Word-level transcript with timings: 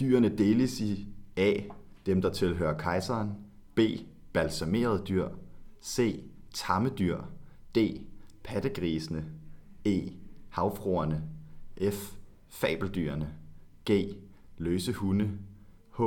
Dyrene 0.00 0.28
deles 0.28 0.80
i 0.80 1.06
A. 1.36 1.52
Dem, 2.06 2.22
der 2.22 2.32
tilhører 2.32 2.78
kejseren. 2.78 3.30
B. 3.74 3.80
Balsamerede 4.32 5.04
dyr. 5.08 5.28
C. 5.82 6.24
Tamme 6.54 6.90
dyr. 6.98 7.18
D. 7.74 7.78
Pattegrisene. 8.44 9.24
E. 9.84 10.00
Havfruerne. 10.48 11.22
F. 11.90 12.16
Fabeldyrene. 12.48 13.34
G. 13.90 13.92
Løse 14.58 14.92
hunde. 14.92 15.30
H. 15.98 16.02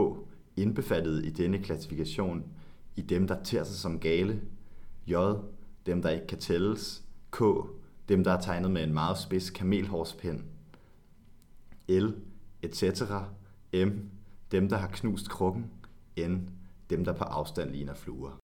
Indbefattet 0.57 1.25
i 1.25 1.29
denne 1.29 1.59
klassifikation 1.59 2.43
i 2.95 3.01
dem, 3.01 3.27
der 3.27 3.43
ter 3.43 3.63
sig 3.63 3.75
som 3.75 3.99
gale. 3.99 4.41
J. 5.07 5.15
Dem, 5.85 6.01
der 6.01 6.09
ikke 6.09 6.27
kan 6.27 6.39
tælles. 6.39 7.03
K. 7.31 7.43
Dem, 8.09 8.23
der 8.23 8.31
er 8.31 8.41
tegnet 8.41 8.71
med 8.71 8.83
en 8.83 8.93
meget 8.93 9.17
spids 9.17 9.49
kamelhårspind. 9.49 10.41
L. 11.87 12.07
Etc. 12.61 12.83
M. 13.85 14.09
Dem, 14.51 14.69
der 14.69 14.77
har 14.77 14.87
knust 14.87 15.29
krukken. 15.29 15.71
N. 16.19 16.49
Dem, 16.89 17.05
der 17.05 17.13
på 17.13 17.23
afstand 17.23 17.71
ligner 17.71 17.93
fluer. 17.93 18.39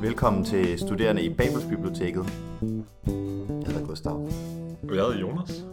Velkommen 0.00 0.44
til 0.44 0.78
studerende 0.78 1.24
i 1.24 1.34
Babelsbiblioteket. 1.34 2.24
Jeg 3.46 3.66
hedder 3.66 3.86
Gustav. 3.86 4.14
Og 4.82 4.96
jeg 4.96 5.04
hedder 5.04 5.18
Jonas. 5.20 5.64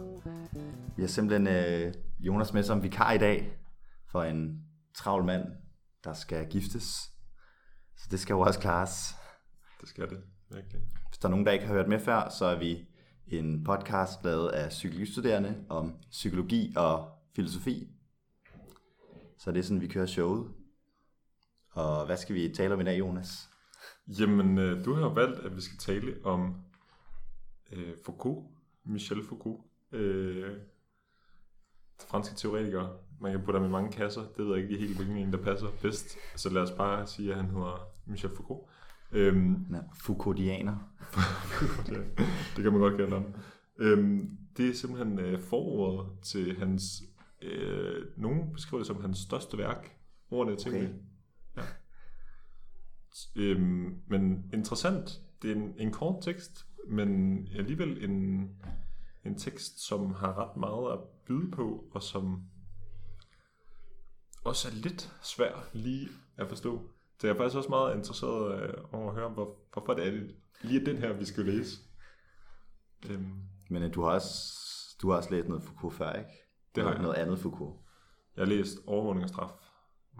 Vi 0.96 1.02
har 1.02 1.08
simpelthen 1.08 1.46
øh, 1.46 1.94
Jonas 2.20 2.52
med 2.52 2.62
som 2.62 2.82
vikar 2.82 3.12
i 3.12 3.18
dag 3.18 3.58
for 4.06 4.22
en 4.22 4.62
travl 4.94 5.24
mand, 5.24 5.44
der 6.04 6.12
skal 6.12 6.50
giftes. 6.50 6.84
Så 7.96 8.08
det 8.10 8.20
skal 8.20 8.34
jo 8.34 8.40
også 8.40 8.60
klares. 8.60 9.14
Det 9.80 9.88
skal 9.88 10.10
det, 10.10 10.22
virkelig. 10.48 10.80
Hvis 11.08 11.18
der 11.18 11.28
er 11.28 11.30
nogen, 11.30 11.46
der 11.46 11.52
ikke 11.52 11.66
har 11.66 11.74
hørt 11.74 11.88
med 11.88 12.00
før, 12.00 12.28
så 12.28 12.44
er 12.44 12.58
vi 12.58 12.88
en 13.26 13.64
podcast 13.64 14.24
lavet 14.24 14.48
af 14.48 14.68
psykologistuderende 14.68 15.64
om 15.68 15.94
psykologi 16.10 16.72
og 16.76 17.12
filosofi. 17.36 17.88
Så 19.38 19.52
det 19.52 19.58
er 19.58 19.62
sådan, 19.62 19.80
vi 19.80 19.88
kører 19.88 20.06
showet. 20.06 20.54
Og 21.70 22.06
hvad 22.06 22.16
skal 22.16 22.34
vi 22.34 22.54
tale 22.56 22.74
om 22.74 22.80
i 22.80 22.84
dag, 22.84 22.98
Jonas? 22.98 23.48
Jamen, 24.06 24.58
øh, 24.58 24.84
du 24.84 24.94
har 24.94 25.08
valgt, 25.08 25.38
at 25.40 25.56
vi 25.56 25.60
skal 25.60 25.78
tale 25.78 26.24
om 26.24 26.54
øh, 27.72 27.96
Foucault, 28.04 28.46
Michel 28.84 29.24
Foucault, 29.24 29.60
øh, 29.92 30.56
franske 32.08 32.36
teoretiker. 32.36 32.88
Man 33.20 33.32
kan 33.32 33.40
putte 33.44 33.60
ham 33.60 33.68
i 33.68 33.72
mange 33.72 33.92
kasser, 33.92 34.20
det 34.36 34.46
ved 34.46 34.54
jeg 34.54 34.56
ikke 34.56 34.68
lige 34.68 34.86
helt, 34.86 34.96
hvilken 34.96 35.16
en, 35.16 35.32
der 35.32 35.42
passer 35.42 35.68
bedst. 35.82 36.16
Så 36.36 36.50
lad 36.50 36.62
os 36.62 36.70
bare 36.70 37.06
sige, 37.06 37.30
at 37.30 37.36
han 37.36 37.50
hedder 37.50 37.88
Michel 38.06 38.30
Foucault. 38.36 38.62
Øhm, 39.12 39.66
Ja, 39.72 39.78
Foucauldianer. 39.94 40.76
det, 42.56 42.62
kan 42.62 42.72
man 42.72 42.80
godt 42.80 42.96
kalde 42.96 43.10
ham. 43.10 43.24
Øhm, 43.78 44.38
det 44.56 44.68
er 44.68 44.74
simpelthen 44.74 45.18
øh, 45.18 45.40
forordet 45.40 46.10
til 46.22 46.58
hans, 46.58 47.02
øh, 47.42 48.06
nogen 48.16 48.52
beskriver 48.52 48.78
det 48.78 48.86
som 48.86 49.00
hans 49.00 49.18
største 49.18 49.58
værk, 49.58 49.96
ordene 50.30 50.56
tingene. 50.56 50.94
Okay. 51.56 51.62
Ja. 53.36 53.42
Øhm, 53.42 54.00
men 54.06 54.50
interessant, 54.52 55.20
det 55.42 55.50
er 55.50 55.54
en, 55.54 55.74
en 55.78 55.92
kort 55.92 56.22
tekst, 56.22 56.66
men 56.88 57.38
alligevel 57.56 58.04
en, 58.04 58.50
en 59.24 59.38
tekst, 59.38 59.86
som 59.86 60.14
har 60.14 60.38
ret 60.38 60.56
meget 60.56 60.92
at 60.92 60.98
byde 61.26 61.50
på, 61.50 61.84
og 61.90 62.02
som 62.02 62.42
også 64.44 64.68
er 64.68 64.72
lidt 64.72 65.12
svær 65.22 65.68
lige 65.72 66.08
at 66.36 66.48
forstå. 66.48 66.90
Så 67.20 67.26
jeg 67.26 67.34
er 67.34 67.38
faktisk 67.38 67.56
også 67.56 67.68
meget 67.68 67.96
interesseret 67.96 68.62
øh, 68.62 68.74
over 68.92 69.08
at 69.10 69.14
høre, 69.14 69.28
hvor, 69.28 69.56
hvorfor 69.72 69.94
det 69.94 70.06
er 70.06 70.10
det 70.10 70.36
lige 70.62 70.86
den 70.86 70.96
her, 70.96 71.12
vi 71.12 71.24
skal 71.24 71.44
læse. 71.44 71.78
Øhm, 73.10 73.34
Men 73.70 73.82
øh, 73.82 73.94
du 73.94 74.02
har 74.02 74.10
også, 74.10 74.54
du 75.02 75.10
har 75.10 75.16
også 75.16 75.30
læst 75.30 75.48
noget 75.48 75.62
Foucault 75.64 75.94
før, 75.94 76.12
ikke? 76.12 76.30
Det 76.74 76.82
har 76.84 76.90
noget, 76.90 76.94
jeg. 76.96 77.02
noget 77.02 77.16
andet 77.16 77.38
Foucault. 77.38 77.76
jeg 78.36 78.44
har 78.44 78.48
læst 78.48 78.78
Overvågning 78.86 79.22
og 79.24 79.28
straf. 79.28 79.50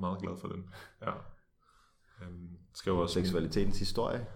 Meget 0.01 0.21
glad 0.23 0.37
for 0.41 0.49
den. 0.49 0.71
Ja. 1.03 1.13
Øhm, 2.23 2.49
jo 2.87 2.99
også... 3.01 3.15
Seksualitetens 3.15 3.79
historie. 3.79 4.27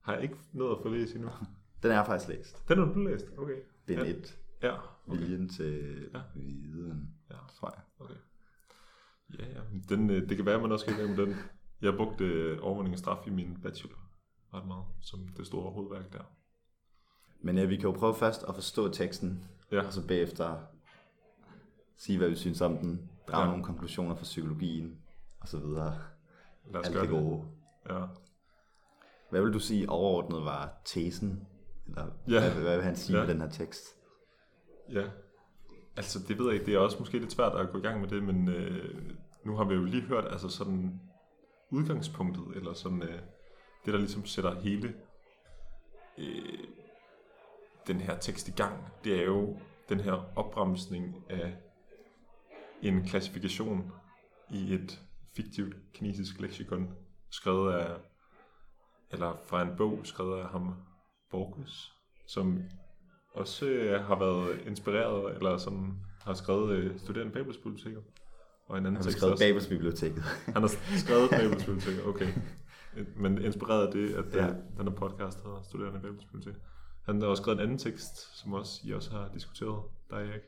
Har 0.00 0.12
jeg 0.14 0.22
ikke 0.22 0.36
noget 0.52 0.76
at 0.76 0.82
få 0.82 0.88
læst 0.88 1.14
endnu? 1.14 1.30
Den 1.82 1.90
er 1.90 1.94
jeg 1.94 2.06
faktisk 2.06 2.28
læst. 2.28 2.68
Den 2.68 2.78
har 2.78 2.84
du 2.84 2.98
læst? 3.00 3.26
Okay. 3.38 3.56
Bind 3.86 4.00
Ja. 4.02 4.10
1. 4.10 4.38
Ja, 4.62 4.74
okay. 5.06 5.18
Viljen 5.18 5.48
til 5.48 6.08
Ja. 6.14 6.20
viden, 6.34 7.14
Ja. 7.30 7.36
tror 7.56 7.74
jeg. 7.76 7.82
okay. 7.98 8.14
Ja, 9.38 9.44
ja. 9.46 9.60
Den, 9.88 10.10
øh, 10.10 10.28
det 10.28 10.36
kan 10.36 10.46
være, 10.46 10.54
at 10.54 10.62
man 10.62 10.72
også 10.72 10.84
skal 10.86 10.94
i 10.98 10.98
gang 11.02 11.16
med 11.16 11.26
den. 11.26 11.36
Jeg 11.82 11.94
brugte 11.96 12.24
øh, 12.24 12.58
overvågning 12.62 12.92
og 12.94 12.98
straf 12.98 13.26
i 13.26 13.30
min 13.30 13.58
bachelor 13.62 13.98
ret 14.54 14.66
meget, 14.66 14.84
som 15.00 15.28
det 15.36 15.46
store 15.46 15.70
hovedværk 15.72 16.12
der. 16.12 16.22
Men 17.40 17.58
ja, 17.58 17.64
vi 17.64 17.76
kan 17.76 17.84
jo 17.84 17.92
prøve 17.92 18.14
først 18.14 18.44
at 18.48 18.54
forstå 18.54 18.88
teksten, 18.92 19.44
Ja, 19.72 19.86
og 19.86 19.92
så 19.92 20.06
bagefter 20.06 20.56
sige, 21.96 22.18
hvad 22.18 22.28
vi 22.28 22.34
synes 22.34 22.60
om 22.60 22.78
den, 22.78 23.10
drage 23.28 23.42
Ja. 23.44 23.48
nogle 23.48 23.64
konklusioner 23.64 24.14
fra 24.14 24.22
psykologien, 24.22 24.98
og 25.40 25.48
så 25.48 25.58
videre. 25.58 25.98
lad 26.72 26.80
os 26.80 26.86
Alt 26.86 26.94
gøre 26.94 27.04
det 27.06 27.12
det. 27.12 27.20
gode. 27.22 27.44
Ja. 27.90 28.06
Hvad 29.30 29.42
vil 29.42 29.52
du 29.52 29.58
sige 29.58 29.90
overordnet 29.90 30.44
var 30.44 30.80
tesen? 30.84 31.46
Eller 31.86 32.06
Ja. 32.28 32.40
hvad, 32.52 32.62
hvad 32.62 32.76
vil 32.76 32.84
han 32.84 32.96
sige 32.96 33.18
Ja. 33.18 33.24
med 33.26 33.34
den 33.34 33.40
her 33.42 33.48
tekst? 33.50 33.82
Ja, 34.92 35.04
altså 35.96 36.18
det 36.28 36.38
ved 36.38 36.44
jeg 36.46 36.54
ikke, 36.54 36.66
det 36.66 36.74
er 36.74 36.78
også 36.78 36.96
måske 36.98 37.18
lidt 37.18 37.32
svært 37.32 37.52
at 37.56 37.70
gå 37.72 37.78
i 37.78 37.82
gang 37.82 38.00
med 38.00 38.08
det, 38.08 38.22
men 38.22 38.48
øh, 38.48 39.10
nu 39.44 39.56
har 39.56 39.64
vi 39.64 39.74
jo 39.74 39.84
lige 39.84 40.02
hørt 40.02 40.24
altså 40.24 40.48
sådan 40.48 41.00
udgangspunktet, 41.70 42.56
eller 42.56 42.72
sådan 42.72 43.02
øh, 43.02 43.20
det, 43.84 43.92
der 43.92 43.98
ligesom 43.98 44.26
sætter 44.26 44.60
hele 44.60 44.94
øh, 46.18 46.58
den 47.86 48.00
her 48.00 48.18
tekst 48.18 48.48
i 48.48 48.52
gang, 48.52 48.84
det 49.04 49.20
er 49.20 49.24
jo 49.24 49.58
den 49.88 50.00
her 50.00 50.38
opbremsning 50.38 51.24
af 51.28 51.56
en 52.82 53.04
klassifikation 53.04 53.92
i 54.50 54.74
et 54.74 55.02
fiktivt 55.36 55.76
kinesisk 55.94 56.40
leksikon, 56.40 56.94
skrevet 57.30 57.72
af, 57.72 57.96
eller 59.10 59.36
fra 59.46 59.62
en 59.62 59.76
bog 59.76 60.00
skrevet 60.04 60.40
af 60.40 60.48
ham 60.48 60.74
Borges, 61.30 61.92
som 62.26 62.62
også 63.34 63.66
øh, 63.66 64.04
har 64.04 64.18
været 64.18 64.66
inspireret, 64.66 65.36
eller 65.36 65.56
som 65.56 65.98
har 66.20 66.34
skrevet 66.34 66.76
øh, 66.76 66.98
studerende 66.98 67.32
Babelspolitikker. 67.32 68.00
Og 68.66 68.78
en 68.78 68.86
anden 68.86 68.96
Han 68.96 69.04
har 69.04 69.10
skrevet 69.12 69.32
også. 69.32 69.44
Babelsbiblioteket. 69.44 70.22
Han 70.46 70.62
har 70.62 70.70
skrevet 70.98 71.30
Babelsbiblioteket, 71.30 72.06
okay. 72.06 72.28
Men 73.16 73.38
inspireret 73.44 73.86
af 73.86 73.92
det, 73.92 74.14
at 74.14 74.34
Ja. 74.34 74.44
ja. 74.44 74.50
den 74.78 74.88
her 74.88 74.94
podcast 74.94 75.42
hedder 75.44 75.62
Studerende 75.62 76.00
Babelsbiblioteket. 76.00 76.60
Han 77.06 77.20
har 77.20 77.28
også 77.28 77.42
skrevet 77.42 77.58
en 77.58 77.62
anden 77.62 77.78
tekst, 77.78 78.38
som 78.38 78.52
også 78.52 78.80
I 78.84 78.92
også 78.92 79.10
har 79.10 79.30
diskuteret, 79.34 79.82
der 80.10 80.16
er 80.16 80.20
Erik. 80.30 80.40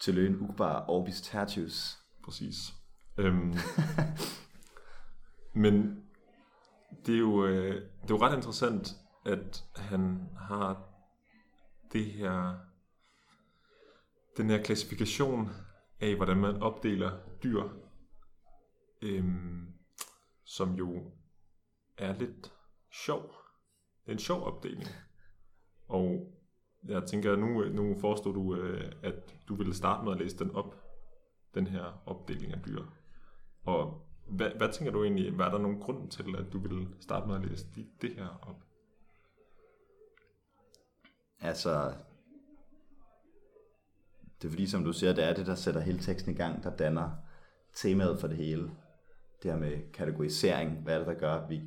Til 0.00 0.14
løn 0.14 0.36
ukbar 0.40 0.84
orbis 0.88 1.20
tertius. 1.20 1.98
Præcis. 2.24 2.56
Øhm, 3.18 3.54
men 5.54 6.02
det 7.06 7.14
er, 7.14 7.18
jo, 7.18 7.46
øh, 7.46 7.74
det 7.74 8.10
er 8.10 8.14
jo 8.14 8.22
ret 8.22 8.36
interessant, 8.36 8.96
at 9.26 9.64
han 9.76 10.28
har 10.38 10.82
det 11.92 12.04
her, 12.04 12.54
den 14.36 14.50
her 14.50 14.62
klassifikation 14.62 15.50
af, 16.02 16.16
hvordan 16.16 16.36
man 16.36 16.62
opdeler 16.62 17.18
dyr, 17.42 17.62
øhm, 19.02 19.66
som 20.44 20.74
jo 20.74 21.12
er 21.98 22.18
lidt 22.18 22.52
sjov. 22.92 23.22
Det 24.04 24.08
er 24.08 24.12
en 24.12 24.18
sjov 24.18 24.42
opdeling. 24.42 24.88
Og 25.88 26.32
jeg 26.84 27.04
tænker, 27.04 27.36
nu, 27.36 27.64
nu 27.64 28.00
forestår 28.00 28.32
du, 28.32 28.54
øh, 28.54 28.92
at 29.02 29.34
du 29.48 29.54
ville 29.54 29.74
starte 29.74 30.04
med 30.04 30.12
at 30.12 30.18
læse 30.18 30.38
den 30.38 30.50
op, 30.50 30.82
den 31.54 31.66
her 31.66 32.02
opdeling 32.06 32.52
af 32.52 32.62
dyr. 32.66 32.82
Og 33.64 34.06
hvad, 34.26 34.50
hvad 34.50 34.72
tænker 34.72 34.92
du 34.92 35.04
egentlig, 35.04 35.32
hvad 35.32 35.46
er 35.46 35.50
der 35.50 35.58
nogen 35.58 35.80
grund 35.80 36.10
til, 36.10 36.36
at 36.36 36.52
du 36.52 36.58
ville 36.58 36.88
starte 37.00 37.26
med 37.26 37.34
at 37.34 37.44
læse 37.46 37.66
det 38.02 38.14
her 38.14 38.28
op? 38.42 38.64
Altså, 41.40 41.94
det 44.42 44.48
er 44.48 44.50
fordi, 44.50 44.66
som 44.66 44.84
du 44.84 44.92
siger, 44.92 45.12
det 45.12 45.24
er 45.24 45.34
det, 45.34 45.46
der 45.46 45.54
sætter 45.54 45.80
hele 45.80 45.98
teksten 45.98 46.32
i 46.32 46.34
gang, 46.34 46.62
der 46.62 46.76
danner 46.76 47.10
temaet 47.74 48.20
for 48.20 48.28
det 48.28 48.36
hele. 48.36 48.70
Det 49.42 49.50
her 49.50 49.58
med 49.58 49.92
kategorisering, 49.92 50.70
hvad 50.82 50.94
er 50.94 50.98
det, 50.98 51.06
der 51.06 51.14
gør, 51.14 51.32
at 51.32 51.50
vi 51.50 51.62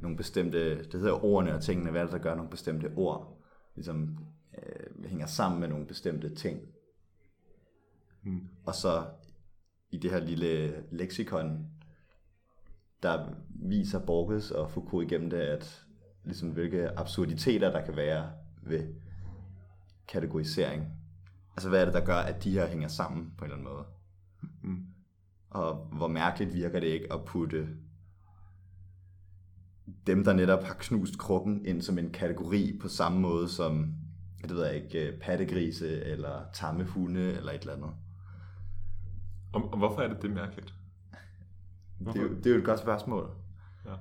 nogle 0.00 0.16
bestemte, 0.16 0.84
det 0.84 1.00
hedder 1.00 1.24
ordene 1.24 1.54
og 1.54 1.62
tingene, 1.62 1.90
hvad 1.90 2.00
er 2.00 2.04
det, 2.04 2.12
der 2.12 2.18
gør, 2.18 2.34
nogle 2.34 2.50
bestemte 2.50 2.92
ord 2.96 3.38
ligesom 3.74 4.18
øh, 4.58 5.04
hænger 5.04 5.26
sammen 5.26 5.60
med 5.60 5.68
nogle 5.68 5.86
bestemte 5.86 6.34
ting. 6.34 6.60
Mm. 8.22 8.48
Og 8.64 8.74
så 8.74 9.04
i 9.90 9.98
det 9.98 10.10
her 10.10 10.20
lille 10.20 10.84
leksikon, 10.90 11.66
der 13.02 13.34
viser 13.48 13.98
Borges 14.06 14.50
og 14.50 14.70
Foucault 14.70 15.12
igennem 15.12 15.30
det, 15.30 15.40
at 15.40 15.84
ligesom 16.24 16.50
hvilke 16.50 16.98
absurditeter 16.98 17.70
der 17.70 17.84
kan 17.84 17.96
være 17.96 18.32
ved 18.62 18.94
kategorisering. 20.08 20.99
Altså 21.56 21.68
hvad 21.68 21.80
er 21.80 21.84
det, 21.84 21.94
der 21.94 22.04
gør, 22.04 22.16
at 22.16 22.44
de 22.44 22.50
her 22.50 22.66
hænger 22.66 22.88
sammen 22.88 23.32
på 23.38 23.44
en 23.44 23.50
eller 23.50 23.56
anden 23.56 23.74
måde? 23.74 23.84
Mm. 24.62 24.86
Og 25.50 25.74
hvor 25.92 26.08
mærkeligt 26.08 26.54
virker 26.54 26.80
det 26.80 26.86
ikke 26.86 27.12
at 27.12 27.24
putte 27.24 27.68
dem, 30.06 30.24
der 30.24 30.32
netop 30.32 30.62
har 30.62 30.74
knust 30.74 31.18
krukken 31.18 31.66
ind 31.66 31.82
som 31.82 31.98
en 31.98 32.10
kategori 32.10 32.78
på 32.80 32.88
samme 32.88 33.20
måde 33.20 33.48
som, 33.48 33.94
det 34.42 34.50
ved 34.50 34.66
jeg 34.66 34.84
ikke, 34.84 35.08
øh, 35.08 35.20
pattegrise 35.20 36.04
eller 36.04 36.44
tamme 36.52 36.84
hunde 36.84 37.32
eller 37.32 37.52
et 37.52 37.60
eller 37.60 37.74
andet. 37.74 37.90
Og, 39.52 39.72
og 39.72 39.78
hvorfor 39.78 40.02
er 40.02 40.08
det 40.08 40.22
det 40.22 40.30
mærkeligt? 40.30 40.74
Det 41.98 42.16
er, 42.16 42.22
jo, 42.22 42.34
det 42.34 42.46
er 42.46 42.50
jo 42.50 42.58
et 42.58 42.64
godt 42.64 42.80
spørgsmål. 42.80 43.30
Ja. 43.86 43.94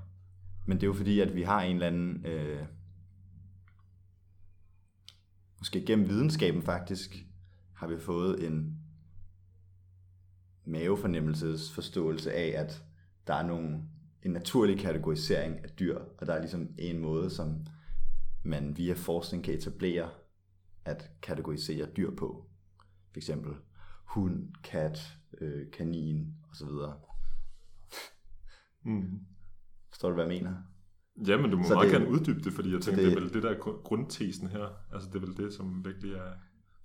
Men 0.66 0.78
det 0.78 0.84
er 0.84 0.88
jo 0.88 0.94
fordi, 0.94 1.20
at 1.20 1.36
vi 1.36 1.42
har 1.42 1.62
en 1.62 1.76
eller 1.76 1.88
anden, 1.88 2.26
øh, 2.26 2.66
måske 5.60 5.86
gennem 5.86 6.10
videnskaben 6.10 6.62
faktisk, 6.62 7.16
har 7.80 7.88
vi 7.88 7.98
fået 8.00 8.48
en 8.48 8.78
mavefornemmelsesforståelse 10.66 12.34
af, 12.34 12.62
at 12.62 12.84
der 13.28 13.34
er 13.34 13.48
nogle, 13.48 13.82
en 14.24 14.32
naturlig 14.32 14.80
kategorisering 14.80 15.64
af 15.64 15.70
dyr, 15.70 16.00
og 16.18 16.28
der 16.28 16.34
er 16.34 16.40
ligesom 16.40 16.68
en 16.78 17.00
måde, 17.00 17.30
som 17.30 17.66
man 18.44 18.78
via 18.78 18.94
forskning 18.94 19.44
kan 19.44 19.54
etablere 19.54 20.10
at 20.86 21.12
kategorisere 21.22 21.86
dyr 21.98 22.16
på. 22.16 22.46
For 23.12 23.18
eksempel 23.18 23.54
hund, 24.06 24.54
kat, 24.64 25.00
øh, 25.42 25.72
kanin 25.72 26.28
osv. 26.52 26.68
Mm. 28.84 29.20
Forstår 29.90 30.10
du, 30.10 30.14
hvad 30.16 30.26
jeg 30.26 30.34
mener? 30.44 30.56
Ja, 31.28 31.38
men 31.42 31.52
du 31.52 31.58
må 31.58 31.64
Så 31.64 31.74
meget 31.74 31.92
det- 31.92 32.00
gerne 32.00 32.12
uddybe 32.12 32.40
det, 32.40 32.54
fordi 32.54 32.74
jeg 32.74 32.82
tænker, 32.82 33.02
det, 33.02 33.12
det- 33.12 33.18
er 33.18 33.22
vel 33.22 33.34
det, 33.34 33.44
der 33.44 33.50
er 33.50 33.60
gru- 33.60 33.82
grundtesen 33.84 34.48
her. 34.48 34.94
Altså, 34.94 35.10
det 35.10 35.16
er 35.16 35.20
vel 35.28 35.38
det, 35.38 35.54
som 35.54 35.86
virkelig 35.86 36.14
er 36.14 36.32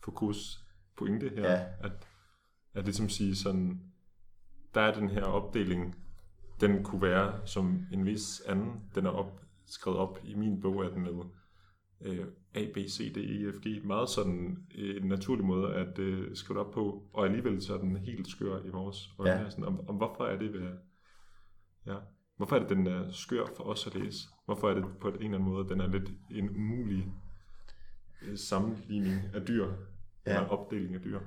fokus 0.05 0.64
pointe 0.97 1.29
her. 1.29 1.53
Ja. 1.53 1.65
At, 1.81 1.93
at 2.75 2.87
det 2.87 2.95
som 2.95 3.09
siger 3.09 3.35
sådan, 3.35 3.81
der 4.75 4.81
er 4.81 4.95
den 4.95 5.11
her 5.11 5.23
opdeling, 5.23 5.95
den 6.61 6.85
kunne 6.85 7.03
være 7.03 7.47
som 7.47 7.87
en 7.93 8.07
vis 8.07 8.41
anden, 8.41 8.83
den 8.95 9.07
er 9.07 9.11
op, 9.11 9.41
skrevet 9.67 9.99
op 9.99 10.19
i 10.25 10.35
min 10.35 10.61
bog, 10.61 10.85
er 10.85 10.91
den 10.91 11.03
med 11.03 11.25
øh, 12.01 12.27
A, 12.55 12.67
B, 12.75 12.77
C, 12.77 13.15
D, 13.15 13.17
E, 13.17 13.53
F, 13.53 13.57
G. 13.57 13.85
Meget 13.85 14.09
sådan 14.09 14.67
øh, 14.75 15.03
en 15.03 15.09
naturlig 15.09 15.45
måde 15.45 15.75
at 15.75 15.99
øh, 15.99 16.37
skrive 16.37 16.59
det 16.59 16.67
op 16.67 16.73
på, 16.73 17.03
og 17.13 17.25
alligevel 17.25 17.63
så 17.63 17.75
er 17.75 17.79
den 17.79 17.97
helt 17.97 18.29
skør 18.29 18.63
i 18.65 18.69
vores 18.69 19.11
øjne. 19.19 19.33
Ja. 19.33 19.51
Sådan, 19.51 19.65
om, 19.65 19.89
om 19.89 19.97
hvorfor 19.97 20.25
er 20.25 20.39
det 20.39 20.53
ved, 20.53 20.71
ja, 21.87 21.97
hvorfor 22.37 22.57
er 22.57 22.61
det, 22.61 22.69
den 22.69 22.87
er 22.87 23.11
skør 23.11 23.45
for 23.57 23.65
os 23.65 23.87
at 23.87 23.95
læse? 23.95 24.29
Hvorfor 24.45 24.71
er 24.71 24.75
det 24.75 24.85
på 25.01 25.09
en 25.09 25.15
eller 25.15 25.27
anden 25.27 25.49
måde, 25.49 25.65
at 25.65 25.71
den 25.71 25.81
er 25.81 25.87
lidt 25.87 26.11
en 26.31 26.51
umulig 26.51 27.13
øh, 28.23 28.39
sammenligning 28.39 29.21
af 29.35 29.47
dyr, 29.47 29.73
Ja. 30.27 30.37
eller 30.37 30.49
opdeling 30.49 30.95
af 30.95 31.01
dyr? 31.01 31.21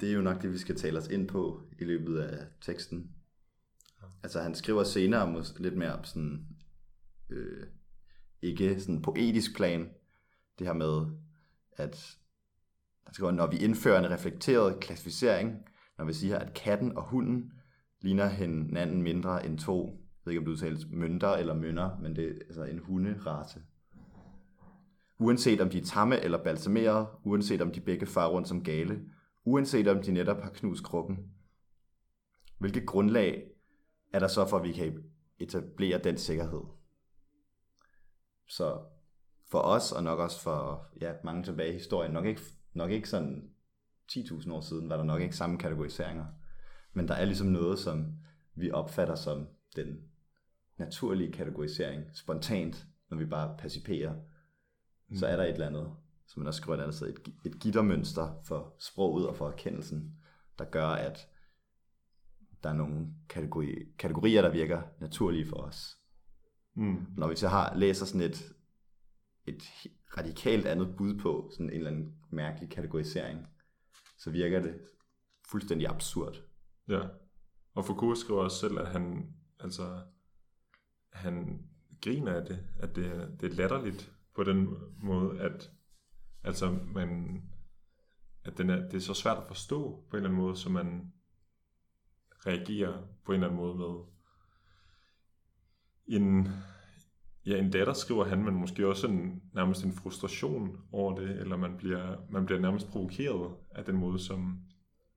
Det 0.00 0.08
er 0.08 0.12
jo 0.12 0.20
nok 0.20 0.42
det, 0.42 0.52
vi 0.52 0.58
skal 0.58 0.76
tale 0.76 0.98
os 0.98 1.08
ind 1.08 1.28
på 1.28 1.62
i 1.78 1.84
løbet 1.84 2.18
af 2.18 2.46
teksten. 2.60 3.10
Altså 4.22 4.40
han 4.40 4.54
skriver 4.54 4.84
senere 4.84 5.30
måske 5.30 5.62
lidt 5.62 5.76
mere 5.76 5.98
på 5.98 6.04
sådan, 6.04 6.46
øh, 7.30 7.66
ikke 8.42 8.80
sådan 8.80 9.02
poetisk 9.02 9.56
plan, 9.56 9.90
det 10.58 10.66
her 10.66 10.74
med, 10.74 11.06
at 11.72 12.18
han 13.04 13.14
skriver, 13.14 13.32
når 13.32 13.46
vi 13.46 13.56
indfører 13.56 13.98
en 13.98 14.10
reflekteret 14.10 14.80
klassificering, 14.80 15.68
når 15.98 16.04
vi 16.04 16.12
siger, 16.12 16.38
at 16.38 16.54
katten 16.54 16.96
og 16.96 17.02
hunden 17.02 17.52
ligner 18.00 18.28
hinanden 18.28 19.02
mindre 19.02 19.46
end 19.46 19.58
to, 19.58 19.86
jeg 19.90 20.26
ved 20.26 20.32
ikke 20.32 20.40
om 20.40 20.44
du 20.44 20.50
udtales 20.50 20.86
mønter 20.90 21.28
eller 21.28 21.54
mønner, 21.54 21.98
men 21.98 22.16
det 22.16 22.28
er 22.28 22.34
altså 22.46 22.64
en 22.64 22.78
hunderace. 22.78 23.62
Uanset 25.18 25.60
om 25.60 25.70
de 25.70 25.78
er 25.78 25.84
tamme 25.84 26.20
eller 26.20 26.44
balsamerede, 26.44 27.06
uanset 27.24 27.60
om 27.60 27.72
de 27.72 27.80
begge 27.80 28.06
farer 28.06 28.30
rundt 28.30 28.48
som 28.48 28.64
gale, 28.64 29.00
uanset 29.44 29.88
om 29.88 30.02
de 30.02 30.12
netop 30.12 30.42
har 30.42 30.50
knust 30.50 30.84
krukken. 30.84 31.30
Hvilket 32.58 32.86
grundlag 32.86 33.50
er 34.12 34.18
der 34.18 34.28
så 34.28 34.46
for, 34.46 34.56
at 34.56 34.64
vi 34.64 34.72
kan 34.72 35.04
etablere 35.38 35.98
den 35.98 36.18
sikkerhed? 36.18 36.62
Så 38.48 38.80
for 39.50 39.58
os, 39.58 39.92
og 39.92 40.02
nok 40.02 40.18
også 40.18 40.40
for 40.40 40.86
ja, 41.00 41.12
mange 41.24 41.42
tilbage 41.42 41.70
i 41.70 41.72
historien, 41.74 42.12
nok 42.12 42.26
ikke, 42.26 42.40
nok 42.72 42.90
ikke 42.90 43.08
sådan 43.08 43.50
10.000 44.12 44.52
år 44.52 44.60
siden, 44.60 44.88
var 44.88 44.96
der 44.96 45.04
nok 45.04 45.22
ikke 45.22 45.36
samme 45.36 45.58
kategoriseringer. 45.58 46.26
Men 46.92 47.08
der 47.08 47.14
er 47.14 47.24
ligesom 47.24 47.46
noget, 47.46 47.78
som 47.78 48.12
vi 48.54 48.70
opfatter 48.70 49.14
som 49.14 49.48
den 49.76 50.00
naturlige 50.76 51.32
kategorisering, 51.32 52.04
spontant, 52.16 52.86
når 53.10 53.16
vi 53.16 53.24
bare 53.24 53.56
passiperer. 53.58 54.14
Mm. 55.08 55.16
Så 55.16 55.26
er 55.26 55.36
der 55.36 55.44
et 55.44 55.52
eller 55.52 55.66
andet, 55.66 55.96
som 56.26 56.40
man 56.40 56.46
også 56.46 56.60
skriver 56.60 56.78
et 56.78 56.82
andet 56.82 56.96
sted, 56.96 57.08
et, 57.08 57.34
et 57.44 57.60
gittermønster 57.60 58.42
for 58.44 58.74
sproget 58.78 59.28
og 59.28 59.36
for 59.36 59.48
erkendelsen, 59.48 60.16
der 60.58 60.64
gør, 60.64 60.86
at 60.86 61.28
der 62.62 62.70
er 62.70 62.74
nogle 62.74 63.06
kategori, 63.28 63.74
kategorier, 63.98 64.42
der 64.42 64.50
virker 64.50 64.82
naturlige 65.00 65.46
for 65.46 65.56
os. 65.56 65.98
Mm. 66.74 67.06
Når 67.16 67.28
vi 67.28 67.36
så 67.36 67.48
har, 67.48 67.74
læser 67.76 68.06
sådan 68.06 68.20
et, 68.20 68.54
et 69.46 69.62
radikalt 70.18 70.66
andet 70.66 70.96
bud 70.96 71.18
på 71.18 71.50
sådan 71.52 71.70
en 71.70 71.76
eller 71.76 71.90
anden 71.90 72.14
mærkelig 72.30 72.70
kategorisering, 72.70 73.46
så 74.18 74.30
virker 74.30 74.62
det 74.62 74.80
fuldstændig 75.50 75.88
absurd. 75.88 76.42
Ja. 76.88 77.00
Og 77.74 77.84
Foucault 77.84 78.18
skriver 78.18 78.40
også 78.40 78.58
selv, 78.58 78.78
at 78.78 78.88
han, 78.88 79.34
altså, 79.60 80.00
han 81.12 81.66
griner 82.00 82.32
af 82.32 82.46
det, 82.46 82.66
at 82.78 82.96
det, 82.96 83.36
det 83.40 83.52
er 83.52 83.54
latterligt 83.54 84.13
på 84.34 84.44
den 84.44 84.68
måde, 85.02 85.40
at 85.40 85.70
altså, 86.42 86.78
man, 86.94 87.42
at 88.44 88.58
den 88.58 88.70
er, 88.70 88.76
det 88.76 88.94
er 88.94 89.00
så 89.00 89.14
svært 89.14 89.38
at 89.38 89.46
forstå 89.46 90.04
på 90.10 90.16
en 90.16 90.22
eller 90.22 90.30
anden 90.30 90.42
måde, 90.42 90.56
så 90.56 90.70
man 90.70 91.12
reagerer 92.46 93.02
på 93.24 93.32
en 93.32 93.34
eller 93.34 93.46
anden 93.46 93.60
måde 93.60 93.74
med 93.74 94.14
en, 96.06 96.48
ja, 97.46 97.58
en 97.58 97.70
datter 97.70 97.92
skriver 97.92 98.24
han, 98.24 98.44
men 98.44 98.54
måske 98.54 98.88
også 98.88 99.06
en, 99.06 99.42
nærmest 99.52 99.84
en 99.84 99.92
frustration 99.92 100.78
over 100.92 101.14
det, 101.20 101.30
eller 101.40 101.56
man 101.56 101.76
bliver, 101.76 102.16
man 102.30 102.46
bliver 102.46 102.60
nærmest 102.60 102.90
provokeret 102.90 103.56
af 103.70 103.84
den 103.84 103.96
måde, 103.96 104.18
som, 104.18 104.60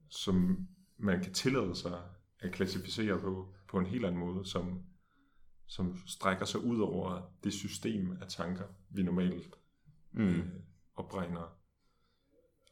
som 0.09 0.67
man 0.97 1.23
kan 1.23 1.33
tillade 1.33 1.75
sig 1.75 2.01
at 2.39 2.51
klassificere 2.51 3.19
på, 3.19 3.53
på 3.69 3.77
en 3.77 3.85
helt 3.85 4.05
anden 4.05 4.19
måde, 4.19 4.45
som, 4.45 4.83
som 5.67 5.97
strækker 6.05 6.45
sig 6.45 6.63
ud 6.63 6.79
over 6.79 7.33
det 7.43 7.53
system 7.53 8.17
af 8.21 8.27
tanker, 8.27 8.63
vi 8.89 9.03
normalt 9.03 9.55
Mm. 10.11 10.27
øh, 10.27 10.45
opregner 10.95 11.57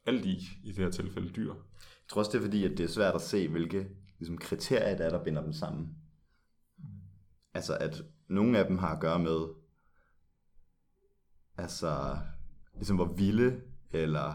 alt 0.06 0.26
i, 0.26 0.40
i 0.64 0.68
det 0.68 0.78
her 0.78 0.92
tilfælde 0.92 1.30
dyr. 1.30 1.54
Jeg 1.54 2.10
tror 2.10 2.20
også, 2.20 2.32
det 2.32 2.38
er 2.38 2.42
fordi, 2.42 2.64
at 2.64 2.78
det 2.78 2.84
er 2.84 2.88
svært 2.88 3.16
at 3.16 3.22
se, 3.22 3.48
hvilke 3.48 3.90
ligesom, 4.20 4.38
kriterier 4.38 4.98
der 4.98 5.06
er, 5.06 5.10
der 5.10 5.24
binder 5.24 5.42
dem 5.44 5.54
sammen. 5.54 5.96
Altså, 7.54 7.78
at 7.78 8.04
nogle 8.28 8.60
af 8.60 8.68
dem 8.68 8.78
har 8.78 8.96
at 8.96 9.02
gøre 9.02 9.20
med, 9.20 9.48
altså, 11.58 12.18
ligesom 12.76 12.96
hvor 12.96 13.14
vilde 13.14 13.62
eller 13.92 14.34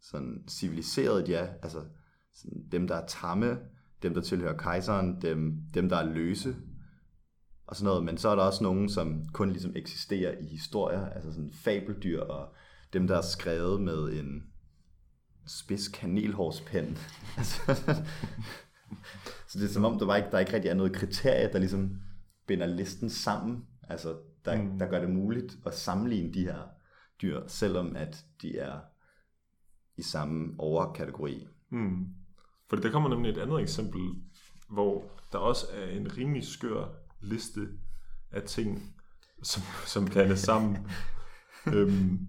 sådan 0.00 0.44
civiliseret 0.48 1.26
de 1.26 1.34
er. 1.34 1.54
Altså, 1.62 1.84
sådan, 2.32 2.68
dem, 2.72 2.86
der 2.86 2.94
er 2.94 3.06
tamme, 3.06 3.60
dem, 4.02 4.14
der 4.14 4.20
tilhører 4.20 4.56
kejseren, 4.56 5.22
dem, 5.22 5.62
dem, 5.74 5.88
der 5.88 5.96
er 5.96 6.12
løse, 6.12 6.56
og 7.66 7.76
sådan 7.76 7.84
noget. 7.84 8.04
Men 8.04 8.18
så 8.18 8.28
er 8.28 8.34
der 8.34 8.42
også 8.42 8.62
nogen, 8.62 8.88
som 8.88 9.28
kun 9.32 9.50
ligesom 9.50 9.72
eksisterer 9.76 10.38
i 10.40 10.46
historier, 10.46 11.06
altså 11.06 11.32
sådan 11.32 11.52
fabeldyr, 11.52 12.20
og 12.20 12.54
dem, 12.92 13.06
der 13.06 13.16
er 13.16 13.22
skrevet 13.22 13.80
med 13.80 14.12
en 14.12 14.42
spids 15.46 15.88
kanelhårspen. 15.88 16.98
Altså, 17.36 17.74
så 19.48 19.58
det 19.58 19.64
er 19.64 19.72
som 19.72 19.84
om, 19.84 19.98
der, 19.98 20.06
var 20.06 20.16
ikke, 20.16 20.30
der 20.30 20.38
ikke 20.38 20.52
rigtig 20.52 20.68
er 20.68 20.74
noget 20.74 20.92
kriterie, 20.92 21.52
der 21.52 21.58
ligesom 21.58 22.00
binder 22.46 22.66
listen 22.66 23.10
sammen. 23.10 23.66
Altså, 23.88 24.16
der, 24.44 24.62
mm. 24.62 24.78
der 24.78 24.86
gør 24.86 25.00
det 25.00 25.10
muligt 25.10 25.58
at 25.66 25.74
sammenligne 25.74 26.34
de 26.34 26.42
her 26.42 26.68
dyr, 27.22 27.40
selvom 27.46 27.96
at 27.96 28.24
de 28.42 28.58
er 28.58 28.80
i 29.96 30.02
samme 30.02 30.54
overkategori. 30.58 31.48
Mm. 31.70 32.06
For 32.68 32.76
der 32.76 32.90
kommer 32.90 33.08
nemlig 33.08 33.30
et 33.30 33.38
andet 33.38 33.60
eksempel, 33.60 34.00
hvor 34.70 35.04
der 35.32 35.38
også 35.38 35.66
er 35.74 35.86
en 35.86 36.16
rimelig 36.16 36.46
skør 36.46 37.01
liste 37.22 37.68
af 38.30 38.42
ting, 38.42 38.96
som, 39.42 39.62
som 39.86 40.04
blandes 40.04 40.40
sammen. 40.40 40.78
øhm, 41.74 42.28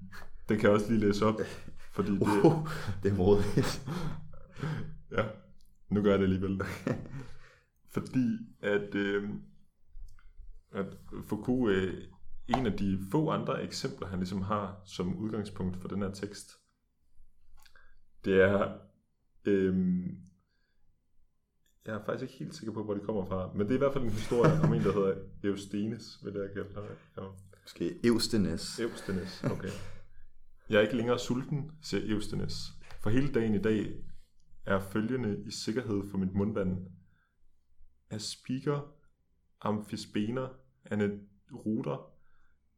den 0.50 0.60
kan 0.60 0.62
jeg 0.62 0.72
også 0.72 0.92
lige 0.92 1.08
læse 1.08 1.26
op, 1.26 1.40
fordi 1.92 2.12
det, 2.12 2.22
Uh, 2.22 2.70
det 3.04 3.12
er 3.12 3.16
modigt. 3.16 3.88
Ja, 5.12 5.26
nu 5.90 6.02
gør 6.02 6.10
jeg 6.10 6.20
det 6.20 6.26
alligevel. 6.26 6.62
Fordi 7.94 8.38
at, 8.60 8.96
øh, 8.96 9.30
at 10.72 10.86
Foucault, 11.28 11.76
øh, 11.76 12.04
en 12.48 12.66
af 12.66 12.78
de 12.78 13.00
få 13.12 13.30
andre 13.30 13.64
eksempler, 13.64 14.08
han 14.08 14.20
ligesom 14.20 14.42
har 14.42 14.82
som 14.86 15.18
udgangspunkt 15.18 15.78
for 15.78 15.88
den 15.88 16.02
her 16.02 16.12
tekst, 16.12 16.52
det 18.26 18.42
er, 18.42 18.78
øh, 19.46 20.06
jeg 21.86 21.96
er 21.96 22.06
faktisk 22.06 22.24
ikke 22.24 22.44
helt 22.44 22.56
sikker 22.56 22.74
på, 22.74 22.84
hvor 22.84 22.94
det 22.94 23.04
kommer 23.04 23.26
fra, 23.26 23.52
men 23.54 23.60
det 23.60 23.70
er 23.70 23.76
i 23.76 23.78
hvert 23.78 23.94
fald 23.94 24.04
en 24.04 24.10
historie 24.10 24.62
om 24.64 24.74
en, 24.74 24.82
der 24.82 24.94
hedder 24.94 25.16
Eustenes, 25.44 26.20
vil 26.24 26.34
jeg 26.34 26.50
kalde 26.54 26.70
ham. 26.76 26.84
Ja. 27.18 27.22
Måske 27.64 28.08
Eustenes. 28.08 28.80
Eustenes, 28.80 29.44
okay. 29.44 29.70
Jeg 30.70 30.78
er 30.78 30.82
ikke 30.82 30.96
længere 30.98 31.20
sulten, 31.20 31.72
siger 31.82 32.16
Eustenes. 32.16 32.54
For 33.02 33.10
hele 33.10 33.34
dagen 33.34 33.56
i 33.56 33.62
dag 33.62 33.94
er 34.66 34.80
følgende 34.80 35.44
i 35.48 35.52
sikkerhed 35.52 36.10
for 36.12 36.18
mit 36.18 36.34
mundvand. 36.34 36.88
Aspiker, 38.10 38.96
amfisbener, 39.62 40.48
aneruter, 40.86 42.12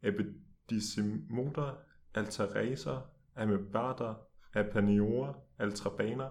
epidicimoter, 0.03 1.77
altareser, 2.13 3.01
amebater, 3.35 4.15
apaniorer, 4.53 5.33
altrabaner, 5.59 6.29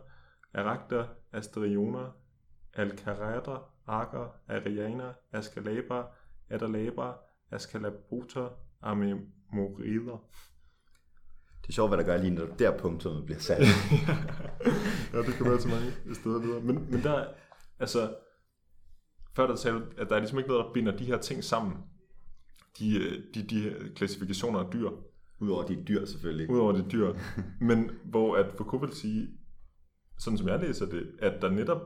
aragter, 0.54 1.08
asterioner, 1.32 2.23
alcarater, 2.76 3.70
arker, 3.86 4.28
arianer, 4.48 5.12
ascalaber, 5.32 6.04
adalaber, 6.50 7.12
ascalaboter, 7.50 8.48
amemorider. 8.82 10.24
Det 11.62 11.68
er 11.68 11.72
sjovt, 11.72 11.90
hvad 11.90 11.98
der 11.98 12.04
gør 12.04 12.16
lige, 12.16 12.34
når 12.34 12.46
der 12.46 12.78
punktummet 12.78 13.24
bliver 13.24 13.38
sat. 13.38 13.60
ja, 15.12 15.18
det 15.18 15.34
kan 15.34 15.46
være 15.46 15.60
så 15.60 15.68
mange 15.68 16.14
steder 16.14 16.38
videre. 16.38 16.60
Men, 16.60 16.90
men 16.90 17.02
der, 17.02 17.26
altså, 17.78 18.14
før 19.36 19.46
der 19.46 19.70
du, 19.72 19.82
at 19.98 20.08
der 20.08 20.14
er 20.14 20.20
ligesom 20.20 20.38
ikke 20.38 20.50
noget, 20.50 20.64
der 20.64 20.72
binder 20.72 20.96
de 20.96 21.04
her 21.04 21.18
ting 21.18 21.44
sammen. 21.44 21.76
De, 22.78 22.98
øh, 22.98 23.22
de, 23.34 23.42
de 23.42 23.90
klassifikationer 23.96 24.58
af 24.58 24.72
dyr. 24.72 24.90
Udover 25.40 25.66
de 25.66 25.84
dyr 25.88 26.04
selvfølgelig. 26.04 26.50
Udover 26.50 26.72
de 26.72 26.84
dyr. 26.92 27.14
Men 27.68 27.90
hvor 28.04 28.36
at 28.36 28.52
Foucault 28.56 28.82
vil 28.82 28.96
sige, 28.96 29.28
sådan 30.18 30.38
som 30.38 30.48
jeg 30.48 30.60
læser 30.60 30.86
det, 30.86 31.10
at 31.18 31.42
der 31.42 31.50
netop, 31.50 31.80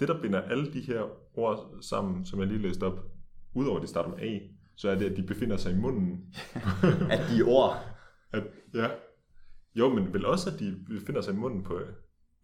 det 0.00 0.08
der 0.08 0.22
binder 0.22 0.40
alle 0.40 0.72
de 0.72 0.80
her 0.80 1.02
ord 1.34 1.78
sammen, 1.80 2.24
som 2.24 2.40
jeg 2.40 2.48
lige 2.48 2.62
læste 2.62 2.86
op, 2.86 3.00
udover 3.54 3.76
at 3.76 3.82
de 3.82 3.88
starter 3.88 4.10
med 4.10 4.18
A, 4.20 4.38
så 4.76 4.88
er 4.88 4.94
det, 4.98 5.10
at 5.10 5.16
de 5.16 5.22
befinder 5.22 5.56
sig 5.56 5.72
i 5.72 5.76
munden. 5.78 6.34
at 7.14 7.20
de 7.30 7.42
ord. 7.42 7.76
At, 8.32 8.44
ja. 8.74 8.88
Jo, 9.74 9.94
men 9.94 10.12
vel 10.12 10.26
også, 10.26 10.50
at 10.50 10.58
de 10.58 10.84
befinder 10.86 11.20
sig 11.20 11.34
i 11.34 11.36
munden 11.36 11.64
på 11.64 11.80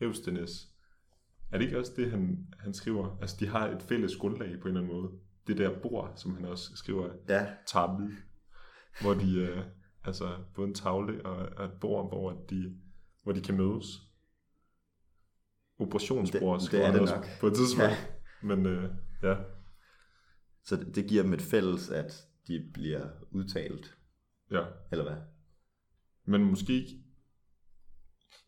Eustenes. 0.00 0.68
Er 1.52 1.58
det 1.58 1.64
ikke 1.64 1.78
også 1.78 1.92
det, 1.96 2.10
han, 2.10 2.46
han 2.58 2.74
skriver? 2.74 3.18
Altså, 3.20 3.36
de 3.40 3.46
har 3.46 3.68
et 3.68 3.82
fælles 3.82 4.16
grundlag 4.16 4.60
på 4.60 4.68
en 4.68 4.76
eller 4.76 4.80
anden 4.80 4.96
måde. 4.96 5.12
Det 5.46 5.58
der 5.58 5.80
bord, 5.80 6.12
som 6.16 6.34
han 6.34 6.44
også 6.44 6.76
skriver, 6.76 7.10
Ja. 7.28 7.46
tabi, 7.66 8.12
hvor 9.00 9.14
de, 9.14 9.38
øh, 9.38 9.64
altså 10.04 10.28
både 10.54 10.68
en 10.68 10.74
tavle 10.74 11.26
og, 11.26 11.48
og 11.56 11.64
et 11.64 11.72
bord, 11.80 12.08
hvor 12.08 12.44
de, 12.50 12.76
hvor 13.22 13.32
de 13.32 13.40
kan 13.40 13.56
mødes. 13.56 13.86
Operationsbord 15.78 16.60
Det- 16.60 16.70
det 16.72 16.80
er 16.80 16.90
han 16.90 16.94
det 17.00 17.14
nok. 17.14 17.26
på 17.40 17.46
et 17.46 17.54
tidspunkt. 17.54 17.90
Ja. 17.90 17.96
Men 18.42 18.66
øh, 18.66 18.90
ja, 19.22 19.34
Så 20.64 20.76
det, 20.76 20.94
det 20.94 21.06
giver 21.06 21.22
dem 21.22 21.32
et 21.32 21.42
fælles, 21.42 21.90
at 21.90 22.26
de 22.48 22.70
bliver 22.74 23.06
udtalt. 23.30 23.96
ja. 24.50 24.64
Eller 24.92 25.04
hvad? 25.04 25.16
Men 26.24 26.44
måske 26.44 26.72
ikke. 26.72 27.02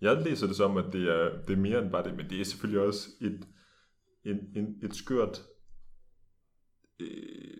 Jeg 0.00 0.22
læser 0.22 0.46
det 0.46 0.56
som, 0.56 0.76
at 0.76 0.84
det 0.92 1.08
er, 1.08 1.42
det 1.46 1.52
er 1.52 1.56
mere 1.60 1.82
end 1.82 1.90
bare 1.90 2.04
det, 2.04 2.16
men 2.16 2.30
det 2.30 2.40
er 2.40 2.44
selvfølgelig 2.44 2.80
også 2.80 3.08
et, 3.20 3.48
en, 4.24 4.36
en, 4.56 4.76
et 4.82 4.94
skørt 4.94 5.42
øh, 7.00 7.56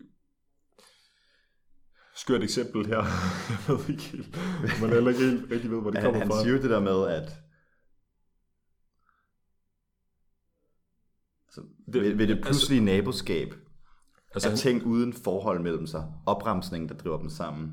skørt 2.16 2.42
eksempel 2.42 2.86
her. 2.86 2.96
jeg 3.68 3.78
ved 3.78 3.88
ikke 3.88 4.02
helt, 4.02 4.36
man 4.80 4.90
heller 4.90 5.08
ikke 5.10 5.24
helt 5.30 5.50
rigtig 5.52 5.70
ved, 5.70 5.80
hvor 5.80 5.90
det 5.90 6.00
Han, 6.00 6.06
kommer 6.06 6.20
han 6.20 6.28
fra. 6.30 6.42
siger 6.42 6.56
jo 6.56 6.62
det 6.62 6.70
der 6.70 6.80
med, 6.80 7.06
at 7.08 7.32
altså, 11.50 11.62
Det- 11.92 12.02
ved, 12.02 12.14
ved 12.14 12.26
det 12.26 12.34
altså- 12.36 12.42
pludselige 12.50 12.84
naboskab 12.84 13.54
altså, 14.34 14.48
er 14.48 14.50
han, 14.50 14.58
ting 14.58 14.86
uden 14.86 15.12
forhold 15.12 15.60
mellem 15.62 15.86
sig. 15.86 16.12
Opremsningen, 16.26 16.88
der 16.88 16.94
driver 16.94 17.18
dem 17.18 17.28
sammen, 17.28 17.72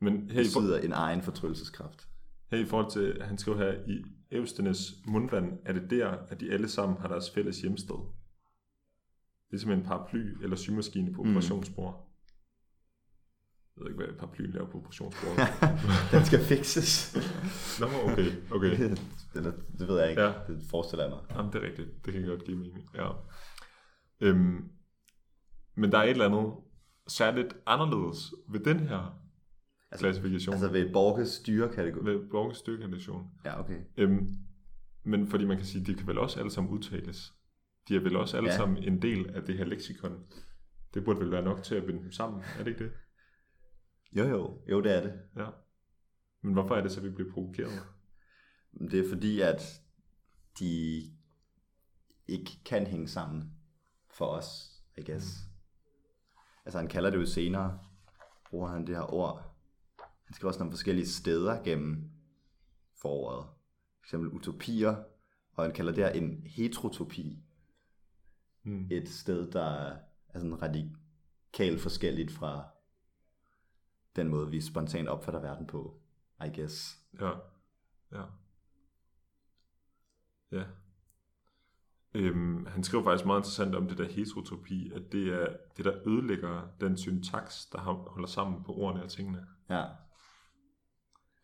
men 0.00 0.30
her 0.30 0.40
i, 0.40 0.44
for, 0.52 0.60
besidder 0.60 0.78
en 0.78 0.92
egen 0.92 1.22
fortryllelseskraft. 1.22 2.08
her 2.50 2.58
i 2.58 2.64
forhold 2.64 2.90
til, 2.90 3.16
at 3.20 3.26
han 3.28 3.38
skriver 3.38 3.58
her, 3.58 3.72
i 3.88 4.04
Eustenes 4.30 4.94
mundvand, 5.06 5.58
er 5.64 5.72
det 5.72 5.90
der, 5.90 6.08
at 6.08 6.40
de 6.40 6.52
alle 6.52 6.68
sammen 6.68 6.98
har 6.98 7.08
deres 7.08 7.30
fælles 7.30 7.60
hjemsted. 7.60 7.96
Ligesom 9.50 9.70
en 9.70 9.82
paraply 9.82 10.42
eller 10.42 10.56
symaskine 10.56 11.12
på 11.12 11.22
Mm. 11.22 11.32
Jeg 13.76 13.84
ved 13.84 13.90
ikke, 13.90 14.04
hvad 14.04 14.14
paraplyen 14.18 14.50
laver 14.50 14.70
på 14.70 14.78
operationsbordet. 14.78 15.38
Den 16.12 16.24
skal 16.24 16.38
fixes. 16.44 17.16
Nå, 17.80 17.86
okay, 17.86 18.30
okay. 18.50 18.96
Eller, 19.36 19.52
det 19.78 19.88
ved 19.88 19.98
jeg 20.00 20.10
ikke. 20.10 20.22
Ja. 20.22 20.32
Det 20.48 20.62
forestiller 20.70 21.04
jeg 21.04 21.10
mig. 21.10 21.20
Jamen, 21.36 21.52
det 21.52 21.62
er 21.62 21.66
rigtigt. 21.66 21.88
Det 22.04 22.12
kan 22.12 22.26
godt 22.26 22.44
give 22.44 22.56
mening. 22.56 22.88
Ja. 22.94 23.08
Øhm, 24.20 24.64
men 25.74 25.92
der 25.92 25.98
er 25.98 26.02
et 26.02 26.10
eller 26.10 26.26
andet 26.26 26.52
særligt 27.08 27.56
anderledes 27.66 28.34
ved 28.48 28.60
den 28.60 28.80
her 28.80 29.18
Altså- 29.90 30.04
klassifikation. 30.06 30.52
Altså 30.52 30.68
ved 30.68 30.92
Borges 30.92 31.40
dyrekategori. 31.46 32.04
ved 32.04 32.30
Borges 32.30 32.56
styrkanation. 32.58 33.30
Ja, 33.44 33.60
okay. 33.60 33.78
Øhm, 33.96 34.34
men 35.04 35.26
fordi 35.26 35.44
man 35.44 35.56
kan 35.56 35.66
sige, 35.66 35.84
de 35.84 35.94
kan 35.94 36.06
vel 36.06 36.18
også 36.18 36.38
alle 36.40 36.50
sammen 36.50 36.72
udtales. 36.72 37.32
De 37.88 37.96
er 37.96 38.00
vel 38.00 38.16
også 38.16 38.36
alle 38.36 38.50
ja. 38.50 38.56
sammen 38.56 38.76
en 38.84 39.02
del 39.02 39.30
af 39.30 39.42
det 39.42 39.56
her 39.58 39.64
leksikon. 39.64 40.18
Det 40.94 41.04
burde 41.04 41.20
vel 41.20 41.30
være 41.30 41.42
nok 41.42 41.62
til 41.62 41.74
at 41.74 41.84
binde 41.84 42.02
dem 42.02 42.12
sammen, 42.12 42.42
er 42.58 42.64
det 42.64 42.70
ikke 42.70 42.84
det? 42.84 42.92
Jo, 44.12 44.24
jo. 44.24 44.60
Jo, 44.70 44.80
det 44.80 44.96
er 44.96 45.00
det. 45.00 45.20
Ja. 45.36 45.46
Men 46.40 46.52
hvorfor 46.52 46.76
er 46.76 46.82
det 46.82 46.92
så, 46.92 47.00
at 47.00 47.04
vi 47.06 47.10
bliver 47.10 47.32
provokeret? 47.32 47.82
Det 48.80 49.00
er 49.00 49.08
fordi, 49.08 49.40
at 49.40 49.82
de 50.58 51.02
ikke 52.28 52.50
kan 52.64 52.86
hænge 52.86 53.08
sammen 53.08 53.52
for 54.10 54.26
os, 54.26 54.80
I 54.98 55.02
guess. 55.10 55.38
Altså 56.64 56.78
han 56.78 56.88
kalder 56.88 57.10
det 57.10 57.18
jo 57.18 57.26
senere, 57.26 57.78
bruger 58.50 58.68
han 58.68 58.86
det 58.86 58.96
her 58.96 59.14
ord. 59.14 59.56
Han 60.24 60.34
skriver 60.34 60.48
også 60.48 60.60
nogle 60.60 60.72
forskellige 60.72 61.08
steder 61.08 61.62
gennem 61.62 62.10
foråret. 63.02 63.46
For 64.00 64.06
eksempel 64.06 64.30
utopier, 64.30 65.04
og 65.52 65.64
han 65.64 65.72
kalder 65.72 65.92
det 65.92 66.04
her 66.04 66.10
en 66.10 66.42
heterotopi. 66.46 67.44
Hmm. 68.62 68.88
Et 68.90 69.08
sted, 69.08 69.50
der 69.50 69.96
er 70.28 70.38
sådan 70.38 70.62
radikalt 70.62 71.80
forskelligt 71.80 72.32
fra 72.32 72.71
den 74.16 74.28
måde, 74.28 74.50
vi 74.50 74.60
spontant 74.60 75.08
opfatter 75.08 75.40
verden 75.40 75.66
på, 75.66 76.00
I 76.44 76.60
guess. 76.60 76.98
Ja. 77.20 77.30
Ja. 78.12 78.22
Ja. 80.52 80.64
Øhm, 82.14 82.66
han 82.66 82.84
skriver 82.84 83.04
faktisk 83.04 83.26
meget 83.26 83.40
interessant 83.40 83.74
om 83.74 83.88
det 83.88 83.98
der 83.98 84.04
heterotopi, 84.04 84.92
at 84.92 85.12
det 85.12 85.28
er 85.28 85.56
det, 85.76 85.84
der 85.84 86.08
ødelægger 86.08 86.68
den 86.80 86.96
syntaks, 86.96 87.66
der 87.66 87.78
holder 87.80 88.28
sammen 88.28 88.64
på 88.64 88.72
ordene 88.72 89.02
og 89.02 89.10
tingene. 89.10 89.46
Ja, 89.70 89.84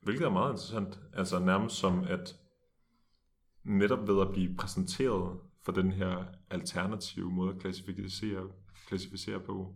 Hvilket 0.00 0.26
er 0.26 0.30
meget 0.30 0.52
interessant. 0.52 1.00
Altså 1.12 1.38
nærmest 1.38 1.76
som 1.76 2.04
at 2.04 2.40
netop 3.64 4.08
ved 4.08 4.20
at 4.20 4.32
blive 4.32 4.56
præsenteret 4.56 5.40
for 5.62 5.72
den 5.72 5.92
her 5.92 6.24
alternative 6.50 7.30
måde 7.30 7.54
at 7.54 7.60
klassificere, 7.60 8.48
klassificere 8.86 9.40
på, 9.40 9.74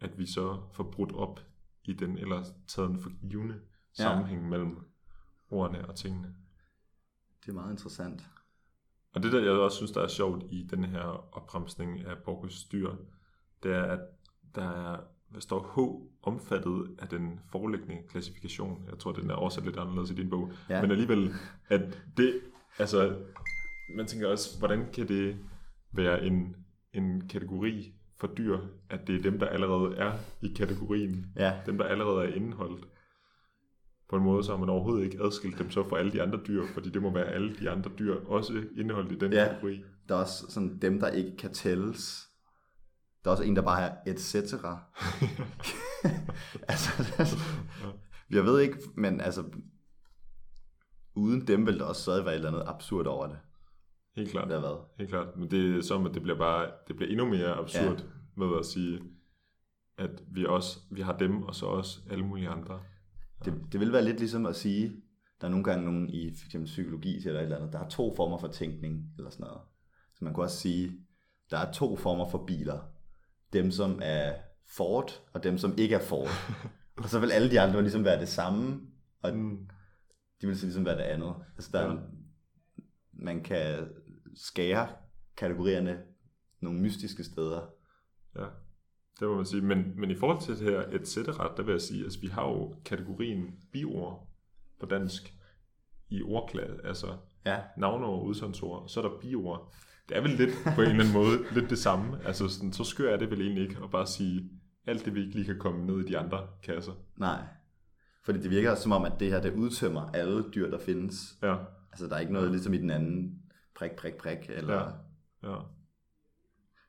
at 0.00 0.18
vi 0.18 0.26
så 0.26 0.60
får 0.72 0.84
brudt 0.84 1.12
op 1.12 1.40
i 1.84 1.92
den 1.92 2.18
ellers 2.18 2.46
taget 2.68 2.90
en 2.90 3.00
for 3.02 3.28
givende 3.30 3.54
Ja. 3.98 4.02
sammenhæng 4.02 4.48
mellem 4.48 4.78
ordene 5.50 5.88
og 5.88 5.94
tingene. 5.96 6.34
det 7.44 7.48
er 7.48 7.52
meget 7.54 7.70
interessant. 7.70 8.22
Og 9.14 9.22
det 9.22 9.32
der, 9.32 9.40
jeg 9.40 9.50
også 9.50 9.76
synes, 9.76 9.90
der 9.92 10.00
er 10.02 10.08
sjovt 10.08 10.44
i 10.50 10.62
den 10.70 10.84
her 10.84 11.34
opremsning 11.36 12.00
af 12.04 12.18
Borges 12.24 12.64
dyr, 12.64 12.90
det 13.62 13.72
er, 13.72 13.82
at 13.82 14.00
der 14.54 14.62
er, 14.92 15.00
der 15.34 15.40
står 15.40 15.60
H 15.74 15.78
omfattet 16.28 16.96
af 16.98 17.08
den 17.08 17.40
foreliggende 17.50 18.02
klassifikation. 18.08 18.84
Jeg 18.90 18.98
tror, 18.98 19.12
den 19.12 19.30
er 19.30 19.34
oversat 19.34 19.64
lidt 19.64 19.76
anderledes 19.76 20.10
i 20.10 20.14
din 20.14 20.30
bog. 20.30 20.52
Ja. 20.68 20.82
Men 20.82 20.90
alligevel, 20.90 21.32
at 21.68 22.02
det, 22.16 22.40
altså, 22.78 23.22
man 23.96 24.06
tænker 24.06 24.28
også, 24.28 24.58
hvordan 24.58 24.92
kan 24.92 25.08
det 25.08 25.38
være 25.92 26.24
en, 26.24 26.56
en 26.92 27.28
kategori 27.28 27.94
for 28.22 28.34
dyr, 28.34 28.58
at 28.90 29.06
det 29.06 29.16
er 29.18 29.22
dem, 29.22 29.38
der 29.38 29.46
allerede 29.46 29.96
er 29.96 30.12
i 30.42 30.48
kategorien, 30.56 31.26
Ja, 31.36 31.60
dem, 31.66 31.78
der 31.78 31.84
allerede 31.84 32.24
er 32.28 32.34
indeholdt. 32.34 32.88
På 34.10 34.16
en 34.16 34.22
måde, 34.22 34.44
så 34.44 34.52
har 34.52 34.58
man 34.58 34.68
overhovedet 34.68 35.04
ikke 35.04 35.22
adskilt 35.22 35.58
dem 35.58 35.70
så 35.70 35.88
fra 35.88 35.98
alle 35.98 36.12
de 36.12 36.22
andre 36.22 36.40
dyr, 36.46 36.62
fordi 36.74 36.90
det 36.90 37.02
må 37.02 37.10
være 37.10 37.24
alle 37.24 37.56
de 37.56 37.70
andre 37.70 37.90
dyr 37.98 38.14
også 38.26 38.62
indeholdt 38.76 39.12
i 39.12 39.18
den 39.18 39.32
Ja. 39.32 39.44
kategori. 39.48 39.82
der 40.08 40.14
er 40.14 40.20
også 40.20 40.46
sådan 40.50 40.78
dem, 40.78 41.00
der 41.00 41.08
ikke 41.08 41.36
kan 41.36 41.52
tælles. 41.52 42.28
Der 43.24 43.30
er 43.30 43.32
også 43.32 43.44
en, 43.44 43.56
der 43.56 43.62
bare 43.62 43.82
er 43.82 43.96
et 44.06 44.20
cetera. 44.20 44.80
altså, 46.68 47.36
jeg 48.30 48.44
ved 48.44 48.60
ikke, 48.60 48.78
men 48.94 49.20
altså, 49.20 49.44
uden 51.14 51.46
dem 51.46 51.66
vil 51.66 51.78
der 51.78 51.84
også 51.84 52.02
stadig 52.02 52.24
være 52.24 52.34
et 52.34 52.38
eller 52.38 52.48
andet 52.52 52.64
absurd 52.66 53.06
over 53.06 53.26
det. 53.26 53.38
Helt 54.16 54.30
klart. 54.30 54.50
Har 54.52 54.60
været. 54.60 54.80
Helt 54.98 55.10
klart. 55.10 55.36
Men 55.36 55.50
det 55.50 55.76
er 55.76 55.82
som, 55.82 56.06
at 56.06 56.14
det 56.14 56.22
bliver 56.22 56.38
bare 56.38 56.70
det 56.88 56.96
bliver 56.96 57.10
endnu 57.10 57.28
mere 57.28 57.54
absurd 57.54 57.98
ja. 58.00 58.04
med 58.36 58.58
at 58.58 58.66
sige, 58.66 59.00
at 59.98 60.22
vi 60.30 60.44
også 60.46 60.78
vi 60.90 61.00
har 61.00 61.18
dem, 61.18 61.42
og 61.42 61.54
så 61.54 61.66
også 61.66 62.00
alle 62.10 62.24
mulige 62.26 62.48
andre. 62.48 62.80
Det, 63.44 63.54
det 63.72 63.80
vil 63.80 63.92
være 63.92 64.04
lidt 64.04 64.18
ligesom 64.18 64.46
at 64.46 64.56
sige, 64.56 65.02
der 65.40 65.46
er 65.46 65.50
nogle 65.50 65.64
gange 65.64 65.84
nogen 65.84 66.10
i 66.10 66.34
for 66.38 66.46
eksempel 66.46 66.66
psykologi 66.66 67.16
eller 67.16 67.40
et 67.40 67.42
eller 67.44 67.56
andet, 67.56 67.72
der 67.72 67.78
er 67.78 67.88
to 67.88 68.14
former 68.16 68.38
for 68.38 68.48
tænkning, 68.48 69.04
eller 69.18 69.30
sådan 69.30 69.44
noget. 69.44 69.60
Så 70.14 70.24
man 70.24 70.34
kunne 70.34 70.44
også 70.46 70.56
sige, 70.56 70.92
der 71.50 71.58
er 71.58 71.72
to 71.72 71.96
former 71.96 72.28
for 72.28 72.44
biler. 72.46 72.80
Dem, 73.52 73.70
som 73.70 73.98
er 74.02 74.34
Ford, 74.76 75.22
og 75.32 75.44
dem, 75.44 75.58
som 75.58 75.74
ikke 75.78 75.94
er 75.94 76.00
Ford. 76.00 76.28
og 77.02 77.08
så 77.08 77.20
vil 77.20 77.30
alle 77.32 77.50
de 77.50 77.60
andre 77.60 77.82
ligesom 77.82 78.04
være 78.04 78.20
det 78.20 78.28
samme, 78.28 78.80
og 79.22 79.34
Mm. 79.36 79.68
de 80.40 80.46
vil 80.46 80.56
ligesom 80.56 80.84
være 80.84 80.96
det 80.96 81.02
andet. 81.02 81.34
Altså 81.56 81.70
der 81.72 81.80
er, 81.80 81.92
Ja. 81.92 81.98
man 83.12 83.42
kan 83.42 83.88
skære 84.34 84.88
kategorierne 85.36 86.02
nogle 86.60 86.80
mystiske 86.80 87.24
steder. 87.24 87.60
Ja. 88.36 88.44
Det 89.20 89.28
må 89.28 89.36
man 89.36 89.46
sige. 89.46 89.62
Men, 89.62 90.00
men 90.00 90.10
i 90.10 90.14
forhold 90.14 90.40
til 90.42 90.58
det 90.58 90.72
her 90.72 90.80
et 91.00 91.08
cetera, 91.08 91.54
der 91.56 91.62
vil 91.62 91.72
jeg 91.72 91.80
sige, 91.80 92.00
at 92.00 92.04
altså, 92.04 92.20
vi 92.20 92.26
har 92.26 92.42
jo 92.48 92.74
kategorien 92.84 93.54
biord 93.72 94.28
på 94.80 94.86
dansk 94.86 95.34
i 96.08 96.22
ordklasse, 96.22 96.76
altså 96.84 97.06
Ja, 97.46 97.58
navnord 97.76 98.10
og 98.10 98.24
udsagnsord, 98.24 98.88
så 98.88 99.00
er 99.00 99.08
der 99.08 99.18
biord. 99.20 99.74
Det 100.08 100.16
er 100.16 100.20
vel 100.20 100.30
lidt 100.30 100.50
på 100.74 100.82
en 100.82 100.88
eller 100.88 101.04
anden 101.04 101.12
måde 101.12 101.38
lidt 101.54 101.70
det 101.70 101.78
samme. 101.78 102.24
Altså 102.24 102.48
sådan, 102.48 102.72
så 102.72 102.84
skør 102.84 103.14
er 103.14 103.18
det 103.18 103.30
vel 103.30 103.40
egentlig 103.40 103.62
ikke 103.62 103.76
at 103.84 103.90
bare 103.90 104.06
sige 104.06 104.50
alt 104.86 105.04
det, 105.04 105.14
vi 105.14 105.20
ikke 105.20 105.34
lige 105.34 105.44
kan 105.44 105.58
komme 105.58 105.86
ned 105.86 106.00
i 106.00 106.08
de 106.08 106.18
andre 106.18 106.46
kasser. 106.62 106.92
nej. 107.16 107.42
Fordi 108.24 108.38
det 108.42 108.50
virker 108.50 108.74
som 108.74 108.92
om, 108.92 109.04
at 109.04 109.12
det 109.20 109.30
her, 109.30 109.40
det 109.40 109.54
udtømmer 109.54 110.10
alle 110.10 110.44
dyr, 110.54 110.70
der 110.70 110.78
findes. 110.78 111.38
Ja, 111.42 111.56
Altså, 111.92 112.06
der 112.06 112.14
er 112.14 112.20
ikke 112.20 112.32
noget 112.32 112.50
ligesom 112.50 112.74
i 112.74 112.78
den 112.78 112.90
anden 112.90 113.41
prik, 113.82 113.96
prik, 113.96 114.14
prik, 114.14 114.38
eller... 114.48 114.74
Ja. 115.42 115.50
ja. 115.50 115.56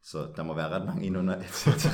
Så 0.04 0.34
der 0.36 0.44
må 0.44 0.54
være 0.54 0.70
ret 0.70 0.86
mange 0.86 1.06
ind 1.06 1.18
under 1.18 1.36
et 1.36 1.44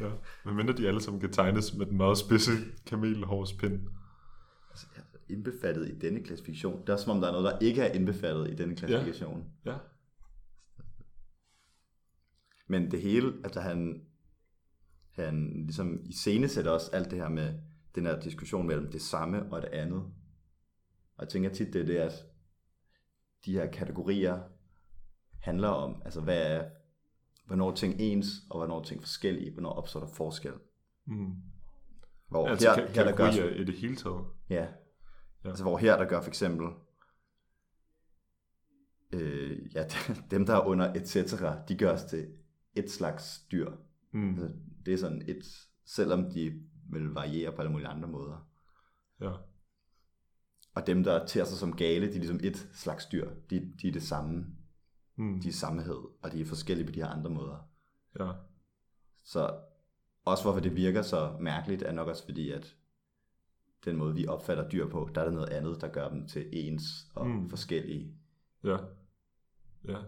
ja. 0.00 0.10
Men 0.44 0.56
mindre 0.56 0.74
de 0.74 0.88
alle 0.88 1.00
sammen 1.00 1.20
kan 1.20 1.32
tegnes 1.32 1.74
med 1.74 1.86
den 1.86 1.96
meget 1.96 2.18
spidse 2.18 2.50
kamelhårspind. 2.86 3.80
altså, 4.70 4.86
indbefattet 5.28 5.88
i 5.88 5.98
denne 5.98 6.22
klassifikation. 6.22 6.80
Det 6.80 6.88
er 6.88 6.96
som 6.96 7.16
om, 7.16 7.20
der 7.20 7.28
er 7.28 7.32
noget, 7.32 7.52
der 7.52 7.58
ikke 7.58 7.82
er 7.82 7.92
indbefattet 7.92 8.50
i 8.50 8.54
denne 8.54 8.76
klassifikation. 8.76 9.44
Ja. 9.64 9.74
Men 12.66 12.90
det 12.90 13.00
hele, 13.00 13.32
altså 13.44 13.60
han, 13.60 14.02
han 15.10 15.64
ligesom 15.64 16.00
iscenesætter 16.04 16.70
også 16.70 16.90
alt 16.92 17.10
det 17.10 17.18
her 17.18 17.28
med 17.28 17.54
den 17.94 18.06
her 18.06 18.20
diskussion 18.20 18.66
mellem 18.66 18.90
det 18.90 19.02
samme 19.02 19.52
og 19.52 19.62
det 19.62 19.68
andet. 19.68 20.04
Og 21.20 21.24
jeg 21.24 21.28
tænker 21.28 21.50
tit, 21.50 21.72
det 21.72 21.80
er 21.82 21.86
det, 21.86 21.96
at 21.96 22.12
de 23.44 23.52
her 23.52 23.70
kategorier 23.70 24.42
handler 25.40 25.68
om, 25.68 26.02
altså 26.04 26.20
hvad 26.20 26.42
er, 26.42 26.70
hvornår 27.46 27.74
ting 27.74 27.94
ens, 27.98 28.26
og 28.50 28.58
hvornår 28.58 28.82
ting 28.82 29.00
forskellige, 29.00 29.52
hvornår 29.52 29.70
opstår 29.72 30.00
der 30.00 30.06
forskel. 30.06 30.52
Mm. 31.06 31.34
Hvor 32.28 32.48
Altså 32.48 32.74
her, 32.74 32.88
her, 32.88 33.04
der 33.04 33.16
gør, 33.16 33.30
i 33.60 33.64
det 33.64 33.74
hele 33.74 33.96
taget. 33.96 34.26
ja, 34.50 34.66
Ja. 35.44 35.48
altså 35.48 35.64
hvor 35.64 35.78
her, 35.78 35.96
der 35.96 36.04
gør 36.04 36.20
for 36.20 36.28
eksempel, 36.28 36.66
øh, 39.12 39.74
ja, 39.74 39.84
dem 40.30 40.46
der 40.46 40.54
er 40.54 40.66
under 40.66 40.94
et 40.94 41.08
cetera, 41.08 41.64
de 41.68 41.76
gør 41.78 41.92
os 41.92 42.04
til 42.04 42.28
et 42.74 42.90
slags 42.90 43.40
dyr. 43.52 43.70
Mm. 44.12 44.30
Altså, 44.30 44.52
det 44.86 44.94
er 44.94 44.98
sådan 44.98 45.22
et, 45.28 45.42
selvom 45.86 46.30
de 46.30 46.62
vil 46.92 47.08
variere 47.08 47.52
på 47.52 47.60
alle 47.60 47.72
mulige 47.72 47.88
andre 47.88 48.08
måder. 48.08 48.48
Ja. 49.20 49.32
Og 50.74 50.86
dem, 50.86 51.04
der 51.04 51.26
tager 51.26 51.44
sig 51.46 51.58
som 51.58 51.76
gale, 51.76 52.06
de 52.06 52.10
er 52.12 52.18
ligesom 52.18 52.40
et 52.42 52.68
slags 52.74 53.06
dyr. 53.06 53.30
De, 53.50 53.72
de 53.82 53.88
er 53.88 53.92
det 53.92 54.02
samme. 54.02 54.46
Mm. 55.16 55.40
De 55.40 55.48
er 55.48 55.52
sammenhed, 55.52 55.98
og 56.22 56.32
de 56.32 56.40
er 56.40 56.44
forskellige 56.46 56.86
på 56.86 56.92
de 56.92 57.00
her 57.00 57.08
andre 57.08 57.30
måder. 57.30 57.68
Ja. 58.20 58.32
Så 59.24 59.60
også 60.24 60.44
hvorfor 60.44 60.60
det 60.60 60.76
virker 60.76 61.02
så 61.02 61.36
mærkeligt, 61.40 61.82
er 61.82 61.92
nok 61.92 62.08
også 62.08 62.24
fordi, 62.24 62.50
at 62.50 62.76
den 63.84 63.96
måde, 63.96 64.14
vi 64.14 64.26
opfatter 64.26 64.68
dyr 64.68 64.88
på, 64.88 65.10
der 65.14 65.20
er 65.20 65.24
der 65.24 65.32
noget 65.32 65.48
andet, 65.48 65.80
der 65.80 65.88
gør 65.88 66.08
dem 66.08 66.26
til 66.28 66.48
ens 66.52 66.82
og 67.14 67.26
Mm. 67.26 67.48
forskellige. 67.50 68.14
Ja. 68.64 68.76
Ja. 69.88 69.98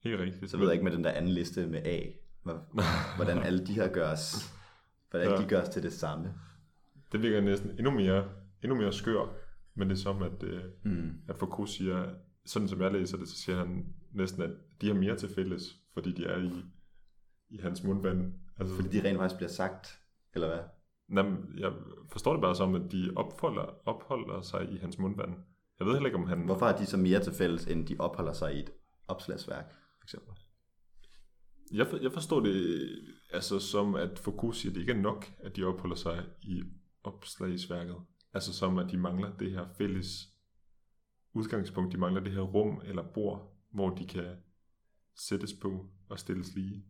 Helt 0.00 0.20
rigtigt. 0.20 0.50
Så 0.50 0.56
ved 0.56 0.66
jeg 0.66 0.72
ikke 0.72 0.84
med 0.84 0.92
den 0.92 1.04
der 1.04 1.10
anden 1.10 1.30
liste 1.30 1.66
med 1.66 1.82
A, 1.86 2.00
hvor- 2.42 3.16
hvordan 3.16 3.38
alle 3.46 3.66
de 3.66 3.72
her 3.74 3.92
gøres, 3.92 4.54
hvordan 5.10 5.30
ja. 5.30 5.36
de 5.36 5.48
gøres 5.48 5.68
til 5.68 5.82
det 5.82 5.92
samme. 5.92 6.34
Det 7.12 7.22
virker 7.22 7.40
næsten 7.40 7.70
endnu 7.70 7.90
mere, 7.90 8.28
endnu 8.62 8.76
mere 8.76 8.92
skør, 8.92 9.34
men 9.74 9.90
det 9.90 9.94
er 9.94 10.00
som, 10.00 10.22
at, 10.22 10.42
øh, 10.42 10.62
Mm. 10.84 11.10
at 11.28 11.36
Foucault 11.36 11.70
siger, 11.70 12.14
sådan 12.46 12.68
som 12.68 12.80
jeg 12.80 12.92
læser 12.92 13.16
det, 13.16 13.28
så 13.28 13.36
siger 13.36 13.58
han 13.58 13.94
næsten, 14.12 14.42
at 14.42 14.50
de 14.80 14.86
har 14.86 14.94
mere 14.94 15.16
til 15.16 15.28
fælles, 15.28 15.62
fordi 15.94 16.12
de 16.12 16.24
er 16.24 16.38
i, 16.42 16.50
i 17.50 17.56
hans 17.58 17.82
mundvand. 17.84 18.32
Altså, 18.58 18.74
Fordi 18.74 18.88
de 18.88 19.08
rent 19.08 19.18
faktisk 19.18 19.36
bliver 19.36 19.50
sagt, 19.50 20.00
eller 20.34 20.48
hvad? 20.48 20.58
Jamen, 21.16 21.58
jeg 21.58 21.72
forstår 22.12 22.32
det 22.32 22.42
bare 22.42 22.54
som, 22.56 22.74
at 22.74 22.92
de 22.92 23.12
opholder, 23.16 23.88
opholder 23.88 24.40
sig 24.40 24.72
i 24.72 24.76
hans 24.76 24.98
mundvand. 24.98 25.34
Jeg 25.78 25.86
ved 25.86 25.94
heller 25.94 26.06
ikke, 26.06 26.18
om 26.18 26.26
han... 26.28 26.44
Hvorfor 26.44 26.66
har 26.66 26.76
de 26.76 26.86
så 26.86 26.96
mere 26.96 27.20
til 27.20 27.32
fælles, 27.32 27.66
end 27.66 27.86
de 27.86 27.96
opholder 27.98 28.32
sig 28.32 28.54
i 28.54 28.58
et 28.58 28.70
opslagsværk, 29.08 29.64
for 29.70 30.04
eksempel? 30.04 30.34
Jeg, 31.72 31.86
for, 31.86 31.96
jeg 31.96 32.12
forstår 32.12 32.40
det 32.40 32.88
altså 33.32 33.58
som, 33.58 33.94
at 33.94 34.18
Foucault 34.18 34.56
siger, 34.56 34.70
at 34.70 34.74
det 34.74 34.80
ikke 34.80 34.92
er 34.92 34.96
nok, 35.00 35.32
at 35.38 35.56
de 35.56 35.64
opholder 35.64 35.96
sig 35.96 36.24
i 36.42 36.62
opslagsværket. 37.04 37.96
Altså 38.32 38.52
som, 38.52 38.78
at 38.78 38.90
de 38.90 38.96
mangler 38.96 39.36
det 39.36 39.50
her 39.50 39.66
fælles 39.78 40.28
udgangspunkt. 41.32 41.92
De 41.92 41.98
mangler 41.98 42.20
det 42.20 42.32
her 42.32 42.40
rum 42.40 42.80
eller 42.84 43.02
bord, 43.02 43.56
hvor 43.70 43.90
de 43.90 44.06
kan 44.06 44.36
sættes 45.16 45.52
på 45.52 45.86
og 46.08 46.18
stilles 46.18 46.54
lige. 46.54 46.84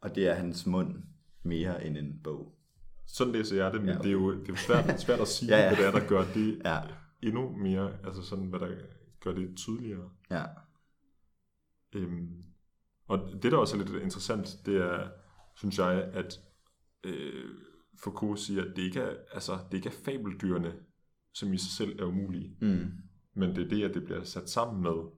Og 0.00 0.14
det 0.14 0.26
er 0.28 0.34
hans 0.34 0.66
mund 0.66 1.02
mere 1.42 1.84
end 1.86 1.96
en 1.96 2.20
bog. 2.24 2.54
Sådan 3.06 3.32
læser 3.32 3.56
jeg 3.56 3.72
det, 3.72 3.80
men 3.80 3.88
Ja, 3.88 3.94
okay. 3.94 4.02
det 4.02 4.08
er 4.08 4.12
jo, 4.12 4.32
det 4.32 4.42
er 4.48 4.52
jo 4.52 4.56
svært, 4.56 5.00
svært 5.00 5.20
at 5.20 5.28
sige, 5.28 5.50
ja. 5.56 5.62
ja. 5.62 5.68
hvad 5.68 5.76
det 5.76 5.86
er, 5.86 6.00
der 6.00 6.08
gør 6.08 6.24
det 6.34 6.62
Ja, 6.64 6.80
endnu 7.22 7.56
mere, 7.56 7.98
altså 8.04 8.22
sådan, 8.22 8.44
hvad 8.46 8.60
der 8.60 8.76
gør 9.20 9.32
det 9.32 9.56
tydeligere. 9.56 10.10
ja. 10.30 10.44
Øhm, 11.92 12.44
og 13.06 13.18
det, 13.42 13.52
der 13.52 13.58
også 13.58 13.76
er 13.76 13.84
lidt 13.84 14.02
interessant, 14.02 14.48
det 14.66 14.76
er, 14.76 15.08
synes 15.56 15.78
jeg, 15.78 15.92
at 16.12 16.40
øh, 17.04 17.50
Foucault 18.02 18.38
siger, 18.40 18.62
at 18.64 18.76
det 18.76 18.82
ikke 18.82 19.00
er, 19.00 19.16
altså, 19.32 19.58
det 19.70 19.76
ikke 19.76 19.88
er 19.88 19.92
fabeldyrene, 20.04 20.72
som 21.34 21.52
i 21.52 21.58
sig 21.58 21.70
selv 21.70 22.00
er 22.00 22.04
umulige, 22.04 22.56
Mm. 22.60 22.92
men 23.34 23.56
det 23.56 23.64
er 23.64 23.68
det, 23.68 23.82
at 23.84 23.94
det 23.94 24.04
bliver 24.04 24.24
sat 24.24 24.50
sammen 24.50 24.82
med 24.82 25.10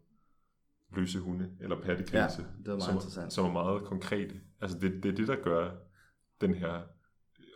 løse 0.96 1.18
hunde 1.20 1.50
eller 1.60 1.80
pattegrise, 1.82 2.14
Ja, 2.42 2.48
det 2.58 2.66
var 2.66 2.72
meget 2.72 2.82
som, 2.82 2.94
interessant. 2.94 3.32
som 3.32 3.44
er 3.46 3.52
meget 3.52 3.82
konkrete. 3.84 4.40
Altså 4.60 4.78
det, 4.78 5.02
det 5.02 5.10
er 5.12 5.16
det, 5.16 5.28
der 5.28 5.36
gør 5.42 5.70
den 6.40 6.54
her 6.54 6.82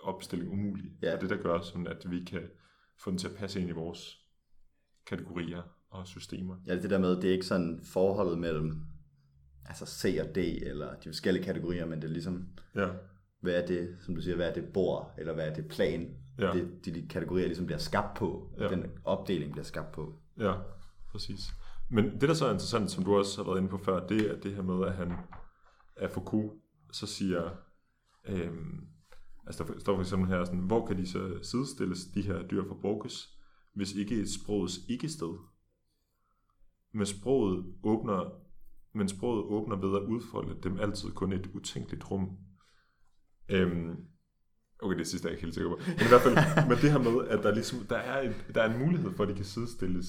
opstilling 0.03 0.53
umulig. 0.53 0.93
Ja. 1.03 1.15
Og 1.15 1.21
det, 1.21 1.31
der 1.31 1.37
gør 1.37 1.61
sådan, 1.61 1.87
at 1.87 2.11
vi 2.11 2.25
kan 2.25 2.43
få 2.99 3.11
den 3.11 3.19
til 3.19 3.29
at 3.29 3.35
passe 3.35 3.61
ind 3.61 3.69
i 3.69 3.73
vores 3.73 4.21
kategorier 5.07 5.63
og 5.91 6.07
systemer. 6.07 6.57
Ja, 6.67 6.77
det 6.83 6.91
der 6.91 6.99
med, 6.99 7.11
det 7.11 7.25
er 7.25 7.33
ikke 7.33 7.47
sådan 7.47 7.81
forholdet 7.85 8.39
mellem 8.39 8.81
altså 9.67 9.87
C 9.87 10.19
og 10.29 10.35
D, 10.35 10.39
eller 10.39 10.95
de 10.95 11.09
forskellige 11.09 11.45
kategorier, 11.45 11.87
men 11.87 12.03
det 12.03 12.09
er 12.09 12.13
ligesom, 12.13 12.49
Ja, 12.75 12.89
hvad 13.45 13.63
er 13.63 13.67
det, 13.67 13.97
som 14.01 14.15
du 14.15 14.21
siger, 14.21 14.37
hvad 14.37 14.49
er 14.49 14.55
det 14.55 14.65
bord, 14.73 15.15
eller 15.19 15.35
hvad 15.35 15.49
er 15.49 15.55
det 15.55 15.69
plan, 15.69 16.17
Ja. 16.39 16.53
det, 16.53 16.85
de, 16.85 16.95
de 16.95 17.09
kategorier 17.09 17.47
ligesom 17.47 17.67
bliver 17.67 17.79
skabt 17.79 18.17
på, 18.17 18.51
Ja. 18.59 18.63
ja. 18.65 18.69
den 18.71 18.85
opdeling 19.05 19.53
bliver 19.53 19.65
skabt 19.65 19.93
på. 19.93 20.15
Ja, 20.39 20.55
præcis. 21.11 21.41
Men 21.91 22.05
det, 22.05 22.21
der 22.29 22.35
så 22.35 22.47
er 22.47 22.51
interessant, 22.53 22.91
som 22.91 23.05
du 23.05 23.17
også 23.17 23.43
har 23.43 23.51
været 23.51 23.59
inde 23.59 23.69
på 23.71 23.79
før, 23.79 24.07
det 24.07 24.31
er 24.31 24.41
det 24.41 24.55
her 24.55 24.63
med, 24.63 24.87
at 24.87 24.95
han 24.95 25.13
af 25.97 26.11
Foucault 26.11 26.53
så 26.93 27.07
siger, 27.07 27.51
øhm, 28.29 28.87
altså 29.47 29.65
der 29.65 29.79
står 29.81 29.95
for 29.95 30.01
eksempel 30.01 30.29
her, 30.29 30.45
sådan, 30.45 30.61
hvor 30.61 30.87
kan 30.87 30.99
de 30.99 31.07
så 31.07 31.39
sidestilles, 31.43 32.05
de 32.15 32.23
her 32.23 32.43
dyr 32.43 32.65
fra 32.69 32.75
Borges, 32.83 33.39
hvis 33.75 33.95
ikke 33.95 34.15
et 34.21 34.31
sprogets 34.33 34.79
ikke-sted? 34.89 35.39
Men 36.93 37.07
sproget 37.07 37.65
åbner, 37.83 38.31
men 38.93 39.09
sproget 39.09 39.45
åbner 39.45 39.77
ved 39.77 39.97
at 39.97 40.03
udfolde 40.03 40.57
dem 40.63 40.81
altid 40.81 41.11
kun 41.11 41.33
et 41.33 41.51
utænkeligt 41.55 42.11
rum. 42.11 42.37
Øhm, 43.49 43.97
okay, 44.79 44.99
det 44.99 45.07
sidste 45.07 45.29
er 45.29 45.31
jeg 45.31 45.37
ikke 45.37 45.47
helt 45.47 45.55
sikker 45.55 45.71
på. 45.71 45.81
Men 45.87 46.07
i 46.07 46.09
hvert 46.09 46.21
fald, 46.21 46.37
men 46.69 46.79
det 46.79 46.93
her 46.93 46.99
med, 46.99 47.29
at 47.29 47.45
der, 47.45 47.55
ligesom, 47.55 47.79
der, 47.87 47.97
er 47.97 48.21
en, 48.21 48.35
der 48.55 48.63
er 48.63 48.75
en 48.75 48.79
mulighed 48.79 49.13
for, 49.13 49.25
at 49.25 49.31
de 49.31 49.35
kan 49.35 49.45
sidestilles 49.45 50.07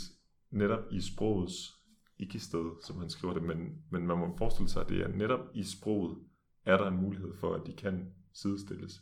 netop 0.51 0.83
i 0.91 1.01
sprogets 1.01 1.73
ikke-sted, 2.19 2.83
som 2.83 2.99
han 2.99 3.09
skriver 3.09 3.33
det, 3.33 3.43
men, 3.43 3.57
men 3.91 4.07
man 4.07 4.17
må 4.17 4.37
forestille 4.37 4.69
sig, 4.69 4.81
at 4.81 4.89
det 4.89 5.01
er 5.01 5.07
netop 5.07 5.39
i 5.53 5.63
sproget, 5.63 6.17
er 6.65 6.77
der 6.77 6.87
en 6.87 6.97
mulighed 6.97 7.33
for, 7.33 7.53
at 7.53 7.61
de 7.65 7.73
kan 7.73 8.13
sidestilles. 8.33 9.01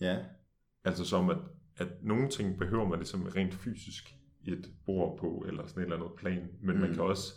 Ja, 0.00 0.18
Altså 0.86 1.04
som, 1.04 1.30
at, 1.30 1.38
at 1.76 1.88
nogle 2.02 2.28
ting 2.28 2.58
behøver 2.58 2.88
man 2.88 2.98
ligesom 2.98 3.22
rent 3.22 3.54
fysisk 3.54 4.14
i 4.42 4.52
et 4.52 4.72
bord 4.86 5.18
på, 5.18 5.44
eller 5.48 5.66
sådan 5.66 5.80
et 5.80 5.84
eller 5.84 5.96
andet 5.96 6.18
plan, 6.18 6.48
men 6.60 6.74
mm. 6.74 6.80
man 6.80 6.92
kan 6.94 7.02
også, 7.02 7.34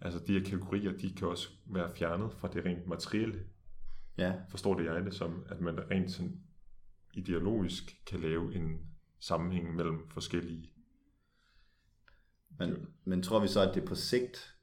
altså 0.00 0.20
de 0.26 0.32
her 0.32 0.44
kategorier, 0.44 0.92
de 0.92 1.12
kan 1.14 1.28
også 1.28 1.48
være 1.66 1.90
fjernet 1.96 2.32
fra 2.32 2.48
det 2.48 2.64
rent 2.64 2.86
materielle. 2.86 3.40
Ja, 4.18 4.34
Forstår 4.48 4.74
det 4.74 4.84
jeg 4.84 5.04
det 5.04 5.14
som, 5.14 5.44
at 5.48 5.60
man 5.60 5.90
rent 5.90 6.10
sådan 6.10 6.40
ideologisk 7.14 7.96
kan 8.06 8.20
lave 8.20 8.54
en 8.54 8.78
sammenhæng 9.20 9.76
mellem 9.76 10.08
forskellige 10.08 10.72
men, 12.58 12.88
men 13.04 13.22
tror 13.22 13.40
vi 13.40 13.48
så, 13.48 13.60
at 13.60 13.74
det 13.74 13.84
på 13.84 13.94
sigt, 13.94 14.54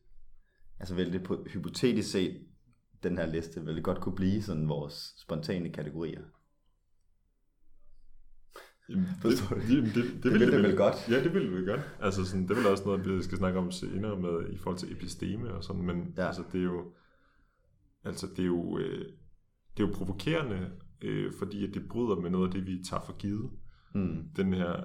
altså 0.80 0.96
vil 0.96 1.14
det 1.14 1.24
på, 1.24 1.46
hypotetisk 1.54 2.12
set, 2.12 2.42
den 3.04 3.18
her 3.18 3.26
liste, 3.26 3.66
vil 3.66 3.76
det 3.76 3.84
godt 3.84 4.02
kunne 4.02 4.16
blive 4.16 4.42
sådan 4.42 4.70
vores 4.70 5.14
spontane 5.18 5.70
kategorier? 5.70 6.22
Jamen, 8.90 9.06
Forstår 9.22 9.56
det, 9.56 9.68
du? 9.68 9.74
jamen, 9.74 9.90
det, 9.90 9.96
det, 9.96 10.24
det, 10.24 10.34
vil 10.34 10.52
det 10.52 10.64
vel 10.64 10.78
godt? 10.78 11.10
Ja, 11.10 11.24
det 11.24 11.34
vil 11.34 11.42
det 11.42 11.52
vel 11.52 11.66
godt. 11.66 11.82
Altså, 12.00 12.26
sådan, 12.26 12.44
det 12.44 12.52
er 12.52 12.56
vel 12.56 12.68
også 12.68 12.84
noget, 12.86 13.18
vi 13.18 13.24
skal 13.24 13.38
snakke 13.38 13.60
om 13.60 13.72
senere 13.72 14.20
med, 14.20 14.50
i 14.50 14.58
forhold 14.58 14.80
til 14.80 14.92
episteme 14.92 15.54
og 15.54 15.64
sådan, 15.64 15.82
men. 15.82 16.14
Ja. 16.18 16.28
altså, 16.28 16.44
det 16.52 16.60
er 16.60 16.64
jo, 16.64 16.94
altså, 18.04 18.28
det 18.28 18.40
er 18.40 18.46
jo, 18.46 18.78
øh, 18.78 19.14
det 19.78 19.84
er 19.84 19.88
jo 19.88 19.94
provokerende, 19.94 20.72
øh, 21.02 21.34
fordi 21.40 21.68
at 21.68 21.74
det 21.74 21.88
bryder 21.90 22.16
med 22.16 22.30
noget 22.30 22.48
af 22.48 22.52
det, 22.54 22.66
vi 22.68 22.84
tager 22.90 23.02
for 23.06 23.14
givet, 23.18 23.52
Mm. 23.94 24.24
den 24.36 24.54
her 24.54 24.84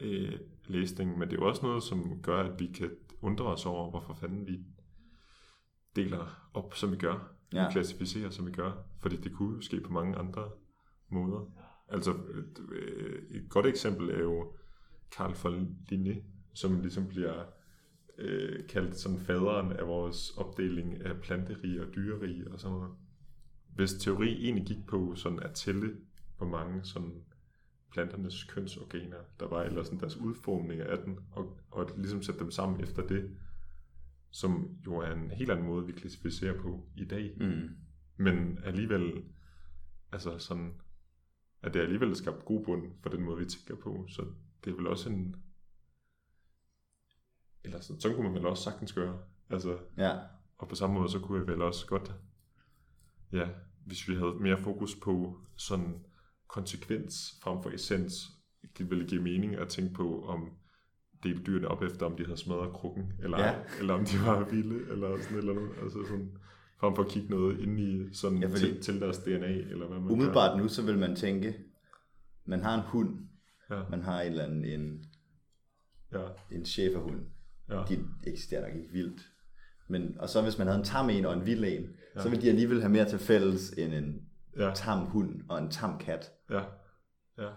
øh, 0.00 0.32
læsning, 0.66 1.18
men 1.18 1.28
det 1.28 1.36
er 1.36 1.40
jo 1.40 1.48
også 1.48 1.66
noget, 1.66 1.82
som 1.82 2.22
gør, 2.22 2.42
at 2.42 2.60
vi 2.60 2.66
kan 2.66 2.90
undre 3.22 3.44
os 3.46 3.66
over, 3.66 3.90
hvorfor 3.90 4.14
fanden 4.14 4.46
vi 4.46 4.58
deler 5.96 6.50
op, 6.54 6.74
som 6.74 6.92
vi 6.92 6.96
gør. 6.96 7.32
Ja. 7.52 7.66
Vi 7.66 7.72
klassificerer, 7.72 8.30
som 8.30 8.46
vi 8.46 8.52
gør. 8.52 8.72
Fordi 9.00 9.16
det 9.16 9.32
kunne 9.32 9.54
jo 9.56 9.60
ske 9.60 9.80
på 9.80 9.92
mange 9.92 10.16
andre 10.16 10.48
måder. 11.10 11.52
Altså, 11.88 12.10
et, 12.10 12.58
øh, 12.72 13.22
et 13.30 13.48
godt 13.50 13.66
eksempel 13.66 14.10
er 14.10 14.18
jo 14.22 14.52
Carl 15.16 15.34
von 15.42 15.76
Linné, 15.92 16.22
som 16.54 16.80
ligesom 16.80 17.08
bliver 17.08 17.44
øh, 18.18 18.66
kaldt 18.68 18.96
sådan 18.96 19.18
faderen 19.18 19.72
af 19.72 19.86
vores 19.86 20.30
opdeling 20.36 21.00
af 21.06 21.20
planterige 21.20 21.82
og 21.82 21.94
dyrerige 21.94 22.52
og 22.52 22.60
sådan 22.60 22.76
noget. 22.76 22.90
Hvis 23.78 23.92
teori 23.94 24.44
egentlig 24.44 24.66
gik 24.66 24.86
på 24.86 25.14
sådan 25.14 25.40
at 25.40 25.54
tælle, 25.54 25.96
hvor 26.36 26.46
mange 26.46 26.84
sådan 26.84 27.24
planternes 27.90 28.44
kønsorganer 28.44 29.16
der 29.40 29.48
var, 29.48 29.62
eller 29.62 29.82
sådan 29.82 30.00
deres 30.00 30.16
udformning 30.16 30.80
af 30.80 30.98
den, 30.98 31.18
og, 31.30 31.58
og 31.70 31.90
ligesom 31.96 32.22
sætte 32.22 32.40
dem 32.40 32.50
sammen 32.50 32.80
efter 32.80 33.06
det, 33.06 33.36
som 34.30 34.78
jo 34.86 34.96
er 34.96 35.12
en 35.12 35.30
helt 35.30 35.50
anden 35.50 35.66
måde, 35.66 35.86
vi 35.86 35.92
klassificerer 35.92 36.60
på 36.62 36.86
i 36.96 37.04
dag. 37.04 37.36
Mm. 37.40 37.68
Men 38.16 38.58
alligevel, 38.64 39.24
altså 40.12 40.38
sådan, 40.38 40.80
at 41.62 41.74
det 41.74 41.80
alligevel 41.80 42.16
skabt 42.16 42.44
god 42.44 42.64
bund 42.64 42.92
for 43.02 43.10
den 43.10 43.22
måde, 43.22 43.38
vi 43.38 43.46
tænker 43.46 43.82
på. 43.82 44.06
Så 44.08 44.24
det 44.64 44.70
er 44.70 44.76
vel 44.76 44.86
også 44.86 45.10
en... 45.10 45.36
Eller 47.64 47.80
sådan, 47.80 48.00
sådan 48.00 48.16
kunne 48.16 48.28
man 48.28 48.34
vel 48.34 48.46
også 48.46 48.62
sagtens 48.62 48.92
gøre. 48.92 49.18
Altså, 49.50 49.78
Ja. 49.96 50.18
og 50.58 50.68
på 50.68 50.74
samme 50.74 50.94
måde, 50.94 51.10
så 51.10 51.18
kunne 51.20 51.38
jeg 51.38 51.46
vel 51.46 51.62
også 51.62 51.86
godt, 51.86 52.14
ja, 53.32 53.48
hvis 53.88 54.08
vi 54.08 54.14
havde 54.14 54.34
mere 54.40 54.58
fokus 54.58 54.96
på 54.96 55.38
sådan 55.56 55.94
konsekvens 56.48 57.14
frem 57.42 57.62
for 57.62 57.70
essens, 57.70 58.14
det 58.78 58.90
ville 58.90 59.06
give 59.06 59.22
mening 59.22 59.54
at 59.56 59.68
tænke 59.68 59.94
på, 59.94 60.24
om 60.24 60.48
dele 61.22 61.42
dyrene 61.46 61.68
op 61.68 61.82
efter, 61.82 62.06
om 62.06 62.16
de 62.16 62.24
havde 62.24 62.36
smadret 62.36 62.72
krukken, 62.72 63.12
eller, 63.22 63.38
Ja. 63.38 63.54
eller 63.80 63.94
om 63.94 64.04
de 64.04 64.16
var 64.26 64.44
vilde, 64.50 64.92
eller 64.92 65.18
sådan 65.22 65.38
eller 65.38 65.54
noget. 65.54 65.70
Altså 65.82 65.98
sådan, 66.08 66.30
frem 66.80 66.96
for 66.96 67.02
at 67.02 67.08
kigge 67.10 67.28
noget 67.30 67.60
ind 67.60 67.80
i 67.80 68.14
sådan 68.14 68.38
Ja, 68.42 68.46
fordi- 68.48 68.60
til, 68.60 68.80
til, 68.80 69.00
deres 69.00 69.18
DNA, 69.18 69.46
eller 69.52 69.86
hvad 69.88 70.00
man 70.00 70.10
Umiddelbart 70.10 70.58
nu, 70.58 70.68
så 70.68 70.82
vil 70.82 70.98
man 70.98 71.16
tænke, 71.16 71.54
man 72.44 72.60
har 72.62 72.74
en 72.74 72.84
hund, 72.86 73.18
gør. 73.68 73.76
Ja, 73.78 73.88
man 73.90 74.02
har 74.02 74.20
en 74.22 74.30
eller 74.30 74.44
anden 74.44 74.64
en, 74.64 75.04
ja, 76.12 76.24
en 76.52 76.64
schæferhund. 76.64 77.20
ja, 77.70 77.82
De 77.88 78.04
eksisterer 78.26 78.68
nok 78.68 78.76
ikke 78.76 78.92
vildt. 78.92 79.20
Men, 79.88 80.18
og 80.20 80.28
så 80.28 80.42
hvis 80.42 80.58
man 80.58 80.66
havde 80.66 80.78
en 80.78 80.84
tam 80.84 81.10
en 81.10 81.24
og 81.24 81.34
en 81.34 81.46
vild 81.46 81.64
en, 81.64 81.88
Ja. 82.18 82.22
så 82.22 82.28
ville 82.28 82.42
de 82.42 82.48
alligevel 82.48 82.80
have 82.80 82.92
mere 82.92 83.08
til 83.08 83.18
fælles 83.18 83.70
end 83.70 83.94
en 83.94 84.28
ja, 84.56 84.72
tam 84.74 84.98
hund 84.98 85.42
og 85.48 85.58
en 85.58 85.70
tam 85.70 85.98
kat. 85.98 86.32
ja, 86.50 86.62
ja, 87.38 87.50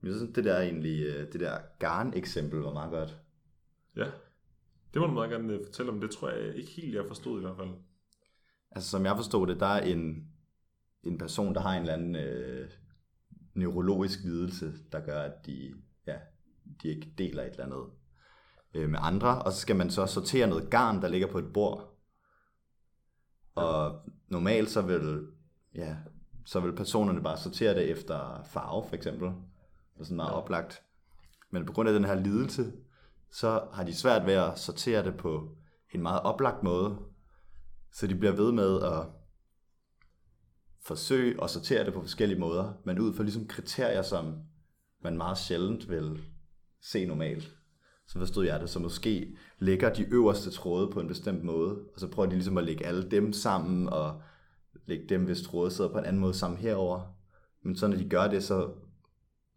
Men 0.00 0.10
jeg 0.10 0.16
synes, 0.16 0.34
det 0.34 0.44
der 0.44 0.60
egentlig, 0.60 1.06
øh, 1.06 1.32
det 1.32 1.40
der 1.40 1.58
garn-eksempel 1.78 2.60
var 2.60 2.72
meget 2.72 2.90
godt. 2.90 3.18
ja. 3.96 4.06
Det 4.94 5.00
må 5.00 5.06
du 5.06 5.12
meget 5.12 5.30
gerne 5.30 5.52
øh, 5.52 5.64
fortælle 5.66 5.92
om. 5.92 6.00
Det 6.00 6.10
tror 6.10 6.30
jeg 6.30 6.54
ikke 6.56 6.70
helt, 6.70 6.94
jeg 6.94 7.04
forstod 7.08 7.38
i 7.38 7.42
hvert 7.42 7.56
fald. 7.56 7.68
Altså 8.70 8.90
som 8.90 9.04
jeg 9.04 9.16
forstod 9.16 9.46
det, 9.46 9.60
der 9.60 9.66
er 9.66 9.80
en, 9.82 10.28
en 11.02 11.18
person, 11.18 11.54
der 11.54 11.60
har 11.60 11.72
en 11.72 11.80
eller 11.80 11.92
anden 11.92 12.16
øh, 12.16 12.70
neurologisk 13.54 14.18
lidelse, 14.24 14.72
der 14.92 15.00
gør, 15.00 15.20
at 15.22 15.46
de, 15.46 15.74
ja, 16.06 16.16
de 16.82 16.88
ikke 16.88 17.14
deler 17.18 17.42
et 17.42 17.50
eller 17.50 17.64
andet 17.64 17.84
øh, 18.74 18.90
med 18.90 18.98
andre. 19.02 19.42
Og 19.42 19.52
så 19.52 19.60
skal 19.60 19.76
man 19.76 19.90
så 19.90 20.06
sortere 20.06 20.46
noget 20.46 20.70
garn, 20.70 21.02
der 21.02 21.08
ligger 21.08 21.26
på 21.26 21.38
et 21.38 21.52
bord. 21.52 21.91
Og 23.54 24.00
normalt 24.28 24.70
så 24.70 24.82
vil, 24.82 25.26
ja, 25.74 25.96
så 26.44 26.60
vil 26.60 26.72
personerne 26.76 27.22
bare 27.22 27.38
sortere 27.38 27.74
det 27.74 27.90
efter 27.90 28.42
farve, 28.44 28.84
for 28.88 28.94
eksempel. 28.96 29.28
Det 29.94 30.00
er 30.00 30.04
sådan 30.04 30.16
meget 30.16 30.30
Ja. 30.30 30.36
oplagt. 30.36 30.82
Men 31.50 31.66
på 31.66 31.72
grund 31.72 31.88
af 31.88 31.92
den 31.94 32.04
her 32.04 32.14
lidelse, 32.14 32.72
så 33.30 33.64
har 33.72 33.84
de 33.84 33.94
svært 33.94 34.26
ved 34.26 34.34
at 34.34 34.58
sortere 34.58 35.04
det 35.04 35.16
på 35.16 35.56
en 35.94 36.02
meget 36.02 36.20
oplagt 36.22 36.62
måde. 36.62 36.98
Så 37.92 38.06
de 38.06 38.14
bliver 38.14 38.32
ved 38.32 38.52
med 38.52 38.82
at 38.82 39.06
forsøge 40.80 41.42
at 41.44 41.50
sortere 41.50 41.84
det 41.84 41.94
på 41.94 42.00
forskellige 42.00 42.40
måder, 42.40 42.72
men 42.84 42.98
ud 42.98 43.14
fra 43.14 43.22
ligesom 43.22 43.46
kriterier, 43.48 44.02
som 44.02 44.38
man 45.02 45.16
meget 45.16 45.38
sjældent 45.38 45.88
vil 45.90 46.22
se 46.80 47.06
normalt. 47.06 47.56
Så 48.12 48.18
forstod 48.18 48.44
jeg 48.44 48.60
det, 48.60 48.70
så 48.70 48.78
måske 48.78 49.36
lægger 49.58 49.94
de 49.94 50.02
øverste 50.02 50.50
tråde 50.50 50.90
på 50.90 51.00
en 51.00 51.08
bestemt 51.08 51.44
måde, 51.44 51.80
og 51.94 52.00
så 52.00 52.08
prøver 52.08 52.28
de 52.28 52.34
ligesom 52.34 52.58
at 52.58 52.64
lægge 52.64 52.86
alle 52.86 53.10
dem 53.10 53.32
sammen, 53.32 53.88
og 53.88 54.22
lægge 54.86 55.06
dem, 55.08 55.24
hvis 55.24 55.42
tråde 55.42 55.70
sidder 55.70 55.92
på 55.92 55.98
en 55.98 56.04
anden 56.04 56.20
måde 56.20 56.34
sammen 56.34 56.58
herover. 56.60 57.16
Men 57.62 57.76
så 57.76 57.86
når 57.86 57.96
de 57.96 58.08
gør 58.08 58.28
det, 58.28 58.44
så, 58.44 58.74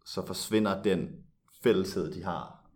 så 0.06 0.26
forsvinder 0.26 0.82
den 0.82 1.08
fælleshed, 1.62 2.12
de 2.12 2.24
har, 2.24 2.68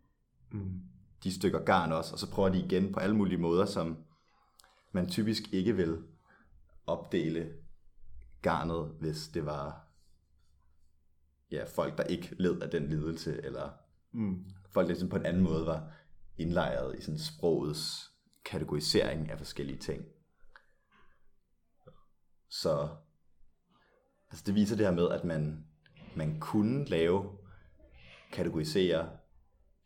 Mm. 0.52 0.80
de 1.24 1.34
stykker 1.34 1.64
garn 1.64 1.92
også, 1.92 2.12
og 2.12 2.18
så 2.18 2.30
prøver 2.30 2.48
de 2.48 2.58
igen 2.58 2.92
på 2.92 3.00
alle 3.00 3.16
mulige 3.16 3.38
måder, 3.38 3.64
som 3.64 3.96
man 4.92 5.08
typisk 5.08 5.42
ikke 5.52 5.76
vil 5.76 5.98
opdele 6.86 7.52
garnet, 8.42 8.90
hvis 9.00 9.28
det 9.28 9.46
var 9.46 9.86
ja, 11.50 11.64
folk, 11.64 11.98
der 11.98 12.04
ikke 12.04 12.34
led 12.38 12.60
af 12.60 12.70
den 12.70 12.88
lidelse, 12.88 13.44
eller 13.44 13.70
Mm. 14.12 14.44
folk, 14.70 14.88
ligesom 14.88 15.08
på 15.08 15.16
en 15.16 15.26
anden 15.26 15.42
måde 15.42 15.66
var 15.66 15.92
indlejret 16.38 16.98
i 16.98 17.02
sådan 17.02 17.18
sprogets 17.18 18.10
kategorisering 18.44 19.30
af 19.30 19.38
forskellige 19.38 19.78
ting. 19.78 20.04
Så 22.48 22.88
altså 24.30 24.44
det 24.46 24.54
viser 24.54 24.76
det 24.76 24.86
her 24.86 24.92
med, 24.92 25.08
at 25.10 25.24
man, 25.24 25.64
man 26.16 26.40
kunne 26.40 26.84
lave, 26.84 27.38
kategorisere 28.32 29.08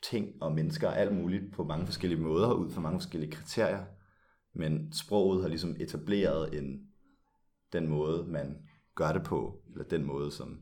ting 0.03 0.43
og 0.43 0.53
mennesker 0.53 0.89
og 0.89 0.99
alt 0.99 1.15
muligt 1.15 1.53
på 1.53 1.65
mange 1.65 1.87
forskellige 1.87 2.21
måder, 2.21 2.53
ud 2.53 2.71
fra 2.71 2.81
mange 2.81 3.01
forskellige 3.01 3.33
kriterier, 3.33 3.85
men 4.55 4.93
sproget 4.93 5.43
har 5.43 5.49
ligesom 5.49 5.77
etableret 5.81 6.59
en, 6.59 6.89
den 7.73 7.89
måde, 7.89 8.27
man 8.27 8.69
gør 8.95 9.13
det 9.13 9.23
på, 9.23 9.63
eller 9.73 9.85
den 9.85 10.05
måde, 10.05 10.31
som 10.31 10.61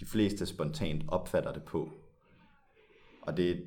de 0.00 0.06
fleste 0.06 0.46
spontant 0.46 1.04
opfatter 1.08 1.52
det 1.52 1.64
på. 1.64 1.90
Og 3.22 3.36
det, 3.36 3.64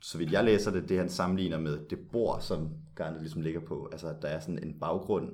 så 0.00 0.18
vidt 0.18 0.32
jeg 0.32 0.44
læser 0.44 0.70
det, 0.70 0.88
det 0.88 0.98
han 0.98 1.08
sammenligner 1.08 1.58
med 1.58 1.78
det 1.90 1.98
bord, 2.12 2.40
som 2.40 2.70
garnet 2.94 3.20
ligesom 3.20 3.42
ligger 3.42 3.60
på. 3.60 3.88
Altså, 3.92 4.08
at 4.08 4.22
der 4.22 4.28
er 4.28 4.40
sådan 4.40 4.62
en 4.62 4.78
baggrund 4.80 5.32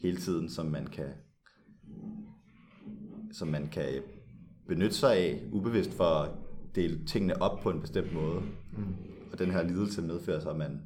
hele 0.00 0.16
tiden, 0.16 0.48
som 0.48 0.66
man 0.66 0.86
kan, 0.86 1.08
som 3.32 3.48
man 3.48 3.68
kan 3.68 4.02
benytte 4.68 4.94
sig 4.94 5.16
af, 5.16 5.42
ubevidst 5.52 5.92
for 5.92 6.04
at 6.04 6.30
dele 6.74 7.06
tingene 7.06 7.42
op 7.42 7.60
på 7.60 7.70
en 7.70 7.80
bestemt 7.80 8.12
måde. 8.12 8.40
Mm. 8.72 8.96
Og 9.32 9.38
den 9.38 9.50
her 9.50 9.62
lidelse 9.62 10.02
medfører 10.02 10.40
så, 10.40 10.50
at 10.50 10.56
man, 10.56 10.82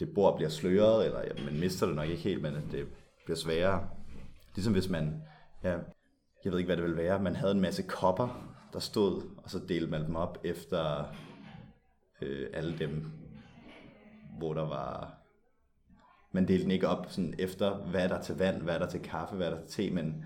det 0.00 0.14
bord 0.14 0.36
bliver 0.36 0.48
sløret, 0.48 1.06
eller 1.06 1.20
ja, 1.20 1.44
man 1.44 1.60
mister 1.60 1.86
det 1.86 1.96
nok 1.96 2.08
ikke 2.08 2.22
helt, 2.22 2.42
men 2.42 2.54
at 2.54 2.64
det 2.72 2.86
bliver 3.24 3.36
sværere. 3.36 3.88
Ligesom 4.54 4.72
hvis 4.72 4.88
man, 4.88 5.22
ja, 5.64 5.78
jeg 6.44 6.52
ved 6.52 6.58
ikke, 6.58 6.68
hvad 6.68 6.76
det 6.76 6.84
vil 6.84 6.96
være, 6.96 7.22
man 7.22 7.36
havde 7.36 7.52
en 7.52 7.60
masse 7.60 7.82
kopper, 7.82 8.55
der 8.76 8.80
stod, 8.80 9.22
og 9.36 9.50
så 9.50 9.58
delte 9.68 9.90
man 9.90 10.04
dem 10.04 10.16
op 10.16 10.38
efter 10.44 11.04
øh, 12.22 12.46
alle 12.52 12.78
dem, 12.78 13.12
hvor 14.38 14.54
der 14.54 14.68
var... 14.68 15.18
Man 16.32 16.48
delte 16.48 16.62
den 16.62 16.70
ikke 16.70 16.88
op 16.88 17.06
sådan 17.08 17.34
efter, 17.38 17.76
hvad 17.76 18.04
er 18.04 18.08
der 18.08 18.22
til 18.22 18.38
vand, 18.38 18.62
hvad 18.62 18.74
er 18.74 18.78
der 18.78 18.88
til 18.88 19.02
kaffe, 19.02 19.36
hvad 19.36 19.46
er 19.46 19.50
der 19.50 19.66
til 19.66 19.88
te, 19.88 19.94
men 19.94 20.24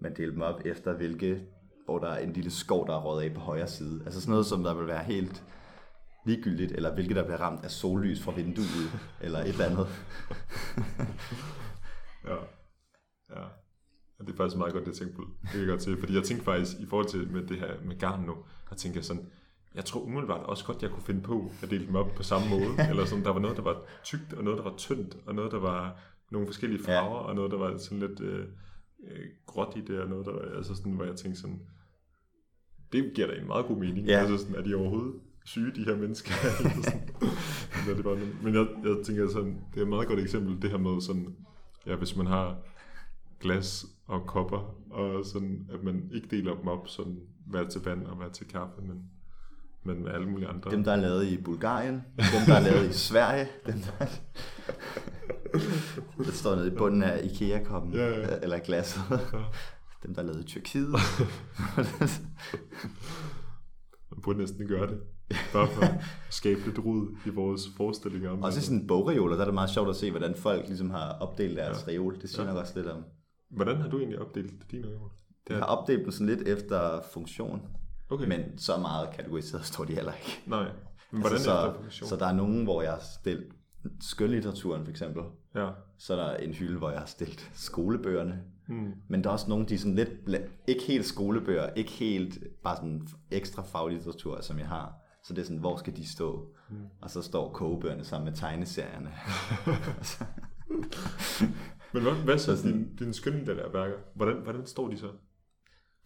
man 0.00 0.16
delte 0.16 0.32
dem 0.32 0.42
op 0.42 0.60
efter, 0.64 0.92
hvilke, 0.92 1.46
hvor 1.84 1.98
der 1.98 2.08
er 2.08 2.18
en 2.18 2.32
lille 2.32 2.50
skov, 2.50 2.86
der 2.86 2.94
er 2.94 3.02
røget 3.02 3.28
af 3.28 3.34
på 3.34 3.40
højre 3.40 3.68
side. 3.68 4.02
Altså 4.04 4.20
sådan 4.20 4.30
noget, 4.30 4.46
som 4.46 4.62
der 4.62 4.74
vil 4.74 4.86
være 4.86 5.04
helt 5.04 5.44
ligegyldigt, 6.26 6.72
eller 6.72 6.94
hvilket 6.94 7.16
der 7.16 7.24
bliver 7.24 7.40
ramt 7.40 7.64
af 7.64 7.70
sollys 7.70 8.22
fra 8.22 8.32
vinduet, 8.32 8.92
eller 9.20 9.38
et 9.38 9.48
eller 9.48 9.66
andet. 9.66 9.86
Ja. 12.24 12.36
Ja. 13.30 13.61
Og 14.22 14.28
det 14.28 14.32
er 14.32 14.36
faktisk 14.36 14.56
meget 14.56 14.72
godt, 14.72 14.86
det 14.86 14.94
tænkte 14.94 15.16
på. 15.16 15.22
Det 15.42 15.50
kan 15.50 15.60
jeg 15.60 15.68
godt 15.68 15.80
til. 15.80 15.96
Fordi 16.00 16.14
jeg 16.14 16.22
tænkte 16.22 16.44
faktisk, 16.44 16.80
i 16.80 16.86
forhold 16.86 17.08
til 17.08 17.32
med 17.32 17.46
det 17.46 17.58
her 17.58 17.68
med 17.84 17.98
garn 17.98 18.20
nu, 18.20 18.34
der 18.70 18.76
tænkte 18.76 18.98
jeg 18.98 19.04
sådan, 19.04 19.26
jeg 19.74 19.84
tror 19.84 20.00
umiddelbart 20.00 20.46
også 20.46 20.64
godt, 20.64 20.82
jeg 20.82 20.90
kunne 20.90 21.02
finde 21.02 21.20
på 21.20 21.50
at 21.62 21.70
dele 21.70 21.86
dem 21.86 21.94
op 21.94 22.14
på 22.16 22.22
samme 22.22 22.48
måde. 22.48 22.70
Eller 22.90 23.04
sådan, 23.04 23.24
der 23.24 23.32
var 23.32 23.40
noget, 23.40 23.56
der 23.56 23.62
var 23.62 23.82
tykt, 24.04 24.32
og 24.32 24.44
noget, 24.44 24.58
der 24.58 24.64
var 24.64 24.74
tyndt, 24.76 25.16
og 25.26 25.34
noget, 25.34 25.52
der 25.52 25.58
var 25.58 26.00
nogle 26.30 26.46
forskellige 26.46 26.82
farver, 26.84 27.16
ja. 27.16 27.28
og 27.28 27.34
noget, 27.34 27.50
der 27.50 27.58
var 27.58 27.76
sådan 27.76 27.98
lidt 27.98 28.20
øh, 28.20 28.46
øh, 29.10 29.26
gråt 29.46 29.72
i 29.76 29.80
det, 29.80 30.00
og 30.00 30.08
noget, 30.08 30.26
der 30.26 30.32
var, 30.32 30.56
altså 30.56 30.74
sådan, 30.74 30.92
hvor 30.92 31.04
jeg 31.04 31.16
tænkte 31.16 31.40
sådan, 31.40 31.60
det 32.92 33.12
giver 33.14 33.26
da 33.26 33.34
en 33.34 33.46
meget 33.46 33.66
god 33.66 33.76
mening. 33.76 34.06
Ja. 34.06 34.18
Altså 34.18 34.38
sådan, 34.38 34.54
er 34.54 34.62
de 34.62 34.74
overhovedet 34.74 35.14
syge, 35.44 35.72
de 35.74 35.84
her 35.84 35.96
mennesker? 35.96 36.32
Sådan. 36.56 37.08
Men 37.86 37.96
det 37.96 38.04
var, 38.04 38.18
men 38.42 38.54
jeg, 38.54 38.66
jeg 38.84 39.04
tænker 39.04 39.28
sådan, 39.28 39.60
det 39.74 39.78
er 39.78 39.82
et 39.82 39.88
meget 39.88 40.08
godt 40.08 40.20
eksempel, 40.20 40.62
det 40.62 40.70
her 40.70 40.78
med 40.78 41.00
sådan, 41.00 41.36
ja, 41.86 41.96
hvis 41.96 42.16
man 42.16 42.26
har 42.26 42.56
glas 43.40 43.86
og 44.12 44.26
kopper, 44.26 44.74
og 44.90 45.24
sådan, 45.24 45.66
at 45.72 45.82
man 45.84 46.10
ikke 46.12 46.28
deler 46.30 46.54
dem 46.54 46.68
op, 46.68 46.88
sådan, 46.88 47.18
hvad 47.46 47.66
til 47.66 47.80
vand 47.84 48.06
og 48.06 48.16
hvad 48.16 48.30
til 48.30 48.46
kaffe, 48.48 48.74
men, 48.82 49.02
men 49.84 50.08
alle 50.08 50.28
mulige 50.30 50.48
andre. 50.48 50.70
Dem, 50.70 50.84
der 50.84 50.92
er 50.92 50.96
lavet 50.96 51.26
i 51.26 51.42
Bulgarien, 51.42 51.94
dem, 52.16 52.42
der 52.46 52.54
er 52.54 52.60
lavet 52.60 52.90
i 52.90 52.92
Sverige, 52.92 53.48
dem, 53.66 53.74
der... 53.78 54.06
Det 56.18 56.34
står 56.34 56.54
nede 56.54 56.66
i 56.72 56.76
bunden 56.76 57.02
af 57.02 57.24
IKEA-koppen, 57.24 57.92
Ja, 57.92 58.08
ja. 58.08 58.38
eller 58.42 58.58
glasset. 58.58 59.02
Ja. 59.10 59.16
Dem, 60.02 60.14
der 60.14 60.22
er 60.22 60.26
lavet 60.26 60.40
i 60.40 60.44
Tyrkiet. 60.44 60.88
Man 64.10 64.20
burde 64.22 64.38
næsten 64.38 64.68
gøre 64.68 64.86
det. 64.90 65.00
Bare 65.52 65.68
for 65.68 65.82
at 65.82 65.94
skabe 66.30 66.60
lidt 66.64 66.78
rod 66.78 67.16
i 67.26 67.30
vores 67.30 67.62
forestillinger 67.76 68.30
om 68.30 68.42
Også 68.42 68.56
i 68.56 68.60
det. 68.60 68.64
sådan 68.64 68.86
bogreoler, 68.86 69.34
der 69.34 69.40
er 69.40 69.44
det 69.46 69.54
meget 69.54 69.70
sjovt 69.70 69.88
at 69.88 69.96
se, 69.96 70.10
hvordan 70.10 70.34
folk 70.34 70.64
ligesom 70.68 70.90
har 70.90 71.08
opdelt 71.20 71.56
deres 71.56 71.84
ja. 71.86 71.92
reol. 71.92 72.20
Det 72.22 72.30
siger 72.30 72.42
Ja. 72.44 72.48
nok 72.52 72.60
også 72.60 72.72
lidt 72.76 72.86
om. 72.86 73.04
Hvordan 73.52 73.76
har 73.76 73.88
du 73.88 73.98
egentlig 73.98 74.18
opdelt 74.18 74.70
din 74.70 74.84
reol? 74.86 75.10
Det 75.48 75.50
Jeg 75.50 75.54
er, 75.54 75.58
har 75.58 75.66
opdelt 75.66 76.02
dem 76.02 76.10
sådan 76.10 76.26
lidt 76.26 76.48
efter 76.48 77.00
funktion, 77.12 77.62
okay. 78.10 78.26
men 78.26 78.58
så 78.58 78.76
meget 78.76 79.10
kategoriseret 79.10 79.64
står 79.64 79.84
de 79.84 79.94
heller 79.94 80.12
ikke. 80.12 80.42
Nej. 80.46 80.70
Men 81.10 81.20
hvordan 81.20 81.36
altså, 81.36 81.50
efter 81.50 81.72
så, 81.72 81.82
funktion? 81.82 82.08
så 82.08 82.16
der 82.16 82.26
er 82.26 82.32
nogen, 82.32 82.64
hvor 82.64 82.82
jeg 82.82 82.92
har 82.92 83.02
stillet 83.20 83.46
skønlitteraturen 84.00 84.84
for 84.84 84.90
eksempel. 84.90 85.22
Ja. 85.54 85.68
Så 85.98 86.16
er 86.16 86.26
der 86.26 86.36
en 86.36 86.52
hylde, 86.52 86.78
hvor 86.78 86.90
jeg 86.90 86.98
har 86.98 87.06
stillet 87.06 87.50
skolebøgerne. 87.54 88.42
Mm. 88.68 88.92
Men 89.08 89.24
der 89.24 89.28
er 89.28 89.32
også 89.32 89.48
nogle, 89.48 89.66
de 89.66 89.74
er 89.74 89.78
sådan 89.78 89.94
lidt, 89.94 90.10
ikke 90.66 90.82
helt 90.82 91.06
skolebøger, 91.06 91.70
ikke 91.76 91.90
helt 91.90 92.38
bare 92.64 92.76
sådan 92.76 93.08
ekstra 93.30 93.62
faglitteratur, 93.62 94.40
som 94.40 94.58
jeg 94.58 94.68
har. 94.68 94.92
Så 95.24 95.34
det 95.34 95.40
er 95.40 95.44
sådan, 95.44 95.58
hvor 95.58 95.76
skal 95.76 95.96
de 95.96 96.08
stå? 96.08 96.54
Mm. 96.70 96.76
Og 97.00 97.10
så 97.10 97.22
står 97.22 97.52
kogebøgerne 97.52 98.04
sammen 98.04 98.24
med 98.24 98.38
tegneserierne. 98.38 99.12
Men 101.92 102.02
hvad, 102.02 102.12
hvad 102.12 102.38
så 102.38 102.56
sådan- 102.56 102.72
dine, 102.72 102.96
dine 102.98 103.14
skønlitterære 103.14 103.72
værker? 103.72 103.96
Hvordan, 104.14 104.36
hvordan 104.36 104.66
står 104.66 104.88
de 104.88 104.98
så? 104.98 105.10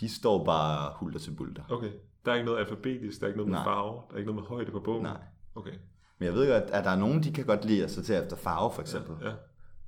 De 0.01 0.09
står 0.09 0.45
bare 0.45 0.93
hulter 0.97 1.19
til 1.21 1.31
bulter. 1.37 1.63
Okay. 1.71 1.91
Der 2.25 2.31
er 2.33 2.35
ikke 2.37 2.47
noget 2.47 2.59
alfabetisk, 2.61 3.21
der 3.21 3.25
er 3.27 3.29
ikke 3.29 3.37
noget 3.39 3.51
med 3.51 3.59
Nej. 3.59 3.65
farve, 3.65 4.03
der 4.09 4.15
er 4.15 4.19
ikke 4.19 4.33
noget 4.33 4.43
med 4.43 4.49
højde 4.57 4.71
på 4.71 4.81
bogen. 4.81 5.03
Nej. 5.03 5.21
Okay. 5.55 5.73
Men 6.19 6.27
jeg 6.27 6.35
ved 6.35 6.53
godt, 6.61 6.71
at 6.71 6.85
der 6.85 6.91
er 6.91 6.97
nogen, 6.97 7.23
de 7.23 7.33
kan 7.33 7.45
godt 7.47 7.65
lide 7.65 7.85
at 7.85 7.91
sortere 7.91 8.23
efter 8.25 8.37
farve, 8.37 8.73
for 8.73 8.81
eksempel. 8.83 9.27
Ja. 9.27 9.33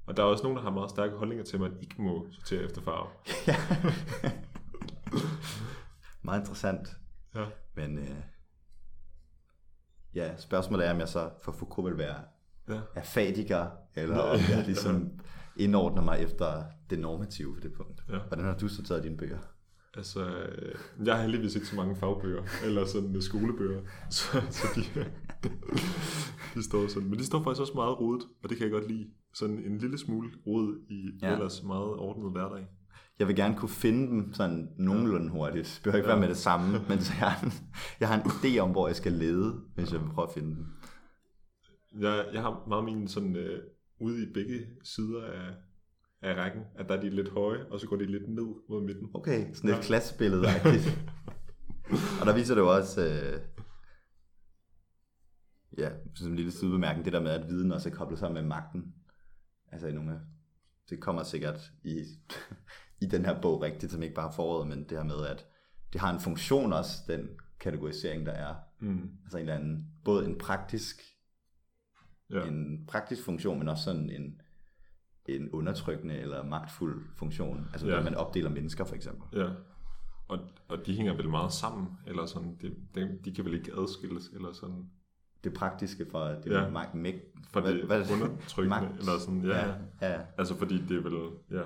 Og 0.07 0.17
der 0.17 0.23
er 0.23 0.27
også 0.27 0.43
nogen, 0.43 0.57
der 0.57 0.63
har 0.63 0.71
meget 0.71 0.91
stærke 0.91 1.17
holdninger 1.17 1.45
til, 1.45 1.57
at 1.57 1.61
man 1.61 1.77
ikke 1.81 2.03
må 2.03 2.27
sortere 2.33 2.63
efter 2.63 2.83
farve. 2.83 3.07
Meget 6.23 6.41
interessant. 6.41 6.97
Ja. 7.35 7.45
Men 7.75 7.99
øh, 7.99 8.17
ja, 10.15 10.37
spørgsmålet 10.37 10.87
er, 10.87 10.91
om 10.93 10.99
jeg 10.99 11.09
så 11.09 11.31
for 11.43 11.53
Foucault 11.53 11.91
vil 11.91 11.99
være 11.99 12.17
Ja. 12.69 12.81
afatiker, 12.95 13.67
eller 13.95 14.19
om 14.19 14.39
jeg 14.51 14.65
ligesom 14.67 15.11
indordner 15.59 16.03
mig 16.03 16.19
efter 16.23 16.63
det 16.91 16.99
normative 16.99 17.55
på 17.55 17.61
det 17.61 17.73
punkt. 17.73 18.03
Ja. 18.09 18.19
Hvordan 18.29 18.45
har 18.45 18.55
du 18.57 18.69
sorteret 18.69 19.03
dine 19.05 19.17
bøger? 19.17 19.39
Altså, 19.95 20.27
øh, 20.29 20.75
jeg 21.07 21.15
har 21.15 21.23
heldigvis 21.23 21.55
ikke 21.55 21.67
så 21.67 21.77
mange 21.77 21.97
fagbøger, 21.97 22.43
eller 22.65 22.87
sådan 22.87 23.17
øh, 23.17 23.23
skolebøger, 23.23 23.81
så, 24.11 24.43
så 24.51 24.67
de, 24.77 25.05
de 26.55 26.63
står 26.63 26.89
sådan. 26.89 27.09
Men 27.09 27.19
de 27.19 27.27
står 27.27 27.43
faktisk 27.43 27.61
også 27.61 27.73
meget 27.75 28.01
rodet, 28.01 28.23
og 28.43 28.49
det 28.49 28.59
kan 28.59 28.65
jeg 28.65 28.73
godt 28.73 28.89
lide. 28.89 29.07
Sådan 29.35 29.59
en 29.59 29.79
lille 29.79 29.99
smule 29.99 30.31
rod 30.47 30.81
i 30.91 31.11
ja. 31.23 31.27
Ja. 31.29 31.33
ellers 31.35 31.63
meget 31.63 31.89
ordnet 31.97 32.33
hverdag. 32.33 32.67
Jeg 33.19 33.29
vil 33.29 33.37
gerne 33.37 33.57
kunne 33.57 33.69
finde 33.69 34.09
dem 34.09 34.33
sådan 34.33 34.69
nogenlunde 34.79 35.31
hurtigt. 35.31 35.67
Det 35.75 35.81
behøver 35.85 35.97
ikke 35.97 36.09
Ja. 36.09 36.15
være 36.15 36.21
med 36.21 36.29
det 36.29 36.37
samme, 36.37 36.79
men 36.89 37.01
så 37.01 37.13
jeg, 37.21 37.31
har 37.31 37.45
en, 37.47 37.53
jeg 38.01 38.09
har 38.09 38.15
en 38.23 38.31
idé 38.31 38.59
om, 38.59 38.71
hvor 38.71 38.87
jeg 38.87 38.97
skal 38.97 39.13
lede, 39.13 39.61
hvis 39.75 39.93
jeg 39.93 40.01
vil 40.01 40.09
prøve 40.09 40.29
at 40.29 40.35
finde 40.35 40.57
dem. 40.57 40.67
Jeg, 42.01 42.27
jeg 42.33 42.43
har 42.43 42.65
meget 42.69 42.85
min 42.85 43.09
sådan 43.09 43.37
øh, 43.37 43.61
ude 44.01 44.23
i 44.23 44.33
begge 44.33 44.67
sider 44.83 45.25
af, 45.25 45.55
af 46.23 46.35
rækken, 46.35 46.63
at 46.79 46.89
der 46.89 46.97
er 46.97 47.01
de 47.01 47.11
lidt 47.11 47.29
høje, 47.29 47.65
og 47.71 47.81
så 47.81 47.87
går 47.87 47.97
de 47.97 48.07
lidt 48.07 48.29
ned 48.29 48.55
mod 48.69 48.83
midten. 48.87 49.11
Okay, 49.15 49.55
sådan 49.55 49.71
et 49.71 49.75
Ja. 49.75 49.81
klassebillede 49.83 50.43
Og 52.21 52.27
der 52.27 52.35
viser 52.35 52.55
det 52.55 52.61
jo 52.61 52.75
også, 52.75 53.05
øh, 53.07 53.41
ja, 55.79 55.91
som 56.15 56.29
en 56.31 56.37
lille 56.37 56.51
sidebemærkning, 56.53 57.05
det 57.05 57.13
der 57.13 57.21
med, 57.21 57.31
at 57.31 57.49
viden 57.49 57.73
også 57.73 57.89
er 57.89 57.95
koblet 57.95 58.19
sammen 58.19 58.43
med 58.43 58.49
magten. 58.49 58.95
Altså 59.73 59.87
i 59.87 59.93
nogle 59.93 60.13
af, 60.13 60.19
det 60.91 61.01
kommer 61.01 61.23
sikkert 61.23 61.73
i, 61.85 61.97
i 63.03 63.07
den 63.07 63.25
her 63.25 63.41
bog 63.41 63.63
rigtigt, 63.63 63.93
som 63.93 64.03
ikke 64.03 64.15
bare 64.15 64.33
foråret, 64.37 64.69
men 64.69 64.79
det 64.83 64.91
her 64.91 65.05
med, 65.05 65.27
at 65.27 65.47
det 65.93 66.01
har 66.01 66.15
en 66.15 66.21
funktion 66.21 66.73
også, 66.73 66.93
den 67.09 67.29
kategorisering, 67.61 68.27
der 68.27 68.33
er. 68.33 68.55
Mm. 68.81 69.11
Altså 69.25 69.39
en 69.39 69.43
eller 69.43 69.55
anden, 69.55 69.87
både 70.05 70.25
en 70.27 70.39
praktisk, 70.39 71.03
Ja. 72.33 72.45
en 72.47 72.85
praktisk 72.89 73.25
funktion, 73.25 73.59
men 73.59 73.69
også 73.69 73.85
sådan 73.85 74.11
en, 74.11 74.41
en 75.27 75.51
undertrykkende 75.51 76.15
eller 76.19 76.45
magtfuld 76.45 77.05
funktion. 77.17 77.69
Altså 77.73 77.89
Ja. 77.89 77.97
når 77.97 78.03
man 78.03 78.15
opdeler 78.15 78.51
mennesker 78.51 78.85
for 78.85 78.95
eksempel. 78.95 79.39
ja. 79.41 79.49
Og, 80.29 80.39
og 80.69 80.87
de 80.87 80.97
hænger 80.97 81.17
vel 81.17 81.29
meget 81.29 81.53
sammen, 81.53 81.89
eller 82.07 82.27
sådan, 82.27 82.57
de, 82.63 82.75
de, 82.95 83.19
de 83.25 83.35
kan 83.35 83.45
vel 83.45 83.55
ikke 83.55 83.73
adskilles, 83.79 84.29
eller 84.35 84.53
sådan, 84.53 84.91
Det 85.45 85.55
praktiske 85.55 86.07
fra 86.11 86.35
det 86.35 86.47
Ja. 86.53 86.69
magt, 86.71 86.95
mægt, 86.95 87.23
for 87.53 87.61
Hvad- 87.61 87.75
det 87.75 87.85
hvad- 87.85 88.01
undertrykkende, 88.13 88.81
magt. 88.81 88.99
eller 88.99 89.19
sådan, 89.19 89.45
ja. 89.45 89.59
ja. 89.69 89.75
ja, 90.03 90.13
ja. 90.13 90.21
Altså 90.39 90.57
fordi 90.57 90.83
det 90.89 90.97
er 90.97 91.03
vel, 91.03 91.31
ja, 91.51 91.63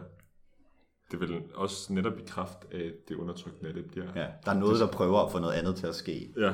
det 1.11 1.15
er 1.15 1.19
vel 1.19 1.43
også 1.55 1.93
netop 1.93 2.19
i 2.19 2.23
kraft 2.27 2.59
af 2.73 2.93
det 3.09 3.15
undertrykkende, 3.17 3.69
at 3.69 3.75
det 3.75 3.85
bliver. 3.87 4.07
ja. 4.15 4.27
Der 4.45 4.51
er 4.53 4.59
noget, 4.59 4.81
der 4.81 4.87
prøver 4.87 5.19
at 5.27 5.33
få 5.33 5.39
noget 5.39 5.55
andet 5.55 5.77
til 5.77 5.87
at 5.87 5.95
ske. 5.95 6.33
Ja, 6.37 6.53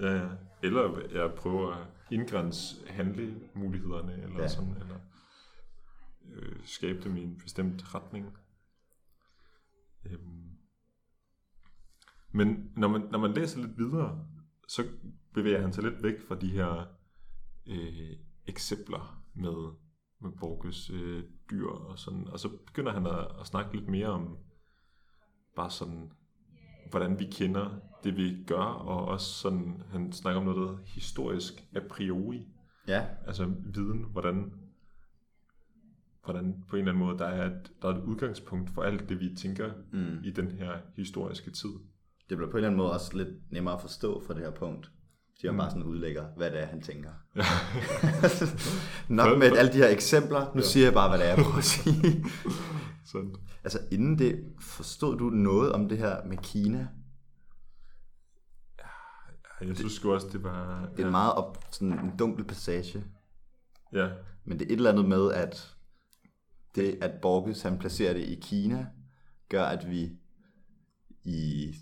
ja, 0.00 0.16
ja. 0.16 0.28
Eller 0.62 1.08
jeg 1.12 1.34
prøver 1.34 1.72
at 1.72 1.86
indgrænse 2.10 2.88
handlemulighederne, 2.88 4.22
eller 4.22 4.40
ja. 4.40 4.48
Sådan, 4.48 4.76
eller 4.76 4.98
øh, 6.32 6.56
skabe 6.64 7.04
dem 7.04 7.16
i 7.16 7.22
en 7.22 7.38
bestemt 7.38 7.94
retning. 7.94 8.36
Øhm. 10.04 10.50
Men 12.32 12.72
når 12.76 12.88
man, 12.88 13.00
når 13.00 13.18
man 13.18 13.32
læser 13.32 13.60
lidt 13.60 13.78
videre, 13.78 14.26
så 14.68 14.88
bevæger 15.34 15.60
han 15.60 15.72
sig 15.72 15.84
lidt 15.84 16.02
væk 16.02 16.20
fra 16.28 16.34
de 16.34 16.50
her 16.50 16.86
øh, 17.66 18.16
eksempler 18.46 19.24
med, 19.34 19.72
med 20.20 20.30
Borges 20.40 20.90
øh, 20.90 21.24
dyr 21.50 21.68
og 21.68 21.98
sådan, 21.98 22.28
og 22.28 22.38
så 22.38 22.48
begynder 22.66 22.92
han 22.92 23.06
at, 23.06 23.40
at 23.40 23.46
snakke 23.46 23.76
lidt 23.76 23.88
mere 23.88 24.08
om 24.08 24.38
bare 25.56 25.70
sådan 25.70 26.12
hvordan 26.90 27.18
vi 27.18 27.24
kender 27.24 27.80
det, 28.04 28.16
vi 28.16 28.36
gør, 28.46 28.56
og 28.64 29.04
også 29.08 29.26
sådan, 29.26 29.82
han 29.92 30.12
snakker 30.12 30.40
om 30.40 30.46
noget, 30.46 30.68
der 30.68 30.76
historisk 30.86 31.64
a 31.74 31.80
priori, 31.90 32.46
Ja, 32.88 33.04
altså 33.26 33.50
viden, 33.74 34.06
hvordan, 34.12 34.52
hvordan 36.24 36.64
på 36.68 36.76
en 36.76 36.80
eller 36.80 36.92
anden 36.92 37.04
måde, 37.06 37.18
der 37.18 37.26
er 37.26 37.46
et, 37.46 37.72
der 37.82 37.88
er 37.88 37.94
et 37.94 38.02
udgangspunkt 38.02 38.70
for 38.70 38.82
alt 38.82 39.08
det, 39.08 39.20
vi 39.20 39.34
tænker 39.36 39.70
mm. 39.92 40.18
i 40.24 40.30
den 40.30 40.50
her 40.50 40.72
historiske 40.96 41.50
tid. 41.50 41.70
det 42.28 42.36
bliver 42.38 42.50
på 42.50 42.56
en 42.56 42.56
eller 42.56 42.68
anden 42.68 42.76
måde 42.78 42.92
også 42.92 43.16
lidt 43.16 43.28
nemmere 43.52 43.74
at 43.74 43.80
forstå 43.80 44.22
fra 44.26 44.34
det 44.34 44.42
her 44.42 44.50
punkt. 44.50 44.90
De 45.42 45.46
har 45.46 45.52
Mm. 45.52 45.58
bare 45.58 45.70
sådan 45.70 45.82
udlægger, 45.82 46.24
hvad 46.36 46.50
det 46.50 46.62
er, 46.62 46.66
han 46.66 46.80
tænker. 46.80 47.10
Ja. 47.36 47.42
Nok 49.14 49.38
med 49.38 49.56
alle 49.56 49.72
de 49.72 49.78
her 49.78 49.88
eksempler. 49.88 50.40
Nu 50.54 50.60
ja. 50.60 50.66
siger 50.66 50.86
jeg 50.86 50.94
bare, 50.94 51.08
hvad 51.08 51.18
det 51.18 51.26
er, 51.26 51.34
jeg 51.34 51.44
prøver 51.44 51.58
at 51.58 51.64
sige. 51.64 52.24
sådan. 53.12 53.34
altså 53.64 53.78
inden 53.92 54.18
det, 54.18 54.44
forstod 54.60 55.18
du 55.18 55.24
noget 55.30 55.72
om 55.72 55.88
det 55.88 55.98
her 55.98 56.24
med 56.26 56.36
Kina? 56.36 56.88
Jeg 59.60 59.76
synes 59.76 59.92
sgu 59.92 60.12
også, 60.12 60.28
det 60.32 60.42
var... 60.44 60.88
Det 60.96 61.00
er 61.02 61.06
en 61.06 61.10
meget 61.10 61.32
op, 61.32 61.64
sådan 61.70 61.92
en 61.98 62.16
dunkel 62.18 62.44
passage. 62.44 63.04
Ja, 63.92 64.08
Men 64.44 64.58
det 64.58 64.66
er 64.66 64.72
et 64.72 64.76
eller 64.76 64.90
andet 64.92 65.04
med, 65.08 65.32
at 65.32 65.76
det, 66.74 66.98
at 67.02 67.20
Borges 67.20 67.62
han 67.62 67.78
placerer 67.78 68.12
det 68.12 68.20
i 68.20 68.34
Kina, 68.42 68.86
gør, 69.48 69.64
at 69.64 69.90
vi 69.90 70.10
i 71.24 71.74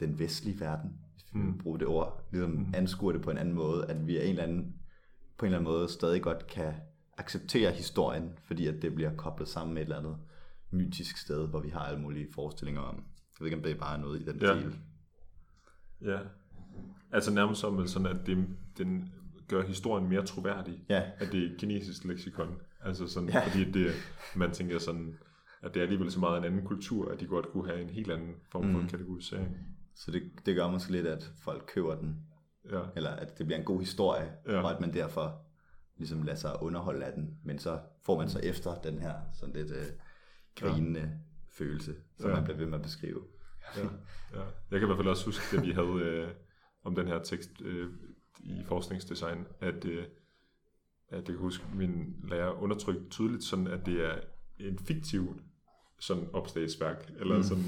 den 0.00 0.18
vestlige 0.18 0.60
verden, 0.60 0.98
hvis 1.14 1.24
vi 1.34 1.38
Mm. 1.38 1.46
vil 1.52 1.58
bruge 1.62 1.78
det 1.78 1.86
ord, 1.86 2.28
ligesom 2.32 2.50
Mm. 2.50 2.72
anskuer 2.74 3.12
det 3.12 3.22
på 3.22 3.30
en 3.30 3.38
anden 3.38 3.54
måde, 3.54 3.86
at 3.86 4.06
vi 4.06 4.16
er 4.16 4.22
en 4.22 4.28
eller 4.30 4.42
anden, 4.42 4.74
på 5.38 5.44
en 5.44 5.52
eller 5.52 5.58
anden 5.58 5.72
måde 5.72 5.88
stadig 5.88 6.22
godt 6.22 6.46
kan 6.46 6.74
acceptere 7.18 7.72
historien, 7.72 8.38
fordi 8.44 8.66
at 8.66 8.82
det 8.82 8.94
bliver 8.94 9.16
koblet 9.16 9.48
sammen 9.48 9.74
med 9.74 9.82
et 9.82 9.86
eller 9.86 9.98
andet 9.98 10.16
mytisk 10.70 11.16
sted, 11.18 11.48
hvor 11.48 11.60
vi 11.60 11.68
har 11.68 11.80
alle 11.80 12.00
mulige 12.00 12.26
forestillinger 12.34 12.80
om. 12.82 12.94
Jeg 12.96 13.04
ved 13.40 13.46
ikke, 13.46 13.56
om 13.56 13.62
det 13.62 13.72
er 13.72 13.78
bare 13.78 13.98
noget 14.00 14.20
i 14.20 14.24
den 14.24 14.40
Ja. 14.42 14.60
stil. 14.60 14.78
ja. 16.00 16.18
Altså 17.14 17.30
nærmest 17.34 17.60
som 17.60 17.78
vel 17.78 17.88
sådan, 17.88 18.06
at 18.06 18.26
det, 18.26 18.46
den 18.78 19.12
gør 19.48 19.62
historien 19.62 20.08
mere 20.08 20.26
troværdig. 20.26 20.84
Ja, 20.88 21.02
at 21.18 21.32
det 21.32 21.44
er 21.52 21.58
kinesisk 21.58 22.04
leksikon. 22.04 22.56
Altså 22.80 23.06
sådan, 23.06 23.28
Ja. 23.28 23.46
fordi 23.48 23.70
det, 23.70 23.92
man 24.36 24.50
tænker 24.52 24.78
sådan, 24.78 25.18
at 25.62 25.74
det 25.74 25.80
er 25.80 25.84
alligevel 25.84 26.12
så 26.12 26.20
meget 26.20 26.38
en 26.38 26.44
anden 26.44 26.64
kultur, 26.64 27.12
at 27.12 27.20
de 27.20 27.26
godt 27.26 27.46
kunne 27.52 27.66
have 27.68 27.80
en 27.82 27.90
helt 27.90 28.10
anden 28.10 28.34
form 28.52 28.72
for 28.72 28.80
Mm. 28.80 28.88
kategorisering. 28.88 29.56
så 29.96 30.10
det, 30.10 30.22
det 30.46 30.56
gør 30.56 30.70
måske 30.70 30.92
lidt, 30.92 31.06
at 31.06 31.30
folk 31.44 31.64
køber 31.74 31.94
den 31.94 32.16
Ja, 32.72 32.80
eller 32.96 33.10
at 33.10 33.38
det 33.38 33.46
bliver 33.46 33.58
en 33.58 33.64
god 33.64 33.80
historie, 33.80 34.32
Ja. 34.48 34.62
og 34.62 34.70
at 34.74 34.80
man 34.80 34.94
derfor 34.94 35.40
ligesom 35.96 36.22
lader 36.22 36.38
sig 36.38 36.62
underholde 36.62 37.04
af 37.04 37.12
den, 37.12 37.38
men 37.44 37.58
så 37.58 37.78
får 38.06 38.18
man 38.18 38.28
så 38.28 38.38
efter 38.38 38.74
den 38.74 38.98
her 38.98 39.14
sådan 39.32 39.54
lidt 39.54 39.70
øh, 39.70 39.86
grinende 40.56 41.00
ja. 41.00 41.06
følelse, 41.58 41.94
som 42.18 42.30
Ja. 42.30 42.34
man 42.36 42.44
bliver 42.44 42.56
ved 42.58 42.66
med 42.66 42.78
at 42.78 42.82
beskrive. 42.82 43.22
ja, 43.76 43.82
ja. 44.34 44.40
Jeg 44.70 44.80
kan 44.80 44.82
i 44.82 44.86
hvert 44.86 44.96
fald 44.98 45.08
også 45.08 45.24
huske, 45.24 45.56
da 45.56 45.62
vi 45.62 45.70
havde 45.72 45.88
øh, 46.02 46.28
om 46.84 46.94
den 46.94 47.06
her 47.06 47.22
tekst 47.22 47.50
øh, 47.60 47.90
i 48.40 48.62
forskningsdesign, 48.64 49.46
at, 49.60 49.84
øh, 49.84 50.04
at 51.08 51.16
jeg 51.16 51.24
kan 51.24 51.36
huske, 51.36 51.64
min 51.74 52.16
lærer 52.28 52.62
undertrykte 52.62 53.08
tydeligt 53.10 53.44
sådan, 53.44 53.66
at 53.66 53.86
det 53.86 54.04
er 54.04 54.20
en 54.58 54.78
fiktiv 54.78 55.40
sådan 55.98 56.28
opslagsværk, 56.32 57.10
eller 57.18 57.36
mm. 57.36 57.42
Sådan, 57.42 57.64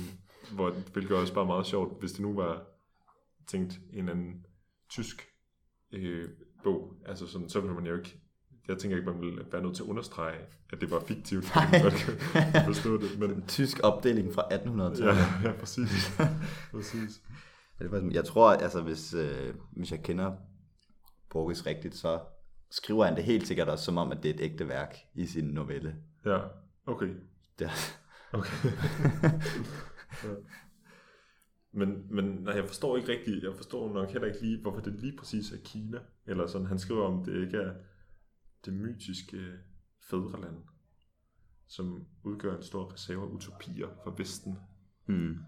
hvor, 0.52 0.70
hvilket 0.70 1.16
også 1.16 1.34
bare 1.34 1.46
meget 1.46 1.66
sjovt, 1.66 2.00
hvis 2.00 2.12
det 2.12 2.20
nu 2.20 2.34
var 2.34 2.62
tænkt 3.46 3.80
en 3.92 4.08
anden 4.08 4.46
tysk 4.88 5.28
øh, 5.92 6.28
bog, 6.64 6.94
altså 7.06 7.26
sådan, 7.26 7.48
så 7.48 7.60
ville 7.60 7.74
man 7.74 7.86
jo 7.86 7.96
ikke, 7.96 8.20
jeg 8.68 8.78
tænker 8.78 8.96
ikke, 8.96 9.10
man 9.10 9.20
ville 9.20 9.46
være 9.52 9.62
nødt 9.62 9.76
til 9.76 9.82
at 9.82 9.88
understrege, 9.88 10.38
at 10.72 10.80
det 10.80 10.90
var 10.90 11.00
fiktivt, 11.00 11.44
fordi 11.44 11.66
man 11.72 11.82
godt 11.82 11.94
kan 11.94 12.64
forstå 12.64 12.96
det, 12.96 13.18
men 13.18 13.30
En 13.30 13.46
tysk 13.46 13.80
opdeling 13.82 14.34
fra 14.34 14.42
1800-tallet. 14.42 15.06
ja, 15.06 15.48
ja, 15.48 15.52
præcis, 15.52 16.18
præcis. 16.70 17.22
Ja, 17.78 17.84
det 17.84 17.90
faktisk- 17.92 18.14
Jeg 18.14 18.24
tror, 18.24 18.50
altså 18.50 18.82
hvis, 18.82 19.14
øh, 19.14 19.54
hvis 19.72 19.90
jeg 19.92 20.02
kender 20.02 20.36
Borges 21.30 21.66
rigtigt, 21.66 21.94
så 21.94 22.20
skriver 22.70 23.04
han 23.04 23.16
det 23.16 23.24
helt 23.24 23.46
sikkert 23.46 23.68
også 23.68 23.84
som 23.84 23.96
om, 23.96 24.12
at 24.12 24.22
det 24.22 24.30
er 24.30 24.34
et 24.34 24.40
ægte 24.40 24.68
værk 24.68 24.96
i 25.14 25.26
sin 25.26 25.44
novelle. 25.44 25.96
Ja, 26.24 26.38
okay. 26.86 27.14
Det, 27.58 27.70
Okay. 28.32 28.68
ja. 30.24 30.34
Men, 31.72 32.06
men 32.14 32.24
nej, 32.24 32.54
jeg 32.54 32.64
forstår 32.66 32.96
ikke 32.96 33.08
rigtigt, 33.12 33.44
jeg 33.44 33.54
forstår 33.56 33.92
nok 33.92 34.10
heller 34.10 34.26
ikke 34.28 34.40
lige, 34.40 34.62
hvorfor 34.62 34.80
det 34.80 34.92
lige 35.00 35.16
præcis 35.18 35.52
er 35.52 35.56
Kina. 35.64 35.98
Eller 36.26 36.46
sådan, 36.46 36.66
han 36.66 36.78
skriver 36.78 37.04
om, 37.04 37.24
det 37.24 37.42
ikke 37.44 37.56
er 37.56 37.74
det 38.64 38.72
mytiske 38.74 39.52
fædreland, 40.10 40.56
som 41.66 42.06
udgør 42.24 42.56
en 42.56 42.62
stor 42.62 42.92
reserve 42.92 43.22
af 43.22 43.26
utopier 43.26 43.88
for 44.04 44.10
Vesten. 44.10 44.58
hmm. 45.06 45.38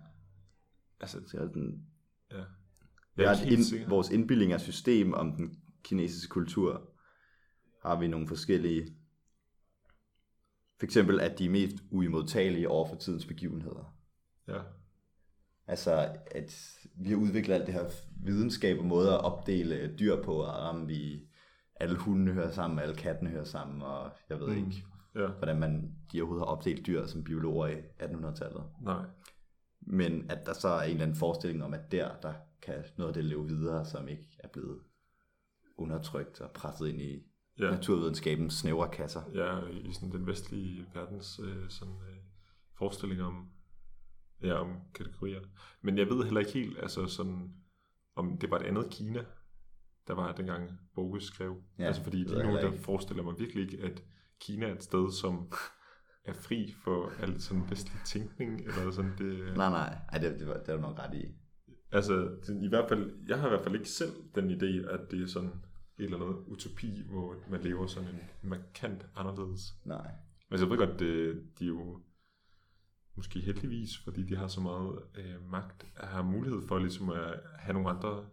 Altså, 1.01 1.21
Så 1.29 1.37
er 1.39 1.47
sådan, 1.47 1.87
ja. 2.31 2.37
jeg 2.37 2.47
Jeg 3.17 3.25
er 3.25 3.37
har 3.37 3.47
et 3.47 3.73
ind, 3.73 3.89
vores 3.89 4.11
indbildning 4.11 4.53
af 4.53 4.61
system 4.61 5.15
om 5.15 5.33
den 5.33 5.61
kinesiske 5.85 6.29
kultur, 6.31 6.91
har 7.83 7.99
vi 8.01 8.09
nogle 8.09 8.29
forskellige, 8.29 8.97
for 10.79 10.85
eksempel 10.85 11.21
at 11.21 11.39
de 11.39 11.47
er 11.47 11.51
mest 11.51 11.77
uimodtagelige 11.91 12.69
over 12.69 12.89
for 12.89 12.97
tidens 12.97 13.27
begivenheder. 13.27 13.95
Ja, 14.49 14.59
Altså, 15.67 16.17
at 16.31 16.79
vi 16.95 17.09
har 17.09 17.17
udviklet 17.17 17.55
alt 17.55 17.67
det 17.67 17.75
her 17.75 17.85
videnskab 18.25 18.79
og 18.79 18.85
måder 18.85 19.15
at 19.19 19.25
opdele 19.25 19.97
dyr 19.99 20.23
på, 20.23 20.33
og 20.33 20.53
om 20.53 20.89
vi 20.89 21.29
alle 21.81 21.97
hundene 21.99 22.33
hører 22.33 22.51
sammen, 22.51 22.79
alle 22.79 22.95
kattene 22.95 23.31
hører 23.31 23.45
sammen, 23.45 23.83
og 23.83 24.11
jeg 24.29 24.41
ved 24.41 24.47
Mm. 24.49 24.57
ikke, 24.57 24.85
ja, 25.15 25.27
hvordan 25.27 25.61
man 25.61 25.95
de 26.13 26.21
overhovedet 26.21 26.47
har 26.47 26.53
opdelt 26.53 26.87
dyr 26.87 27.07
som 27.07 27.25
biologer 27.25 27.67
i 27.67 27.75
1800-tallet. 28.01 28.65
nej. 28.83 29.05
Men 29.91 30.31
at 30.31 30.47
der 30.47 30.53
så 30.53 30.69
er 30.69 30.83
en 30.83 30.91
eller 30.91 31.03
anden 31.03 31.17
forestilling 31.17 31.65
om, 31.65 31.75
at 31.75 31.93
der, 31.93 32.17
der 32.23 32.35
kan 32.63 32.85
noget 32.97 33.09
af 33.09 33.15
det 33.15 33.25
leve 33.25 33.47
videre, 33.47 33.85
som 33.85 34.09
ikke 34.09 34.37
er 34.39 34.49
blevet 34.49 34.81
undertrykt 35.77 36.41
og 36.41 36.51
presset 36.51 36.89
ind 36.89 37.01
i 37.01 37.23
ja. 37.59 37.71
Naturvidenskabens 37.71 38.55
snævre 38.55 38.89
kasser. 38.89 39.23
ja 39.35 39.67
i 39.67 39.93
sådan 39.93 40.13
den 40.13 40.27
vestlige 40.27 40.87
verdens 40.95 41.41
øh, 41.45 41.71
sådan, 41.71 41.95
øh, 41.95 42.17
forestilling 42.79 43.23
om, 43.23 43.51
ja, 44.43 44.55
om 44.55 44.77
kategorier. 44.95 45.41
Men 45.83 45.99
jeg 45.99 46.07
ved 46.07 46.25
heller 46.25 46.41
ikke 46.41 46.53
helt, 46.53 46.79
altså 46.79 47.07
sådan, 47.07 47.55
om 48.17 48.39
det 48.39 48.51
var 48.51 48.59
et 48.59 48.63
andet 48.63 48.91
Kina, 48.91 49.25
der 50.07 50.15
var 50.15 50.33
dengang 50.33 50.71
Bogus 50.95 51.25
skrev. 51.25 51.63
Ja, 51.79 51.85
altså 51.85 52.03
fordi 52.03 52.17
lige 52.17 52.43
nu, 52.43 52.53
der 52.53 52.73
forestiller 52.79 53.23
mig 53.23 53.39
virkelig 53.39 53.63
ikke, 53.65 53.85
at 53.85 54.05
Kina 54.41 54.67
er 54.67 54.75
et 54.75 54.83
sted, 54.83 55.13
som 55.13 55.53
er 56.29 56.35
fri 56.35 56.75
for 56.85 57.13
al 57.23 57.41
sådan 57.41 57.71
vestlig 57.71 58.01
tænkning, 58.05 58.61
eller 58.61 58.91
sådan 58.91 59.13
det... 59.19 59.57
Nej, 59.57 59.71
nej, 59.71 59.99
Ej, 60.13 60.19
det, 60.19 60.39
det, 60.39 60.49
var, 60.49 60.55
det 60.55 60.69
er 60.69 60.77
du 60.77 60.83
nok 60.83 60.99
ret 60.99 61.15
i. 61.15 61.25
Altså, 61.93 62.15
det, 62.47 62.63
i 62.63 62.69
hvert 62.69 62.89
fald, 62.89 63.13
jeg 63.29 63.39
har 63.39 63.47
i 63.47 63.51
hvert 63.51 63.65
fald 63.65 63.75
ikke 63.75 63.89
selv 63.89 64.13
den 64.35 64.51
idé, 64.51 64.91
at 64.91 65.11
det 65.11 65.23
er 65.23 65.27
sådan 65.27 65.53
et 65.99 66.05
eller 66.05 66.17
andet 66.17 66.45
utopi, 66.47 67.03
hvor 67.11 67.37
man 67.51 67.61
lever 67.61 67.87
sådan 67.87 68.09
en 68.09 68.21
markant 68.43 69.07
anderledes. 69.17 69.61
Nej. 69.85 70.11
Altså 70.51 70.67
jeg 70.67 70.71
ved 70.71 70.79
godt, 70.79 71.01
det, 71.01 71.43
de 71.59 71.65
er 71.65 71.69
jo 71.69 72.01
måske 73.17 73.41
heldigvis, 73.41 73.99
fordi 74.05 74.23
de 74.23 74.37
har 74.37 74.49
så 74.49 74.61
meget 74.61 74.99
øh, 75.15 75.51
magt, 75.51 75.87
har 75.97 76.23
mulighed 76.23 76.63
for 76.69 76.79
ligesom 76.79 77.11
at 77.11 77.41
have 77.59 77.73
nogle 77.73 77.91
andre, 77.91 78.27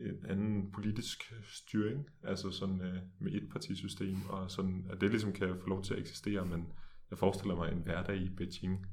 en 0.00 0.26
anden 0.26 0.72
politisk 0.72 1.32
styring, 1.42 2.06
altså 2.22 2.50
sådan 2.50 2.80
øh, 2.80 3.02
med 3.20 3.32
et 3.32 3.48
partisystem, 3.52 4.16
og 4.28 4.50
sådan, 4.50 4.86
at 4.90 5.00
det 5.00 5.10
ligesom 5.10 5.32
kan 5.32 5.60
få 5.60 5.68
lov 5.68 5.82
til 5.82 5.94
at 5.94 6.00
eksistere, 6.00 6.46
men 6.46 6.72
jeg 7.10 7.18
forestiller 7.18 7.56
mig 7.56 7.72
en 7.72 7.78
hverdag 7.82 8.16
i 8.16 8.28
Beijing 8.28 8.86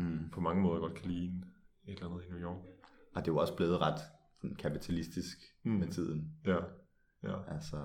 Mm. 0.00 0.30
på 0.32 0.40
mange 0.40 0.62
måder 0.62 0.80
godt 0.80 0.94
kan 0.94 1.10
ligne 1.10 1.42
et 1.84 1.94
eller 1.98 2.10
andet 2.10 2.24
i 2.26 2.30
New 2.30 2.40
York. 2.40 2.56
Og 3.14 3.24
det 3.24 3.28
er 3.28 3.32
jo 3.32 3.38
også 3.38 3.56
blevet 3.56 3.80
ret 3.80 4.00
sådan, 4.36 4.56
kapitalistisk 4.56 5.38
mm. 5.64 5.70
Med 5.72 5.88
tiden. 5.88 6.32
Ja, 6.46 6.56
ja, 7.22 7.52
Altså, 7.54 7.76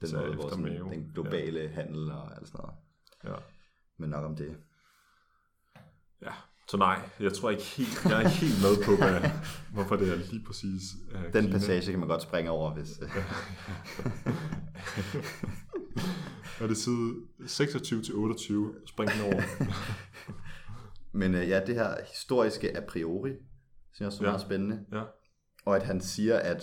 den, 0.00 0.08
Så 0.08 0.16
måde, 0.20 0.34
hvor 0.34 0.48
sådan, 0.48 0.90
den 0.92 1.10
globale 1.14 1.60
ja. 1.60 1.68
handel 1.68 2.10
og 2.12 2.36
alt 2.36 2.48
sådan 2.48 2.60
noget. 2.64 2.76
ja. 3.24 3.42
Men 3.96 4.10
nok 4.10 4.24
om 4.24 4.36
det. 4.36 4.56
Ja, 6.22 6.32
så 6.68 6.76
nej, 6.76 7.00
jeg 7.20 7.32
tror 7.32 7.50
ikke 7.50 7.62
helt, 7.62 8.04
jeg 8.04 8.12
er 8.12 8.20
ikke 8.20 8.30
helt 8.40 8.62
med 8.62 8.84
på, 8.84 8.96
hvad, 8.96 9.30
hvorfor 9.74 9.96
det 9.96 10.12
er 10.12 10.16
lige 10.16 10.44
præcis 10.46 10.82
uh, 11.14 11.22
Den 11.32 11.32
Kina. 11.44 11.52
passage 11.52 11.90
kan 11.90 11.98
man 12.00 12.08
godt 12.08 12.22
springe 12.22 12.50
over, 12.50 12.74
hvis... 12.74 13.00
Og 16.60 16.68
det 16.68 16.70
er 16.70 16.74
side 16.74 17.14
26 17.48 18.02
til 18.02 18.14
28, 18.14 18.74
spring 18.86 19.10
den 19.10 19.20
over. 19.32 19.42
Men 21.18 21.34
øh, 21.34 21.48
ja, 21.48 21.64
det 21.66 21.74
her 21.74 21.94
historiske 22.08 22.76
a 22.76 22.80
priori, 22.88 23.30
synes 23.30 24.00
jeg 24.00 24.06
også 24.06 24.22
er 24.22 24.26
Ja. 24.26 24.30
meget 24.32 24.40
spændende. 24.46 24.84
ja, 24.92 25.02
Og 25.64 25.76
at 25.76 25.82
han 25.82 26.00
siger, 26.00 26.38
at 26.38 26.62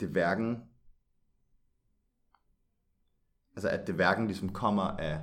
det 0.00 0.08
hverken... 0.08 0.56
Altså, 3.56 3.68
at 3.68 3.86
det 3.86 3.94
hverken 3.94 4.26
ligesom 4.26 4.48
kommer 4.52 4.82
af 4.82 5.20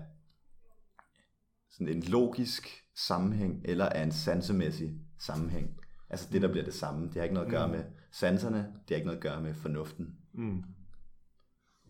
sådan 1.70 1.88
en 1.88 2.04
logisk 2.04 2.68
sammenhæng, 2.96 3.62
eller 3.66 3.90
af 3.90 4.04
en 4.04 4.12
sansemæssig 4.12 4.96
sammenhæng. 5.20 5.78
Altså 6.10 6.28
det, 6.32 6.42
der 6.42 6.48
bliver 6.52 6.64
det 6.66 6.74
samme. 6.74 7.06
Det 7.08 7.14
har 7.16 7.24
ikke 7.24 7.34
noget 7.34 7.46
at 7.48 7.52
gøre 7.52 7.68
Mm. 7.68 7.74
med 7.74 7.84
sanserne, 8.12 8.58
det 8.58 8.90
har 8.90 8.96
ikke 8.96 9.06
noget 9.06 9.18
at 9.18 9.24
gøre 9.24 9.42
med 9.42 9.54
fornuften. 9.54 10.16
mm. 10.34 10.64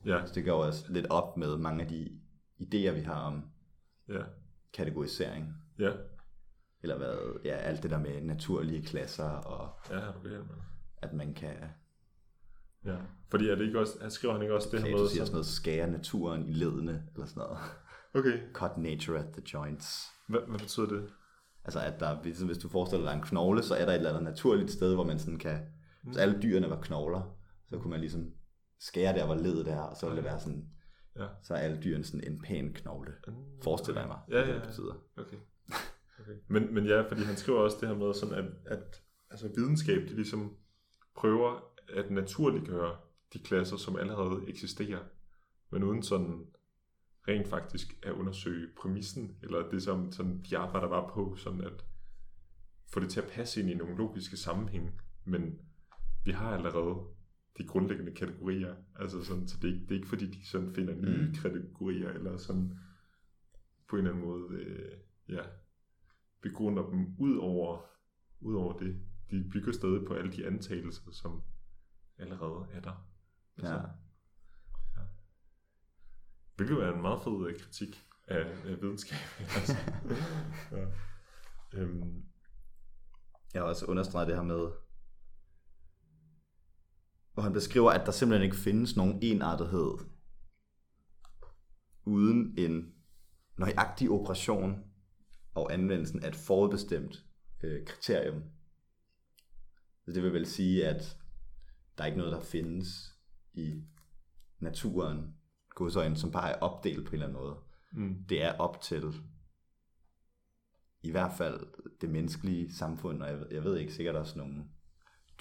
Ja, 0.05 0.25
Så 0.25 0.33
det 0.33 0.45
går 0.45 0.63
også 0.65 0.85
lidt 0.89 1.07
op 1.09 1.37
med 1.37 1.57
mange 1.57 1.83
af 1.83 1.87
de 1.89 2.09
idéer, 2.59 2.91
vi 2.91 3.01
har 3.01 3.21
om 3.21 3.43
ja, 4.09 4.21
kategorisering. 4.73 5.53
ja, 5.79 5.91
Eller 6.83 6.97
hvad, 6.97 7.39
ja, 7.45 7.55
alt 7.55 7.83
det 7.83 7.91
der 7.91 7.99
med 7.99 8.21
naturlige 8.21 8.81
klasser, 8.83 9.29
og 9.29 9.69
ja, 9.89 9.95
er 9.95 10.11
du 10.13 10.19
galt, 10.23 10.37
mand. 10.47 10.59
at 10.97 11.13
man 11.13 11.33
kan, 11.33 11.55
Ja, 12.85 12.95
fordi 13.29 13.49
er 13.49 13.55
det 13.55 13.65
ikke 13.65 13.79
også, 13.79 13.97
han 14.01 14.11
skriver 14.11 14.33
han 14.33 14.41
ikke 14.43 14.55
også 14.55 14.69
det 14.71 14.79
her 14.79 14.85
Plato 14.85 15.01
med, 15.01 15.09
siger 15.09 15.25
sådan 15.25 15.33
noget, 15.33 15.45
skære 15.45 15.91
naturen 15.91 16.45
i 16.47 16.51
ledene, 16.53 17.03
eller 17.13 17.25
sådan 17.25 17.41
noget. 17.41 17.57
okay, 18.13 18.39
Cut 18.53 18.77
nature 18.77 19.19
at 19.19 19.25
the 19.33 19.41
joints. 19.53 20.07
hvad, 20.27 20.39
hvad 20.47 20.59
betyder 20.59 20.85
det? 20.87 21.09
Altså 21.63 21.79
at 21.79 21.99
der, 21.99 22.23
ligesom 22.23 22.47
hvis 22.47 22.57
du 22.57 22.69
forestiller 22.69 23.05
dig 23.09 23.15
en 23.15 23.21
knogle, 23.23 23.63
så 23.63 23.75
er 23.75 23.85
der 23.85 23.91
et 23.91 23.95
eller 23.95 24.09
andet 24.09 24.23
naturligt 24.23 24.71
sted, 24.71 24.93
hvor 24.93 25.03
man 25.03 25.19
sådan 25.19 25.39
kan, 25.39 25.59
hvis 26.03 26.17
alle 26.17 26.41
dyrene 26.41 26.69
var 26.69 26.81
knogler, 26.81 27.35
så 27.69 27.77
kunne 27.77 27.91
man 27.91 27.99
ligesom 27.99 28.31
skære 28.81 29.13
der, 29.13 29.25
hvor 29.25 29.35
ledet 29.35 29.67
er, 29.67 29.79
og 29.79 29.97
så 29.97 30.05
ville 30.05 30.17
det 30.17 30.25
være 30.31 30.39
sådan, 30.39 30.69
Ja. 31.15 31.27
så 31.43 31.53
er 31.53 31.57
alle 31.57 31.81
dyrene 31.83 32.03
sådan 32.03 32.31
en 32.33 32.41
pæn 32.41 32.73
knogle. 32.73 33.13
Forestiller 33.63 34.01
jeg 34.01 34.07
mig, 34.07 34.19
Ja, 34.29 34.33
hvad 34.33 34.45
ja, 34.45 34.53
det 34.53 34.59
ja. 34.61 34.65
betyder. 34.67 34.93
Okay. 35.17 35.37
okay. 36.19 36.33
Men, 36.47 36.73
men 36.73 36.85
ja, 36.85 37.01
fordi 37.01 37.21
han 37.23 37.35
skriver 37.35 37.59
også 37.59 37.77
det 37.81 37.89
her 37.89 37.95
med, 37.95 38.13
sådan 38.13 38.35
at, 38.35 38.45
at 38.65 39.01
altså 39.29 39.47
videnskab, 39.55 40.01
de 40.09 40.15
ligesom 40.15 40.57
prøver 41.15 41.73
at 41.93 42.11
naturliggøre 42.11 42.97
de 43.33 43.39
klasser, 43.39 43.77
som 43.77 43.95
allerede 43.97 44.41
eksisterer, 44.47 44.99
men 45.71 45.83
uden 45.83 46.03
sådan 46.03 46.45
rent 47.27 47.47
faktisk 47.47 47.87
at 48.03 48.11
undersøge 48.11 48.67
præmissen, 48.81 49.37
eller 49.43 49.69
det 49.69 49.83
som 49.83 50.11
sådan, 50.11 50.41
de 50.49 50.57
arbejder 50.57 50.89
bare 50.89 51.09
på, 51.13 51.35
sådan 51.35 51.61
at 51.61 51.85
få 52.93 52.99
det 52.99 53.09
til 53.09 53.21
at 53.21 53.27
passe 53.27 53.61
ind 53.61 53.69
i 53.69 53.73
nogle 53.73 53.97
logiske 53.97 54.37
sammenhæng, 54.37 55.01
men 55.25 55.59
vi 56.25 56.31
har 56.31 56.53
allerede 56.53 56.95
de 57.57 57.67
grundlæggende 57.67 58.11
kategorier, 58.11 58.75
altså 58.95 59.23
sådan, 59.23 59.47
så 59.47 59.57
det 59.61 59.69
er, 59.69 59.73
ikke, 59.73 59.83
det 59.85 59.91
er 59.91 59.95
ikke 59.95 60.07
fordi, 60.07 60.25
de 60.25 60.45
sådan 60.45 60.75
finder 60.75 60.95
nye 60.95 61.27
Mm. 61.27 61.33
kategorier, 61.33 62.09
eller 62.09 62.37
sådan 62.37 62.79
på 63.89 63.95
en 63.95 63.99
eller 64.05 64.11
anden 64.11 64.25
måde, 64.27 64.53
øh, 64.53 64.91
ja, 65.29 65.41
begrunder 66.41 66.89
dem 66.89 67.15
ud 67.19 67.37
over, 67.37 67.81
ud 68.39 68.55
over 68.55 68.77
det. 68.77 69.01
De 69.31 69.49
bygger 69.53 69.71
stadig 69.71 70.07
på 70.07 70.13
alle 70.13 70.31
de 70.31 70.47
antagelser, 70.47 71.11
som 71.11 71.43
allerede 72.17 72.67
er 72.71 72.79
der. 72.81 73.07
Altså, 73.57 73.73
Ja. 74.97 75.01
Hvilket 76.55 76.77
er 76.83 76.93
en 76.93 77.01
meget 77.01 77.21
fed 77.23 77.47
øh, 77.47 77.59
kritik 77.59 78.01
af, 78.27 78.45
af 78.65 78.81
videnskab. 78.81 79.17
altså. 79.57 79.75
ja. 80.77 80.85
øhm, 81.73 82.23
Jeg 83.53 83.61
har 83.61 83.67
også 83.67 83.85
understreget 83.85 84.27
det 84.27 84.35
her 84.35 84.43
med, 84.43 84.71
hvor 87.33 87.43
han 87.43 87.53
beskriver, 87.53 87.91
at 87.91 88.05
der 88.05 88.11
simpelthen 88.11 88.45
ikke 88.45 88.55
findes 88.55 88.95
nogen 88.95 89.19
enartethed 89.21 89.91
uden 92.05 92.53
en 92.57 92.93
nøjagtig 93.57 94.09
operation 94.09 94.83
og 95.53 95.73
anvendelsen 95.73 96.23
af 96.23 96.27
et 96.27 96.35
forudbestemt 96.35 97.25
øh, 97.63 97.85
kriterium. 97.85 98.43
Så 100.05 100.11
det 100.11 100.23
vil 100.23 100.33
vel 100.33 100.45
sige, 100.45 100.87
at 100.87 101.17
der 101.97 102.03
er 102.03 102.07
ikke 102.07 102.17
noget, 102.17 102.33
der 102.33 102.41
findes 102.41 102.87
i 103.53 103.83
naturen, 104.59 105.35
godsøjne, 105.69 106.15
som 106.15 106.31
bare 106.31 106.51
er 106.51 106.59
opdelt 106.59 107.05
på 107.05 107.09
en 107.09 107.13
eller 107.13 107.27
anden 107.27 107.41
måde. 107.41 107.55
mm, 107.91 108.25
Det 108.29 108.43
er 108.43 108.53
op 108.53 108.81
til 108.81 109.13
i 111.03 111.11
hvert 111.11 111.31
fald 111.37 111.67
det 112.01 112.09
menneskelige 112.09 112.73
samfund, 112.73 113.23
og 113.23 113.29
jeg 113.29 113.39
ved, 113.39 113.47
jeg 113.51 113.63
ved 113.63 113.77
ikke 113.77 113.93
sikkert 113.93 114.15
også 114.15 114.37
nogle 114.37 114.63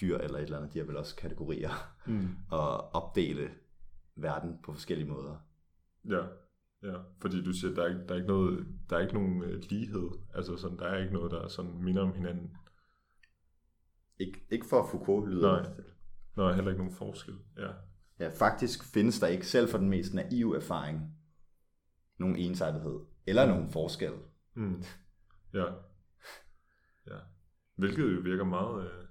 dyr 0.01 0.17
eller 0.17 0.37
et 0.37 0.43
eller 0.43 0.57
andet, 0.57 0.73
de 0.73 0.79
har 0.79 0.85
vel 0.85 0.97
også 0.97 1.15
kategorier, 1.15 1.69
mm, 2.07 2.29
og 2.57 2.95
opdele 2.95 3.49
verden 4.15 4.57
på 4.63 4.73
forskellige 4.73 5.09
måder. 5.09 5.37
ja, 6.09 6.21
ja, 6.83 6.97
fordi 7.21 7.43
du 7.43 7.53
siger, 7.53 7.73
der 7.73 7.83
er, 7.83 7.87
ikke- 7.87 8.07
der 8.07 8.11
er 8.13 8.15
ikke 8.15 8.27
noget, 8.27 8.67
der 8.89 8.95
er 8.97 9.01
ikke 9.01 9.13
nogen 9.13 9.43
øh, 9.43 9.63
lighed, 9.69 10.09
altså 10.33 10.57
sådan, 10.57 10.77
der 10.77 10.85
er 10.85 10.97
ikke 11.01 11.13
noget, 11.13 11.31
der 11.31 11.47
sådan 11.47 11.83
minder 11.83 12.01
om 12.01 12.13
hinanden. 12.13 12.57
Ikke, 14.19 14.45
ikke 14.51 14.65
for 14.65 14.87
Foucault 14.91 15.29
lyder 15.29 15.61
Nej. 15.61 15.71
Nå, 16.35 16.51
heller 16.53 16.71
ikke 16.71 16.83
nogen 16.83 16.95
forskel. 16.97 17.35
Ja. 17.57 17.71
Ja, 18.19 18.29
faktisk 18.29 18.83
findes 18.93 19.19
der 19.19 19.27
ikke 19.27 19.47
selv 19.47 19.69
for 19.69 19.77
den 19.77 19.89
mest 19.89 20.13
naive 20.13 20.55
erfaring 20.55 21.15
nogen 22.17 22.35
ensartethed 22.35 22.99
eller 23.27 23.45
nogen 23.45 23.69
forskel. 23.69 24.13
Mm. 24.53 24.83
Ja. 25.53 25.65
Ja. 27.07 27.17
Hvilket 27.75 28.15
jo 28.15 28.19
virker 28.21 28.43
meget, 28.43 28.85
øh, 28.85 29.05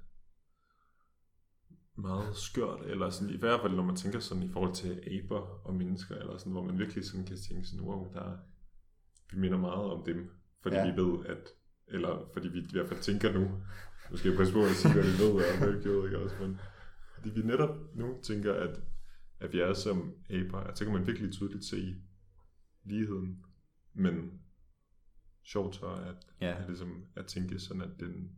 meget 2.00 2.36
skørt, 2.36 2.80
eller 2.86 3.10
sådan, 3.10 3.34
i 3.34 3.38
hvert 3.38 3.60
fald 3.60 3.72
når 3.72 3.82
man 3.84 3.96
tænker 3.96 4.20
sådan 4.20 4.42
i 4.42 4.48
forhold 4.52 4.74
til 4.74 5.02
aber 5.10 5.66
og 5.66 5.74
mennesker, 5.74 6.14
eller 6.16 6.36
sådan, 6.38 6.52
hvor 6.52 6.64
man 6.64 6.78
virkelig 6.78 7.04
sådan 7.04 7.26
kan 7.26 7.36
tænke 7.36 7.64
sådan, 7.68 7.86
wow, 7.86 8.12
der 8.12 8.20
er, 8.20 8.36
vi 9.32 9.38
minder 9.38 9.58
meget 9.58 9.84
om 9.92 10.04
dem, 10.04 10.30
fordi 10.62 10.76
Ja. 10.76 10.90
vi 10.90 11.02
ved, 11.02 11.26
at, 11.26 11.48
eller 11.88 12.30
fordi 12.32 12.48
vi 12.48 12.58
i 12.58 12.72
hvert 12.72 12.88
fald 12.88 13.00
tænker 13.00 13.32
nu, 13.32 13.40
nu 14.10 14.16
skal 14.16 14.28
jeg 14.28 14.38
passe 14.38 14.52
på 14.52 14.62
at 14.62 14.70
sige, 14.70 14.92
hvad 14.94 15.02
vi 15.02 15.18
ved, 15.24 15.32
og 15.52 15.58
hvad 15.58 15.72
vi 15.76 15.82
gjorde, 15.82 16.06
ikke 16.06 16.18
også, 16.18 16.36
men 16.40 16.60
fordi 17.14 17.30
vi 17.30 17.42
netop 17.42 17.76
nu 17.94 18.20
tænker, 18.22 18.54
at, 18.54 18.80
at 19.40 19.52
vi 19.52 19.60
er 19.60 19.72
som 19.74 20.14
aber, 20.30 20.58
at 20.60 20.78
så 20.78 20.84
kan 20.84 20.92
man 20.94 21.06
virkelig 21.06 21.32
tydeligt 21.32 21.64
se 21.64 21.94
ligheden, 22.84 23.42
men 23.94 24.40
sjovt 25.44 25.74
så 25.76 25.86
at, 25.86 26.26
Ja. 26.40 26.60
at, 26.60 26.66
ligesom, 26.68 27.04
at 27.16 27.26
tænke 27.26 27.58
sådan, 27.58 27.82
at 27.82 28.00
den, 28.00 28.32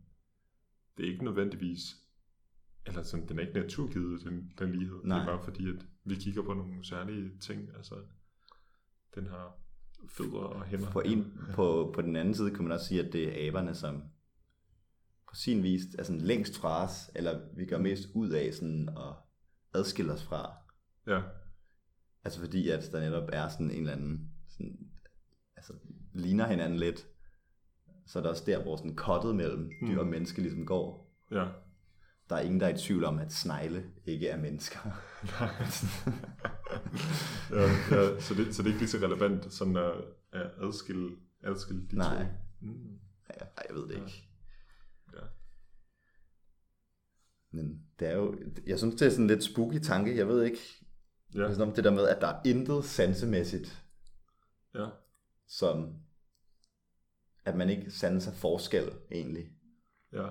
det 0.97 1.05
er 1.05 1.11
ikke 1.11 1.23
nødvendigvis, 1.25 1.81
eller 2.85 3.03
sådan, 3.03 3.27
den 3.27 3.39
er 3.39 3.41
ikke 3.41 3.59
naturgivet, 3.59 4.23
den, 4.23 4.51
den 4.59 4.75
lighed. 4.75 4.99
Nej. 5.03 5.17
Det 5.17 5.27
er 5.27 5.35
bare 5.35 5.43
fordi, 5.43 5.69
at 5.69 5.85
vi 6.03 6.15
kigger 6.15 6.43
på 6.43 6.53
nogle 6.53 6.85
særlige 6.85 7.31
ting, 7.39 7.69
altså 7.75 7.95
den 9.15 9.27
har 9.27 9.57
fødder 10.09 10.37
og 10.37 10.65
hænder. 10.65 10.91
På, 10.91 10.99
en, 10.99 11.37
på, 11.53 11.91
på 11.95 12.01
den 12.01 12.15
anden 12.15 12.33
side 12.33 12.51
kan 12.51 12.63
man 12.63 12.71
også 12.71 12.87
sige, 12.87 13.05
at 13.05 13.13
det 13.13 13.27
er 13.27 13.47
aberne, 13.47 13.75
som 13.75 14.03
på 15.29 15.35
sin 15.35 15.63
vis 15.63 15.81
er 15.99 16.03
sådan 16.03 16.21
længst 16.21 16.57
fra 16.57 16.83
os, 16.83 17.11
eller 17.15 17.41
vi 17.55 17.65
gør 17.65 17.77
mest 17.77 18.09
ud 18.13 18.29
af 18.29 18.53
sådan 18.53 18.89
at 18.89 19.15
adskille 19.73 20.13
os 20.13 20.23
fra. 20.23 20.51
Ja, 21.07 21.21
Altså 22.25 22.39
fordi, 22.39 22.69
at 22.69 22.89
der 22.91 22.99
netop 22.99 23.29
er 23.33 23.49
sådan 23.49 23.71
en 23.71 23.79
eller 23.79 23.91
anden, 23.91 24.31
sådan, 24.49 24.77
altså 25.55 25.73
ligner 26.13 26.47
hinanden 26.47 26.79
lidt, 26.79 27.07
så 28.05 28.19
er 28.19 28.23
der 28.23 28.29
også 28.29 28.43
der, 28.45 28.63
hvor 28.63 28.75
sådan 28.75 28.95
kottet 28.95 29.35
mellem 29.35 29.71
dyr 29.81 29.99
og 29.99 30.07
menneske 30.07 30.41
ligesom 30.41 30.65
går. 30.65 31.15
ja. 31.31 31.47
Der 32.29 32.35
er 32.35 32.41
ingen, 32.41 32.59
der 32.59 32.67
er 32.67 32.73
i 32.73 32.77
tvivl 32.77 33.03
om, 33.03 33.19
at 33.19 33.33
snegle 33.33 33.85
ikke 34.05 34.27
er 34.27 34.37
mennesker. 34.37 34.79
ja, 37.51 37.61
ja 37.91 38.19
så, 38.19 38.33
det, 38.33 38.55
så 38.55 38.63
det 38.63 38.69
er 38.69 38.73
ikke 38.73 38.79
lige 38.79 38.89
så 38.89 38.97
relevant 38.97 39.53
sådan 39.53 39.77
at, 39.77 39.93
at 40.31 40.51
adskille, 40.61 41.15
adskille 41.43 41.87
de 41.91 41.95
Nej. 41.95 42.17
to. 42.17 42.23
Mm. 42.59 42.99
Ja, 43.29 43.45
jeg 43.69 43.75
ved 43.75 43.87
det 43.87 43.95
ikke. 43.95 44.29
Ja. 45.13 45.19
Men 47.51 47.81
det 47.99 48.07
er 48.07 48.15
jo, 48.15 48.35
jeg 48.67 48.77
synes, 48.77 48.95
det 48.95 49.05
er 49.05 49.09
sådan 49.09 49.23
en 49.23 49.27
lidt 49.27 49.43
spooky 49.43 49.79
tanke. 49.79 50.17
Jeg 50.17 50.27
ved 50.27 50.43
ikke, 50.43 50.59
Ja, 51.35 51.51
ja. 51.51 51.61
om 51.61 51.73
det 51.73 51.83
der 51.83 51.91
med, 51.91 52.07
at 52.07 52.21
der 52.21 52.27
er 52.27 52.41
intet 52.45 52.85
sansemæssigt, 52.85 53.83
ja. 54.75 54.87
som 55.47 55.95
at 57.45 57.55
man 57.55 57.69
ikke 57.69 57.91
sanser 57.91 58.31
forskel 58.31 58.91
egentlig. 59.11 59.51
Ja. 60.11 60.23
ja. 60.23 60.29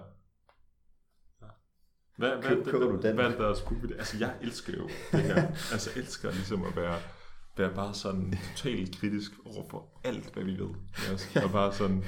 Hvad, 2.23 2.31
hvad, 2.31 2.43
Køb- 2.43 2.65
køber 2.65 2.87
du 2.87 3.01
den? 3.03 3.15
Hvad 3.15 3.25
er 3.25 3.37
der 3.39 3.49
er 3.49 3.55
det? 3.83 3.93
Altså, 3.99 4.19
jeg 4.19 4.37
elsker 4.43 4.73
jo 4.79 4.89
det 5.13 5.23
her. 5.23 5.47
altså, 5.73 5.91
jeg 5.95 6.03
elsker 6.03 6.31
ligesom 6.31 6.65
at 6.65 6.77
være, 6.77 6.99
være 7.57 7.75
bare 7.75 7.95
sådan 7.95 8.35
totalt 8.57 8.97
kritisk 8.99 9.33
over 9.45 9.69
for 9.71 10.01
alt, 10.05 10.33
hvad 10.35 10.45
vi 10.45 10.59
ved. 10.59 10.71
Altså, 11.11 11.41
og 11.45 11.51
bare 11.51 11.73
sådan 11.73 12.05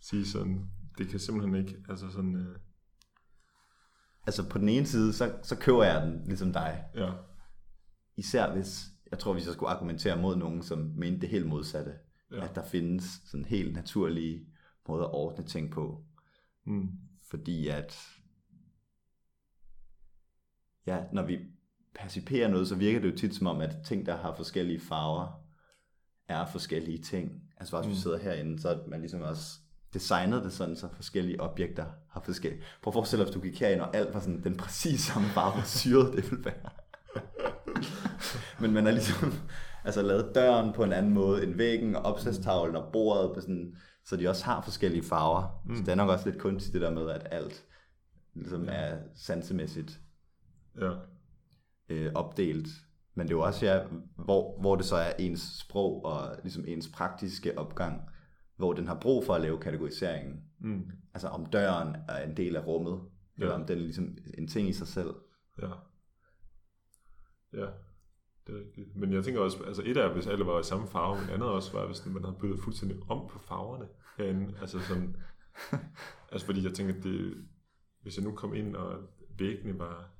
sige 0.00 0.26
sådan, 0.26 0.70
det 0.98 1.08
kan 1.08 1.18
simpelthen 1.20 1.54
ikke, 1.54 1.76
altså 1.88 2.10
sådan, 2.10 2.36
øh, 2.36 2.56
Altså 4.26 4.48
på 4.48 4.58
den 4.58 4.68
ene 4.68 4.86
side, 4.86 5.12
så, 5.12 5.34
så 5.42 5.56
køber 5.56 5.84
jeg 5.84 6.02
den 6.06 6.24
ligesom 6.26 6.52
dig. 6.52 6.84
ja, 6.94 7.10
Især 8.16 8.52
hvis, 8.52 8.84
jeg 9.10 9.18
tror, 9.18 9.32
hvis 9.32 9.46
jeg 9.46 9.54
skulle 9.54 9.70
argumentere 9.70 10.20
mod 10.22 10.36
nogen, 10.36 10.62
som 10.62 10.78
mente 10.96 11.20
det 11.20 11.28
helt 11.28 11.46
modsatte. 11.46 11.92
Ja. 12.32 12.44
At 12.44 12.54
der 12.54 12.64
findes 12.64 13.04
sådan 13.30 13.44
helt 13.44 13.72
naturlige 13.74 14.46
måder 14.88 15.04
at 15.04 15.10
ordne 15.12 15.44
ting 15.46 15.70
på. 15.70 16.04
mm, 16.66 16.88
Fordi 17.30 17.68
at, 17.68 17.98
ja, 20.88 20.98
når 21.12 21.22
vi 21.22 21.38
perciperer 22.00 22.48
noget, 22.48 22.68
så 22.68 22.74
virker 22.74 23.00
det 23.00 23.12
jo 23.12 23.16
tit 23.16 23.34
som 23.34 23.46
om, 23.46 23.60
at 23.60 23.76
ting, 23.84 24.06
der 24.06 24.16
har 24.16 24.34
forskellige 24.34 24.80
farver, 24.80 25.44
er 26.28 26.46
forskellige 26.46 27.02
ting. 27.02 27.42
Altså 27.56 27.72
bare 27.72 27.82
hvis 27.82 27.88
mm. 27.88 27.96
vi 27.96 28.00
sidder 28.00 28.18
herinde, 28.18 28.60
så 28.60 28.68
er 28.68 28.76
man 28.88 29.00
ligesom 29.00 29.22
også 29.22 29.58
designet 29.94 30.44
det 30.44 30.52
sådan, 30.52 30.76
så 30.76 30.88
forskellige 30.94 31.40
objekter 31.40 31.86
har 32.10 32.20
forskellige. 32.20 32.62
Prøv 32.82 32.90
at 32.90 32.94
forestille 32.94 33.24
dig, 33.24 33.32
hvis 33.32 33.34
du 33.34 33.40
gik 33.40 33.60
herind, 33.60 33.80
og 33.80 33.96
alt 33.96 34.14
var 34.14 34.20
sådan 34.20 34.44
den 34.44 34.56
præcis 34.64 35.00
samme 35.00 35.28
farve, 35.28 35.62
syret 35.64 36.16
det 36.16 36.30
ville 36.30 36.44
være. 36.44 36.70
Men 38.60 38.72
man 38.72 38.84
har 38.84 38.92
ligesom 38.92 39.32
altså, 39.84 40.02
lavet 40.02 40.34
døren 40.34 40.72
på 40.72 40.84
en 40.84 40.92
anden 40.92 41.12
måde 41.12 41.44
end 41.44 41.54
væggen, 41.54 41.96
og 41.96 42.02
opslagstavlen 42.02 42.76
og 42.76 42.92
bordet, 42.92 43.34
på 43.34 43.40
sådan, 43.40 43.76
så 44.04 44.16
de 44.16 44.28
også 44.28 44.44
har 44.44 44.60
forskellige 44.62 45.04
farver. 45.04 45.62
Mm. 45.66 45.76
Så 45.76 45.82
det 45.82 45.88
er 45.88 45.94
nok 45.94 46.10
også 46.10 46.30
lidt 46.30 46.40
kunstigt 46.40 46.74
det 46.74 46.82
der 46.82 46.90
med, 46.90 47.10
at 47.10 47.28
alt 47.30 47.64
ligesom 48.34 48.64
Ja. 48.64 48.72
er 48.72 48.98
sansemæssigt 49.14 50.00
ja, 50.80 50.92
øh, 51.88 52.12
opdelt. 52.14 52.68
Men 53.14 53.26
det 53.26 53.34
er 53.34 53.36
jo 53.36 53.42
også, 53.42 53.66
ja, 53.66 53.84
hvor, 54.16 54.60
hvor 54.60 54.76
det 54.76 54.84
så 54.84 54.96
er 54.96 55.12
ens 55.18 55.40
sprog 55.40 56.04
og 56.04 56.36
ligesom 56.42 56.64
ens 56.66 56.88
praktiske 56.94 57.58
opgang, 57.58 58.02
hvor 58.56 58.72
den 58.72 58.86
har 58.86 58.98
brug 59.00 59.24
for 59.24 59.34
at 59.34 59.40
lave 59.40 59.58
kategoriseringen. 59.58 60.42
mm, 60.58 60.90
Altså 61.14 61.28
om 61.28 61.46
døren 61.46 61.96
er 62.08 62.28
en 62.28 62.36
del 62.36 62.56
af 62.56 62.66
rummet, 62.66 63.00
ja. 63.38 63.42
eller 63.42 63.54
om 63.54 63.66
den 63.66 63.78
er 63.78 63.82
ligesom 63.82 64.16
en 64.38 64.48
ting 64.48 64.68
i 64.68 64.72
sig 64.72 64.86
selv. 64.86 65.14
ja, 65.62 65.70
ja, 67.52 67.66
det 68.46 68.54
er 68.54 68.60
rigtigt. 68.60 68.96
Men 68.96 69.12
jeg 69.12 69.24
tænker 69.24 69.40
også, 69.40 69.64
altså 69.66 69.82
et 69.86 69.96
er, 69.96 70.12
hvis 70.12 70.26
alle 70.26 70.46
var 70.46 70.60
i 70.60 70.62
samme 70.62 70.86
farve, 70.86 71.20
men 71.20 71.30
andet 71.30 71.48
også 71.48 71.72
var, 71.72 71.86
hvis 71.86 72.06
man 72.06 72.24
havde 72.24 72.36
byttet 72.40 72.60
fuldstændig 72.60 72.98
om 73.08 73.28
på 73.28 73.38
farverne 73.38 73.88
herinde. 74.18 74.54
Altså 74.60 74.80
sådan, 74.80 75.16
altså 76.32 76.46
fordi 76.46 76.64
jeg 76.64 76.74
tænker, 76.74 77.00
det, 77.00 77.44
hvis 78.02 78.16
jeg 78.16 78.24
nu 78.24 78.34
kom 78.34 78.54
ind, 78.54 78.76
og 78.76 79.00
væggene 79.38 79.78
var, 79.78 80.10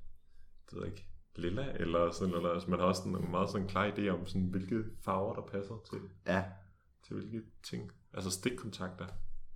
det 0.70 0.76
ved 0.78 0.82
jeg 0.84 0.92
ikke, 0.92 1.06
lilla, 1.36 1.72
eller 1.72 2.10
sådan 2.10 2.34
noget, 2.34 2.52
altså 2.54 2.70
man 2.70 2.78
har 2.78 2.86
også 2.86 3.02
sådan 3.02 3.24
en 3.24 3.30
meget 3.30 3.50
sådan 3.50 3.68
klar 3.68 3.90
idé 3.90 4.08
om, 4.08 4.26
sådan, 4.26 4.46
hvilke 4.46 4.84
farver, 5.04 5.34
der 5.34 5.42
passer 5.42 5.74
til, 5.90 5.98
Ja. 6.26 6.44
til 7.06 7.16
hvilke 7.16 7.42
ting. 7.62 7.90
Altså 8.14 8.30
stikkontakter, 8.30 9.06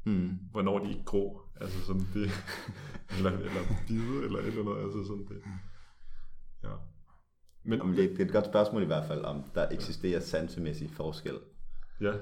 Mm. 0.04 0.38
hvornår 0.50 0.78
de 0.78 0.88
ikke 0.88 1.04
grå, 1.04 1.42
altså 1.60 1.80
sådan 1.84 2.06
det, 2.14 2.30
eller, 3.16 3.30
eller 3.30 3.86
hvide, 3.86 4.24
eller 4.24 4.38
et 4.38 4.46
eller 4.46 4.60
andet, 4.72 4.82
altså 4.84 5.04
sådan 5.04 5.26
det. 5.28 5.42
Ja. 6.62 6.74
Men, 7.64 7.78
Jamen, 7.78 7.96
det, 7.96 8.10
det 8.10 8.20
er 8.20 8.24
et 8.26 8.32
godt 8.32 8.46
spørgsmål 8.46 8.82
i 8.82 8.86
hvert 8.86 9.06
fald, 9.06 9.24
om 9.24 9.42
der 9.54 9.68
eksisterer 9.68 10.20
sansemæssig 10.20 10.90
forskel. 10.90 11.38
ja. 12.00 12.12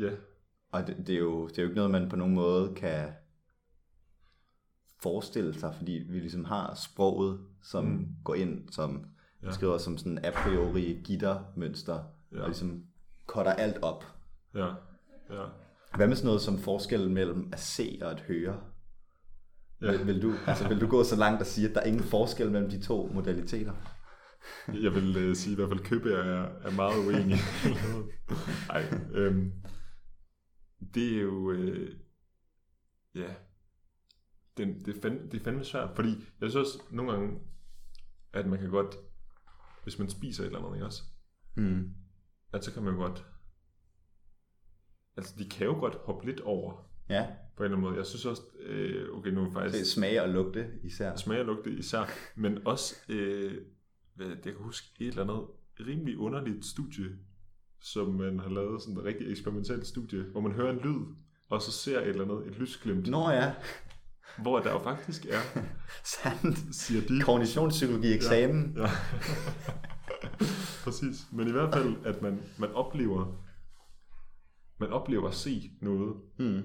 Ja, 0.00 0.10
Og 0.70 0.86
det, 0.86 0.96
det, 1.06 1.14
er 1.14 1.18
jo, 1.18 1.48
det 1.48 1.58
er 1.58 1.62
jo 1.62 1.68
ikke 1.68 1.76
noget, 1.76 1.90
man 1.90 2.08
på 2.08 2.16
nogen 2.16 2.34
måde 2.34 2.74
kan 2.74 3.12
forestille 5.02 5.54
sig, 5.60 5.74
fordi 5.76 5.92
vi 6.10 6.18
ligesom 6.18 6.44
har 6.44 6.74
sproget, 6.74 7.40
som 7.62 7.84
mm. 7.84 8.06
Går 8.24 8.34
ind, 8.34 8.68
som 8.72 9.04
Ja. 9.42 9.50
skriver 9.52 9.78
som 9.78 9.98
sådan 9.98 10.18
a 10.24 10.30
priori 10.30 11.00
gittermønster, 11.04 12.04
Ja. 12.32 12.40
og 12.40 12.46
ligesom 12.48 12.84
cutter 13.26 13.52
alt 13.52 13.76
op. 13.82 14.04
ja, 14.54 14.66
ja. 15.30 15.44
Hvad 15.96 16.06
med 16.08 16.16
sådan 16.16 16.26
noget 16.26 16.40
som 16.40 16.58
forskellen 16.58 17.14
mellem 17.14 17.48
at 17.52 17.60
se 17.60 17.98
og 18.02 18.10
at 18.10 18.20
høre? 18.20 18.60
Ja. 19.82 19.90
Vil, 19.90 20.06
vil, 20.06 20.22
du, 20.22 20.32
altså, 20.46 20.68
vil 20.68 20.80
du 20.80 20.86
gå 20.86 21.04
så 21.04 21.16
langt 21.16 21.40
at 21.40 21.46
sige, 21.46 21.68
at 21.68 21.74
der 21.74 21.80
er 21.80 21.84
ingen 21.84 22.02
forskel 22.02 22.50
mellem 22.50 22.70
de 22.70 22.82
to 22.82 23.06
modaliteter? 23.14 23.72
Jeg 24.68 24.94
vil 24.94 25.16
øh, 25.16 25.36
sige 25.36 25.52
i 25.52 25.56
hvert 25.56 25.68
fald, 25.68 25.80
at 25.80 25.86
Købe 25.86 26.12
er, 26.12 26.42
er 26.64 26.70
meget 26.70 27.06
uenig. 27.06 27.36
Nej, 28.68 28.84
øhm, 29.12 29.52
det 30.94 31.16
er 31.16 31.20
jo, 31.22 31.50
øh, 31.52 31.90
ja, 33.14 33.34
det, 34.56 34.86
det, 34.86 34.96
er 34.96 35.00
fandme, 35.00 35.30
det 35.30 35.40
er 35.40 35.44
fandme 35.44 35.64
svært, 35.64 35.90
fordi 35.96 36.08
jeg 36.40 36.50
synes 36.50 36.56
også 36.56 36.82
nogle 36.90 37.12
gange, 37.12 37.38
at 38.32 38.46
man 38.46 38.58
kan 38.58 38.70
godt, 38.70 38.94
hvis 39.82 39.98
man 39.98 40.08
spiser 40.10 40.42
et 40.42 40.46
eller 40.46 40.58
andet, 40.58 40.76
ikke 40.76 40.86
også, 40.86 41.02
Mm. 41.58 41.90
at 42.52 42.64
så 42.64 42.72
kan 42.72 42.82
man 42.82 42.94
jo 42.94 43.00
godt, 43.00 43.26
altså 45.16 45.34
de 45.38 45.48
kan 45.48 45.66
jo 45.66 45.72
godt 45.72 45.94
hoppe 45.94 46.26
lidt 46.26 46.40
over, 46.40 46.82
Ja, 47.08 47.26
på 47.56 47.62
en 47.62 47.64
eller 47.64 47.76
anden 47.76 47.80
måde. 47.90 47.96
Jeg 47.98 48.06
synes 48.06 48.26
også, 48.26 48.42
øh, 48.60 49.18
okay, 49.18 49.30
nu 49.30 49.40
er 49.40 49.44
det 49.44 49.54
det 49.54 49.60
faktisk... 49.62 49.80
er 49.80 49.84
smage 50.00 50.22
og 50.22 50.28
lugte 50.28 50.70
især. 50.84 51.16
smag 51.16 51.40
og 51.40 51.46
lugte 51.46 51.70
især, 51.70 52.04
men 52.36 52.66
også, 52.66 52.94
øh, 53.08 53.62
hvad, 54.14 54.26
jeg 54.26 54.38
kan 54.42 54.54
huske 54.56 54.86
et 55.00 55.06
eller 55.08 55.22
andet 55.22 55.46
rimelig 55.86 56.18
underligt 56.18 56.64
studie, 56.64 57.18
som 57.80 58.14
man 58.14 58.38
har 58.40 58.48
lavet, 58.48 58.82
sådan 58.82 58.96
et 58.96 59.04
rigtig 59.04 59.30
eksperimentelt 59.30 59.86
studie, 59.86 60.22
hvor 60.22 60.40
man 60.40 60.52
hører 60.52 60.70
en 60.72 60.78
lyd, 60.78 61.00
og 61.48 61.62
så 61.62 61.72
ser 61.72 62.00
et 62.00 62.08
eller 62.08 62.24
andet, 62.24 62.46
et 62.52 62.58
lysglimt, 62.58 63.06
Nå 63.06 63.30
ja, 63.30 63.54
hvor 64.38 64.58
der 64.60 64.72
jo 64.72 64.78
faktisk 64.78 65.26
er, 65.26 65.40
sandt. 66.22 66.74
siger 66.74 67.00
de, 67.08 67.20
Kognitionspsykologi 67.20 68.14
eksamen. 68.14 68.76
ja. 68.76 68.88
præcis, 70.84 71.26
men 71.32 71.48
i 71.48 71.52
hvert 71.52 71.74
fald, 71.74 71.96
at 72.04 72.22
man, 72.22 72.40
man 72.58 72.72
oplever, 72.72 73.42
man 74.80 74.90
oplever 74.90 75.28
at 75.28 75.34
se 75.34 75.70
noget, 75.82 76.14
Mm. 76.38 76.62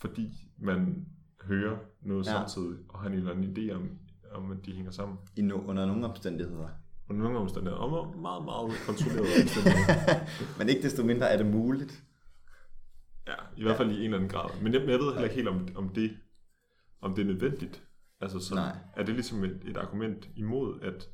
fordi 0.00 0.28
man 0.58 1.06
høre 1.42 1.78
noget 2.02 2.26
Ja. 2.26 2.30
ja. 2.32 2.36
samtidig, 2.38 2.78
og 2.88 3.00
have 3.00 3.12
en 3.12 3.18
eller 3.18 3.32
anden 3.32 3.56
idé 3.56 3.72
om, 3.74 3.88
om 4.34 4.50
at 4.50 4.56
de 4.66 4.72
hænger 4.72 4.90
sammen. 4.90 5.18
I 5.36 5.42
no, 5.42 5.60
under 5.66 5.86
nogle 5.86 6.06
omstændigheder. 6.06 6.68
Under 7.10 7.22
nogle 7.22 7.38
omstændigheder, 7.38 7.82
og 7.82 8.18
meget, 8.20 8.44
meget 8.44 8.72
kontrolleret 8.86 9.42
omstændigheder. 9.42 10.26
Men 10.58 10.68
ikke 10.68 10.82
desto 10.82 11.04
mindre 11.04 11.28
er 11.28 11.36
det 11.36 11.46
muligt. 11.46 12.02
Ja, 13.28 13.34
i 13.56 13.62
hvert 13.62 13.76
fald 13.76 13.90
i 13.90 13.94
en 13.96 14.02
eller 14.04 14.16
anden 14.16 14.30
grad. 14.30 14.62
Men 14.62 14.72
jeg, 14.74 14.80
jeg 14.80 14.98
ved 14.98 15.06
heller 15.12 15.22
ikke 15.22 15.34
helt, 15.34 15.48
om, 15.48 15.68
om, 15.74 15.88
det, 15.88 16.10
om 17.02 17.14
det 17.14 17.22
er 17.22 17.26
nødvendigt. 17.26 17.84
Altså 18.20 18.38
sådan, 18.38 18.64
Nej. 18.64 18.76
er 18.96 19.02
det 19.02 19.14
ligesom 19.14 19.44
et, 19.44 19.60
et 19.64 19.76
argument 19.76 20.28
imod, 20.36 20.80
at 20.80 21.08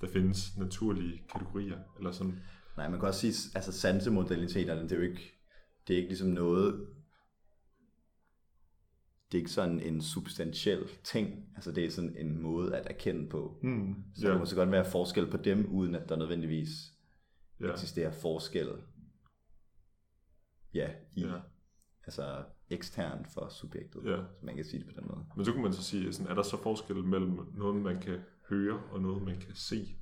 der 0.00 0.06
findes 0.06 0.56
naturlige 0.58 1.22
kategorier? 1.32 1.78
Eller 1.98 2.12
sådan, 2.12 2.40
Nej, 2.76 2.88
man 2.88 3.00
kan 3.00 3.08
også 3.08 3.20
sige, 3.20 3.50
altså 3.54 3.72
sansemodaliteterne, 3.72 4.82
det 4.82 4.92
er 4.92 4.96
jo 4.96 5.02
ikke, 5.02 5.32
det 5.88 5.94
er 5.94 5.96
ikke 5.96 6.08
ligesom 6.08 6.28
noget, 6.28 6.86
det 9.32 9.38
er 9.38 9.42
ikke 9.42 9.50
sådan 9.50 9.80
en 9.80 10.02
substantiel 10.02 10.88
ting, 11.04 11.48
altså 11.54 11.72
det 11.72 11.84
er 11.84 11.90
sådan 11.90 12.16
en 12.16 12.42
måde 12.42 12.76
at 12.76 12.86
erkende 12.90 13.28
på. 13.28 13.58
hmm, 13.62 14.04
Så 14.14 14.26
ja. 14.26 14.32
der 14.32 14.38
må 14.38 14.44
så 14.44 14.56
godt 14.56 14.70
være 14.70 14.84
forskel 14.84 15.30
på 15.30 15.36
dem, 15.36 15.66
uden 15.72 15.94
at 15.94 16.08
der 16.08 16.16
nødvendigvis 16.16 16.68
ja, 17.60 17.72
eksisterer 17.72 18.10
forskel 18.10 18.68
ja, 20.74 20.90
i. 21.12 21.20
Ja. 21.20 21.40
altså 22.04 22.44
ekstern 22.74 23.24
for 23.34 23.48
subjektet, 23.48 24.04
Ja. 24.04 24.16
så 24.16 24.46
man 24.46 24.54
kan 24.56 24.64
sige 24.64 24.84
det 24.84 24.94
på 24.94 25.00
den 25.00 25.08
måde. 25.08 25.24
Men 25.36 25.44
så 25.44 25.52
kunne 25.52 25.62
man 25.62 25.72
så 25.72 25.82
sige, 25.82 26.12
sådan, 26.12 26.30
er 26.30 26.34
der 26.34 26.42
så 26.42 26.56
forskel 26.62 26.96
mellem 27.04 27.38
noget, 27.54 27.76
man 27.82 28.00
kan 28.00 28.18
høre, 28.48 28.80
og 28.92 29.00
noget, 29.00 29.22
man 29.22 29.36
kan 29.40 29.54
se? 29.54 29.96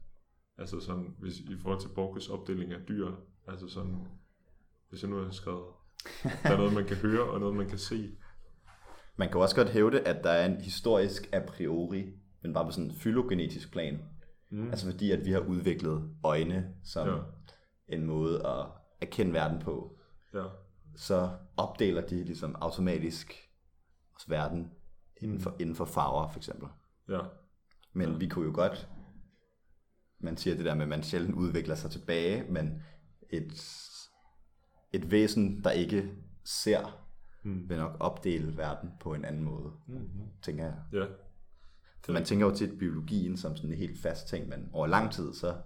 Altså 0.59 0.81
sådan, 0.81 1.15
hvis, 1.19 1.41
i 1.41 1.57
forhold 1.63 1.81
til 1.81 1.89
Borges 1.89 2.29
opdeling 2.29 2.73
af 2.73 2.81
dyr, 2.89 3.11
altså 3.49 3.69
sådan, 3.69 4.07
hvis 4.89 5.03
jeg 5.03 5.11
nu 5.11 5.17
har 5.17 5.31
skrevet, 5.31 5.65
der 6.23 6.51
er 6.51 6.57
noget, 6.57 6.73
man 6.75 6.85
kan 6.87 6.97
høre, 6.97 7.23
og 7.31 7.41
noget, 7.41 7.57
man 7.57 7.69
kan 7.69 7.79
se. 7.79 8.17
Man 9.17 9.29
kan 9.29 9.41
også 9.41 9.57
godt 9.57 9.69
hævde, 9.69 10.01
at 10.01 10.25
der 10.25 10.31
er 10.31 10.47
en 10.47 10.61
historisk 10.61 11.29
a 11.33 11.41
priori, 11.49 12.13
men 12.43 12.53
bare 12.55 12.65
på 12.65 12.71
sådan 12.71 12.85
en 12.91 12.97
fylogenetisk 12.97 13.73
plan. 13.73 14.03
Mm. 14.51 14.71
Altså 14.71 14.91
fordi, 14.91 15.11
at 15.11 15.25
vi 15.25 15.31
har 15.33 15.41
udviklet 15.41 16.11
øjne 16.25 16.75
som. 16.85 17.09
Ja. 17.09 17.15
en 17.89 18.07
måde 18.07 18.47
at 18.47 18.67
erkende 19.01 19.33
verden 19.33 19.59
på, 19.61 19.99
Ja, 20.35 20.45
så 20.97 21.31
opdeler 21.69 22.07
de 22.07 22.25
ligesom 22.25 22.57
automatisk 22.61 23.49
også 24.15 24.29
verden 24.29 24.71
inden 25.17 25.41
for, 25.41 25.57
inden 25.61 25.75
for 25.77 25.85
farver, 25.85 26.29
for 26.29 26.39
eksempel. 26.39 26.69
ja, 27.09 27.21
Men 27.93 28.11
ja. 28.11 28.17
vi 28.17 28.29
kunne 28.29 28.47
jo 28.47 28.53
godt, 28.55 28.89
man 30.19 30.37
siger 30.37 30.57
det 30.57 30.65
der 30.65 30.75
med, 30.75 30.83
at 30.83 30.89
man 30.89 31.03
sjældent 31.03 31.35
udvikler 31.35 31.75
sig 31.75 31.91
tilbage, 31.91 32.53
men 32.53 32.83
et, 33.31 33.53
et 34.93 35.11
væsen, 35.11 35.65
der 35.65 35.71
ikke 35.71 36.15
ser, 36.45 37.07
mm. 37.43 37.69
vil 37.69 37.79
nok 37.79 37.97
opdele 38.01 38.57
verden 38.57 38.91
på 39.01 39.15
en 39.15 39.25
anden 39.25 39.43
måde, 39.43 39.73
mm-hmm. 39.87 40.29
tænker 40.43 40.65
jeg. 40.65 40.77
ja, 40.93 41.07
For 42.05 42.13
man 42.13 42.25
tænker 42.25 42.47
jo 42.47 42.55
til 42.55 42.77
biologien 42.79 43.37
som 43.37 43.57
sådan 43.57 43.71
en 43.71 43.79
helt 43.79 43.99
fast 43.99 44.29
ting, 44.29 44.49
men 44.49 44.71
over 44.73 44.87
lang 44.87 45.13
tid, 45.13 45.35
så 45.35 45.57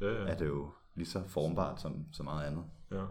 ja, 0.00 0.06
ja. 0.06 0.28
er 0.28 0.36
det 0.36 0.46
jo 0.46 0.72
lige 0.94 1.06
så 1.06 1.28
formbart 1.28 1.80
som 1.80 2.12
så 2.12 2.22
meget 2.22 2.46
andet. 2.46 2.64
Ja, 2.90 3.04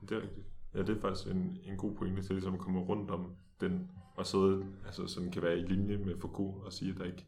det 0.00 0.16
er 0.16 0.22
rigtigt. 0.22 0.46
Ja, 0.74 0.78
det 0.78 0.96
er 0.96 1.00
faktisk 1.00 1.28
en, 1.28 1.58
en 1.64 1.76
god 1.76 1.94
pointe 1.94 2.22
til 2.22 2.34
ligesom 2.34 2.54
at 2.54 2.60
komme 2.60 2.80
rundt 2.80 3.10
om 3.10 3.26
den, 3.60 3.90
og 4.16 4.26
så 4.26 4.62
altså 4.86 5.06
sådan 5.06 5.30
kan 5.30 5.42
være 5.42 5.58
i 5.58 5.62
linje 5.62 5.96
med 5.96 6.14
Foucault 6.20 6.64
og 6.64 6.72
sige, 6.72 6.90
at 6.92 6.98
der 6.98 7.04
ikke 7.04 7.26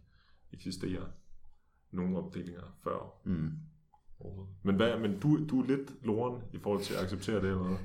eksisterer 0.52 1.04
nogen 1.90 2.16
opdelinger 2.16 2.76
før. 2.84 3.14
Mm. 3.24 3.50
Men, 4.62 4.76
hvad, 4.76 4.98
men 4.98 5.20
du, 5.20 5.46
du 5.46 5.60
er 5.62 5.66
lidt 5.66 5.92
loren 6.06 6.42
i 6.52 6.58
forhold 6.58 6.82
til 6.82 6.94
at 6.94 7.00
acceptere 7.02 7.36
det 7.36 7.44
eller 7.44 7.62
hvad? 7.62 7.76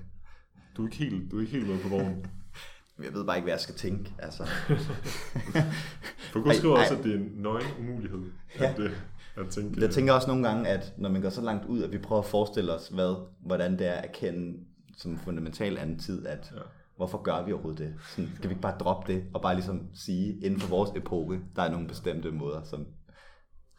Du 0.78 0.84
er 0.84 0.88
ikke 0.88 0.98
helt, 0.98 1.32
du 1.32 1.38
er 1.38 1.42
ikke 1.42 1.52
helt 1.54 1.68
med 1.68 1.82
på 1.82 1.90
vognen. 1.90 2.26
Jeg 3.04 3.14
ved 3.14 3.26
bare 3.26 3.38
ikke, 3.38 3.44
hvad 3.46 3.54
jeg 3.54 3.60
skal 3.60 3.76
tænke. 3.76 4.14
Altså, 4.20 4.44
Foucault 6.34 6.48
Ej, 6.48 6.54
skriver 6.58 6.76
ej. 6.76 6.82
også, 6.82 6.98
at 6.98 7.04
det 7.04 7.14
er 7.14 7.18
en 7.18 7.32
nøgen 7.36 7.66
umulighed 7.80 8.32
Ja. 8.60 8.74
at, 8.74 8.92
at 9.36 9.50
tænke. 9.50 9.82
jeg 9.82 9.90
tænker 9.90 10.14
også 10.14 10.28
nogle 10.28 10.48
gange, 10.48 10.68
at 10.70 10.94
når 10.98 11.10
man 11.10 11.22
går 11.22 11.30
så 11.30 11.42
langt 11.42 11.66
ud, 11.66 11.84
at 11.84 11.92
vi 11.92 11.98
prøver 11.98 12.22
at 12.22 12.28
forestille 12.28 12.74
os, 12.76 12.88
hvad, 12.88 13.26
hvordan 13.40 13.80
det 13.80 13.88
er 13.88 13.92
at 13.92 14.06
erkende 14.10 14.60
som 14.98 15.12
en 15.12 15.18
fundamental 15.18 15.78
anden 15.78 16.00
tid, 16.00 16.28
at 16.28 16.52
Ja. 16.56 16.62
hvorfor 16.96 17.22
gør 17.22 17.46
vi 17.46 17.52
overhovedet 17.54 17.80
det? 17.80 17.96
Sådan, 18.16 18.32
skal 18.36 18.50
vi 18.50 18.52
ikke 18.54 18.62
bare 18.62 18.78
droppe 18.80 19.14
det, 19.14 19.26
og 19.34 19.42
bare 19.42 19.56
ligesom 19.56 19.88
sige, 19.94 20.40
inden 20.46 20.60
for 20.60 20.70
vores 20.70 20.90
epoke, 20.96 21.42
der 21.56 21.62
er 21.62 21.72
nogle 21.72 21.88
bestemte 21.88 22.32
måder, 22.32 22.64
som... 22.64 22.86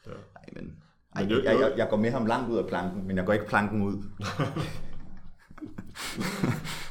Ja. 0.06 0.10
Ej, 0.10 0.44
men... 0.52 0.76
Ej, 1.16 1.22
Men 1.22 1.30
jeg, 1.30 1.44
jeg, 1.44 1.60
jeg, 1.60 1.72
jeg 1.76 1.88
går 1.90 1.96
med 1.96 2.10
ham 2.10 2.26
langt 2.26 2.50
ud 2.50 2.56
af 2.58 2.66
planken, 2.68 3.06
men 3.06 3.16
jeg 3.16 3.26
går 3.26 3.32
ikke 3.32 3.46
planken 3.46 3.82
ud. 3.82 4.02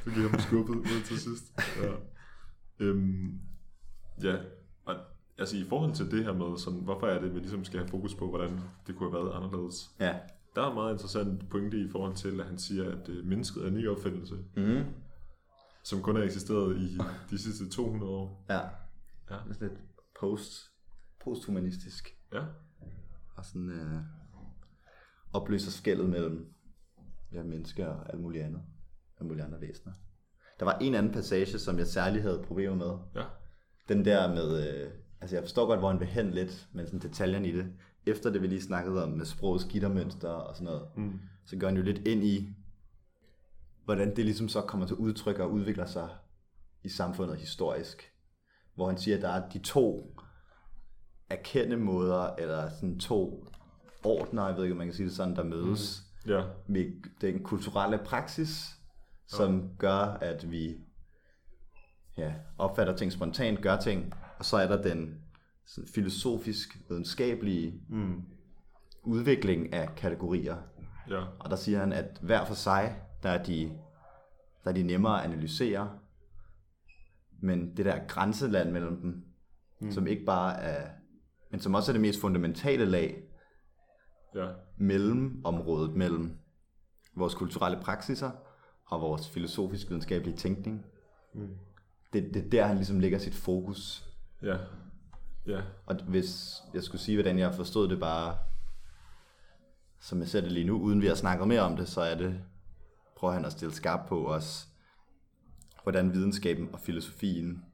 Du 0.06 0.12
giver 0.12 0.30
ham 0.30 0.40
skubbet 0.40 0.76
ud 0.76 1.04
til 1.06 1.18
sidst. 1.20 1.44
Ja. 1.84 1.92
Øhm, 2.80 3.40
ja, 4.24 4.36
og 4.86 4.96
altså 5.38 5.58
i 5.58 5.66
forhold 5.70 5.94
til 5.94 6.12
det 6.12 6.24
her 6.24 6.34
med, 6.34 6.58
sådan, 6.58 6.80
hvorfor 6.80 7.08
er 7.08 7.20
det, 7.20 7.28
at 7.28 7.34
vi 7.36 7.40
ligesom 7.40 7.66
skal 7.66 7.80
have 7.80 7.88
fokus 7.90 8.16
på, 8.16 8.30
hvordan 8.30 8.60
det 8.88 8.96
kunne 8.96 9.12
have 9.12 9.24
været 9.26 9.36
anderledes. 9.36 9.92
Ja. 10.00 10.16
Der 10.58 10.64
er 10.64 10.70
en 10.70 10.74
meget 10.76 10.92
interessant 10.94 11.50
pointe 11.50 11.78
i 11.80 11.90
forhold 11.90 12.16
til, 12.16 12.40
at 12.40 12.46
han 12.48 12.58
siger, 12.58 12.92
at 12.92 13.10
øh, 13.10 13.26
mennesket 13.26 13.64
er 13.64 13.68
en 13.68 13.74
ny 13.74 13.88
opfindelse, 13.90 14.36
Mm. 14.56 14.84
som 15.84 16.02
kun 16.02 16.16
har 16.16 16.24
eksisteret 16.24 16.78
i 16.78 16.98
de 17.30 17.38
sidste 17.38 17.70
200 17.70 18.12
år. 18.12 18.46
Ja. 18.50 18.60
Ja. 19.30 19.40
Det 19.50 19.56
er 19.58 19.62
lidt 19.62 19.80
post, 20.20 20.52
posthumanistisk. 21.24 22.18
Ja, 22.34 22.44
Og 23.36 23.46
sådan 23.46 23.70
øh, 23.70 24.02
opløser 25.34 25.72
skældet 25.72 26.10
mellem 26.10 26.54
ja, 27.34 27.44
mennesker 27.44 27.88
og 27.88 28.10
alt 28.14 28.22
muligt 28.22 28.44
andet. 28.44 28.62
Alle 29.20 29.28
mulige 29.28 29.44
andre 29.46 29.62
væsener. 29.62 29.94
Der 30.60 30.66
var 30.66 30.78
en 30.82 30.96
anden 30.96 31.14
passage, 31.14 31.60
som 31.60 31.78
jeg 31.78 31.88
særlig 31.88 32.22
havde 32.22 32.44
problemer 32.48 32.76
med. 32.76 33.22
ja, 33.22 33.28
Den 33.90 34.06
der 34.06 34.34
med, 34.34 34.70
øh, 34.86 34.92
altså 35.22 35.36
jeg 35.36 35.44
forstår 35.44 35.66
godt, 35.68 35.80
hvor 35.80 35.90
han 35.92 36.00
vil 36.00 36.08
hen 36.08 36.32
lidt, 36.32 36.68
men 36.74 36.86
sådan 36.86 37.00
detaljerne 37.00 37.48
i 37.50 37.52
det. 37.58 37.74
Efter 38.08 38.30
det, 38.30 38.42
vi 38.42 38.48
lige 38.48 38.62
snakkede 38.62 39.04
om 39.04 39.10
med 39.10 39.26
sprogets 39.26 39.66
gittermønster 39.66 40.30
og 40.30 40.56
sådan 40.56 40.66
noget, 40.66 40.88
mm. 40.96 41.20
så 41.46 41.58
går 41.58 41.68
han 41.68 41.78
jo 41.78 41.84
lidt 41.84 42.08
ind 42.08 42.24
i, 42.24 42.50
hvordan 43.86 44.16
det 44.16 44.26
ligesom 44.26 44.50
så 44.50 44.62
kommer 44.62 44.88
til 44.88 44.96
udtryk 44.96 45.40
og 45.40 45.52
udvikler 45.52 45.86
sig 45.86 46.10
i 46.84 46.90
samfundet 46.90 47.38
historisk. 47.38 48.12
Hvor 48.76 48.88
han 48.88 48.98
siger, 48.98 49.18
at 49.18 49.24
der 49.24 49.30
er 49.30 49.50
de 49.50 49.60
to 49.60 50.16
erkendemåder, 51.30 52.36
eller 52.36 52.70
sådan 52.70 53.00
to 53.00 53.48
ordner, 54.04 54.48
jeg 54.48 54.56
ved 54.56 54.64
ikke, 54.64 54.74
om 54.74 54.78
man 54.78 54.88
kan 54.88 54.94
sige 54.94 55.08
det 55.08 55.16
sådan, 55.16 55.36
der 55.36 55.44
mødes 55.44 56.04
ja, 56.28 56.44
med 56.68 56.92
den 57.22 57.44
kulturelle 57.44 57.98
praksis, 57.98 58.66
som 59.28 59.70
gør, 59.78 60.00
at 60.22 60.52
vi 60.52 60.78
ja, 62.18 62.34
opfatter 62.58 62.96
ting 62.96 63.12
spontant, 63.12 63.62
gør 63.62 63.78
ting, 63.78 64.14
og 64.40 64.46
så 64.46 64.58
er 64.58 64.68
der 64.68 64.82
den 64.82 65.22
sådan 65.68 65.90
filosofisk, 65.96 66.78
videnskabelige 66.90 67.82
mm. 67.90 68.24
udvikling 69.04 69.74
af 69.74 69.96
kategorier. 69.96 70.58
ja, 71.10 71.24
Og 71.40 71.50
der 71.50 71.56
siger 71.56 71.80
han, 71.80 71.94
at 71.94 72.20
hver 72.22 72.46
for 72.46 72.54
sig, 72.54 73.02
der 73.24 73.30
er 73.30 73.44
de, 73.44 73.78
der 74.64 74.70
er 74.70 74.74
de 74.74 74.84
nemmere 74.84 75.24
at 75.24 75.32
analysere, 75.32 76.00
men 77.42 77.78
det 77.78 77.86
der 77.86 78.08
grænseland 78.08 78.72
mellem 78.72 79.02
dem, 79.02 79.24
mm. 79.80 79.92
som 79.92 80.08
ikke 80.08 80.26
bare 80.26 80.60
er, 80.62 80.90
men 81.52 81.60
som 81.60 81.76
også 81.76 81.92
er 81.92 81.94
det 81.94 82.02
mest 82.02 82.22
fundamentale 82.22 82.86
lag 82.86 83.24
ja, 84.36 84.48
mellem 84.78 85.42
området 85.46 85.96
mellem 85.96 86.38
vores 87.16 87.34
kulturelle 87.34 87.80
praksiser 87.82 88.32
og 88.86 89.02
vores 89.02 89.30
filosofisk 89.30 89.90
videnskabelige 89.90 90.38
tænkning. 90.38 90.86
mm. 91.34 91.58
Det, 92.14 92.34
det 92.34 92.46
er 92.46 92.50
der, 92.50 92.66
han 92.66 92.76
ligesom 92.76 93.00
lægger 93.00 93.18
sit 93.18 93.36
fokus. 93.36 94.10
ja, 94.42 94.58
ja, 95.48 95.62
Og 95.86 95.96
hvis 95.96 96.62
jeg 96.74 96.84
skulle 96.84 97.02
sige, 97.02 97.16
hvordan 97.16 97.40
jeg 97.40 97.54
forstod 97.54 97.88
det 97.88 98.00
bare, 98.00 98.38
som 100.00 100.20
jeg 100.20 100.28
ser 100.28 100.42
det 100.42 100.52
lige 100.52 100.68
nu, 100.68 100.80
uden 100.80 101.02
vi 101.02 101.08
har 101.08 101.16
snakket 101.16 101.48
mere 101.48 101.62
om 101.62 101.76
det, 101.76 101.88
så 101.88 102.02
er 102.02 102.16
det, 102.16 102.42
prøver 103.16 103.34
han 103.34 103.46
at 103.46 103.52
stille 103.52 103.74
skarp 103.74 104.08
på 104.08 104.34
os, 104.34 104.68
hvordan 105.84 106.14
videnskaben 106.14 106.70
og 106.74 106.80
filosofien 106.80 107.66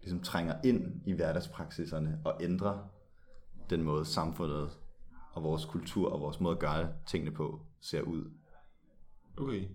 ligesom 0.00 0.20
trænger 0.20 0.54
ind 0.64 1.00
i 1.06 1.12
hverdagspraksiserne 1.12 2.20
og 2.24 2.36
ændrer 2.40 2.88
den 3.70 3.82
måde 3.82 4.04
samfundet 4.04 4.70
og 5.32 5.42
vores 5.42 5.64
kultur 5.64 6.12
og 6.12 6.20
vores 6.20 6.40
måde 6.40 6.52
at 6.52 6.58
gøre 6.58 6.92
tingene 7.06 7.30
på 7.36 7.60
ser 7.80 8.02
ud. 8.02 8.30
okay. 9.36 9.68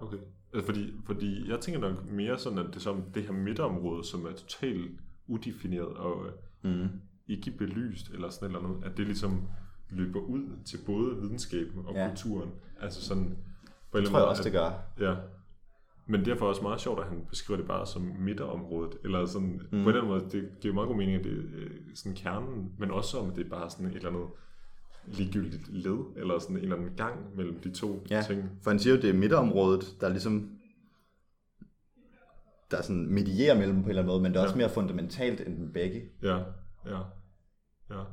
Okay. 0.00 0.18
Fordi, 0.64 0.92
fordi 1.06 1.50
jeg 1.50 1.60
tænker 1.60 1.80
nok 1.80 2.04
mere 2.04 2.38
sådan, 2.38 2.58
at 2.58 2.74
det 2.74 2.82
som 2.82 3.02
det 3.14 3.22
her 3.22 3.32
midterområde, 3.32 4.04
som 4.04 4.26
er 4.26 4.32
totalt 4.32 5.00
udefineret 5.26 5.88
og 5.96 6.26
Mm. 6.64 6.88
ikke 7.28 7.50
belyst 7.50 8.10
eller 8.14 8.30
sådan 8.30 8.48
eller 8.48 8.62
noget, 8.68 8.84
at 8.84 8.96
det 8.96 9.06
ligesom 9.06 9.42
løber 9.90 10.20
ud 10.20 10.42
til 10.64 10.78
både 10.86 11.16
videnskaben 11.20 11.86
og 11.86 11.94
Ja. 11.94 12.08
kulturen. 12.08 12.50
Altså 12.80 13.02
sådan... 13.02 13.36
På 13.92 13.98
Det 14.00 14.06
tror 14.08 14.18
jeg 14.18 14.26
også, 14.28 14.42
det 14.42 14.52
gør. 14.52 14.70
Ja. 15.00 15.14
Men 16.06 16.24
derfor 16.24 16.44
er 16.44 16.48
også 16.48 16.62
meget 16.62 16.80
sjovt, 16.80 17.00
at 17.00 17.06
han 17.08 17.26
beskriver 17.30 17.58
det 17.58 17.66
bare 17.68 17.86
som 17.86 18.02
midterområdet. 18.18 18.98
Eller 19.04 19.26
sådan, 19.26 19.60
mm. 19.72 19.84
på 19.84 19.92
den 19.92 20.04
måde, 20.04 20.24
det 20.32 20.48
giver 20.60 20.74
meget 20.74 20.88
god 20.88 20.96
mening, 20.96 21.18
at 21.18 21.24
det 21.24 21.32
er 21.32 21.42
øh, 21.54 21.70
sådan 21.94 22.16
kernen, 22.16 22.72
men 22.78 22.90
også 22.90 23.18
om 23.18 23.30
det 23.30 23.46
er 23.46 23.50
bare 23.50 23.70
sådan 23.70 23.86
et 23.86 23.94
eller 23.94 24.08
andet 24.08 24.26
ligegyldigt 25.06 25.68
led, 25.72 25.98
eller 26.16 26.38
sådan 26.38 26.56
en 26.56 26.62
eller 26.62 26.76
anden 26.76 26.92
gang 26.96 27.36
mellem 27.36 27.60
de 27.60 27.70
to 27.70 28.06
Ja, 28.10 28.22
ting. 28.26 28.50
for 28.62 28.70
han 28.70 28.78
siger 28.78 28.94
jo, 28.96 29.02
det 29.02 29.10
er 29.10 29.14
midterområdet, 29.14 29.96
der 30.00 30.08
ligesom 30.08 30.50
der 32.72 32.82
sådan 32.82 33.06
medierer 33.06 33.58
mellem 33.58 33.74
dem 33.74 33.82
på 33.82 33.86
en 33.86 33.90
eller 33.90 34.02
anden 34.02 34.12
måde, 34.12 34.22
men 34.22 34.32
det 34.32 34.38
er 34.38 34.44
også 34.44 34.56
mere 34.56 34.70
fundamentalt 34.70 35.40
end 35.40 35.56
dem 35.56 35.72
begge. 35.72 36.10
Ja, 36.22 36.38
ja, 36.86 37.00
ja. 37.90 38.04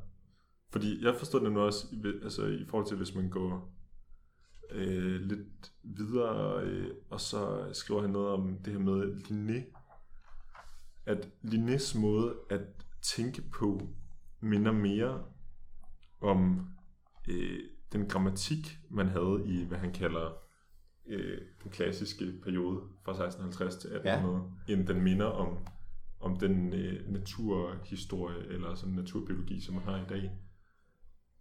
Fordi 0.71 1.05
jeg 1.05 1.15
forstår 1.15 1.39
det 1.39 1.51
nu 1.51 1.59
også, 1.59 1.87
altså 2.23 2.45
i 2.45 2.65
forhold 2.69 2.87
til, 2.87 2.97
hvis 2.97 3.15
man 3.15 3.29
går 3.29 3.75
øh, 4.71 5.21
lidt 5.21 5.71
videre, 5.83 6.63
øh, 6.63 6.87
og 7.09 7.21
så 7.21 7.69
skriver 7.73 8.01
han 8.01 8.09
noget 8.09 8.29
om 8.29 8.57
det 8.65 8.73
her 8.73 8.79
med 8.79 9.15
Linné. 9.15 9.75
At 11.05 11.29
Linnés 11.43 11.99
måde 11.99 12.35
at 12.49 12.61
tænke 13.01 13.41
på 13.41 13.89
minder 14.39 14.71
mere 14.71 15.23
om 16.21 16.67
øh, 17.29 17.59
den 17.93 18.07
grammatik, 18.07 18.79
man 18.89 19.07
havde 19.07 19.43
i, 19.45 19.65
hvad 19.65 19.77
han 19.77 19.93
kalder 19.93 20.48
øh, 21.09 21.41
den 21.63 21.71
klassiske 21.71 22.33
periode 22.43 22.81
fra 23.05 23.11
1650 23.11 23.75
til 23.75 23.89
1800, 23.89 24.51
ja. 24.67 24.73
end 24.73 24.87
den 24.87 25.01
minder 25.01 25.25
om, 25.25 25.57
om 26.19 26.37
den 26.37 26.73
øh, 26.73 27.11
naturhistorie 27.11 28.47
eller 28.47 28.75
sådan 28.75 28.95
naturbiologi, 28.95 29.61
som 29.61 29.75
man 29.75 29.83
har 29.83 29.97
i 29.97 30.09
dag. 30.09 30.31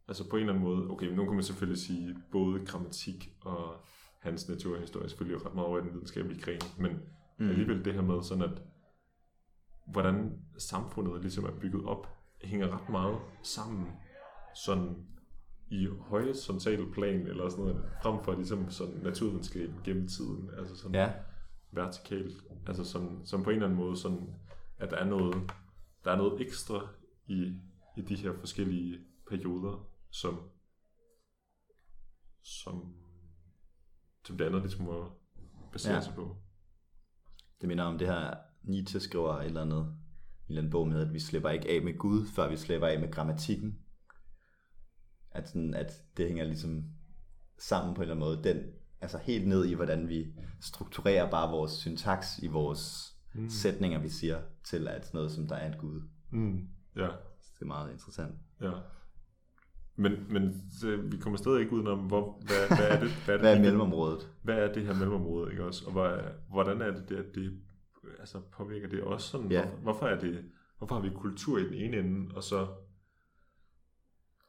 Altså 0.08 0.30
på 0.30 0.36
en 0.36 0.40
eller 0.40 0.52
anden 0.52 0.64
måde, 0.64 0.90
okay, 0.90 1.06
nu 1.06 1.24
kan 1.24 1.34
man 1.34 1.42
selvfølgelig 1.42 1.82
sige, 1.82 2.16
både 2.32 2.66
grammatik 2.66 3.32
og 3.40 3.84
hans 4.20 4.48
naturhistorie 4.48 5.04
er 5.04 5.08
selvfølgelig 5.08 5.46
ret 5.46 5.54
meget 5.54 5.68
over 5.68 5.78
i 5.78 5.82
den 5.82 5.92
videnskabelige 5.92 6.40
gren, 6.40 6.60
men 6.78 6.92
mm. 7.38 7.48
alligevel 7.48 7.84
det 7.84 7.94
her 7.94 8.02
med 8.02 8.22
sådan, 8.22 8.44
at 8.44 8.62
hvordan 9.86 10.38
samfundet 10.58 11.22
ligesom 11.22 11.44
er 11.44 11.60
bygget 11.60 11.84
op, 11.84 12.06
hænger 12.44 12.80
ret 12.80 12.88
meget 12.88 13.18
sammen 13.42 13.86
sådan 14.64 14.96
i 15.70 15.86
horisontale 15.86 16.92
plan, 16.92 17.26
eller 17.26 17.48
sådan 17.48 17.64
noget, 17.64 17.84
frem 18.02 18.24
for 18.24 18.34
ligesom 18.34 18.70
sådan 18.70 18.94
naturvidenskab 18.94 19.70
gennem 19.84 20.08
tiden, 20.08 20.50
altså 20.58 20.76
sådan 20.76 20.94
Ja, 20.94 21.12
vertikalt, 21.72 22.36
altså 22.66 22.84
sådan, 22.84 23.20
som 23.24 23.42
på 23.42 23.50
en 23.50 23.56
eller 23.56 23.66
anden 23.66 23.78
måde 23.78 23.96
sådan, 23.96 24.34
at 24.78 24.90
der 24.90 24.96
er 24.96 25.04
noget, 25.04 25.34
der 26.04 26.12
er 26.12 26.16
noget 26.16 26.40
ekstra 26.40 26.88
i, 27.26 27.52
i 27.96 28.00
de 28.00 28.16
her 28.16 28.32
forskellige 28.32 28.98
perioder, 29.28 29.88
som, 30.10 30.50
som, 32.42 32.94
som 34.26 34.38
det 34.38 34.44
andet 34.44 34.62
ligesom 34.62 34.84
må 34.84 35.12
basere 35.72 35.94
ja. 35.94 36.00
sig 36.00 36.14
på. 36.14 36.36
det 37.60 37.68
minder 37.68 37.84
om 37.84 37.98
det 37.98 38.08
her, 38.08 38.34
Nietzsche 38.62 39.00
skriver 39.00 39.34
et 39.34 39.46
eller 39.46 39.62
andet, 39.62 39.78
i 39.78 39.82
en 39.82 40.48
eller 40.48 40.60
anden 40.60 40.70
bog 40.70 40.88
med, 40.88 41.06
at 41.06 41.12
vi 41.12 41.20
slipper 41.20 41.50
ikke 41.50 41.70
af 41.70 41.82
med 41.82 41.98
Gud, 41.98 42.26
før 42.26 42.48
vi 42.50 42.56
slipper 42.56 42.86
af 42.86 43.00
med 43.00 43.12
grammatikken. 43.12 43.78
At, 45.30 45.48
sådan, 45.48 45.74
at 45.74 45.92
det 46.16 46.26
hænger 46.26 46.44
ligesom 46.44 46.84
sammen 47.58 47.94
på 47.94 48.02
en 48.02 48.10
eller 48.10 48.14
anden 48.14 48.28
måde. 48.28 48.54
Den, 48.54 48.72
altså 49.00 49.18
helt 49.18 49.48
ned 49.48 49.64
i, 49.64 49.74
hvordan 49.74 50.08
vi 50.08 50.26
strukturerer 50.60 51.30
bare 51.30 51.50
vores 51.50 51.72
syntaks 51.72 52.38
i 52.38 52.46
vores 52.46 53.14
mm. 53.34 53.48
sætninger, 53.48 53.98
vi 53.98 54.08
siger, 54.08 54.40
til 54.64 54.88
at 54.88 55.10
noget, 55.14 55.30
som 55.30 55.46
der 55.48 55.56
er 55.56 55.72
en 55.72 55.78
Gud. 55.78 56.02
Mm. 56.30 56.68
Ja, 56.96 57.08
Så 57.40 57.50
det 57.54 57.62
er 57.62 57.66
meget 57.66 57.92
interessant. 57.92 58.34
ja. 58.62 58.70
Men, 60.00 60.12
men 60.28 60.62
så, 60.80 60.96
vi 60.96 61.16
kommer 61.16 61.36
stadig 61.36 61.60
ikke 61.60 61.72
udenom, 61.72 61.98
hvor, 61.98 62.42
hvad, 62.46 62.76
hvad 62.76 62.88
er 62.88 63.00
det? 63.00 63.10
Hvad 63.10 63.34
er, 63.34 63.38
det, 63.38 63.40
Hvad 63.40 63.56
er 63.56 63.60
mellemområdet? 63.60 64.28
hvad 64.42 64.54
er 64.58 64.72
det 64.72 64.86
her 64.86 64.94
mellemområde, 64.94 65.50
ikke 65.50 65.64
også? 65.64 65.86
Og 65.86 65.92
hvad, 65.92 66.18
hvordan 66.50 66.80
er 66.82 66.90
det, 66.90 67.08
det, 67.08 67.16
at 67.16 67.34
det 67.34 67.60
altså, 68.20 68.40
påvirker 68.52 68.88
det 68.88 69.02
også 69.02 69.28
sådan? 69.28 69.50
Ja. 69.52 69.62
Hvorfor, 69.62 69.82
hvorfor, 69.82 70.06
er 70.06 70.20
det, 70.20 70.44
hvorfor 70.78 70.94
har 70.94 71.02
vi 71.02 71.10
kultur 71.14 71.58
i 71.58 71.64
den 71.64 71.74
ene 71.74 71.96
ende, 71.96 72.34
og 72.34 72.42
så 72.44 72.66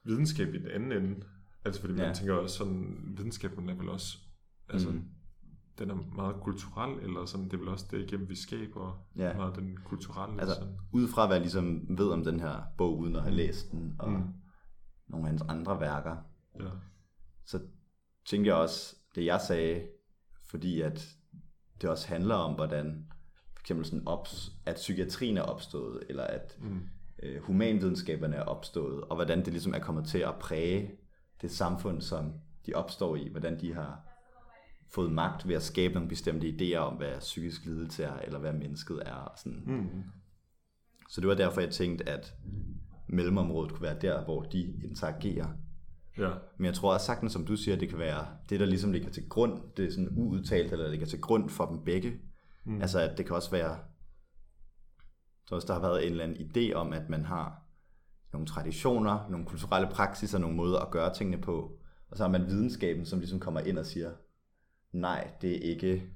videnskab 0.04 0.54
i 0.54 0.58
den 0.58 0.68
anden 0.68 0.92
ende? 0.92 1.26
Altså 1.66 1.82
fordi 1.82 1.94
man 1.94 2.06
Ja. 2.08 2.14
tænker 2.14 2.34
også 2.34 2.56
sådan, 2.58 3.14
videnskaben 3.18 3.70
er 3.70 3.74
vel 3.76 3.90
også, 3.90 4.18
altså, 4.70 4.90
mm. 4.90 5.04
den 5.80 5.90
er 5.90 5.96
meget 5.96 6.36
kulturel, 6.42 7.00
eller 7.04 7.26
sådan, 7.26 7.46
det 7.46 7.54
er 7.54 7.58
vel 7.58 7.68
også 7.68 7.86
det 7.92 8.00
igennem, 8.02 8.30
vi 8.30 8.36
skaber 8.36 9.08
Ja. 9.16 9.34
meget 9.38 9.56
den 9.56 9.78
kulturelle. 9.78 10.42
Altså, 10.42 10.56
sådan. 10.56 10.78
ud 10.94 11.08
fra 11.08 11.26
hvad 11.28 11.36
jeg 11.36 11.42
ligesom 11.42 11.98
ved 11.98 12.10
om 12.10 12.24
den 12.24 12.40
her 12.40 12.62
bog, 12.78 12.98
uden 12.98 13.16
at 13.16 13.22
have 13.22 13.36
læst 13.36 13.72
den, 13.72 13.96
og 14.00 14.12
Mm. 14.12 14.24
nogle 15.08 15.26
af 15.26 15.30
hans 15.32 15.42
andre 15.42 15.80
værker, 15.80 16.16
Ja. 16.60 16.70
så 17.46 17.60
tænker 18.26 18.52
jeg 18.52 18.62
også, 18.62 18.96
det 19.16 19.26
jeg 19.26 19.42
sagde, 19.48 19.88
fordi 20.50 20.82
at 20.82 21.16
det 21.82 21.90
også 21.90 22.08
handler 22.08 22.36
om, 22.36 22.56
hvordan 22.56 23.06
for 23.56 23.60
eksempel 23.64 23.86
sådan 23.86 24.08
ops, 24.08 24.52
at 24.66 24.76
psykiatrien 24.76 25.38
er 25.38 25.42
opstået, 25.42 26.04
eller 26.10 26.24
at 26.24 26.58
Mm. 26.62 26.90
Øh, 27.24 27.42
humanvidenskaberne 27.42 28.36
er 28.36 28.44
opstået, 28.44 29.04
og 29.04 29.16
hvordan 29.16 29.40
det 29.40 29.48
ligesom 29.48 29.74
er 29.74 29.80
kommet 29.80 30.06
til 30.06 30.20
at 30.20 30.36
præge 30.40 30.92
det 31.42 31.52
samfund, 31.52 32.02
som 32.02 32.34
de 32.66 32.74
opstår 32.74 33.16
i, 33.16 33.28
hvordan 33.32 33.60
de 33.60 33.74
har 33.74 34.02
fået 34.92 35.12
magt 35.12 35.48
ved 35.48 35.56
at 35.56 35.64
skabe 35.64 35.94
nogle 35.94 36.10
bestemte 36.10 36.48
idéer 36.48 36.78
om, 36.78 36.94
hvad 36.94 37.20
psykisk 37.20 37.66
lidelse 37.66 38.04
er, 38.04 38.20
eller 38.20 38.40
hvad 38.40 38.54
mennesket 38.54 39.02
er. 39.06 39.14
Og 39.14 39.38
sådan. 39.38 39.64
Mm. 39.66 40.04
Så 41.10 41.22
det 41.22 41.28
var 41.28 41.36
derfor, 41.36 41.62
jeg 41.62 41.70
tænkte, 41.70 42.10
at 42.10 42.34
mellemområdet 43.08 43.72
kunne 43.72 43.82
være 43.82 44.00
der, 44.02 44.24
hvor 44.24 44.42
de 44.42 44.74
interagerer. 44.84 45.48
Ja. 46.18 46.30
Men 46.58 46.66
jeg 46.66 46.74
tror 46.74 46.94
også 46.94 47.06
sagtens, 47.06 47.34
som 47.34 47.46
du 47.46 47.56
siger, 47.56 47.78
det 47.78 47.90
kan 47.90 48.00
være 48.00 48.28
det, 48.50 48.60
der 48.60 48.66
ligesom 48.66 48.92
ligger 48.92 49.10
til 49.10 49.30
grund, 49.30 49.62
det 49.78 49.86
er 49.86 49.92
sådan 49.92 50.10
uudtalt, 50.12 50.72
eller 50.72 50.90
ligger 50.90 51.06
til 51.06 51.22
grund 51.22 51.50
for 51.50 51.66
dem 51.66 51.84
begge. 51.84 52.20
Mm. 52.66 52.82
Altså, 52.82 53.00
at 53.00 53.18
det 53.18 53.26
kan 53.26 53.36
også 53.36 53.52
være, 53.52 53.78
så 55.50 55.56
også 55.56 55.68
der 55.68 55.74
har 55.74 55.82
været 55.82 56.06
en 56.06 56.12
eller 56.12 56.24
anden 56.24 56.38
idé 56.38 56.74
om, 56.74 56.94
at 56.94 57.10
man 57.10 57.26
har 57.26 57.62
nogle 58.34 58.48
traditioner, 58.48 59.30
nogle 59.30 59.46
kulturelle 59.46 59.90
praksiser, 59.92 60.38
nogle 60.38 60.56
måder 60.56 60.80
at 60.80 60.92
gøre 60.92 61.14
tingene 61.14 61.42
på. 61.42 61.80
Og 62.10 62.18
så 62.18 62.24
har 62.24 62.30
man 62.30 62.48
videnskaben, 62.48 63.06
som 63.06 63.20
ligesom 63.20 63.40
kommer 63.40 63.60
ind 63.60 63.78
og 63.78 63.86
siger, 63.86 64.12
nej, 64.92 65.32
det 65.42 65.52
er 65.52 65.70
ikke, 65.70 66.10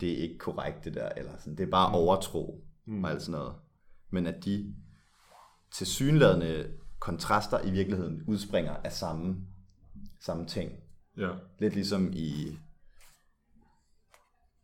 det 0.00 0.12
er 0.12 0.16
ikke 0.16 0.38
korrekt 0.38 0.84
det 0.84 0.94
der, 0.94 1.08
eller 1.08 1.38
sådan, 1.38 1.56
det 1.56 1.66
er 1.66 1.70
bare 1.70 1.94
overtro 1.94 2.64
mm. 2.84 3.04
og 3.04 3.10
alt 3.10 3.22
sådan 3.22 3.40
noget. 3.40 3.54
Men 4.10 4.26
at 4.26 4.44
de 4.44 4.74
tilsyneladende 5.72 6.78
kontraster 6.98 7.60
i 7.60 7.70
virkeligheden 7.70 8.22
udspringer 8.26 8.76
af 8.76 8.92
samme, 8.92 9.46
samme 10.20 10.46
ting. 10.46 10.72
Ja. 11.16 11.30
Lidt 11.58 11.74
ligesom 11.74 12.12
i, 12.12 12.58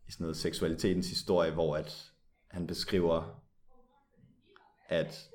i 0.07 0.11
sådan 0.11 0.23
noget 0.23 0.37
seksualitetens 0.37 1.09
historie, 1.09 1.51
hvor 1.51 1.75
at 1.77 2.10
han 2.51 2.67
beskriver, 2.67 3.41
at 4.89 5.29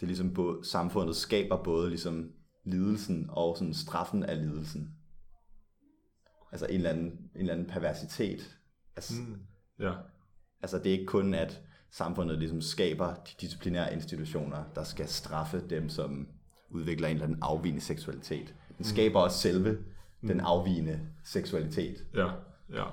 det 0.00 0.08
ligesom 0.08 0.34
både, 0.34 0.64
samfundet 0.64 1.16
skaber 1.16 1.62
både 1.62 1.88
ligesom 1.88 2.32
lidelsen 2.64 3.26
og 3.28 3.56
sådan 3.56 3.74
straffen 3.74 4.22
af 4.22 4.38
lidelsen. 4.38 4.94
Altså 6.52 6.66
en 6.66 6.74
eller 6.74 6.90
anden, 6.90 7.10
en 7.10 7.40
eller 7.40 7.52
anden 7.52 7.66
perversitet. 7.66 8.58
Altså, 8.96 9.14
mm. 9.22 9.36
Ja. 9.78 9.92
altså 10.62 10.78
det 10.78 10.86
er 10.86 10.92
ikke 10.92 11.06
kun, 11.06 11.34
at 11.34 11.62
samfundet 11.90 12.38
ligesom 12.38 12.60
skaber 12.60 13.14
de 13.14 13.32
disciplinære 13.40 13.94
institutioner, 13.94 14.64
der 14.74 14.84
skal 14.84 15.08
straffe 15.08 15.68
dem, 15.70 15.88
som 15.88 16.28
udvikler 16.70 17.08
en 17.08 17.14
eller 17.14 17.26
anden 17.26 17.38
afvigende 17.42 17.80
seksualitet. 17.80 18.54
Den 18.76 18.84
skaber 18.84 19.20
også 19.20 19.38
selve 19.38 19.84
den 20.20 20.40
afvigende 20.40 21.08
seksualitet. 21.24 22.06
Ja. 22.14 22.30
Ja. 22.72 22.84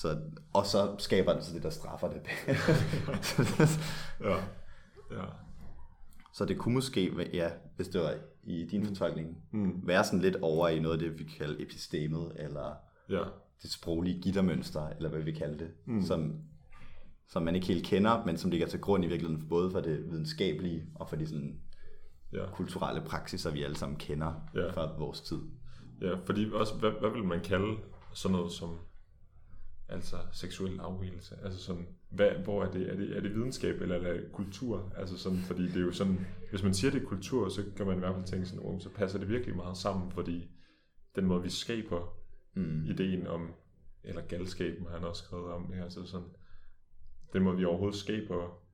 Så, 0.00 0.20
og 0.52 0.66
så 0.66 0.94
skaber 0.98 1.32
den 1.32 1.42
så 1.42 1.54
det, 1.54 1.62
der 1.62 1.70
straffer 1.70 2.08
det. 2.10 2.20
Ja. 4.20 4.36
Ja. 5.10 5.24
så 6.34 6.44
det 6.44 6.58
kunne 6.58 6.74
måske, 6.74 7.28
ja, 7.32 7.50
hvis 7.76 7.88
det 7.88 8.00
var 8.00 8.14
i 8.44 8.66
din 8.70 8.86
fortolkning, 8.86 9.36
mm. 9.52 9.80
være 9.86 10.04
sådan 10.04 10.20
lidt 10.20 10.36
over 10.42 10.68
i 10.68 10.78
noget 10.80 10.92
af 10.94 10.98
det, 11.10 11.18
vi 11.18 11.24
kalder 11.38 11.56
epistemet, 11.64 12.32
eller 12.36 12.74
Ja. 13.10 13.22
det 13.62 13.72
sproglige 13.72 14.22
gittermønster, 14.22 14.88
eller 14.88 15.08
hvad 15.10 15.20
vi 15.20 15.32
kalder 15.32 15.56
det, 15.58 15.70
mm. 15.86 16.02
som, 16.02 16.40
som 17.28 17.42
man 17.42 17.54
ikke 17.54 17.66
helt 17.66 17.86
kender, 17.86 18.24
men 18.26 18.36
som 18.36 18.50
ligger 18.50 18.66
til 18.66 18.80
grund 18.80 19.04
i 19.04 19.08
virkeligheden, 19.08 19.48
både 19.48 19.70
for 19.70 19.80
det 19.80 20.10
videnskabelige 20.10 20.84
og 20.94 21.08
for 21.08 21.16
de 21.16 21.26
sådan 21.26 21.60
Ja. 22.32 22.46
kulturelle 22.52 23.00
praksiser, 23.00 23.50
vi 23.50 23.62
alle 23.62 23.76
sammen 23.76 23.98
kender 23.98 24.32
Ja. 24.54 24.70
fra 24.70 24.98
vores 24.98 25.20
tid. 25.20 25.38
Ja, 26.00 26.14
fordi 26.26 26.50
også, 26.52 26.74
hvad, 26.74 26.90
hvad 27.00 27.10
vil 27.10 27.24
man 27.24 27.40
kalde 27.40 27.76
sådan 28.14 28.36
noget 28.36 28.52
som 28.52 28.78
altså 29.88 30.16
seksuel 30.32 30.80
afvigelse? 30.80 31.36
Altså 31.44 31.62
sådan, 31.62 31.86
hvad, 32.10 32.30
hvor 32.30 32.64
er 32.64 32.70
det, 32.70 32.90
er 32.90 32.96
det? 32.96 33.16
Er 33.16 33.20
det 33.20 33.34
videnskab, 33.34 33.80
eller 33.80 33.96
er 33.96 34.12
det 34.12 34.32
kultur? 34.32 34.92
Altså 34.96 35.18
sådan, 35.18 35.38
fordi 35.38 35.62
det 35.62 35.76
er 35.76 35.80
jo 35.80 35.92
sådan, 35.92 36.26
hvis 36.50 36.62
man 36.62 36.74
siger, 36.74 36.90
det 36.90 37.02
er 37.02 37.06
kultur, 37.06 37.48
så 37.48 37.64
kan 37.76 37.86
man 37.86 37.96
i 37.96 37.98
hvert 37.98 38.14
fald 38.14 38.26
tænke 38.26 38.46
sådan, 38.46 38.64
oh, 38.64 38.80
så 38.80 38.90
passer 38.90 39.18
det 39.18 39.28
virkelig 39.28 39.56
meget 39.56 39.76
sammen, 39.76 40.10
fordi 40.12 40.50
den 41.16 41.24
måde, 41.26 41.42
vi 41.42 41.50
skaber 41.50 42.16
mm. 42.54 42.84
ideen 42.84 43.26
om, 43.26 43.52
eller 44.04 44.22
galskaben 44.22 44.86
har 44.86 44.98
han 44.98 45.08
også 45.08 45.24
skrevet 45.24 45.52
om, 45.52 45.66
det 45.66 45.76
her, 45.76 45.84
altså 45.84 46.06
sådan, 46.06 46.28
den 47.32 47.42
måde, 47.42 47.56
vi 47.56 47.64
overhovedet 47.64 47.98
skaber 47.98 48.64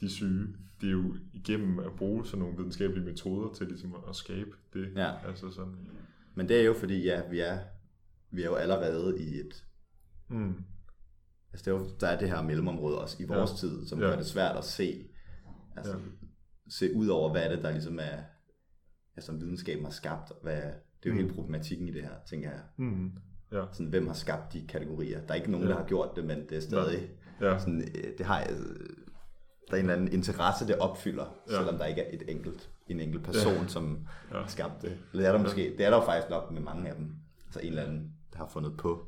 de 0.00 0.10
syge, 0.10 0.46
det 0.80 0.86
er 0.86 0.92
jo 0.92 1.16
igennem 1.32 1.78
at 1.78 1.92
bruge 1.96 2.26
sådan 2.26 2.38
nogle 2.38 2.56
videnskabelige 2.56 3.04
metoder 3.04 3.52
til 3.52 3.66
ligesom 3.66 3.96
at 4.08 4.16
skabe 4.16 4.50
det. 4.74 4.92
Ja. 4.96 5.26
Altså 5.26 5.50
sådan, 5.50 5.88
Men 6.34 6.48
det 6.48 6.60
er 6.60 6.64
jo 6.64 6.74
fordi, 6.74 7.02
ja, 7.02 7.28
vi 7.30 7.40
er, 7.40 7.58
vi 8.32 8.42
er 8.42 8.46
jo 8.46 8.54
allerede 8.54 9.20
i 9.20 9.40
et... 9.40 9.64
mm, 10.28 10.54
Altså, 11.52 11.64
det 11.64 11.76
er 11.76 11.80
jo, 11.84 11.90
der 12.00 12.06
er 12.06 12.18
det 12.18 12.28
her 12.28 12.42
mellemområde 12.42 13.00
også 13.00 13.16
i 13.22 13.26
vores 13.26 13.50
Ja. 13.50 13.56
tid, 13.56 13.86
som 13.86 14.00
Ja. 14.00 14.06
gør 14.06 14.16
det 14.16 14.26
svært 14.26 14.56
at 14.56 14.64
se, 14.64 15.04
altså, 15.76 15.92
Ja. 15.92 15.98
se 16.70 16.94
ud 16.94 17.08
over, 17.08 17.30
hvad 17.32 17.50
det, 17.50 17.62
der 17.64 17.70
ligesom 17.70 17.98
er, 17.98 18.16
ja, 19.16 19.20
som 19.20 19.40
videnskaben 19.40 19.84
har 19.84 19.92
skabt. 19.92 20.32
Hvad, 20.42 20.56
det 20.56 20.62
er 20.62 21.06
jo 21.06 21.12
Mm. 21.12 21.18
hele 21.18 21.34
problematikken 21.34 21.88
i 21.88 21.92
det 21.92 22.02
her, 22.02 22.14
tænker 22.28 22.50
jeg. 22.50 22.60
mm, 22.78 23.12
Ja. 23.52 23.64
Sådan, 23.72 23.86
hvem 23.86 24.06
har 24.06 24.14
skabt 24.14 24.52
de 24.52 24.66
kategorier? 24.66 25.20
Der 25.20 25.30
er 25.30 25.34
ikke 25.34 25.50
nogen, 25.50 25.66
Ja. 25.66 25.72
der 25.72 25.78
har 25.80 25.86
gjort 25.86 26.16
det, 26.16 26.24
men 26.24 26.38
det 26.48 26.56
er 26.56 26.60
stadig 26.60 27.10
Ja. 27.40 27.58
sådan, 27.58 27.80
øh, 27.82 28.18
det 28.18 28.26
har, 28.26 28.40
øh, 28.40 28.46
der 29.70 29.76
er 29.76 29.76
en 29.76 29.80
eller 29.80 29.94
anden 29.94 30.12
interesse, 30.12 30.66
det 30.66 30.76
opfylder, 30.78 31.34
Ja. 31.50 31.52
selvom 31.56 31.78
der 31.78 31.84
ikke 31.86 32.00
er 32.02 32.14
et 32.14 32.30
enkelt, 32.30 32.70
en 32.88 33.00
enkelt 33.00 33.24
person, 33.24 33.52
Ja. 33.62 33.66
som 33.66 34.06
Ja. 34.32 34.36
har 34.40 34.46
skabt 34.46 34.82
det. 34.82 34.90
Eller 34.90 35.00
det 35.12 35.26
er 35.26 35.32
der 35.32 35.42
måske, 35.42 35.74
det 35.78 35.86
er 35.86 35.90
der 35.90 35.96
jo 35.96 36.04
faktisk 36.04 36.30
nok 36.30 36.50
med 36.50 36.60
mange 36.60 36.88
af 36.88 36.94
dem. 36.96 37.14
Altså 37.46 37.60
en 37.60 37.66
eller 37.68 37.82
anden, 37.82 38.12
har 38.40 38.48
fundet 38.52 38.76
på. 38.76 39.06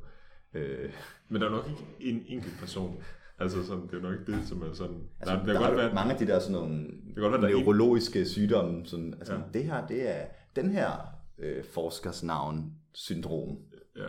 Øh, 0.55 0.93
Men 1.29 1.41
der 1.43 1.49
er 1.49 1.53
nok 1.53 1.67
ikke 1.69 1.85
en 2.01 2.25
enkelt 2.29 2.55
person. 2.59 3.03
Altså 3.39 3.67
sådan, 3.67 3.83
det 3.83 3.93
er 3.93 3.97
jo 3.97 4.03
nok 4.03 4.13
ikke 4.21 4.33
det, 4.33 4.49
som 4.49 4.63
er 4.63 4.73
sådan... 4.73 4.97
altså, 5.21 5.35
der, 5.37 5.45
der, 5.47 5.53
der, 5.53 5.67
godt 5.67 5.77
være, 5.77 5.95
mange 5.95 6.13
af 6.13 6.19
de 6.19 6.27
der 6.27 6.39
sådan 6.39 6.53
nogle 6.53 6.85
kan 7.15 7.23
godt 7.23 7.33
være, 7.33 7.41
der 7.41 7.49
er 7.49 7.53
en- 7.53 7.57
neurologiske 7.65 8.27
sygdomme, 8.27 8.87
sådan, 8.87 9.15
altså 9.15 9.35
Ja. 9.35 9.41
det 9.55 9.65
her, 9.65 9.87
det 9.87 10.09
er 10.21 10.25
den 10.57 10.71
her 10.71 10.91
øh, 11.39 11.65
forskers 11.65 12.23
navn 12.23 12.73
syndrom. 12.95 13.59
Ja, 13.97 14.07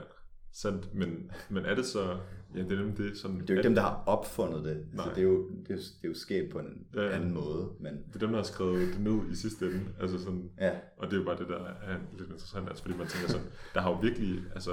sandt. 0.53 0.93
Men, 0.95 1.32
men 1.49 1.65
er 1.65 1.76
det 1.76 1.86
så... 1.86 2.17
Ja, 2.55 2.59
det 2.63 2.71
er 2.71 2.76
nemlig 2.78 2.97
det. 2.97 3.17
Sådan, 3.17 3.39
Det 3.39 3.49
er 3.49 3.53
jo 3.53 3.59
ikke 3.59 3.67
dem, 3.67 3.76
der 3.76 3.82
har 3.82 4.03
opfundet 4.05 4.63
det. 4.63 4.69
Altså, 4.69 4.95
Nej. 4.95 5.09
det, 5.09 5.17
er 5.17 5.24
jo, 5.24 5.49
det, 5.49 5.69
er, 5.69 5.74
jo- 5.74 5.80
det 5.80 6.03
er 6.03 6.07
jo 6.07 6.13
sket 6.13 6.49
på 6.51 6.59
en 6.59 6.88
ja. 6.95 7.09
anden 7.15 7.34
måde. 7.34 7.69
Men 7.80 7.93
Det 8.07 8.15
er 8.15 8.19
dem, 8.19 8.30
der 8.30 8.36
har 8.38 8.43
skrevet 8.43 8.93
det 8.93 8.99
ned 8.99 9.32
i 9.32 9.36
sidste 9.36 9.65
ende. 9.65 9.86
Altså 10.01 10.19
sådan, 10.19 10.49
ja, 10.59 10.71
og 10.97 11.07
det 11.07 11.13
er 11.13 11.17
jo 11.19 11.26
bare 11.26 11.38
det, 11.38 11.47
der 11.47 11.57
er 11.63 11.97
lidt 12.17 12.30
interessant. 12.30 12.67
Altså 12.69 12.84
fordi 12.84 12.97
man 12.97 13.07
tænker 13.07 13.28
sådan, 13.28 13.45
der 13.74 13.82
har 13.82 13.89
jo 13.89 13.95
virkelig... 13.99 14.39
Altså, 14.55 14.71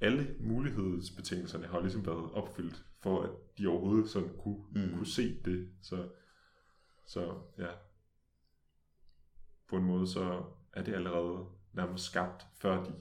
alle 0.00 0.34
mulighedsbetingelserne 0.40 1.66
har 1.66 1.80
ligesom 1.80 2.06
været 2.06 2.32
opfyldt, 2.32 2.84
for 3.00 3.22
at 3.22 3.30
de 3.58 3.66
overhovedet 3.66 4.10
sådan 4.10 4.30
kunne, 4.38 4.64
mm. 4.70 4.94
Kunne 4.94 5.06
se 5.06 5.42
det. 5.44 5.68
Så, 5.82 6.08
så 7.06 7.34
ja, 7.58 7.68
på 9.68 9.76
en 9.76 9.84
måde 9.84 10.06
så 10.06 10.42
er 10.72 10.82
det 10.82 10.94
allerede 10.94 11.46
nærmest 11.72 12.04
skabt, 12.04 12.46
før 12.60 12.84
de 12.84 12.92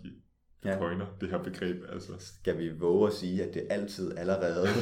Ja. 0.66 0.78
coiner 0.78 1.06
det 1.22 1.30
her 1.30 1.44
begreb. 1.44 1.84
Altså. 1.90 2.12
skal 2.20 2.58
vi 2.58 2.70
våge 2.80 3.08
at 3.08 3.14
sige, 3.14 3.44
at 3.44 3.54
det 3.54 3.68
altid 3.70 4.18
allerede... 4.18 4.68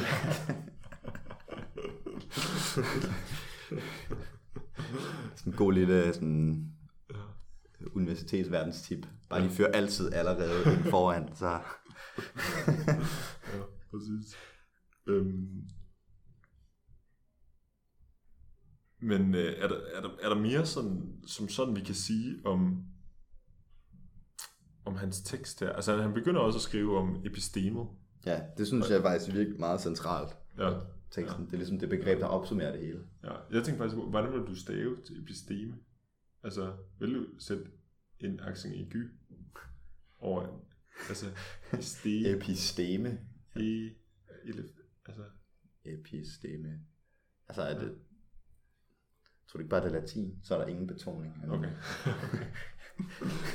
sådan 5.36 5.52
en 5.52 5.52
god 5.52 5.72
lille 5.72 6.14
sådan, 6.14 6.72
universitetsverdenstip. 7.94 9.06
Bare 9.28 9.40
lige 9.40 9.52
før 9.52 9.66
altid 9.66 10.12
allerede 10.12 10.64
foran, 10.90 11.36
så... 11.36 11.60
Ja, 13.52 13.62
præcis. 13.90 14.36
Øhm. 15.06 15.62
Men 19.00 19.34
øh, 19.34 19.58
er, 19.58 19.68
der, 19.68 19.76
er, 19.94 20.00
der, 20.00 20.10
er 20.22 20.28
der 20.28 20.38
mere 20.40 20.66
sådan, 20.66 21.22
som 21.26 21.48
sådan, 21.48 21.76
vi 21.76 21.80
kan 21.80 21.94
sige 21.94 22.36
om, 22.44 22.84
om 24.84 24.96
hans 24.96 25.22
tekst 25.22 25.60
her? 25.60 25.72
Altså 25.72 26.02
han 26.02 26.14
begynder 26.14 26.40
også 26.40 26.58
at 26.58 26.62
skrive 26.62 26.98
om 26.98 27.22
epistemet. 27.24 27.86
Ja, 28.26 28.40
det 28.58 28.66
synes 28.66 28.90
jeg 28.90 29.02
faktisk 29.02 29.36
virkelig 29.36 29.60
meget 29.60 29.80
centralt. 29.80 30.36
Ja, 30.58 30.70
Teksten. 31.10 31.46
Det 31.46 31.52
er 31.52 31.56
ligesom 31.56 31.78
det 31.78 31.88
begreb, 31.88 32.20
der 32.20 32.26
opsummerer 32.26 32.72
det 32.72 32.80
hele. 32.80 33.00
ja. 33.24 33.32
Jeg 33.32 33.64
tænkte 33.64 33.76
faktisk 33.76 33.96
hvordan 33.96 34.32
vil 34.32 34.40
du 34.40 34.54
stave 34.54 34.96
til 35.06 35.22
episteme? 35.22 35.74
Altså, 36.42 36.72
vil 36.98 37.14
du 37.14 37.26
sætte 37.38 37.64
en 38.20 38.40
accent 38.40 38.74
i 38.74 38.84
gy 38.90 39.10
over, 40.18 40.60
altså, 41.08 41.26
esteme, 41.78 42.28
Episteme. 42.28 43.08
e, 43.56 43.88
elef- 44.44 45.00
altså, 45.06 45.24
Episteme. 45.84 46.80
Altså 47.48 47.62
er 47.62 47.78
det... 47.78 47.98
Tror 49.48 49.58
du 49.58 49.62
ikke 49.62 49.70
bare, 49.70 49.84
det 49.84 49.94
er 49.94 50.00
latin? 50.00 50.38
Så 50.42 50.54
er 50.54 50.58
der 50.58 50.66
ingen 50.66 50.86
betoning. 50.86 51.34
okay. 51.50 51.70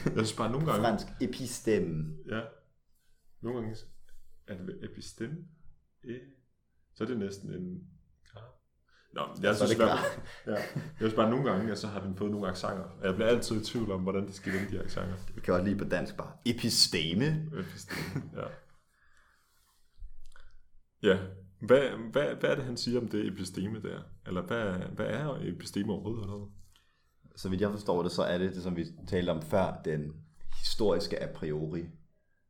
Jeg 0.06 0.26
synes 0.26 0.36
bare 0.38 0.52
nogle 0.52 0.66
gange, 0.66 0.82
Fransk 0.82 1.08
episteme. 1.22 2.18
Ja. 2.26 2.42
Nogle 3.42 3.60
gange 3.62 3.78
er 4.48 4.66
det 4.66 4.84
episteme. 4.84 5.38
E. 6.04 6.20
Så 6.94 7.04
er 7.04 7.08
det 7.08 7.18
næsten 7.20 7.54
en... 7.54 7.88
Nå, 9.14 9.22
jeg 9.41 9.55
Så 9.55 9.66
synes, 9.66 9.70
det 9.70 9.88
bare, 9.88 9.97
ja, 10.47 10.51
jeg 10.51 10.95
synes 10.95 11.14
bare 11.14 11.30
nogle 11.30 11.51
gange, 11.51 11.72
at 11.72 11.78
så 11.78 11.88
har 11.88 11.99
den 11.99 12.16
fået 12.16 12.32
nogle 12.32 12.47
accenter. 12.47 12.84
Og 12.84 13.05
jeg 13.05 13.16
bliver 13.16 13.28
altid 13.28 13.62
i 13.62 13.64
tvivl 13.64 13.91
om, 13.91 14.01
hvordan 14.01 14.28
de 14.28 14.34
skal 14.34 14.53
vende 14.53 14.72
de 14.72 14.84
accenter. 14.84 15.16
Vi 15.36 15.41
kan 15.41 15.53
også 15.53 15.66
lige 15.66 15.78
på 15.78 15.84
dansk 15.84 16.18
bare. 16.18 16.32
Episteme. 16.45 17.49
Episteme, 17.59 18.24
ja. 18.36 18.47
Ja, 21.03 21.18
hvad, 21.62 21.89
hvad, 22.12 22.36
hvad 22.36 22.49
er 22.49 22.55
det, 22.55 22.64
han 22.64 22.78
siger 22.78 22.99
om 22.99 23.07
det 23.07 23.28
episteme 23.28 23.82
der? 23.82 24.01
Eller 24.28 24.41
hvad, 24.41 24.74
hvad 24.95 25.05
er 25.05 25.39
episteme 25.41 25.93
overhovedet 25.93 26.24
eller? 26.24 26.51
Så 27.36 27.49
vidt 27.49 27.62
jeg 27.62 27.72
forstår 27.72 28.03
det, 28.03 28.12
så 28.12 28.24
er 28.24 28.38
det 28.38 28.55
det, 28.55 28.64
som 28.64 28.76
vi 28.76 28.86
talte 29.07 29.30
om 29.30 29.41
før, 29.41 29.82
den 29.86 30.14
historiske 30.59 31.24
a 31.24 31.34
priori. 31.34 31.82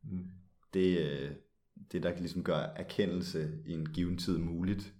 Mm. 0.02 0.24
Det, 0.74 0.98
øh, 0.98 1.30
det, 1.92 2.02
der 2.02 2.10
kan 2.10 2.20
ligesom 2.20 2.44
gør 2.44 2.56
erkendelse 2.56 3.50
i 3.66 3.72
en 3.72 3.86
given 3.86 4.18
tid 4.18 4.38
muligt, 4.38 4.94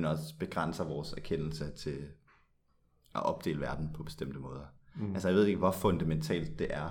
men 0.00 0.10
også 0.10 0.34
begrænser 0.38 0.84
vores 0.84 1.12
erkendelse 1.12 1.70
til 1.70 2.08
at 3.14 3.22
opdele 3.22 3.60
verden 3.60 3.90
på 3.94 4.02
bestemte 4.02 4.38
måder. 4.38 4.66
Mm. 4.96 5.12
Altså 5.12 5.28
jeg 5.28 5.36
ved 5.36 5.46
ikke, 5.46 5.58
hvor 5.58 5.70
fundamentalt 5.70 6.58
det 6.58 6.74
er. 6.74 6.90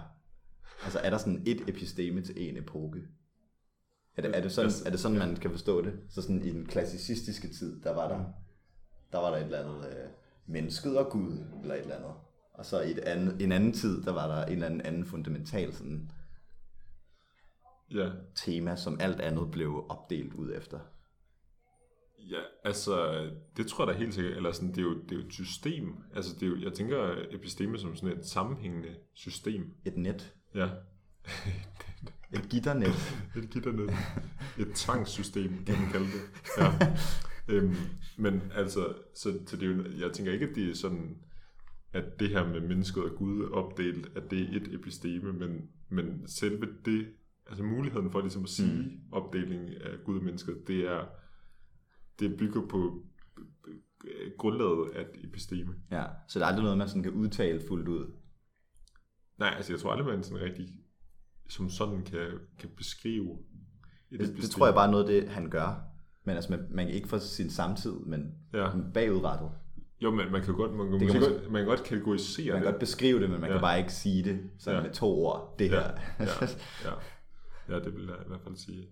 Altså 0.83 0.99
er 0.99 1.09
der 1.09 1.17
sådan 1.17 1.43
et 1.45 1.69
episteme 1.69 2.21
til 2.21 2.49
en 2.49 2.57
epoke? 2.57 2.99
Er 4.17 4.21
det, 4.21 4.37
er 4.37 4.41
det 4.41 4.51
sådan, 4.51 4.71
er 4.85 4.89
det 4.89 4.99
sådan 4.99 5.17
man 5.17 5.35
kan 5.35 5.51
forstå 5.51 5.81
det? 5.81 5.99
Så 6.09 6.21
sådan 6.21 6.45
i 6.45 6.49
den 6.49 6.65
klassicistiske 6.65 7.47
tid, 7.47 7.81
der 7.81 7.93
var 7.93 8.07
der, 8.07 8.25
der 9.11 9.17
var 9.17 9.29
der 9.29 9.37
et 9.37 9.43
eller 9.43 9.63
andet 9.63 9.89
øh, 9.89 10.09
mennesket 10.45 10.97
og 10.97 11.11
Gud, 11.11 11.45
eller 11.61 11.75
et 11.75 11.81
eller 11.81 11.95
andet. 11.95 12.13
Og 12.53 12.65
så 12.65 12.81
i 12.81 12.91
et 12.91 12.99
andet, 12.99 13.41
en 13.41 13.51
anden 13.51 13.73
tid, 13.73 14.03
der 14.03 14.11
var 14.11 14.27
der 14.27 14.45
en 14.45 14.53
eller 14.53 14.65
anden, 14.65 14.81
anden 14.81 15.05
fundamental 15.05 15.73
sådan, 15.73 16.11
Ja, 17.91 18.09
tema, 18.35 18.75
som 18.75 18.99
alt 18.99 19.21
andet 19.21 19.51
blev 19.51 19.85
opdelt 19.89 20.33
ud 20.33 20.53
efter. 20.55 20.79
Ja, 22.29 22.41
altså, 22.63 23.25
det 23.57 23.67
tror 23.67 23.85
jeg 23.85 23.93
da 23.93 23.99
helt 23.99 24.13
sikkert, 24.13 24.37
eller 24.37 24.51
sådan, 24.51 24.69
det 24.69 24.77
er 24.77 24.81
jo, 24.81 24.93
det 24.93 25.11
er 25.11 25.15
jo 25.15 25.27
et 25.27 25.33
system. 25.33 25.95
Altså, 26.15 26.33
det 26.33 26.43
er 26.43 26.47
jo, 26.47 26.57
jeg 26.61 26.73
tænker 26.73 27.15
episteme 27.31 27.77
som 27.77 27.95
sådan 27.95 28.17
et 28.17 28.25
sammenhængende 28.25 28.95
system. 29.13 29.73
Et 29.85 29.97
net. 29.97 30.33
Ja, 30.55 30.69
Et 32.33 32.49
gitternet. 32.49 33.17
et 33.43 33.49
gitternet. 33.49 33.91
Et 34.59 34.71
tvangssystem, 34.75 35.65
kan 35.65 35.75
man 35.79 35.91
kalde 35.91 36.05
det. 36.05 36.21
Ja. 36.57 36.95
Øhm, 37.47 37.75
men 38.17 38.41
altså, 38.55 38.93
så, 39.15 39.39
så 39.47 39.57
det 39.57 39.63
er 39.63 39.71
jo, 39.71 39.83
jeg 39.99 40.11
tænker 40.13 40.31
ikke, 40.31 40.47
at 40.47 40.55
det 40.55 40.69
er 40.69 40.75
sådan, 40.75 41.17
at 41.93 42.19
det 42.19 42.29
her 42.29 42.47
med 42.47 42.61
mennesket 42.61 43.03
og 43.03 43.15
Gud 43.17 43.49
opdelt, 43.51 44.11
at 44.15 44.31
det 44.31 44.41
er 44.41 44.55
et 44.55 44.73
episteme, 44.73 45.33
men, 45.33 45.69
men 45.89 46.27
selve 46.27 46.67
det, 46.85 47.07
altså 47.47 47.63
muligheden 47.63 48.11
for 48.11 48.21
ligesom 48.21 48.43
at 48.43 48.49
sige 48.49 48.73
mm. 48.73 48.99
opdelingen 49.11 49.69
af 49.69 49.91
Gud 50.05 50.17
og 50.17 50.23
mennesket, 50.23 50.67
det 50.67 50.79
er, 50.79 51.05
det 52.19 52.37
bygger 52.37 52.67
på 52.67 53.03
øh, 54.05 54.31
grundlaget 54.37 54.89
af 54.95 55.01
et 55.01 55.23
episteme. 55.23 55.73
Ja, 55.91 56.03
så 56.27 56.39
det 56.39 56.43
er 56.43 56.47
aldrig 56.47 56.63
noget, 56.63 56.77
man 56.77 56.87
sådan 56.87 57.03
kan 57.03 57.11
udtale 57.11 57.61
fuldt 57.67 57.87
ud. 57.87 58.11
Nej, 59.37 59.53
altså 59.57 59.73
jeg 59.73 59.79
tror 59.79 59.91
aldrig, 59.91 60.07
man 60.07 60.23
sådan 60.23 60.43
rigtig 60.43 60.67
som 61.49 61.69
sådan 61.69 62.03
kan, 62.03 62.27
kan 62.59 62.69
beskrive 62.77 63.37
et 64.11 64.19
Det, 64.19 64.35
det 64.41 64.49
tror 64.49 64.65
jeg 64.65 64.75
bare 64.75 64.87
er 64.87 64.91
noget 64.91 65.09
af 65.09 65.21
det, 65.21 65.29
han 65.29 65.49
gør. 65.49 65.81
Men 66.23 66.35
altså, 66.35 66.51
man, 66.51 66.67
man 66.71 66.85
kan 66.85 66.95
ikke 66.95 67.07
få 67.07 67.19
sin 67.19 67.49
samtid, 67.49 67.91
men 67.93 68.35
Ja. 68.53 68.69
bagudrettet. 68.93 69.51
Jo, 70.01 70.11
men 70.11 70.31
man 70.31 70.41
kan 70.43 70.53
godt, 70.53 70.73
man 70.75 70.91
kan, 70.91 70.99
Det 70.99 71.11
kan 71.11 71.21
man 71.21 71.31
man, 71.41 71.51
man 71.51 71.61
kan 71.61 71.67
godt 71.67 71.83
kategorisere 71.83 72.45
Man 72.53 72.55
kan 72.61 72.65
det. 72.65 72.73
godt 72.73 72.79
beskrive 72.79 73.19
det, 73.21 73.29
men 73.29 73.41
man 73.41 73.49
Ja. 73.49 73.55
kan 73.55 73.61
bare 73.61 73.79
ikke 73.79 73.93
sige 73.93 74.23
det 74.23 74.49
sådan 74.57 74.79
Ja. 74.79 74.83
med 74.87 74.93
to 74.93 75.07
ord. 75.25 75.55
Det 75.59 75.69
her. 75.69 75.77
Ja, 75.79 75.91
ja, 76.19 76.25
ja. 76.85 76.93
ja, 77.75 77.79
det 77.83 77.95
vil 77.95 78.05
jeg 78.05 78.15
i 78.25 78.27
hvert 78.27 78.41
fald 78.41 78.55
sige. 78.55 78.87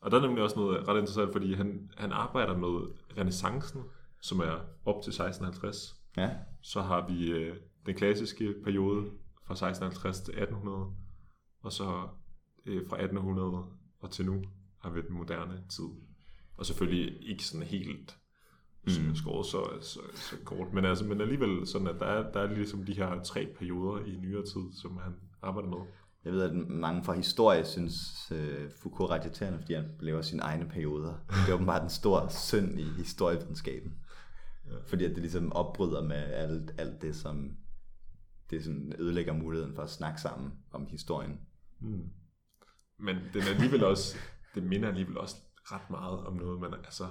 Og 0.00 0.10
der 0.10 0.16
er 0.16 0.22
nemlig 0.22 0.42
også 0.42 0.56
noget 0.56 0.88
ret 0.88 0.98
interessant, 1.00 1.32
fordi 1.32 1.54
han, 1.54 1.90
han 1.96 2.12
arbejder 2.12 2.56
med 2.56 2.94
renaissancen, 3.18 3.82
som 4.20 4.40
er 4.40 4.60
op 4.84 5.02
til 5.02 5.10
1650. 5.10 5.96
ja. 6.16 6.30
Så 6.62 6.82
har 6.82 7.08
vi 7.08 7.30
øh, 7.30 7.56
den 7.86 7.94
klassiske 7.94 8.54
periode 8.64 9.10
fra 9.46 9.54
1650 9.54 10.20
til 10.20 10.32
1800, 10.32 10.86
og 11.62 11.72
så 11.72 12.08
øh, 12.66 12.88
fra 12.88 12.96
1800 12.96 13.64
og 14.00 14.10
til 14.10 14.26
nu 14.26 14.44
har 14.78 14.90
vi 14.90 15.02
den 15.02 15.12
moderne 15.12 15.64
tid. 15.68 15.88
Og 16.56 16.66
selvfølgelig 16.66 17.28
ikke 17.28 17.44
sådan 17.44 17.66
helt 17.66 18.18
mm. 18.86 19.14
skåret 19.14 19.46
så, 19.46 19.68
så, 19.80 20.00
så 20.14 20.36
kort, 20.44 20.72
men, 20.72 20.84
altså, 20.84 21.04
men 21.04 21.20
alligevel 21.20 21.66
sådan, 21.66 21.86
at 21.86 22.00
der 22.00 22.06
er, 22.06 22.32
der 22.32 22.40
er 22.40 22.54
ligesom 22.54 22.84
de 22.84 22.94
her 22.94 23.22
tre 23.22 23.46
perioder 23.58 24.04
i 24.04 24.16
nyere 24.16 24.42
tid, 24.42 24.72
som 24.82 24.96
han 24.96 25.14
arbejder 25.42 25.68
med. 25.68 25.78
Jeg 26.26 26.34
ved, 26.34 26.42
at 26.42 26.54
mange 26.68 27.04
fra 27.04 27.12
historie 27.12 27.64
synes, 27.64 27.94
uh, 28.30 28.70
Foucault 28.82 29.10
er 29.10 29.14
ret 29.14 29.24
irriterende, 29.24 29.58
fordi 29.58 29.74
han 29.74 29.84
laver 30.00 30.22
sine 30.22 30.42
egne 30.42 30.68
perioder. 30.68 31.14
Det 31.28 31.50
er 31.50 31.54
åbenbart 31.54 31.82
en 31.82 31.90
stor 31.90 32.28
synd 32.28 32.80
i 32.80 32.84
historievidenskaben. 32.84 33.94
Ja. 34.66 34.76
Fordi 34.86 35.04
at 35.04 35.10
det 35.10 35.18
ligesom 35.18 35.52
opbryder 35.52 36.02
med 36.02 36.16
alt, 36.16 36.74
alt 36.78 37.02
det, 37.02 37.16
som 37.16 37.56
det 38.50 38.64
sådan 38.64 38.92
ødelægger 38.98 39.32
muligheden 39.32 39.74
for 39.74 39.82
at 39.82 39.90
snakke 39.90 40.20
sammen 40.20 40.52
om 40.72 40.86
historien. 40.86 41.40
Mm. 41.80 42.04
Men 42.98 43.16
den 43.32 43.42
er 43.42 43.54
alligevel 43.54 43.84
også, 43.84 44.16
det 44.54 44.62
minder 44.62 44.88
alligevel 44.88 45.18
også 45.18 45.36
ret 45.64 45.90
meget 45.90 46.26
om 46.26 46.36
noget, 46.36 46.60
man 46.60 46.74
altså, 46.74 47.06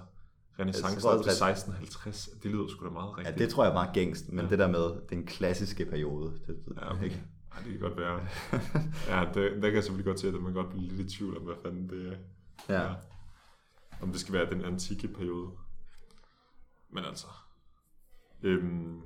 renaissance 0.59 1.07
op 1.07 1.24
til 1.24 1.30
også, 1.32 1.45
1650, 1.45 2.30
det 2.43 2.51
lyder 2.51 2.68
sgu 2.68 2.86
da 2.86 2.89
meget 2.91 3.07
Ja, 3.07 3.18
rigtigt. 3.18 3.38
det 3.39 3.49
tror 3.49 3.63
jeg 3.63 3.70
er 3.70 3.74
meget 3.74 3.93
gængst, 3.93 4.32
men 4.32 4.45
ja. 4.45 4.49
det 4.49 4.59
der 4.59 4.68
med 4.68 5.09
den 5.09 5.26
klassiske 5.26 5.86
periode, 5.86 6.34
det 6.47 6.57
Ja, 6.76 6.93
okay. 6.93 7.03
ikke. 7.03 7.24
Ej, 7.55 7.61
det 7.63 7.71
kan 7.71 7.79
godt 7.79 7.97
være. 7.97 8.27
ja, 9.09 9.25
det, 9.33 9.35
der 9.35 9.61
kan 9.61 9.75
jeg 9.75 9.83
selvfølgelig 9.83 10.05
godt 10.05 10.19
se, 10.19 10.27
at 10.27 10.33
man 10.33 10.53
godt 10.53 10.69
bliver 10.69 10.91
lidt 10.91 11.13
i 11.13 11.17
tvivl 11.17 11.37
om, 11.37 11.43
hvad 11.43 11.55
fanden 11.63 11.89
det 11.89 12.13
er. 12.13 12.17
Ja. 12.69 12.81
Ja. 12.81 12.95
Om 14.01 14.11
det 14.11 14.19
skal 14.19 14.33
være 14.33 14.49
den 14.49 14.65
antikke 14.65 15.07
periode. 15.07 15.51
Men 16.89 17.05
altså... 17.05 17.27
Øhm, 18.43 19.01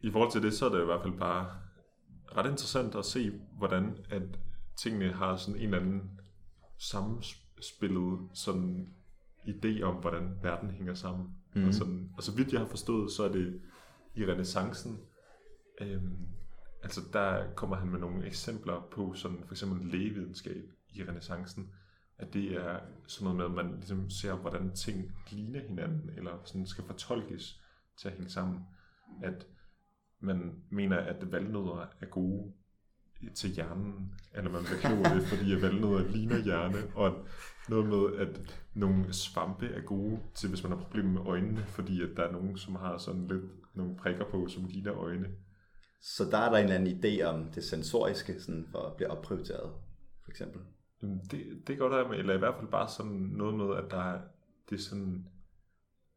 I 0.00 0.10
forhold 0.10 0.32
til 0.32 0.42
det, 0.42 0.54
så 0.54 0.66
er 0.66 0.70
det 0.70 0.82
i 0.82 0.84
hvert 0.84 1.02
fald 1.02 1.18
bare 1.18 1.50
ret 2.36 2.50
interessant 2.50 2.94
at 2.94 3.04
se, 3.04 3.40
hvordan 3.58 4.04
at 4.10 4.38
tingene 4.76 5.12
har 5.12 5.36
sådan 5.36 5.60
en 5.60 5.64
eller 5.64 5.78
anden 5.78 6.20
sammenspillet 6.78 8.28
sådan 8.34 8.94
idé 9.48 9.82
om, 9.82 9.94
hvordan 9.94 10.38
verden 10.42 10.70
hænger 10.70 10.94
sammen. 10.94 11.36
Mm. 11.54 11.66
Og, 11.66 11.74
sådan, 11.74 12.10
og 12.16 12.22
så 12.22 12.36
vidt 12.36 12.52
jeg 12.52 12.60
har 12.60 12.68
forstået, 12.68 13.12
så 13.12 13.22
er 13.22 13.32
det 13.32 13.60
i 14.14 14.26
renaissancen, 14.26 15.00
øhm, 15.80 16.26
altså 16.82 17.00
der 17.12 17.54
kommer 17.54 17.76
han 17.76 17.88
med 17.88 18.00
nogle 18.00 18.26
eksempler 18.26 18.88
på 18.92 19.14
sådan 19.14 19.44
for 19.46 19.54
eksempel 19.54 19.86
lægevidenskab 19.86 20.64
i 20.94 21.02
renaissancen, 21.02 21.70
at 22.18 22.34
det 22.34 22.56
er 22.56 22.80
sådan 23.06 23.24
noget 23.34 23.36
med, 23.36 23.60
at 23.60 23.66
man 23.66 23.76
ligesom 23.76 24.10
ser, 24.10 24.34
hvordan 24.34 24.74
ting 24.74 25.12
ligner 25.30 25.60
hinanden, 25.68 26.10
eller 26.16 26.38
sådan 26.44 26.66
skal 26.66 26.84
fortolkes 26.84 27.60
til 28.00 28.08
at 28.08 28.14
hænge 28.14 28.30
sammen. 28.30 28.60
At 29.22 29.46
man 30.20 30.62
mener, 30.70 30.96
at 30.96 31.32
valnødder 31.32 31.86
er 32.00 32.06
gode 32.06 32.52
til 33.34 33.50
hjernen, 33.50 34.14
eller 34.34 34.50
man 34.50 34.62
klo 34.62 35.16
det, 35.16 35.22
fordi 35.22 35.52
at 35.54 35.62
valnødder 35.62 36.08
ligner 36.08 36.38
hjerne, 36.38 36.78
og 36.94 37.26
noget 37.68 37.86
med, 37.86 38.26
at 38.26 38.60
nogle 38.74 39.12
svampe 39.12 39.66
er 39.66 39.80
gode 39.80 40.20
til, 40.34 40.48
hvis 40.48 40.62
man 40.62 40.72
har 40.72 40.78
problemer 40.78 41.10
med 41.10 41.30
øjnene, 41.30 41.64
fordi 41.66 42.02
at 42.02 42.08
der 42.16 42.22
er 42.22 42.32
nogen, 42.32 42.58
som 42.58 42.74
har 42.74 42.98
sådan 42.98 43.26
lidt 43.26 43.44
nogle 43.74 43.96
prikker 43.96 44.24
på, 44.30 44.48
som 44.48 44.64
ligner 44.64 44.94
øjne. 44.94 45.28
Så 46.02 46.24
der 46.30 46.38
er 46.38 46.50
der 46.50 46.58
en 46.58 46.64
eller 46.64 46.76
anden 46.76 46.98
idé 46.98 47.22
om 47.22 47.50
det 47.54 47.64
sensoriske, 47.64 48.40
sådan 48.40 48.66
for 48.70 48.78
at 48.78 48.96
blive 48.96 49.10
opprioriteret, 49.10 49.72
for 50.24 50.30
eksempel. 50.30 50.60
Jamen, 51.02 51.20
Det, 51.30 51.62
det 51.66 51.78
går 51.78 51.88
der 51.88 52.08
med, 52.08 52.18
eller 52.18 52.34
i 52.34 52.38
hvert 52.38 52.54
fald 52.58 52.70
bare 52.70 52.88
sådan 52.88 53.12
noget 53.12 53.54
med, 53.54 53.76
at 53.76 53.90
der 53.90 54.02
er, 54.02 54.20
det 54.70 54.76
er 54.76 54.80
sådan, 54.82 55.26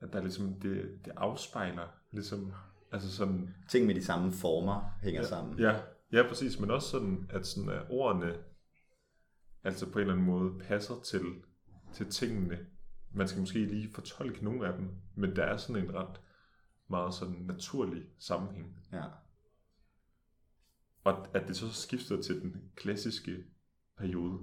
at 0.01 0.13
der 0.13 0.19
er 0.19 0.23
ligesom, 0.23 0.53
det, 0.53 0.99
det 1.05 1.13
afspejler 1.17 1.87
ligesom, 2.11 2.53
altså 2.91 3.15
sådan, 3.15 3.55
Ting 3.69 3.85
med 3.85 3.95
de 3.95 4.03
samme 4.03 4.31
former 4.31 4.81
hænger 5.03 5.23
sammen. 5.23 5.59
Ja, 5.59 5.75
ja, 6.11 6.27
præcis, 6.27 6.59
men 6.59 6.71
også 6.71 6.89
sådan, 6.89 7.29
at, 7.29 7.47
sådan, 7.47 7.69
at 7.69 7.85
ordene 7.89 8.43
altså 9.63 9.91
på 9.91 9.99
en 9.99 10.01
eller 10.01 10.13
anden 10.13 10.27
måde 10.27 10.59
passer 10.59 10.95
til, 11.05 11.21
til 11.93 12.11
tingene. 12.11 12.67
Man 13.11 13.27
skal 13.27 13.39
måske 13.39 13.65
lige 13.65 13.93
fortolke 13.93 14.43
nogle 14.43 14.67
af 14.67 14.77
dem, 14.77 14.89
men 15.15 15.35
der 15.35 15.43
er 15.43 15.57
sådan 15.57 15.83
en 15.83 15.93
ret 15.95 16.21
meget 16.87 17.13
sådan 17.13 17.35
naturlig 17.35 18.03
sammenhæng. 18.19 18.79
ja. 18.91 19.03
Og 21.03 21.35
at 21.35 21.47
det 21.47 21.57
så 21.57 21.73
skifter 21.73 22.21
til 22.21 22.41
den 22.41 22.71
klassiske 22.75 23.43
periode. 23.97 24.39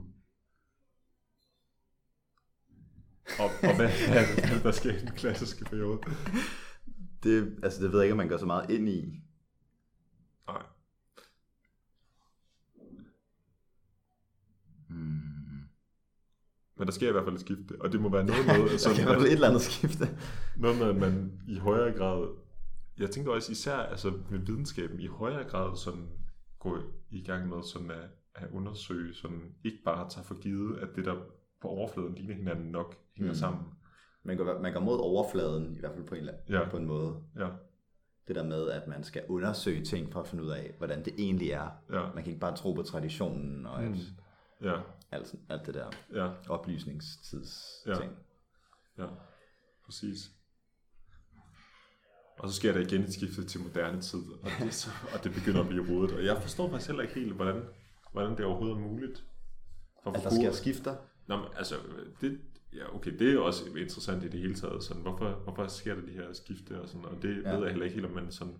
Og, 3.38 3.50
og 3.62 3.76
hvad 3.76 3.90
er 4.08 4.54
det, 4.54 4.62
der 4.62 4.70
sker 4.70 4.92
i 4.92 5.00
den 5.00 5.12
klassiske 5.12 5.64
periode? 5.64 6.00
Det, 7.22 7.58
altså, 7.62 7.82
det 7.82 7.92
ved 7.92 7.98
jeg 7.98 8.04
ikke, 8.04 8.12
om 8.12 8.16
man 8.16 8.28
går 8.28 8.36
så 8.36 8.46
meget 8.46 8.70
ind 8.70 8.88
i. 8.88 9.22
Nej. 10.46 10.62
Men 16.84 16.88
der 16.88 16.92
sker 16.92 17.08
i 17.08 17.12
hvert 17.12 17.24
fald 17.24 17.34
et 17.34 17.40
skifte, 17.40 17.74
og 17.80 17.92
det 17.92 18.00
må 18.00 18.08
være 18.08 18.24
noget 18.24 18.46
med, 18.46 18.54
Der 18.64 18.70
altså, 18.70 18.88
kan 18.94 19.00
i 19.00 19.04
hvert 19.04 19.16
fald 19.16 19.26
et 19.26 19.32
eller 19.32 19.48
andet 19.48 19.62
skifte. 19.62 20.08
noget 20.56 20.78
med, 20.78 20.86
at 20.86 20.96
man 20.96 21.32
i 21.48 21.58
højere 21.58 21.92
grad, 21.98 22.28
jeg 22.98 23.10
tænkte 23.10 23.30
også 23.30 23.52
især 23.52 23.76
altså 23.76 24.12
med 24.30 24.38
videnskaben, 24.38 25.00
i 25.00 25.06
højere 25.06 25.44
grad 25.44 25.76
sådan 25.76 26.08
gå 26.58 26.78
i 27.10 27.22
gang 27.22 27.48
med 27.48 27.62
sådan 27.62 27.90
at, 27.90 28.08
at 28.34 28.48
undersøge, 28.52 29.14
sådan 29.14 29.40
ikke 29.64 29.78
bare 29.84 30.08
tage 30.10 30.24
for 30.24 30.34
givet, 30.40 30.78
at 30.78 30.88
det 30.96 31.04
der 31.04 31.14
på 31.62 31.68
overfladen 31.68 32.14
ligner 32.14 32.34
hinanden 32.34 32.70
nok 32.70 32.96
hænger 33.16 33.32
Mm. 33.32 33.34
mm. 33.34 33.38
sammen. 33.38 33.62
Man 34.24 34.36
går, 34.36 34.60
man 34.62 34.72
går 34.72 34.80
mod 34.80 34.98
overfladen, 34.98 35.76
i 35.76 35.80
hvert 35.80 35.92
fald 35.94 36.04
på 36.06 36.14
en, 36.14 36.20
eller- 36.20 36.34
Ja. 36.48 36.68
på 36.68 36.76
en 36.76 36.86
måde. 36.86 37.16
Ja, 37.38 37.48
Det 38.28 38.36
der 38.36 38.44
med, 38.44 38.68
at 38.70 38.88
man 38.88 39.04
skal 39.04 39.22
undersøge 39.28 39.84
ting 39.84 40.12
for 40.12 40.20
at 40.20 40.26
finde 40.26 40.44
ud 40.44 40.50
af, 40.50 40.74
hvordan 40.78 41.04
det 41.04 41.12
egentlig 41.18 41.50
er. 41.50 41.68
ja, 41.92 42.00
Man 42.14 42.22
kan 42.24 42.26
ikke 42.26 42.40
bare 42.40 42.56
tro 42.56 42.72
på 42.72 42.82
traditionen 42.82 43.66
og 43.66 43.82
Mm. 43.82 43.88
mm. 43.88 43.96
ja, 44.62 44.74
alt, 45.10 45.34
alt 45.48 45.66
det 45.66 45.74
der 45.74 45.90
ja, 46.14 46.30
oplysningstids 46.48 47.64
Ja. 47.86 47.94
ting. 47.94 48.12
ja, 48.98 49.06
præcis. 49.84 50.16
Og 52.38 52.48
så 52.48 52.54
sker 52.56 52.72
der 52.72 52.80
igen 52.80 53.02
et 53.02 53.14
skifte 53.14 53.44
til 53.44 53.60
moderne 53.60 54.00
tid, 54.00 54.22
og 54.42 54.50
det, 54.60 54.74
så, 54.74 54.90
og 55.14 55.24
det 55.24 55.32
begynder 55.34 55.60
at 55.60 55.68
blive 55.68 55.88
rodet. 55.90 56.12
Og 56.16 56.24
jeg 56.24 56.42
forstår 56.42 56.70
faktisk 56.70 56.88
heller 56.88 57.02
ikke 57.02 57.14
helt, 57.14 57.32
hvordan, 57.32 57.62
hvordan 58.12 58.36
det 58.36 58.44
overhovedet 58.44 58.76
er 58.76 58.80
muligt. 58.80 59.24
For 60.02 60.10
At 60.10 60.22
der 60.22 60.30
sker 60.30 60.52
skifter. 60.52 60.96
Nå, 61.26 61.36
men 61.36 61.46
altså, 61.56 61.74
det, 62.20 62.40
ja, 62.72 62.94
okay, 62.94 63.18
det 63.18 63.28
er 63.28 63.32
jo 63.32 63.46
også 63.46 63.64
interessant 63.66 64.24
i 64.24 64.28
det 64.28 64.40
hele 64.40 64.54
taget. 64.54 64.84
Sådan, 64.84 65.02
hvorfor, 65.02 65.30
hvorfor 65.30 65.66
sker 65.66 65.94
der 65.94 66.02
de 66.02 66.12
her 66.12 66.32
skifte 66.32 66.80
og 66.80 66.88
sådan, 66.88 67.04
og 67.04 67.22
det 67.22 67.42
Ja. 67.42 67.48
ja. 67.50 67.54
ved 67.54 67.62
jeg 67.62 67.70
heller 67.70 67.84
ikke 67.84 67.94
helt, 67.94 68.06
om 68.06 68.12
man 68.12 68.32
sådan... 68.32 68.54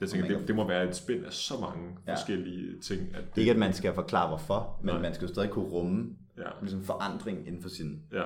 Jeg 0.00 0.08
tænker, 0.08 0.26
kan- 0.28 0.38
det, 0.38 0.48
det 0.48 0.56
må 0.56 0.66
være 0.68 0.88
et 0.88 0.96
spænd 0.96 1.24
af 1.24 1.32
så 1.32 1.54
mange 1.60 1.96
Ja. 2.06 2.14
forskellige 2.14 2.80
ting. 2.80 3.14
At 3.14 3.24
Det 3.34 3.40
ikke, 3.40 3.52
at 3.52 3.58
man 3.58 3.72
skal 3.72 3.94
forklare 3.94 4.28
hvorfor, 4.28 4.80
men 4.82 4.94
Nej. 4.94 5.02
man 5.02 5.14
skal 5.14 5.26
jo 5.26 5.32
stadig 5.34 5.50
kunne 5.50 5.64
rumme 5.64 6.16
Ja, 6.38 6.44
ligesom 6.60 6.82
forandring 6.82 7.46
inden 7.46 7.62
for 7.62 7.68
sin 7.68 8.02
ja, 8.12 8.22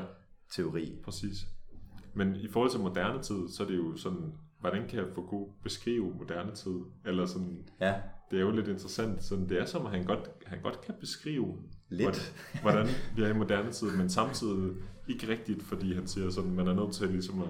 teori. 0.57 0.99
præcis. 1.05 1.37
Men 2.15 2.35
i 2.37 2.49
forhold 2.49 2.71
til 2.71 2.81
moderne 2.81 3.23
tid, 3.23 3.49
så 3.49 3.63
er 3.63 3.67
det 3.67 3.77
jo 3.77 3.97
sådan, 3.97 4.33
hvordan 4.61 4.89
kan 4.89 4.99
jeg 4.99 5.07
få 5.15 5.27
god 5.27 5.49
beskrive 5.63 6.15
moderne 6.19 6.55
tid? 6.55 6.79
Eller 7.05 7.27
sådan, 7.27 7.69
Ja, 7.81 7.95
det 8.31 8.37
er 8.37 8.41
jo 8.41 8.51
lidt 8.51 8.69
interessant. 8.69 9.23
Sådan, 9.25 9.49
det 9.49 9.61
er 9.61 9.65
som, 9.65 9.87
at 9.87 9.93
han 9.93 10.05
godt, 10.05 10.31
han 10.47 10.59
godt 10.63 10.81
kan 10.81 10.95
beskrive, 11.01 11.59
lidt. 11.89 12.03
hvordan, 12.03 12.21
hvordan 12.63 12.95
vi 13.17 13.23
er 13.23 13.29
i 13.29 13.33
moderne 13.39 13.71
tid, 13.73 13.91
men 13.97 14.09
samtidig 14.11 14.73
ikke 15.09 15.29
rigtigt, 15.29 15.63
fordi 15.63 15.95
han 15.95 16.07
siger 16.07 16.31
sådan, 16.31 16.51
man 16.55 16.67
er 16.69 16.75
nødt 16.75 16.93
til 16.95 17.09
ligesom 17.09 17.43
at 17.43 17.49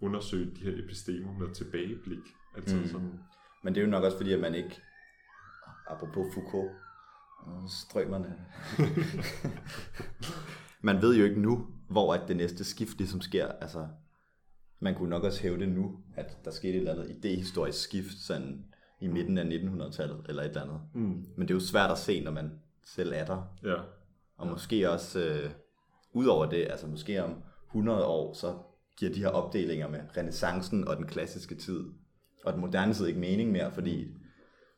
undersøge 0.00 0.50
de 0.56 0.60
her 0.64 0.84
epistemer 0.84 1.32
med 1.38 1.54
tilbageblik. 1.54 2.24
Altså 2.56 2.76
mm. 2.76 2.86
sådan, 2.86 3.12
Men 3.62 3.74
det 3.74 3.80
er 3.80 3.84
jo 3.84 3.90
nok 3.90 4.04
også 4.04 4.16
fordi, 4.16 4.32
at 4.32 4.40
man 4.40 4.54
ikke, 4.54 4.80
apropos 5.86 6.34
Foucault, 6.34 6.70
og 7.38 7.70
strømmerne, 7.70 8.36
man 10.82 11.02
ved 11.02 11.16
jo 11.16 11.24
ikke 11.24 11.40
nu, 11.40 11.66
hvor 11.88 12.14
at 12.14 12.28
det 12.28 12.36
næste 12.36 12.64
skift 12.64 12.96
ligesom 12.98 13.20
sker. 13.20 13.48
Altså, 13.48 13.88
man 14.80 14.94
kunne 14.94 15.10
nok 15.10 15.24
også 15.24 15.42
hæve 15.42 15.58
det 15.58 15.68
nu, 15.68 15.98
at 16.16 16.44
der 16.44 16.50
skete 16.50 16.72
et 16.72 16.78
eller 16.78 16.92
andet 16.92 17.10
idehistorisk 17.10 17.82
skift 17.82 18.18
sådan 18.18 18.64
i 19.00 19.06
midten 19.06 19.38
af 19.38 19.44
1900-tallet, 19.44 20.26
eller 20.28 20.42
et 20.42 20.48
eller 20.48 20.62
andet. 20.62 20.80
mm, 20.94 21.24
Men 21.36 21.48
det 21.48 21.50
er 21.50 21.54
jo 21.54 21.60
svært 21.60 21.90
at 21.90 21.98
se, 21.98 22.24
når 22.24 22.30
man 22.30 22.52
selv 22.84 23.12
er 23.14 23.24
der. 23.24 23.42
ja, 23.64 23.76
Og 24.36 24.46
måske 24.46 24.90
også, 24.90 25.20
øh, 25.20 25.50
ud 26.12 26.26
over 26.26 26.46
det, 26.46 26.66
altså 26.70 26.86
måske 26.86 27.24
om 27.24 27.42
100 27.66 28.04
år, 28.06 28.32
så 28.34 28.58
giver 28.96 29.12
de 29.12 29.20
her 29.20 29.28
opdelinger 29.28 29.88
med 29.88 30.00
renaissancen 30.16 30.88
og 30.88 30.96
den 30.96 31.06
klassiske 31.06 31.54
tid, 31.54 31.84
og 32.44 32.52
den 32.52 32.60
moderne 32.60 32.94
tid 32.94 33.06
ikke 33.06 33.20
mening 33.20 33.52
mere, 33.52 33.72
fordi 33.72 34.08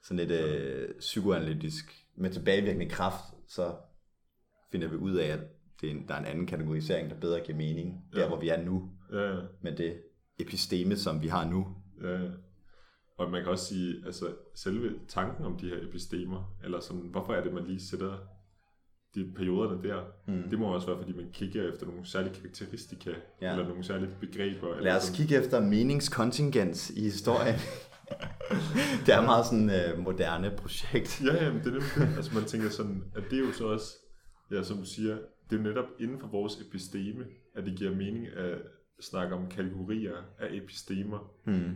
sådan 0.02 0.26
lidt 0.26 0.40
øh, 0.40 0.88
psykoanalytisk, 0.98 1.84
med 2.16 2.30
tilbagevirkende 2.30 2.88
kraft, 2.88 3.24
så 3.48 3.74
finder 4.72 4.88
vi 4.88 4.96
ud 4.96 5.14
af, 5.14 5.26
at 5.26 5.40
det 5.80 5.90
er 5.90 5.94
en, 5.94 6.08
der 6.08 6.14
er 6.14 6.18
en 6.18 6.24
anden 6.24 6.46
kategorisering, 6.46 7.10
der 7.10 7.20
bedre 7.20 7.40
giver 7.40 7.58
mening, 7.58 8.04
der 8.12 8.20
Ja. 8.20 8.28
hvor 8.28 8.40
vi 8.40 8.48
er 8.48 8.62
nu, 8.64 8.90
ja, 9.12 9.36
med 9.62 9.76
det 9.76 10.02
episteme, 10.38 10.96
som 10.96 11.22
vi 11.22 11.28
har 11.28 11.50
nu. 11.50 11.76
Ja. 12.02 12.18
Og 13.18 13.30
man 13.30 13.42
kan 13.42 13.52
også 13.52 13.64
sige, 13.64 14.02
altså 14.06 14.34
selve 14.54 15.00
tanken 15.08 15.44
om 15.44 15.58
de 15.58 15.68
her 15.68 15.88
epistemer, 15.88 16.56
eller 16.64 16.80
sådan, 16.80 17.02
hvorfor 17.02 17.34
er 17.34 17.44
det, 17.44 17.52
man 17.52 17.64
lige 17.66 17.80
sætter 17.80 18.18
de 19.14 19.32
perioderne 19.36 19.82
der, 19.82 20.02
Mm. 20.26 20.42
det 20.50 20.58
må 20.58 20.66
også 20.74 20.86
være, 20.86 20.98
fordi 20.98 21.12
man 21.12 21.26
kigger 21.32 21.72
efter 21.72 21.86
nogle 21.86 22.00
særlige 22.06 22.34
karakteristika, 22.34 23.10
Ja. 23.42 23.50
eller 23.52 23.68
nogle 23.68 23.84
særlige 23.84 24.10
begreber. 24.20 24.68
eller 24.68 24.82
Lad 24.82 24.96
os 24.96 25.02
sådan. 25.02 25.16
kigge 25.16 25.36
efter 25.42 25.60
meningskontingens 25.60 26.90
i 26.90 27.00
historien. 27.02 27.54
det 29.06 29.14
er 29.14 29.20
meget 29.22 29.46
sådan 29.46 29.70
øh, 29.70 29.98
moderne 30.04 30.52
projekt. 30.56 31.22
Ja, 31.24 31.44
ja, 31.44 31.52
men 31.52 31.58
det 31.64 31.66
er 31.66 31.70
nemlig. 31.98 32.16
Altså 32.16 32.34
man 32.34 32.44
tænker 32.44 32.68
sådan, 32.70 33.04
at 33.16 33.22
det 33.30 33.38
er 33.38 33.46
jo 33.46 33.52
så 33.52 33.66
også, 33.66 33.92
ja, 34.50 34.62
som 34.62 34.76
du 34.78 34.84
siger, 34.84 35.14
det 35.50 35.58
er 35.58 35.62
jo 35.62 35.68
netop 35.68 35.86
inden 36.00 36.20
for 36.20 36.26
vores 36.26 36.60
episteme, 36.60 37.24
at 37.56 37.64
det 37.66 37.76
giver 37.78 37.94
mening 37.96 38.26
at 38.26 38.58
snakke 39.00 39.34
om 39.34 39.46
kategorier 39.48 40.16
af 40.38 40.46
epistemer, 40.50 41.30
Hmm. 41.44 41.74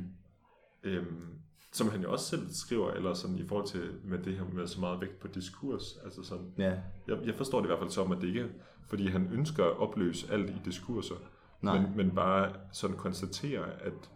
øhm, 0.84 1.28
som 1.76 1.90
han 1.90 2.02
jo 2.02 2.12
også 2.12 2.24
selv 2.24 2.48
skriver, 2.52 2.90
eller 2.90 3.14
sådan 3.14 3.38
i 3.38 3.46
forhold 3.48 3.66
til 3.66 3.90
med 4.04 4.18
det 4.18 4.36
her 4.36 4.44
med 4.52 4.66
så 4.66 4.80
meget 4.80 5.00
vægt 5.00 5.18
på 5.20 5.28
diskurs, 5.28 5.98
altså 6.04 6.22
sådan, 6.22 6.52
Ja, 6.58 6.70
Jeg, 7.08 7.18
jeg 7.24 7.34
forstår 7.34 7.58
det 7.58 7.66
i 7.66 7.68
hvert 7.68 7.78
fald 7.78 7.90
som, 7.90 8.12
at 8.12 8.20
det 8.20 8.28
ikke 8.28 8.48
fordi 8.88 9.08
han 9.08 9.28
ønsker 9.32 9.64
at 9.64 9.76
opløse 9.76 10.32
alt 10.32 10.50
i 10.50 10.54
diskurser, 10.64 11.14
Nej. 11.62 11.80
men, 11.80 11.96
men 11.96 12.14
bare 12.14 12.52
sådan 12.72 12.96
konstatere, 12.96 13.64
at, 13.82 14.10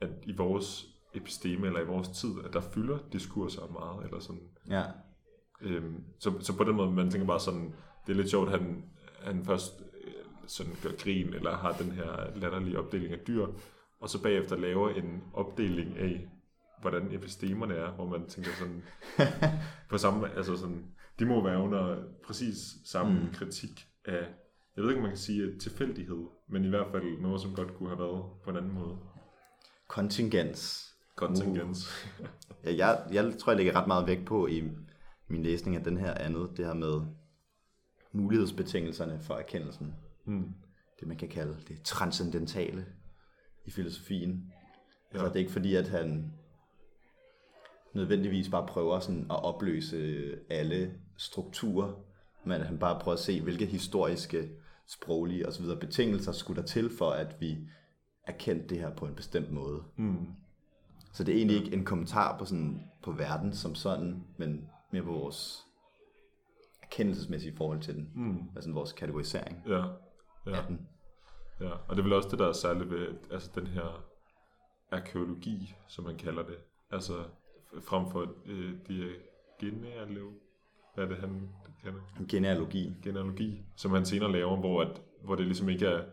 at 0.00 0.10
i 0.22 0.36
vores 0.36 0.86
episteme, 1.14 1.66
eller 1.66 1.80
i 1.80 1.86
vores 1.86 2.08
tid, 2.08 2.30
at 2.44 2.52
der 2.52 2.60
fylder 2.60 2.98
diskurser 3.12 3.62
meget, 3.72 4.04
eller 4.04 4.20
sådan. 4.20 4.42
ja. 4.70 4.82
Øhm, 5.60 6.04
så, 6.18 6.32
så 6.40 6.56
på 6.56 6.64
den 6.64 6.76
måde, 6.76 6.90
man 6.92 7.10
tænker 7.10 7.26
bare 7.26 7.40
sådan, 7.40 7.74
det 8.06 8.12
er 8.12 8.16
lidt 8.16 8.30
sjovt, 8.30 8.52
at 8.52 8.60
han, 8.60 8.84
han 9.22 9.44
først 9.44 9.82
øh, 10.04 10.12
sådan 10.46 10.72
gør 10.82 10.90
grin, 10.98 11.34
eller 11.34 11.56
har 11.56 11.72
den 11.72 11.90
her 11.90 12.36
latterlige 12.36 12.78
opdeling 12.78 13.12
af 13.12 13.18
dyr, 13.18 13.46
og 14.00 14.08
så 14.08 14.22
bagefter 14.22 14.56
laver 14.56 14.90
en 14.90 15.22
opdeling 15.34 15.98
af, 15.98 16.28
hvordan 16.80 17.14
epistemerne 17.14 17.74
er, 17.74 17.92
hvor 17.92 18.06
man 18.06 18.28
tænker 18.28 18.50
sådan, 18.58 18.82
på 19.90 19.98
samme, 19.98 20.34
altså 20.36 20.56
sådan, 20.56 20.84
de 21.18 21.24
må 21.24 21.44
være 21.44 21.62
under 21.62 21.96
præcis 22.26 22.56
samme 22.84 23.20
mm. 23.20 23.34
kritik 23.34 23.86
af, 24.04 24.28
jeg 24.76 24.84
ved 24.84 24.90
ikke, 24.90 24.98
om 24.98 25.02
man 25.02 25.10
kan 25.10 25.18
sige 25.18 25.58
tilfældighed, 25.58 26.26
men 26.48 26.64
i 26.64 26.68
hvert 26.68 26.86
fald 26.92 27.20
noget, 27.20 27.40
som 27.40 27.54
godt 27.54 27.74
kunne 27.74 27.88
have 27.88 27.98
været 27.98 28.24
på 28.44 28.50
en 28.50 28.56
anden 28.56 28.72
måde. 28.72 28.98
Kontingens. 29.88 30.92
Kontingens. 31.16 32.08
Uh. 32.20 32.26
ja, 32.64 32.76
jeg, 32.76 33.06
jeg 33.12 33.38
tror, 33.38 33.52
jeg 33.52 33.56
lægger 33.56 33.80
ret 33.80 33.86
meget 33.86 34.06
vægt 34.06 34.26
på 34.26 34.46
i 34.46 34.62
min 35.28 35.42
læsning 35.42 35.76
af 35.76 35.84
den 35.84 35.96
her 35.96 36.14
andet, 36.14 36.50
det 36.56 36.66
her 36.66 36.74
med 36.74 37.00
mulighedsbetingelserne 38.12 39.20
for 39.22 39.34
erkendelsen. 39.34 39.94
Mm. 40.24 40.54
Det 41.00 41.08
man 41.08 41.16
kan 41.16 41.28
kalde 41.28 41.56
det 41.68 41.82
transcendentale 41.82 42.86
i 43.64 43.70
filosofien. 43.70 44.52
Ja. 45.12 45.18
Ja. 45.18 45.18
Så 45.18 45.28
det 45.28 45.34
er 45.34 45.40
ikke 45.40 45.52
fordi, 45.52 45.74
at 45.74 45.88
han 45.88 46.32
nødvendigvis 47.96 48.48
bare 48.48 48.66
prøver 48.66 49.00
sådan 49.00 49.26
at 49.30 49.44
opløse 49.44 50.34
alle 50.50 50.92
strukturer, 51.16 51.92
men 52.44 52.60
han 52.60 52.78
bare 52.78 53.00
prøver 53.00 53.16
at 53.16 53.22
se, 53.22 53.42
hvilke 53.42 53.66
historiske, 53.66 54.50
sproglige 54.86 55.48
osv. 55.48 55.64
betingelser 55.80 56.32
skulle 56.32 56.60
der 56.60 56.66
til 56.66 56.90
for, 56.98 57.10
at 57.10 57.36
vi 57.40 57.58
erkendte 58.22 58.68
det 58.68 58.78
her 58.78 58.90
på 58.90 59.06
en 59.06 59.14
bestemt 59.14 59.52
måde. 59.52 59.82
Mm. 59.96 60.26
Så 61.12 61.24
det 61.24 61.32
er 61.32 61.36
egentlig 61.36 61.56
ikke 61.64 61.76
en 61.76 61.84
kommentar 61.84 62.38
på, 62.38 62.44
sådan, 62.44 62.80
på 63.02 63.12
verden 63.12 63.52
som 63.52 63.74
sådan, 63.74 64.24
men 64.36 64.68
mere 64.92 65.02
på 65.02 65.12
vores 65.12 65.66
erkendelsesmæssige 66.82 67.56
forhold 67.56 67.80
til 67.80 67.94
den. 67.94 68.10
Mm. 68.14 68.50
Altså 68.56 68.72
vores 68.72 68.92
kategorisering 68.92 69.62
Ja. 69.68 69.84
Ja. 70.46 70.56
af 70.56 70.66
den. 70.68 70.88
Ja, 71.60 71.70
og 71.70 71.96
det 71.96 71.98
er 71.98 72.02
vel 72.02 72.12
også 72.12 72.28
det, 72.28 72.38
der 72.38 72.48
er 72.48 72.52
særligt 72.52 72.90
ved 72.90 73.08
altså 73.30 73.50
den 73.54 73.66
her 73.66 74.04
arkeologi, 74.90 75.74
som 75.86 76.04
man 76.04 76.16
kalder 76.16 76.42
det. 76.42 76.56
Altså 76.90 77.24
frem 77.80 78.10
for 78.10 78.34
øh, 78.46 78.74
de 78.88 79.12
genealog, 79.60 80.32
hvad 80.94 81.04
er 81.04 81.08
det, 81.08 81.18
han 81.18 81.48
kalder 81.82 82.00
Genealogi. 82.28 82.94
Genealogi, 83.02 83.64
som 83.76 83.90
han 83.90 84.06
senere 84.06 84.32
laver, 84.32 84.56
hvor, 84.56 84.82
at, 84.82 85.02
hvor 85.24 85.34
det 85.34 85.46
ligesom 85.46 85.68
ikke, 85.68 85.86
er, 85.86 86.04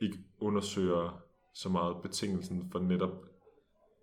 ikke 0.00 0.18
undersøger 0.40 1.22
så 1.54 1.68
meget 1.68 1.96
betingelsen 2.02 2.68
for 2.72 2.78
netop 2.78 3.12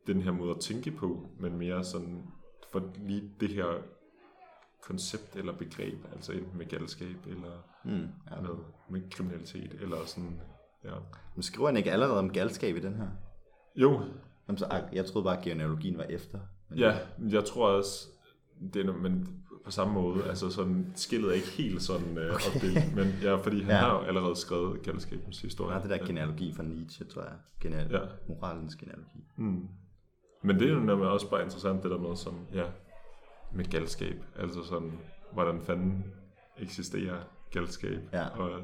den 0.07 0.22
her 0.22 0.32
måde 0.32 0.51
at 0.51 0.60
tænke 0.60 0.91
på, 0.91 1.30
men 1.39 1.57
mere 1.57 1.84
sådan 1.84 2.24
for 2.72 2.91
lige 2.97 3.32
det 3.39 3.49
her 3.49 3.82
koncept 4.84 5.36
eller 5.36 5.53
begreb, 5.57 5.97
altså 6.12 6.32
enten 6.34 6.57
med 6.57 6.66
galskab 6.66 7.18
eller 7.28 7.51
Mm, 7.84 8.07
ja. 8.32 8.41
med, 8.41 8.49
med 8.89 9.10
kriminalitet, 9.12 9.74
eller 9.82 10.05
sådan, 10.05 10.41
ja. 10.84 10.93
Men 11.36 11.43
skriver 11.43 11.68
han 11.68 11.78
ikke 11.78 11.91
allerede 11.91 12.20
om 12.20 12.30
galskab 12.34 12.76
i 12.76 12.80
den 12.80 12.95
her? 12.95 13.07
Jo, 13.76 14.01
Jamen, 14.47 14.57
så, 14.57 14.66
ah, 14.66 14.95
jeg 14.95 15.05
troede 15.05 15.26
bare, 15.26 15.38
at 15.38 15.43
genealogien 15.43 15.97
var 15.97 16.03
efter. 16.03 16.39
Ja, 16.78 16.97
men 17.17 17.32
jeg 17.32 17.45
tror 17.45 17.70
også, 17.70 18.07
det 18.74 18.86
er, 18.86 18.93
men 18.93 19.36
på 19.65 19.72
samme 19.72 19.93
måde, 19.93 20.24
altså 20.30 20.49
sådan, 20.49 20.91
skillet 20.95 21.30
er 21.30 21.34
ikke 21.34 21.47
helt 21.47 21.82
sådan 21.82 22.17
øh, 22.17 22.34
okay. 22.36 22.55
opdelt, 22.55 22.95
men 22.95 23.07
ja, 23.24 23.36
fordi 23.36 23.61
han 23.61 23.70
Ja. 23.72 23.76
ja. 23.76 23.82
har 23.82 23.93
jo 23.99 23.99
allerede 24.05 24.36
skrevet 24.36 24.82
galskabens 24.84 25.41
historie. 25.41 25.76
Er 25.76 25.82
det 25.82 25.89
der 25.89 26.05
genealogi 26.05 26.53
fra 26.55 26.63
Nietzsche, 26.63 27.05
tror 27.05 27.22
jeg. 27.22 27.34
Geneal- 27.65 27.91
Ja. 27.91 27.99
Moralens 28.28 28.76
genealogi. 28.76 29.24
Mm. 29.38 29.67
Men 30.43 30.59
det 30.59 30.70
er 30.70 30.74
jo 30.74 30.80
nemlig 30.80 31.07
også 31.07 31.30
bare 31.30 31.43
interessant, 31.43 31.84
det 31.84 31.91
der 31.91 31.97
med, 31.97 32.15
som, 32.15 32.39
ja, 32.53 32.63
med 33.53 33.65
galskab, 33.65 34.24
altså 34.36 34.63
sådan, 34.63 34.91
hvordan 35.34 35.61
fanden 35.61 36.05
eksisterer 36.57 37.17
galskab, 37.51 37.99
Ja. 38.13 38.28
og, 38.28 38.59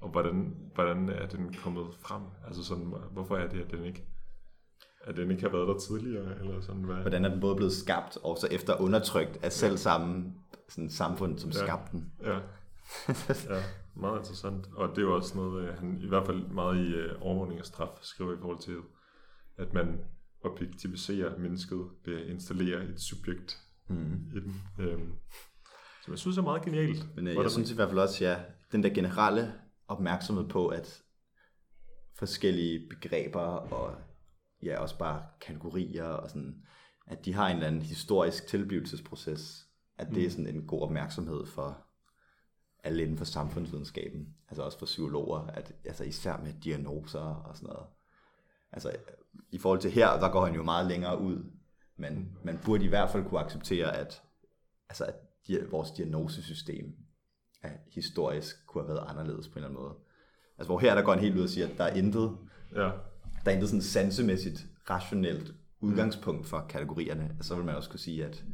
og 0.00 0.08
hvordan, 0.10 0.56
hvordan 0.74 1.08
er 1.08 1.26
den 1.26 1.54
kommet 1.64 1.86
frem, 2.00 2.22
altså 2.46 2.64
sådan, 2.64 2.92
hvorfor 3.12 3.36
er 3.36 3.48
det, 3.48 3.60
at 3.60 3.70
den 3.70 3.84
ikke, 3.84 4.04
at 5.04 5.16
den 5.16 5.30
ikke 5.30 5.42
har 5.42 5.48
været 5.50 5.68
der 5.68 5.78
tidligere, 5.78 6.38
eller 6.40 6.60
sådan, 6.60 6.82
hvad? 6.82 6.96
Hvordan 6.96 7.24
er 7.24 7.28
den 7.28 7.40
både 7.40 7.56
blevet 7.56 7.72
skabt, 7.72 8.18
og 8.22 8.38
så 8.38 8.48
efter 8.50 8.80
undertrykt 8.80 9.38
af 9.44 9.52
selv 9.52 9.76
samme 9.76 10.32
sådan, 10.68 10.90
samfund, 10.90 11.38
som 11.38 11.50
Ja. 11.50 11.56
skabte 11.58 11.92
den. 11.92 12.12
Ja. 12.24 12.38
ja, 13.54 13.62
meget 13.96 14.18
interessant. 14.18 14.66
Og 14.76 14.88
det 14.88 14.98
er 14.98 15.02
jo 15.02 15.14
også 15.14 15.36
noget, 15.38 15.68
øh, 15.68 15.74
han 15.78 15.98
i 16.02 16.08
hvert 16.08 16.26
fald 16.26 16.46
meget 16.46 16.76
i 16.78 16.88
øh, 16.94 17.12
overvågning 17.20 17.60
af 17.60 17.66
straf 17.66 17.98
skriver 18.02 18.32
i 18.34 18.38
forhold 18.40 18.58
til, 18.58 18.76
at 19.56 19.74
man 19.74 20.00
objektiviserer 20.44 21.38
mennesket 21.38 21.78
ved 22.04 22.16
at 22.20 22.26
installere 22.26 22.84
et 22.84 23.00
subjekt 23.00 23.58
Mm. 23.90 24.30
i 24.36 24.40
den. 24.40 24.62
Øhm, 24.78 25.12
som 26.04 26.12
jeg 26.12 26.18
synes 26.18 26.38
er 26.38 26.42
meget 26.42 26.62
genialt. 26.62 27.16
Men 27.16 27.26
øh, 27.26 27.34
jeg 27.34 27.50
synes 27.50 27.70
i 27.70 27.74
hvert 27.74 27.88
fald 27.88 27.98
også, 28.00 28.24
ja, 28.24 28.36
den 28.72 28.82
der 28.82 28.88
generelle 28.88 29.52
opmærksomhed 29.88 30.48
på, 30.48 30.68
at 30.68 31.02
forskellige 32.18 32.88
begreber 32.90 33.40
og 33.40 33.94
ja, 34.62 34.78
også 34.78 34.98
bare 34.98 35.22
kategorier 35.40 36.04
og 36.04 36.28
sådan, 36.30 36.62
at 37.06 37.24
de 37.24 37.34
har 37.34 37.48
en 37.48 37.56
eller 37.56 37.66
anden 37.66 37.82
historisk 37.82 38.46
tilblivelsesproces, 38.46 39.66
at 39.98 40.08
det 40.14 40.26
er 40.26 40.30
sådan 40.30 40.46
en 40.46 40.66
god 40.66 40.82
opmærksomhed 40.82 41.46
for 41.46 41.84
alle 42.84 43.02
inden 43.02 43.18
for 43.18 43.24
samfundsvidenskaben, 43.24 44.34
altså 44.48 44.62
også 44.62 44.78
for 44.78 44.86
psykologer, 44.86 45.46
at, 45.46 45.72
altså 45.84 46.04
især 46.04 46.36
med 46.36 46.52
diagnoser 46.64 47.20
og 47.20 47.56
sådan 47.56 47.68
noget. 47.68 47.86
Altså 48.72 48.96
i 49.50 49.58
forhold 49.58 49.80
til 49.80 49.90
her, 49.90 50.18
der 50.18 50.32
går 50.32 50.44
han 50.44 50.54
jo 50.54 50.62
meget 50.62 50.86
længere 50.86 51.20
ud, 51.20 51.44
men 51.96 52.38
man 52.42 52.60
burde 52.64 52.84
i 52.84 52.88
hvert 52.88 53.10
fald 53.10 53.24
kunne 53.24 53.40
acceptere, 53.40 53.96
at, 53.96 54.22
altså, 54.88 55.04
at 55.04 55.14
vores 55.70 55.90
diagnosesystem 55.90 56.96
er 57.62 57.70
historisk 57.86 58.66
kunne 58.66 58.84
have 58.84 58.94
været 58.94 59.06
anderledes 59.08 59.48
på 59.48 59.58
en 59.58 59.64
eller 59.64 59.68
anden 59.68 59.82
måde. 59.82 59.94
Altså 60.58 60.68
hvor 60.68 60.78
her 60.78 60.94
der 60.94 61.02
går 61.02 61.12
han 61.12 61.20
helt 61.22 61.36
ud 61.36 61.42
og 61.42 61.48
siger, 61.48 61.68
at 61.68 61.78
der 61.78 61.84
er 61.84 61.94
intet, 61.94 62.38
Ja, 62.74 62.90
der 63.44 63.50
er 63.50 63.54
intet 63.54 63.68
sådan 63.68 63.82
sansemæssigt, 63.82 64.66
rationelt 64.90 65.54
udgangspunkt 65.80 66.46
for 66.46 66.66
kategorierne. 66.68 67.36
Så 67.40 67.54
vil 67.56 67.64
man 67.64 67.74
også 67.74 67.90
kunne 67.90 68.00
sige, 68.00 68.24
at 68.24 68.44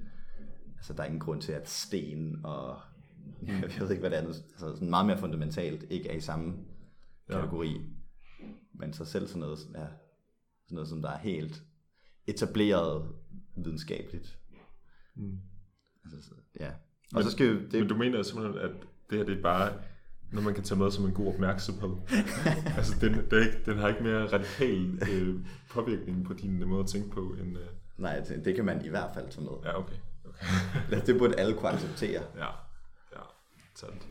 altså, 0.77 0.93
der 0.93 1.03
er 1.03 1.07
ingen 1.07 1.21
grund 1.21 1.43
til, 1.43 1.53
at 1.53 1.69
sten 1.69 2.41
og 2.45 2.81
jeg 3.47 3.81
ved 3.81 3.91
ikke, 3.91 4.01
hvad 4.01 4.11
det 4.11 4.19
er, 4.19 4.23
altså 4.27 4.43
sådan 4.59 4.91
meget 4.91 5.07
mere 5.07 5.19
fundamentalt, 5.19 5.85
ikke 5.91 6.09
er 6.09 6.17
i 6.17 6.21
samme 6.21 6.55
Ja. 7.29 7.35
kategori. 7.35 7.81
Men 8.73 8.93
så 8.93 9.05
selv 9.05 9.27
sådan 9.27 9.41
noget, 9.41 9.59
ja, 9.75 9.87
sådan 10.65 10.75
noget, 10.75 10.89
som 10.89 11.03
der 11.03 11.11
er 11.11 11.19
helt 11.19 11.63
etableret 12.27 13.09
videnskabeligt. 13.57 14.39
Mm. 15.15 15.39
Altså, 16.05 16.29
så, 16.29 16.35
ja. 16.61 16.71
Og 17.15 17.23
så 17.23 17.31
skal 17.31 17.71
det, 17.71 17.73
men 17.73 17.89
du 17.89 17.97
mener 17.97 18.23
simpelthen, 18.23 18.59
at 18.59 18.71
det 19.11 19.19
her 19.19 19.25
det 19.25 19.39
er 19.39 19.43
bare 19.43 19.73
noget, 20.33 20.45
man 20.45 20.55
kan 20.55 20.65
tage 20.65 20.79
med 20.79 20.91
som 20.91 21.05
en 21.05 21.13
god 21.13 21.27
opmærksomhed. 21.35 21.91
altså, 22.77 22.95
den, 23.01 23.15
det 23.15 23.33
er 23.33 23.41
ikke, 23.47 23.59
den 23.67 23.79
har 23.79 23.89
ikke 23.89 24.03
mere 24.03 24.27
radikal 24.33 24.99
øh, 25.13 25.35
påvirkning 25.71 26.25
på 26.25 26.33
din 26.33 26.69
måde 26.69 26.81
at 26.81 26.87
tænke 26.87 27.11
på, 27.11 27.21
end... 27.21 27.59
Øh, 27.59 27.65
nej, 27.99 28.21
det, 28.21 28.45
det 28.45 28.55
kan 28.55 28.65
man 28.65 28.85
i 28.85 28.89
hvert 28.89 29.11
fald 29.15 29.31
tage 29.31 29.45
med. 29.45 29.53
ja, 29.65 29.79
okay. 29.79 29.95
okay. 30.25 31.01
Det 31.07 31.19
burde 31.19 31.35
alle 31.41 31.55
kunne 31.55 31.71
acceptere. 31.71 32.23
ja, 32.37 32.47
ja, 33.13 33.23
sandt. 33.75 34.07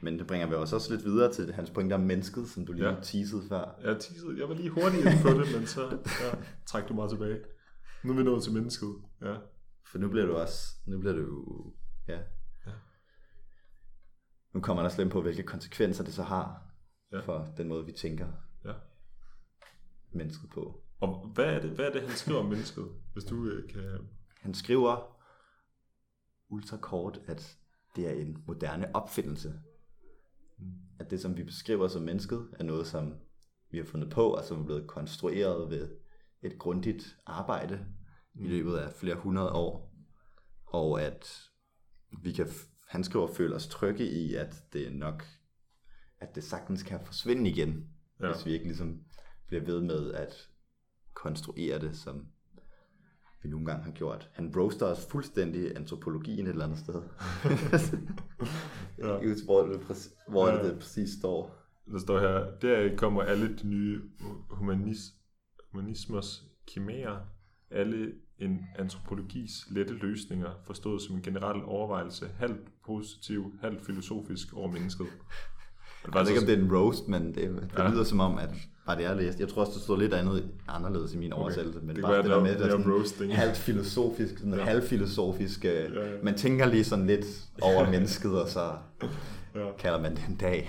Men 0.00 0.18
det 0.18 0.26
bringer 0.26 0.46
vi 0.46 0.54
os 0.54 0.72
også 0.72 0.94
lidt 0.94 1.04
videre 1.04 1.32
til 1.32 1.52
hans 1.52 1.70
pointe 1.70 1.94
om 1.94 2.00
mennesket, 2.00 2.48
som 2.48 2.66
du 2.66 2.72
lige 2.72 2.84
Ja. 2.88 2.94
ja. 2.94 3.00
teasede 3.02 3.42
før. 3.48 3.74
Jeg, 3.84 4.00
teasede, 4.00 4.40
jeg 4.40 4.48
var 4.48 4.54
lige 4.54 4.70
hurtig 4.70 5.00
på 5.22 5.28
det, 5.28 5.46
men 5.56 5.66
så 5.66 5.82
ja, 5.90 6.30
træk 6.66 6.88
du 6.88 6.94
meget 6.94 7.10
tilbage. 7.10 7.38
Nu 8.04 8.12
er 8.12 8.16
vi 8.16 8.22
nået 8.22 8.42
til 8.42 8.52
mennesket. 8.52 8.88
Ja. 9.22 9.34
For 9.92 9.98
nu 9.98 10.08
bliver 10.08 10.26
du 10.26 10.34
også, 10.34 10.74
nu 10.86 10.98
bliver 10.98 11.14
du, 11.14 11.46
ja. 12.08 12.18
Nu 14.52 14.60
kommer 14.60 14.82
der 14.82 15.00
ind 15.00 15.10
på, 15.10 15.22
hvilke 15.22 15.42
konsekvenser 15.42 16.04
det 16.04 16.14
så 16.14 16.22
har 16.22 16.62
Ja. 17.12 17.20
for 17.20 17.48
den 17.56 17.68
måde, 17.68 17.86
vi 17.86 17.92
tænker 17.92 18.28
ja. 18.64 18.72
mennesket 20.12 20.50
på. 20.50 20.82
Og 21.00 21.26
hvad 21.34 21.44
er, 21.44 21.60
det, 21.60 21.70
hvad 21.70 21.84
er 21.84 21.92
det, 21.92 22.02
han 22.02 22.10
skriver 22.10 22.40
om 22.40 22.46
mennesket, 22.46 22.88
hvis 23.12 23.24
du 23.24 23.44
øh, 23.44 23.68
kan... 23.70 24.08
Han 24.40 24.54
skriver 24.54 25.18
ultrakort, 26.48 27.20
at 27.26 27.58
det 27.96 28.08
er 28.08 28.12
en 28.12 28.44
moderne 28.46 28.94
opfindelse. 28.96 29.60
At 30.98 31.10
det, 31.10 31.20
som 31.20 31.36
vi 31.36 31.44
beskriver 31.44 31.88
som 31.88 32.02
mennesket, 32.02 32.48
er 32.58 32.64
noget, 32.64 32.86
som 32.86 33.14
vi 33.70 33.78
har 33.78 33.84
fundet 33.84 34.10
på, 34.10 34.34
og 34.34 34.44
som 34.44 34.60
er 34.60 34.64
blevet 34.64 34.86
konstrueret 34.86 35.70
ved 35.70 35.96
et 36.42 36.58
grundigt 36.58 37.16
arbejde 37.26 37.86
i 38.34 38.46
løbet 38.46 38.76
af 38.76 38.92
flere 38.92 39.14
hundrede 39.16 39.52
år. 39.52 39.94
Og 40.66 41.02
at 41.02 41.50
vi 42.22 42.32
kan, 42.32 42.46
han 42.92 43.04
skriver, 43.04 43.26
føle 43.34 43.54
os 43.54 43.66
trygge 43.66 44.10
i, 44.10 44.34
at 44.34 44.64
det 44.72 44.86
er 44.86 44.90
nok, 44.90 45.24
at 46.20 46.34
det 46.34 46.44
sagtens 46.44 46.82
kan 46.82 47.00
forsvinde 47.04 47.50
igen, 47.50 47.86
Ja. 48.20 48.32
hvis 48.32 48.46
vi 48.46 48.52
ikke 48.52 48.64
ligesom 48.64 49.00
bliver 49.46 49.64
ved 49.64 49.80
med 49.80 50.12
at 50.12 50.48
konstruere 51.14 51.78
det, 51.78 51.96
som 51.96 52.26
vi 53.42 53.48
nogle 53.48 53.66
gange 53.66 53.84
har 53.84 53.90
gjort. 53.92 54.30
Han 54.32 54.52
roaster 54.56 54.86
os 54.86 55.06
fuldstændig 55.06 55.76
antropologien 55.76 56.46
et 56.46 56.50
eller 56.50 56.64
andet 56.64 56.78
sted. 56.78 57.02
Ja. 58.98 59.18
Just, 59.22 59.44
hvor 59.44 59.66
det, 59.66 59.80
præcis, 59.80 60.12
hvor 60.28 60.48
ja. 60.48 60.64
det 60.68 60.78
præcis 60.78 61.10
står. 61.18 61.58
Der 61.92 61.98
står 61.98 62.18
her, 62.20 62.58
der 62.62 62.96
kommer 62.96 63.22
alle 63.22 63.56
de 63.56 63.66
nye 63.68 64.02
humanis, 64.50 64.98
humanismers 65.72 66.44
kimærer, 66.66 67.20
alle 67.70 68.12
en 68.42 68.66
antropologis 68.78 69.66
lette 69.70 69.94
løsninger, 69.94 70.48
forstået 70.64 71.02
som 71.02 71.14
en 71.16 71.22
generel 71.22 71.62
overvejelse, 71.64 72.26
halvt 72.38 72.60
positiv, 72.86 73.52
halvt 73.60 73.86
filosofisk 73.86 74.54
over 74.56 74.70
mennesket. 74.72 75.06
Det 76.06 76.14
Jeg 76.14 76.20
ved 76.22 76.28
ikke, 76.28 76.40
om 76.40 76.46
det 76.46 76.58
er 76.58 76.62
en 76.62 76.76
roast, 76.76 77.08
men 77.08 77.26
det, 77.26 77.36
det 77.36 77.70
Ja. 77.78 77.90
lyder 77.90 78.04
som 78.04 78.20
om, 78.20 78.38
at 78.38 78.50
bare 78.86 78.96
det, 78.96 79.02
jeg 79.02 79.16
læste. 79.16 79.40
Jeg 79.40 79.48
tror 79.48 79.60
også, 79.60 79.72
der 79.74 79.80
stod 79.80 79.98
lidt 79.98 80.14
andet 80.14 80.50
anderledes 80.68 81.14
i 81.14 81.18
min 81.18 81.32
Okay. 81.32 81.42
oversættelse. 81.42 81.80
Men 81.80 81.96
Det 81.96 82.02
bare 82.04 82.16
det 82.16 82.24
det 82.24 82.30
der 82.30 82.36
er- 82.36 82.42
med, 82.42 82.54
det 82.58 82.66
er 82.66 82.70
sådan 82.70 82.92
roasting. 82.92 83.36
halvt 83.36 83.56
filosofisk, 83.56 84.38
sådan 84.38 84.54
Ja. 84.54 84.64
halvfilosofisk. 84.64 85.64
Ja, 85.64 85.70
ja. 85.82 86.06
ja. 86.10 86.12
Man 86.22 86.34
tænker 86.34 86.66
lige 86.66 86.84
sådan 86.84 87.06
lidt 87.06 87.26
over 87.60 87.90
mennesket, 87.94 88.42
og 88.42 88.48
så 88.48 88.72
ja. 89.54 89.72
kalder 89.78 90.00
man 90.00 90.10
det 90.16 90.24
en 90.28 90.36
dag. 90.36 90.68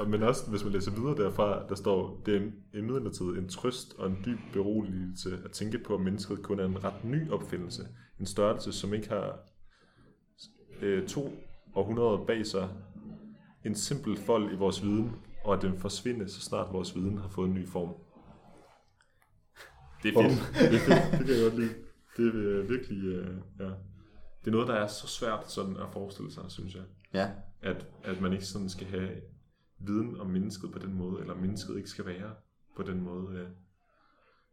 At, 0.00 0.08
men 0.08 0.22
også 0.22 0.50
hvis 0.50 0.64
man 0.64 0.72
læser 0.72 0.90
videre 0.90 1.16
derfra, 1.16 1.66
der 1.68 1.74
står, 1.74 2.22
det 2.26 2.36
er 2.36 2.78
imidlertid 2.78 3.26
en 3.26 3.48
trøst 3.48 3.94
og 3.98 4.06
en 4.06 4.18
dyb 4.24 4.38
beroligelse 4.52 5.38
at 5.44 5.50
tænke 5.50 5.78
på, 5.78 5.94
at 5.94 6.00
mennesket 6.00 6.42
kun 6.42 6.60
er 6.60 6.64
en 6.64 6.84
ret 6.84 7.04
ny 7.04 7.30
opfindelse. 7.30 7.82
En 8.20 8.26
størrelse, 8.26 8.72
som 8.72 8.94
ikke 8.94 9.08
har 9.08 9.38
øh, 10.80 11.08
to 11.08 11.32
århundreder 11.74 12.24
bag 12.26 12.46
sig. 12.46 12.68
En 13.64 13.74
simpel 13.74 14.16
fold 14.16 14.52
i 14.52 14.56
vores 14.56 14.82
viden, 14.82 15.12
og 15.44 15.54
at 15.54 15.62
den 15.62 15.78
forsvinder, 15.78 16.26
så 16.26 16.40
snart 16.40 16.72
vores 16.72 16.96
viden 16.96 17.18
har 17.18 17.28
fået 17.28 17.48
en 17.48 17.54
ny 17.54 17.68
form. 17.68 17.94
Det 20.02 20.16
er 20.16 20.22
fedt. 20.22 20.70
Det 20.70 20.74
er 20.74 20.78
fedt. 20.78 21.18
Det 21.18 21.26
kan 21.26 21.34
jeg 21.36 21.42
godt 21.42 21.60
lide. 21.60 21.74
Det 22.16 22.26
er 22.26 22.32
øh, 22.34 22.68
virkelig, 22.68 23.04
øh, 23.04 23.36
ja. 23.60 23.64
Det 24.40 24.46
er 24.46 24.50
noget, 24.50 24.68
der 24.68 24.74
er 24.74 24.86
så 24.86 25.06
svært 25.06 25.52
sådan 25.52 25.76
at 25.76 25.86
forestille 25.92 26.32
sig, 26.32 26.42
synes 26.48 26.74
jeg 26.74 26.82
Ja, 27.14 27.30
at, 27.62 27.86
at 28.04 28.20
man 28.20 28.32
ikke 28.32 28.44
sådan 28.44 28.68
skal 28.68 28.86
have 28.86 29.10
viden 29.80 30.20
om 30.20 30.26
mennesket 30.26 30.72
på 30.72 30.78
den 30.78 30.94
måde, 30.94 31.20
eller 31.20 31.34
mennesket 31.34 31.76
ikke 31.76 31.88
skal 31.88 32.06
være 32.06 32.34
på 32.76 32.82
den 32.82 33.00
måde, 33.00 33.38
øh, 33.38 33.48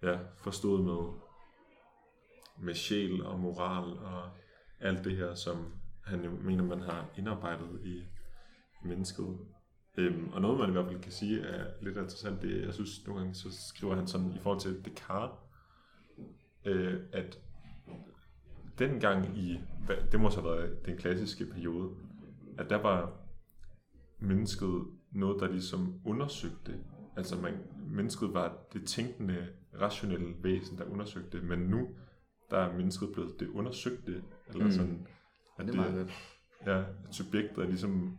ja, 0.04 0.20
forstået 0.38 0.84
med, 0.86 1.20
med 2.66 2.74
sjæl 2.74 3.26
og 3.26 3.40
moral 3.40 3.98
og 3.98 4.30
alt 4.80 5.04
det 5.04 5.18
her, 5.18 5.36
som 5.36 5.74
han 6.04 6.24
jo 6.24 6.32
mener, 6.32 6.64
man 6.64 6.82
har 6.82 7.10
indarbejdet 7.18 7.82
i 7.86 8.04
mennesket. 8.84 9.38
Øhm, 9.98 10.30
og 10.34 10.42
noget, 10.42 10.60
man 10.60 10.70
i 10.70 10.72
hvert 10.72 10.86
fald 10.86 11.02
kan 11.02 11.12
sige 11.12 11.42
er 11.42 11.66
lidt 11.82 11.98
interessant, 11.98 12.42
det 12.42 12.58
er, 12.58 12.66
jeg 12.66 12.74
synes 12.74 13.08
nogle 13.08 13.22
gange, 13.22 13.36
så 13.36 13.68
skriver 13.70 13.96
han 13.96 14.08
sådan 14.08 14.32
i 14.36 14.40
forhold 14.40 14.60
til 14.60 14.86
Descartes, 14.86 15.38
øh, 16.66 17.02
at 17.14 17.40
dengang 18.80 19.38
i, 19.38 19.60
det 20.12 20.20
må 20.20 20.30
så 20.30 20.42
have 20.42 20.52
været 20.52 20.86
den 20.86 20.98
klassiske 20.98 21.46
periode, 21.46 21.96
at 22.58 22.70
der 22.70 22.82
var 22.82 23.14
mennesket 24.20 24.86
noget, 25.20 25.42
der 25.42 25.48
ligesom 25.52 26.02
undersøgte. 26.06 26.80
Altså 27.18 27.36
man, 27.36 27.54
mennesket 27.90 28.34
var 28.34 28.58
det 28.74 28.86
tænkende, 28.86 29.48
rationelle 29.82 30.36
væsen, 30.44 30.78
der 30.78 30.86
undersøgte, 30.86 31.42
men 31.42 31.60
nu 31.60 31.88
der 32.52 32.58
er 32.58 32.78
mennesket 32.78 33.10
blevet 33.14 33.40
det 33.40 33.48
undersøgte, 33.48 34.24
eller 34.50 34.66
Mm. 34.66 34.72
sådan, 34.72 35.08
at 35.60 35.68
det 35.68 35.76
er 35.76 35.94
godt. 35.94 36.10
ja, 36.66 36.80
at 36.80 36.86
subjektet 37.12 37.64
er 37.64 37.68
ligesom 37.68 38.18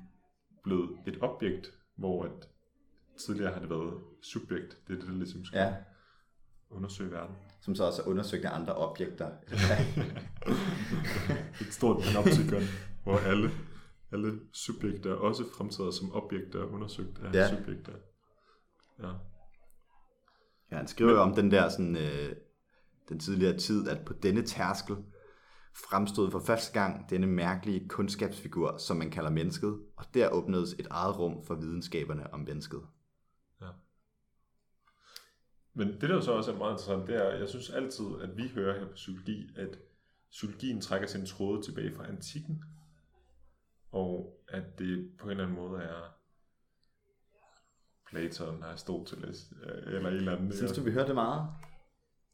blevet 0.64 0.90
et 1.06 1.18
objekt, 1.20 1.70
hvor 1.96 2.24
at 2.24 2.48
tidligere 3.26 3.52
har 3.52 3.60
det 3.60 3.70
været 3.70 3.94
subjekt. 4.22 4.78
Det 4.88 4.94
er 4.94 4.98
det, 5.00 5.08
der 5.08 5.14
ligesom 5.14 5.44
skal 5.44 5.58
Ja, 5.58 5.74
undersøge 6.70 7.10
verden. 7.10 7.36
som 7.60 7.74
så 7.74 7.84
også 7.84 8.02
er 8.02 8.06
undersøgt 8.06 8.44
af 8.44 8.54
andre 8.54 8.74
objekter. 8.74 9.30
Et 11.60 11.72
stort 11.74 12.02
panoptikon, 12.02 12.62
hvor 13.04 13.18
alle, 13.18 13.50
alle 14.12 14.40
subjekter 14.52 15.14
også 15.14 15.44
fremtræder 15.56 15.90
som 15.90 16.12
objekter 16.14 16.64
undersøgt 16.64 17.18
af 17.18 17.34
Ja. 17.34 17.56
subjekter. 17.56 17.92
Ja. 19.02 19.12
Ja, 20.70 20.76
han 20.76 20.86
skriver 20.88 21.12
jo 21.12 21.20
om 21.20 21.34
den 21.34 21.50
der 21.50 21.68
sådan, 21.68 21.96
øh, 21.96 22.36
den 23.08 23.18
tidligere 23.18 23.56
tid, 23.58 23.88
at 23.88 24.04
på 24.04 24.12
denne 24.12 24.42
tærskel 24.42 24.96
fremstod 25.90 26.30
for 26.30 26.38
første 26.40 26.80
gang 26.80 27.10
denne 27.10 27.26
mærkelige 27.26 27.88
kundskabsfigur, 27.88 28.76
som 28.76 28.96
man 28.96 29.10
kalder 29.10 29.30
mennesket, 29.30 29.80
og 29.96 30.04
der 30.14 30.28
åbnedes 30.30 30.72
et 30.72 30.86
eget 30.90 31.18
rum 31.18 31.44
for 31.44 31.54
videnskaberne 31.54 32.32
om 32.32 32.40
mennesket. 32.40 32.80
Men 35.74 35.88
det 35.88 36.00
der 36.00 36.14
jo 36.14 36.20
så 36.20 36.32
også 36.32 36.52
er 36.52 36.58
meget 36.58 36.72
interessant, 36.72 37.06
det 37.06 37.16
er, 37.16 37.38
jeg 37.38 37.48
synes 37.48 37.70
altid, 37.70 38.06
at 38.22 38.36
vi 38.36 38.48
hører 38.48 38.78
her 38.78 38.86
på 38.86 38.94
psykologi, 38.94 39.48
at 39.56 39.78
psykologien 40.30 40.80
trækker 40.80 41.08
sin 41.08 41.26
tråde 41.26 41.62
tilbage 41.62 41.94
fra 41.96 42.08
antikken, 42.08 42.64
og 43.92 44.40
at 44.48 44.78
det 44.78 45.10
på 45.18 45.24
en 45.24 45.30
eller 45.30 45.44
anden 45.44 45.58
måde 45.58 45.82
er 45.82 46.14
Platon, 48.10 48.62
Aristoteles, 48.62 49.52
øh, 49.62 49.94
eller 49.94 50.08
en 50.10 50.16
eller 50.16 50.36
anden. 50.36 50.52
Synes 50.52 50.72
du, 50.72 50.82
vi 50.82 50.90
hørte 50.92 51.06
det 51.06 51.14
meget? 51.14 51.48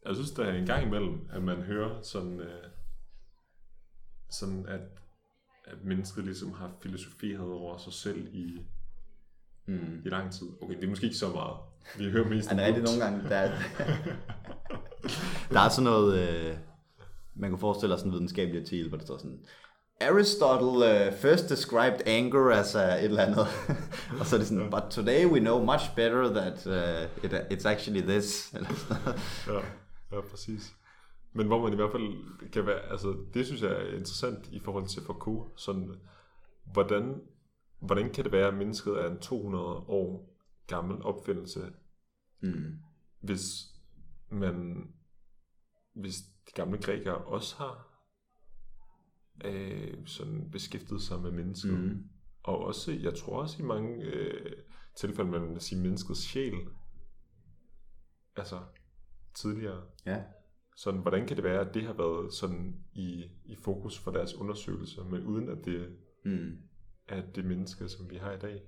Jeg 0.06 0.14
synes, 0.14 0.30
der 0.30 0.44
er 0.44 0.52
en 0.54 0.66
gang 0.66 0.86
imellem, 0.86 1.28
at 1.32 1.42
man 1.42 1.62
hører 1.62 2.02
sådan, 2.02 2.40
øh, 2.40 2.64
sådan 4.30 4.66
at, 4.68 4.80
at 5.64 5.84
mennesket 5.84 6.24
ligesom 6.24 6.52
har 6.52 6.72
filosoferet 6.82 7.40
over 7.52 7.78
sig 7.78 7.92
selv 7.92 8.34
i, 8.34 8.66
Mm. 9.66 10.02
i 10.04 10.08
lang 10.08 10.32
tid. 10.32 10.46
Okay, 10.62 10.76
det 10.76 10.84
er 10.84 10.88
måske 10.88 11.04
ikke 11.04 11.16
så 11.16 11.28
meget. 11.32 11.56
Vi 11.98 12.10
hører 12.10 12.28
mest 12.28 12.48
Han 12.48 12.58
er 12.60 12.66
rigtig 12.66 12.82
nogle 12.82 13.04
gange, 13.04 13.28
der 13.28 13.36
er, 13.36 13.48
der 15.54 15.60
er 15.60 15.68
sådan 15.68 15.84
noget, 15.84 16.28
øh, 16.28 16.56
man 17.34 17.50
kan 17.50 17.58
forestille 17.58 17.92
sig 17.92 17.98
sådan 17.98 18.10
en 18.10 18.14
videnskabelig 18.14 18.60
artikel, 18.60 18.88
hvor 18.88 18.98
der 18.98 19.04
står 19.04 19.16
sådan, 19.18 19.44
Aristotle 20.00 20.82
uh, 20.82 21.12
first 21.12 21.48
described 21.48 22.02
anger 22.06 22.50
as 22.50 22.74
a 22.74 22.98
et 22.98 23.04
eller 23.04 23.22
andet, 23.22 23.46
og 24.20 24.26
så 24.26 24.36
er 24.36 24.38
det 24.38 24.48
sådan, 24.48 24.70
but 24.70 24.82
today 24.90 25.26
we 25.26 25.40
know 25.40 25.64
much 25.64 25.94
better 25.96 26.28
that 26.28 26.66
uh, 26.66 27.24
it, 27.24 27.32
it's 27.32 27.68
actually 27.68 28.00
this. 28.00 28.54
Ja, 29.46 29.60
ja, 30.12 30.20
præcis. 30.30 30.74
Men 31.32 31.46
hvor 31.46 31.62
man 31.62 31.72
i 31.72 31.76
hvert 31.76 31.92
fald 31.92 32.50
kan 32.50 32.66
være, 32.66 32.80
altså 32.90 33.16
det 33.34 33.46
synes 33.46 33.62
jeg 33.62 33.70
er 33.70 33.96
interessant 33.96 34.48
i 34.52 34.60
forhold 34.60 34.86
til 34.86 35.02
Foucault, 35.02 35.60
sådan, 35.60 35.90
hvordan, 36.72 37.20
hvordan 37.80 38.12
kan 38.12 38.24
det 38.24 38.32
være, 38.32 38.48
at 38.48 38.54
mennesket 38.54 38.92
er 38.92 39.10
en 39.10 39.18
200 39.18 39.64
år 39.74 40.36
gammel 40.66 41.02
opfindelse, 41.02 41.60
mm. 42.42 42.78
hvis 43.20 43.42
man, 44.30 44.88
hvis 45.94 46.14
de 46.16 46.52
gamle 46.54 46.78
grækere 46.78 47.16
også 47.16 47.56
har 47.56 47.93
øh, 49.44 49.94
sådan 50.06 50.50
beskæftiget 50.50 51.02
sig 51.02 51.20
med 51.20 51.30
mennesket, 51.30 51.78
Mm. 51.80 52.02
og 52.42 52.58
også, 52.58 52.92
jeg 52.92 53.14
tror 53.14 53.40
også 53.40 53.62
i 53.62 53.66
mange 53.66 54.04
øh, 54.04 54.52
tilfælde, 54.96 55.30
man 55.30 55.50
vil 55.50 55.60
sige 55.60 55.80
menneskets 55.80 56.20
sjæl, 56.20 56.54
altså 58.36 58.60
tidligere, 59.34 59.82
Ja. 60.06 60.22
sådan, 60.76 61.00
hvordan 61.00 61.26
kan 61.26 61.36
det 61.36 61.44
være, 61.44 61.60
at 61.68 61.74
det 61.74 61.82
har 61.84 61.92
været 61.92 62.34
sådan 62.34 62.84
i, 62.92 63.24
i 63.44 63.56
fokus 63.56 63.98
for 63.98 64.10
deres 64.10 64.34
undersøgelser, 64.34 65.04
men 65.04 65.26
uden 65.26 65.48
at 65.48 65.58
det 65.64 65.96
Mm. 66.26 66.58
er 67.08 67.22
det 67.34 67.44
menneske, 67.44 67.88
som 67.88 68.10
vi 68.10 68.16
har 68.16 68.32
i 68.32 68.38
dag? 68.38 68.62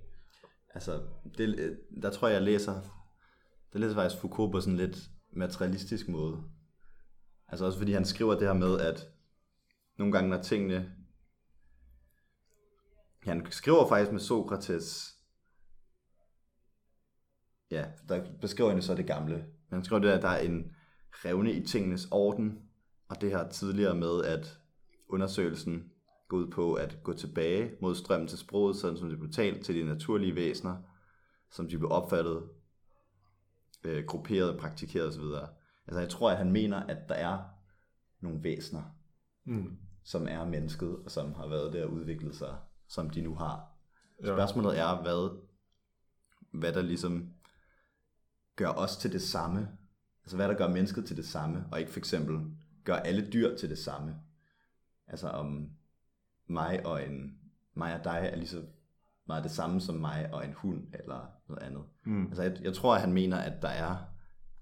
Altså, 0.73 1.01
det, 1.37 1.59
øh, 1.59 1.77
der 2.01 2.09
tror 2.11 2.27
jeg, 2.27 2.35
jeg 2.35 2.43
læser, 2.43 2.81
der 3.73 3.79
læser 3.79 3.93
faktisk 3.95 4.21
Foucault 4.21 4.51
på 4.51 4.59
sådan 4.61 4.73
en 4.73 4.79
lidt 4.79 4.97
materialistisk 5.33 6.07
måde. 6.09 6.43
Altså 7.47 7.65
også 7.65 7.77
fordi 7.77 7.91
han 7.91 8.05
skriver 8.05 8.33
det 8.33 8.47
her 8.47 8.53
med, 8.53 8.79
at 8.79 9.07
nogle 9.97 10.13
gange, 10.13 10.29
når 10.29 10.41
tingene... 10.41 10.93
Ja, 13.25 13.31
han 13.31 13.51
skriver 13.51 13.87
faktisk 13.87 14.11
med 14.11 14.19
Sokrates... 14.19 15.13
Ja, 17.71 17.85
der 18.09 18.25
beskriver 18.41 18.71
han 18.71 18.81
så 18.81 18.95
det 18.95 19.07
gamle. 19.07 19.45
Han 19.69 19.83
skriver 19.83 20.01
det, 20.01 20.09
at 20.09 20.21
der 20.21 20.29
er 20.29 20.39
en 20.39 20.71
revne 21.11 21.51
i 21.51 21.65
tingenes 21.65 22.07
orden, 22.11 22.59
og 23.09 23.21
det 23.21 23.31
her 23.31 23.49
tidligere 23.49 23.95
med, 23.95 24.23
at 24.23 24.59
undersøgelsen 25.09 25.91
går 26.27 26.37
ud 26.37 26.51
på 26.51 26.73
at 26.73 26.99
gå 27.03 27.13
tilbage 27.13 27.71
mod 27.81 27.95
strømmen 27.95 28.27
til 28.27 28.37
sproget, 28.37 28.75
sådan 28.75 28.97
som 28.97 29.09
det 29.09 29.19
blev 29.19 29.31
talt 29.31 29.65
til 29.65 29.75
de 29.75 29.83
naturlige 29.83 30.35
væsener, 30.35 30.77
som 31.51 31.69
de 31.69 31.77
blev 31.77 31.91
opfattet, 31.91 32.49
øh, 33.83 34.05
grupperet, 34.05 34.59
praktikeret 34.59 35.07
osv. 35.07 35.23
Altså 35.87 35.99
jeg 35.99 36.09
tror, 36.09 36.31
at 36.31 36.37
han 36.37 36.51
mener, 36.51 36.77
at 36.77 37.09
der 37.09 37.15
er 37.15 37.39
nogle 38.21 38.43
væsener, 38.43 38.97
Mm 39.47 39.77
som 40.07 40.27
er 40.27 40.45
mennesket, 40.45 40.95
og 41.05 41.11
som 41.11 41.33
har 41.33 41.47
været 41.47 41.73
der 41.73 41.85
og 41.85 41.91
udviklet 41.91 42.35
sig, 42.35 42.57
som 42.87 43.09
de 43.09 43.21
nu 43.21 43.35
har. 43.35 43.71
Ja. 44.21 44.27
Spørgsmålet 44.27 44.79
er, 44.79 45.01
hvad, 45.01 45.39
hvad 46.51 46.73
der 46.73 46.81
ligesom 46.81 47.33
gør 48.55 48.69
os 48.69 48.97
til 48.97 49.11
det 49.13 49.21
samme. 49.21 49.69
Altså 50.23 50.35
hvad 50.35 50.47
der 50.47 50.53
gør 50.53 50.67
mennesket 50.67 51.05
til 51.05 51.17
det 51.17 51.25
samme, 51.25 51.65
og 51.71 51.79
ikke 51.79 51.91
for 51.91 51.99
eksempel 51.99 52.39
gør 52.83 52.95
alle 52.95 53.31
dyr 53.31 53.57
til 53.57 53.69
det 53.69 53.77
samme. 53.77 54.15
Altså 55.07 55.29
om 55.29 55.69
mig 56.47 56.85
og 56.85 57.07
en 57.07 57.39
mig 57.73 57.99
og 57.99 58.03
dig 58.03 58.29
er 58.31 58.35
lige 58.35 58.47
så 58.47 58.65
meget 59.25 59.43
det 59.43 59.51
samme 59.51 59.81
som 59.81 59.95
mig 59.95 60.33
og 60.33 60.45
en 60.45 60.53
hund 60.53 60.87
eller 60.93 61.31
noget 61.47 61.63
andet. 61.63 61.83
Mm. 62.05 62.25
Altså 62.25 62.43
jeg, 62.43 62.57
jeg 62.61 62.73
tror, 62.73 62.95
at 62.95 63.01
han 63.01 63.13
mener, 63.13 63.37
at 63.37 63.61
der 63.61 63.69
er 63.69 63.97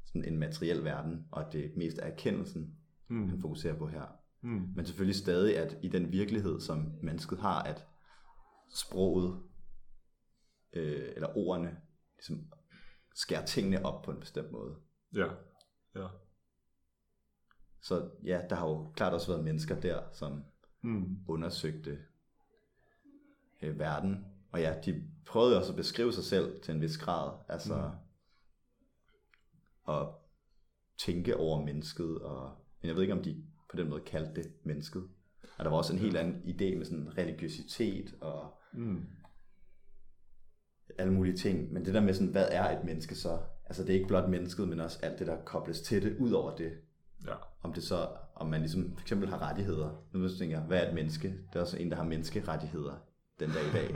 sådan 0.05 0.25
en 0.25 0.37
materiel 0.37 0.83
verden, 0.83 1.27
og 1.31 1.53
det 1.53 1.71
mest 1.77 1.97
er 1.97 2.03
erkendelsen, 2.03 2.75
Mm. 3.07 3.29
han 3.29 3.41
fokuserer 3.41 3.75
på 3.75 3.87
her. 3.87 4.24
Mm. 4.45 4.71
Men 4.75 4.85
selvfølgelig 4.85 5.15
stadig, 5.15 5.57
at 5.57 5.77
i 5.81 5.87
den 5.87 6.11
virkelighed, 6.11 6.59
som 6.59 6.93
mennesket 7.03 7.39
har, 7.39 7.63
at 7.63 7.85
sproget, 8.69 9.43
øh, 10.73 11.09
eller 11.15 11.37
ordene, 11.37 11.77
ligesom 12.17 12.51
skærer 13.15 13.45
tingene 13.45 13.85
op 13.85 14.01
på 14.01 14.11
en 14.11 14.19
bestemt 14.19 14.51
måde. 14.51 14.75
Ja. 15.15 15.27
Ja. 15.95 16.07
Så 17.81 18.09
ja, 18.23 18.41
der 18.49 18.55
har 18.55 18.67
jo 18.67 18.91
klart 18.95 19.13
også 19.13 19.31
været 19.31 19.43
mennesker 19.43 19.79
der, 19.79 20.01
som 20.11 20.43
Mm. 20.81 21.17
undersøgte 21.27 21.99
øh, 23.61 23.79
verden, 23.79 24.25
og 24.51 24.61
ja, 24.61 24.81
de 24.85 25.03
prøvede 25.25 25.57
også 25.57 25.71
at 25.71 25.75
beskrive 25.75 26.13
sig 26.13 26.23
selv 26.23 26.61
til 26.61 26.73
en 26.75 26.81
vis 26.81 26.97
grad, 26.97 27.39
altså 27.49 27.75
mm. 29.87 29.93
at 29.93 30.07
tænke 30.97 31.37
over 31.37 31.65
mennesket, 31.65 32.19
og, 32.21 32.57
men 32.81 32.87
jeg 32.87 32.95
ved 32.95 33.01
ikke, 33.01 33.13
om 33.13 33.23
de 33.23 33.43
på 33.75 33.81
den 33.81 33.89
måde 33.89 34.01
kaldte 34.01 34.33
det 34.35 34.51
mennesket. 34.63 35.03
Og 35.57 35.65
der 35.65 35.71
var 35.71 35.77
også 35.77 35.93
en 35.93 35.99
helt 35.99 36.17
anden 36.17 36.35
idé 36.35 36.77
med 36.77 36.85
sådan 36.85 37.17
religiøsitet 37.17 38.15
og 38.21 38.53
Mm. 38.73 39.01
alle 40.97 41.13
mulige 41.13 41.37
ting. 41.37 41.73
Men 41.73 41.85
det 41.85 41.93
der 41.93 42.01
med 42.01 42.13
sådan, 42.13 42.27
hvad 42.31 42.47
er 42.51 42.77
et 42.79 42.85
menneske 42.85 43.15
så? 43.15 43.39
Altså 43.65 43.83
det 43.83 43.89
er 43.89 43.93
ikke 43.93 44.07
blot 44.07 44.29
mennesket, 44.29 44.67
men 44.67 44.79
også 44.79 44.99
alt 45.03 45.19
det, 45.19 45.27
der 45.27 45.37
kobles 45.45 45.81
til 45.81 46.01
det, 46.03 46.17
ud 46.19 46.31
over 46.31 46.55
det. 46.55 46.71
Ja. 47.25 47.33
Om 47.61 47.73
det 47.73 47.83
så, 47.83 48.07
om 48.35 48.47
man 48.47 48.59
ligesom 48.61 48.93
for 48.95 49.01
eksempel 49.01 49.29
har 49.29 49.41
rettigheder. 49.49 50.03
Nu 50.13 50.29
tænker, 50.29 50.61
hvad 50.61 50.83
er 50.83 50.87
et 50.89 50.95
menneske? 50.95 51.27
Det 51.27 51.55
er 51.55 51.59
også 51.59 51.77
en, 51.77 51.89
der 51.89 51.95
har 51.97 52.03
menneskerettigheder 52.03 52.93
den 53.39 53.49
dag 53.49 53.67
i 53.69 53.71
dag. 53.73 53.95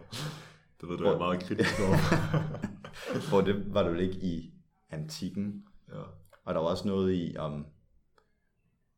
Det 0.80 0.88
ved 0.88 0.96
du, 0.98 1.04
jeg 1.04 1.14
er 1.14 1.18
meget 1.18 1.42
kritisk 1.42 1.80
over. 1.80 1.96
Hvor 3.30 3.40
det 3.40 3.74
var 3.74 3.82
det 3.82 3.92
vel 3.92 4.00
ikke 4.00 4.16
i 4.26 4.52
antikken. 4.90 5.64
ja. 5.88 6.02
Og 6.44 6.54
der 6.54 6.60
var 6.60 6.68
også 6.68 6.88
noget 6.88 7.14
i, 7.14 7.36
om, 7.38 7.66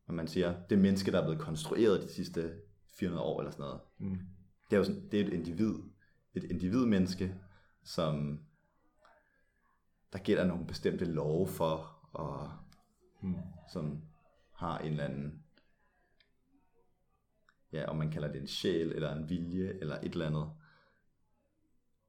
om 0.09 0.15
man 0.15 0.27
siger, 0.27 0.55
det 0.69 0.79
menneske, 0.79 1.11
der 1.11 1.19
er 1.19 1.23
blevet 1.25 1.41
konstrueret 1.41 2.01
de 2.01 2.13
sidste 2.13 2.53
400 2.99 3.25
år 3.25 3.39
eller 3.39 3.51
sådan 3.51 3.63
noget. 3.63 3.79
Mm. 3.97 4.19
Det 4.69 4.75
er 4.75 4.77
jo 4.77 4.83
sådan, 4.83 5.09
det 5.11 5.21
er 5.21 5.25
et 5.25 5.33
individ, 5.33 5.75
et 6.33 6.43
individmenneske, 6.43 7.35
som 7.83 8.39
der 10.13 10.19
gælder 10.19 10.45
nogle 10.45 10.67
bestemte 10.67 11.05
love 11.05 11.47
for, 11.47 11.99
og 12.13 12.51
Mm. 13.21 13.35
som 13.71 14.01
har 14.53 14.79
en 14.79 14.91
eller 14.91 15.03
anden, 15.03 15.43
ja, 17.71 17.85
om 17.89 17.97
man 17.97 18.11
kalder 18.11 18.31
det 18.31 18.41
en 18.41 18.47
sjæl, 18.47 18.91
eller 18.91 19.15
en 19.15 19.29
vilje, 19.29 19.69
eller 19.69 19.99
et 19.99 20.11
eller 20.11 20.27
andet, 20.27 20.51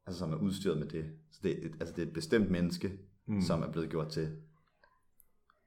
altså 0.06 0.18
som 0.18 0.32
er 0.32 0.36
udstyret 0.36 0.78
med 0.78 0.88
det. 0.88 1.18
Så 1.30 1.40
det 1.42 1.52
er 1.52 1.66
et, 1.68 1.76
altså 1.80 1.94
det 1.94 2.02
er 2.02 2.06
et 2.06 2.12
bestemt 2.12 2.50
menneske, 2.50 2.98
mm. 3.26 3.40
som 3.40 3.62
er 3.62 3.72
blevet 3.72 3.90
gjort 3.90 4.08
til 4.08 4.42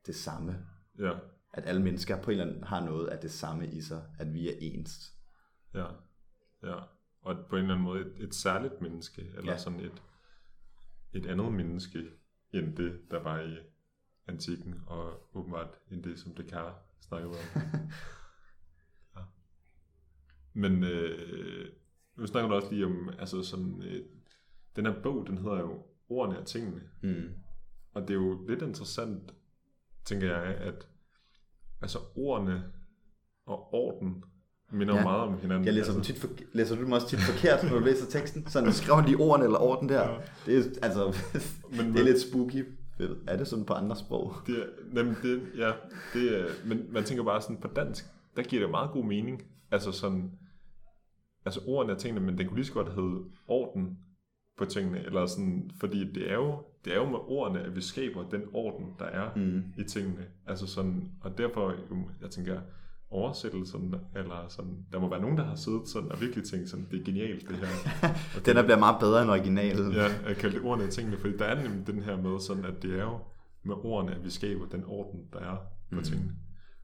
det 0.06 0.16
samme. 0.16 0.66
Ja. 1.00 1.12
At 1.54 1.66
alle 1.66 1.82
mennesker 1.82 2.22
på 2.22 2.32
en 2.32 2.40
eller 2.40 2.52
anden 2.52 2.64
har 2.64 2.86
noget 2.86 3.08
af 3.08 3.20
det 3.20 3.32
samme 3.32 3.68
i 3.68 3.82
sig, 3.82 4.04
at 4.20 4.34
vi 4.34 4.50
er 4.50 4.54
ens. 4.60 5.14
Ja. 5.74 5.86
Ja. 6.64 6.76
Og 7.22 7.46
på 7.50 7.56
en 7.56 7.62
eller 7.62 7.74
anden 7.74 7.84
måde 7.84 8.02
et, 8.02 8.14
et 8.18 8.36
særligt 8.36 8.82
menneske, 8.82 9.22
eller 9.38 9.52
ja. 9.52 9.58
Sådan 9.58 9.80
et, 9.80 10.02
et 11.14 11.26
andet 11.26 11.54
menneske, 11.54 12.04
end 12.54 12.76
det, 12.76 13.02
der 13.12 13.20
var 13.20 13.42
i 13.42 13.58
antikken, 14.28 14.82
og 14.88 15.30
åbenbart 15.34 15.80
end 15.92 16.04
det, 16.04 16.20
som 16.20 16.36
Descartes 16.36 16.76
snakkede 17.02 17.32
om. 17.32 17.38
ja. 19.16 19.22
Men 20.54 20.84
øh, 20.84 21.70
nu 22.16 22.28
snakker 22.28 22.50
du 22.50 22.56
også 22.56 22.72
lige 22.72 22.86
om, 22.86 23.10
altså 23.20 23.44
sådan, 23.44 23.84
øh, 23.84 24.06
den 24.76 24.86
her 24.86 25.02
bog, 25.02 25.28
den 25.28 25.38
hedder 25.38 25.60
jo 25.60 25.86
Ordene 26.10 26.40
og 26.40 26.46
tingene. 26.46 26.82
Mm. 27.02 27.34
Og 27.94 28.02
det 28.02 28.10
er 28.10 28.14
jo 28.14 28.46
lidt 28.48 28.62
interessant, 28.62 29.34
tænker 30.06 30.38
jeg, 30.38 30.56
at 30.56 30.88
altså 31.84 32.00
ordene 32.16 32.64
og 33.46 33.74
orden 33.74 34.24
minder 34.72 34.96
ja. 34.96 35.04
Meget 35.04 35.22
om 35.22 35.38
hinanden. 35.40 35.66
Jeg 35.66 35.74
læser, 35.74 35.92
dem 35.92 36.00
altså, 36.00 36.14
tit 36.14 36.22
for, 36.22 36.30
læser 36.54 36.76
du 36.76 36.82
dem 36.82 36.92
også 36.92 37.08
tit 37.08 37.20
forkert, 37.20 37.64
når 37.64 37.80
du 37.80 37.86
læser 37.86 38.06
teksten? 38.10 38.48
Sådan, 38.48 38.74
skriver 38.74 39.02
de 39.06 39.16
ordene 39.16 39.46
eller 39.46 39.60
orden 39.60 39.90
der? 39.90 40.10
Ja. 40.10 40.18
Det 40.46 40.58
er, 40.58 40.86
altså, 40.86 41.18
Men- 41.78 41.94
det 41.94 42.00
er 42.00 42.04
lidt 42.04 42.22
spooky. 42.22 42.66
Er 43.28 43.38
det 43.38 43.48
sådan 43.48 43.66
på 43.66 43.74
andre 43.74 43.96
sprog? 43.96 44.34
det 44.48 44.60
er, 44.60 44.66
nemlig 44.92 45.16
det, 45.24 45.42
ja, 45.58 45.72
det 46.14 46.40
er, 46.40 46.46
men 46.66 46.86
man 46.94 47.04
tænker 47.04 47.24
bare 47.24 47.42
sådan, 47.42 47.58
på 47.58 47.68
dansk, 47.68 48.06
der 48.36 48.44
giver 48.44 48.62
det 48.62 48.72
meget 48.72 48.92
god 48.92 49.04
mening. 49.06 49.42
Altså 49.72 49.92
sådan, 49.92 50.32
altså 51.46 51.62
ordene 51.68 51.94
er 51.94 51.98
tingene, 51.98 52.26
men 52.26 52.38
den 52.38 52.48
kunne 52.48 52.56
lige 52.56 52.66
så 52.66 52.74
godt 52.74 52.88
hedde 52.94 53.24
orden 53.48 53.98
på 54.58 54.66
tingene, 54.66 55.06
eller 55.06 55.26
sådan, 55.26 55.72
fordi 55.80 56.12
det 56.14 56.32
er 56.32 56.36
jo, 56.36 56.64
det 56.86 56.94
er 56.94 56.98
jo 56.98 57.06
med 57.10 57.20
ordene, 57.28 57.62
at 57.62 57.76
vi 57.76 57.82
skaber 57.82 58.30
den 58.30 58.42
orden, 58.54 58.86
der 59.00 59.06
er 59.06 59.30
Mm. 59.36 59.64
i 59.78 59.84
tingene. 59.84 60.26
Altså 60.48 60.68
sådan, 60.68 61.12
og 61.22 61.38
derfor, 61.38 61.74
jeg 62.22 62.30
tænker, 62.30 62.60
oversættelsen, 63.10 63.96
eller 64.16 64.46
sådan, 64.50 64.78
der 64.92 65.00
må 65.00 65.10
være 65.10 65.22
nogen, 65.22 65.38
der 65.38 65.44
har 65.44 65.56
siddet 65.56 65.88
sådan 65.88 66.12
og 66.12 66.22
virkelig 66.22 66.44
tænkt 66.44 66.70
sådan, 66.70 66.88
det 66.92 67.00
er 67.00 67.04
genialt 67.04 67.50
det 67.50 67.56
her. 67.58 67.68
Og 68.40 68.46
Den 68.46 68.58
er 68.58 68.64
bliver 68.64 68.78
meget 68.80 69.00
bedre 69.00 69.22
end 69.22 69.32
originalen. 69.32 69.92
Ja, 69.92 70.08
jeg 70.28 70.36
kalder 70.38 70.60
det 70.60 70.68
ordene 70.68 70.84
af 70.86 70.90
tingene, 70.92 71.18
fordi 71.18 71.38
der 71.38 71.46
er 71.46 71.64
nemlig 71.64 71.88
den 71.88 72.02
her 72.02 72.18
med 72.22 72.40
sådan, 72.40 72.66
at 72.66 72.84
det 72.84 73.00
er 73.00 73.04
jo 73.04 73.18
med 73.64 73.76
ordene, 73.84 74.16
at 74.16 74.24
vi 74.26 74.30
skaber 74.30 74.66
den 74.66 74.84
orden, 74.88 75.20
der 75.34 75.40
er 75.40 75.56
på 75.92 75.96
Mm. 76.00 76.04
tingene. 76.04 76.32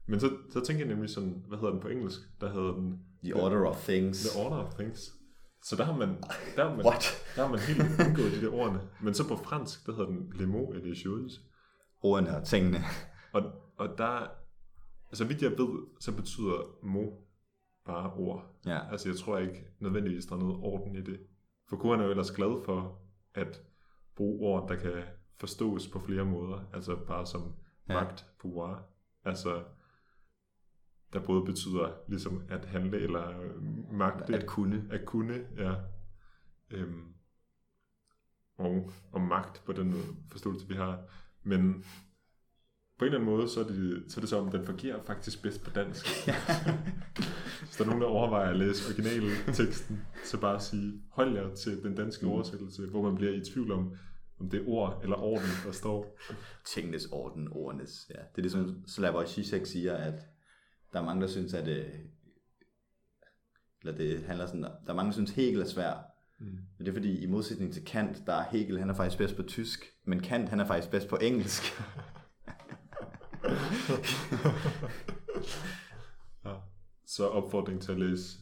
Men 0.06 0.20
så, 0.20 0.30
så 0.50 0.60
tænker 0.60 0.84
jeg 0.84 0.94
nemlig 0.94 1.10
sådan, 1.10 1.44
hvad 1.48 1.58
hedder 1.58 1.72
den 1.72 1.80
på 1.80 1.88
engelsk? 1.88 2.20
Der 2.40 2.52
hedder 2.52 2.72
den 2.74 2.98
The 3.24 3.34
order 3.36 3.66
of 3.66 3.84
things. 3.88 4.28
The 4.30 4.40
Order 4.44 4.56
of 4.56 4.74
Things. 4.74 5.14
Så 5.62 5.76
der 5.76 5.84
har 5.84 5.96
man, 5.96 6.08
der 6.56 6.68
har 6.68 6.76
man, 6.76 6.86
What? 6.86 7.04
der 7.36 7.42
har 7.42 7.50
man 7.50 7.58
helt 7.60 7.80
undgået 7.80 8.32
de 8.32 8.40
der 8.40 8.52
ordene. 8.52 8.80
Men 9.02 9.14
så 9.14 9.28
på 9.28 9.36
fransk, 9.36 9.86
der 9.86 9.92
hedder 9.92 10.06
den 10.10 10.32
Les 10.34 10.48
mots 10.48 10.76
et 10.76 10.86
les 10.86 10.98
choses. 10.98 11.40
Ordene 12.02 12.36
og 12.36 12.44
tingene. 12.46 12.78
Og, 13.32 13.42
og 13.76 13.98
der, 13.98 14.26
altså 15.08 15.24
vidt 15.24 15.42
jeg 15.42 15.50
ved, 15.50 15.86
så 16.00 16.16
betyder 16.16 16.76
mo 16.82 17.10
bare 17.86 18.12
ord. 18.12 18.44
Ja. 18.66 18.90
Altså 18.90 19.08
jeg 19.08 19.16
tror 19.16 19.38
ikke 19.38 19.64
nødvendigvis, 19.80 20.26
der 20.26 20.34
er 20.34 20.38
noget 20.40 20.56
orden 20.56 20.96
i 20.96 21.00
det. 21.02 21.20
For 21.68 21.76
Koran 21.76 22.00
er 22.00 22.04
jo 22.04 22.10
ellers 22.10 22.30
glad 22.30 22.64
for 22.64 22.98
at 23.34 23.62
bruge 24.16 24.40
ord, 24.40 24.68
der 24.68 24.76
kan 24.76 25.02
forstås 25.40 25.88
på 25.88 25.98
flere 25.98 26.24
måder. 26.24 26.60
Altså 26.74 26.96
bare 26.96 27.26
som 27.26 27.52
Ja. 27.88 27.94
magt, 27.94 28.26
pouvoir. 28.40 28.82
Altså 29.24 29.62
der 31.12 31.20
både 31.20 31.44
betyder 31.44 31.92
ligesom 32.08 32.42
at 32.48 32.64
handle 32.64 32.98
eller 33.00 33.40
øh, 33.40 33.62
magte. 33.92 34.34
At 34.34 34.46
kunne. 34.46 34.84
At 34.90 35.04
kunne, 35.04 35.40
ja. 35.58 35.74
Øhm, 36.70 37.04
og, 38.58 38.90
og 39.12 39.20
magt 39.20 39.62
på 39.66 39.72
den 39.72 39.94
forståelse, 40.30 40.68
vi 40.68 40.74
har. 40.74 41.00
Men 41.42 41.84
på 42.98 43.04
en 43.04 43.06
eller 43.06 43.18
anden 43.20 43.34
måde, 43.36 43.48
så 43.48 43.60
er 43.60 43.64
det, 43.64 44.04
så 44.08 44.18
er 44.18 44.20
det 44.20 44.28
som 44.28 44.46
om, 44.46 44.52
den 44.52 44.66
fungerer 44.66 45.02
faktisk 45.02 45.42
bedst 45.42 45.64
på 45.64 45.70
dansk. 45.70 46.06
Hvis 47.60 47.76
der 47.76 47.84
er 47.84 47.86
nogen, 47.86 48.02
der 48.02 48.08
overvejer 48.08 48.50
at 48.50 48.56
læse 48.56 48.88
originalteksten, 48.88 50.02
så 50.24 50.40
bare 50.40 50.60
sige, 50.60 51.02
hold 51.10 51.34
jer 51.36 51.54
til 51.54 51.82
den 51.82 51.94
danske 51.94 52.26
Mm. 52.26 52.32
oversættelse, 52.32 52.86
hvor 52.86 53.02
man 53.02 53.14
bliver 53.14 53.32
i 53.32 53.44
tvivl 53.44 53.72
om, 53.72 53.94
om 54.40 54.50
det 54.50 54.60
er 54.60 54.68
ord 54.68 55.00
eller 55.02 55.16
orden, 55.16 55.48
der 55.66 55.72
står. 55.72 56.18
Tingenes 56.66 57.06
orden, 57.12 57.48
ordenes. 57.52 58.06
Ja. 58.10 58.14
Det 58.14 58.38
er 58.38 58.42
ligesom 58.42 58.82
Slavoj 58.86 59.26
Zizek 59.26 59.66
siger, 59.66 59.96
at 59.96 60.14
der 60.92 61.00
er 61.00 61.04
mange, 61.04 61.22
der 61.22 61.28
synes, 61.28 61.54
at 61.54 61.68
øh, 61.68 61.88
eller 63.82 63.96
det 63.96 64.22
handler 64.22 64.46
sådan, 64.46 64.62
der 64.62 64.70
er 64.88 64.94
mange, 64.94 65.08
der 65.08 65.12
synes, 65.12 65.30
Hegel 65.30 65.60
er 65.60 65.64
svær. 65.64 65.94
Mm. 66.38 66.46
Men 66.46 66.62
det 66.78 66.88
er 66.88 66.92
fordi, 66.92 67.18
i 67.18 67.26
modsætning 67.26 67.72
til 67.72 67.84
Kant, 67.84 68.26
der 68.26 68.34
er 68.34 68.50
Hegel, 68.50 68.78
han 68.78 68.90
er 68.90 68.94
faktisk 68.94 69.18
bedst 69.18 69.36
på 69.36 69.42
tysk, 69.42 69.84
men 70.04 70.20
Kant, 70.20 70.48
han 70.48 70.60
er 70.60 70.66
faktisk 70.66 70.90
bedst 70.90 71.08
på 71.08 71.16
engelsk. 71.16 71.62
ja. 76.44 76.54
Så 77.06 77.26
opfordring 77.26 77.82
til 77.82 77.92
at 77.92 77.98
læse 77.98 78.38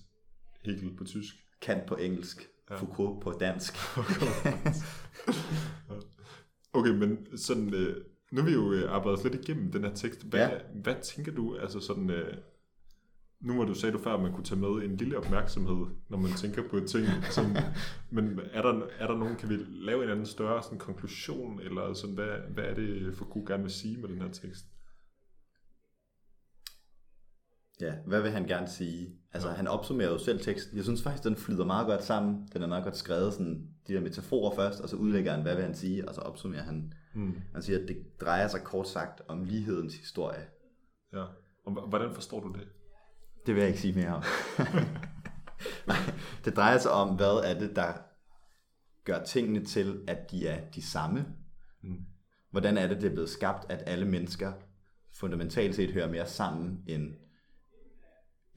Hegel 0.64 0.96
på 0.96 1.04
tysk. 1.04 1.34
Kant 1.60 1.86
på 1.86 1.96
engelsk, 1.96 2.48
Ja. 2.70 2.76
Foucault 2.76 3.22
på 3.22 3.32
dansk. 3.40 3.74
Okay, 6.72 6.90
men 6.90 7.38
sådan, 7.38 7.74
øh, 7.74 8.04
nu 8.32 8.40
er 8.40 8.44
vi 8.44 8.52
jo 8.52 8.72
øh, 8.72 8.92
arbejdet 8.94 9.24
lidt 9.24 9.34
igennem 9.34 9.72
den 9.72 9.84
her 9.84 9.94
tekst. 9.94 10.26
Hvad, 10.26 10.40
Ja. 10.48 10.58
hvad 10.82 10.94
tænker 11.02 11.32
du, 11.32 11.56
altså 11.56 11.80
sådan, 11.80 12.10
øh, 12.10 12.36
nu 13.40 13.54
hvor 13.54 13.64
du 13.64 13.74
sagde 13.74 13.92
du 13.92 13.98
før, 13.98 14.14
at 14.14 14.22
man 14.22 14.32
kunne 14.32 14.44
tage 14.44 14.60
med 14.60 14.68
en 14.84 14.96
lille 14.96 15.18
opmærksomhed, 15.18 15.86
når 16.08 16.18
man 16.18 16.30
tænker 16.30 16.62
på 16.70 16.80
ting. 16.80 17.06
Sådan, 17.30 17.56
men 18.10 18.40
er 18.52 18.62
der, 18.62 18.86
er 18.98 19.06
der 19.06 19.18
nogen, 19.18 19.36
kan 19.36 19.48
vi 19.48 19.56
lave 19.68 20.04
en 20.04 20.10
anden 20.10 20.26
større 20.26 20.62
sådan, 20.62 20.78
konklusion, 20.78 21.60
eller 21.60 21.92
sådan, 21.92 22.14
hvad, 22.14 22.38
hvad 22.54 22.64
er 22.64 22.74
det, 22.74 23.14
for 23.16 23.24
Gud 23.24 23.46
gerne 23.46 23.62
vil 23.62 23.72
sige 23.72 23.96
med 23.96 24.08
den 24.08 24.22
her 24.22 24.30
tekst? 24.32 24.64
Ja, 27.80 27.92
hvad 28.06 28.22
vil 28.22 28.30
han 28.30 28.44
gerne 28.46 28.68
sige? 28.68 29.16
Altså, 29.32 29.48
Ja. 29.48 29.54
han 29.54 29.66
opsummerer 29.66 30.08
jo 30.10 30.18
selv 30.18 30.40
teksten. 30.40 30.76
Jeg 30.76 30.84
synes 30.84 31.02
faktisk, 31.02 31.24
den 31.24 31.36
flyder 31.36 31.64
meget 31.64 31.86
godt 31.86 32.04
sammen. 32.04 32.48
Den 32.52 32.62
er 32.62 32.66
meget 32.66 32.84
godt 32.84 32.96
skrevet, 32.96 33.32
sådan 33.32 33.68
de 33.88 33.94
der 33.94 34.00
metaforer 34.00 34.54
først, 34.56 34.80
og 34.80 34.88
så 34.88 34.96
udlægger 34.96 35.32
han, 35.32 35.42
hvad 35.42 35.54
vil 35.54 35.64
han 35.64 35.74
sige, 35.74 36.08
og 36.08 36.14
så 36.14 36.20
opsummerer 36.20 36.62
han. 36.62 36.92
Mm. 37.14 37.34
Han 37.52 37.62
siger, 37.62 37.78
at 37.82 37.88
det 37.88 38.20
drejer 38.20 38.48
sig 38.48 38.60
kort 38.64 38.88
sagt 38.88 39.22
om 39.28 39.44
lighedens 39.44 39.94
historie. 39.94 40.46
Ja. 41.12 41.24
Og 41.66 41.88
hvordan 41.88 42.14
forstår 42.14 42.40
du 42.40 42.52
det? 42.52 42.68
Det 43.46 43.54
vil 43.54 43.60
jeg 43.60 43.68
ikke 43.68 43.80
sige 43.80 43.94
mere 43.94 44.14
om. 44.14 44.22
Nej, 45.86 45.96
det 46.44 46.56
drejer 46.56 46.78
sig 46.78 46.90
om, 46.90 47.16
hvad 47.16 47.42
er 47.44 47.58
det, 47.58 47.76
der 47.76 47.92
gør 49.04 49.22
tingene 49.24 49.64
til, 49.64 50.00
at 50.08 50.30
de 50.30 50.48
er 50.48 50.60
de 50.74 50.82
samme. 50.82 51.26
Mm. 51.82 51.96
Hvordan 52.50 52.78
er 52.78 52.86
det, 52.86 52.96
det 52.96 53.06
er 53.08 53.12
blevet 53.12 53.28
skabt, 53.30 53.70
at 53.70 53.82
alle 53.86 54.04
mennesker 54.04 54.52
fundamentalt 55.14 55.74
set 55.74 55.92
hører 55.92 56.08
mere 56.10 56.26
sammen 56.26 56.82
end, 56.86 57.14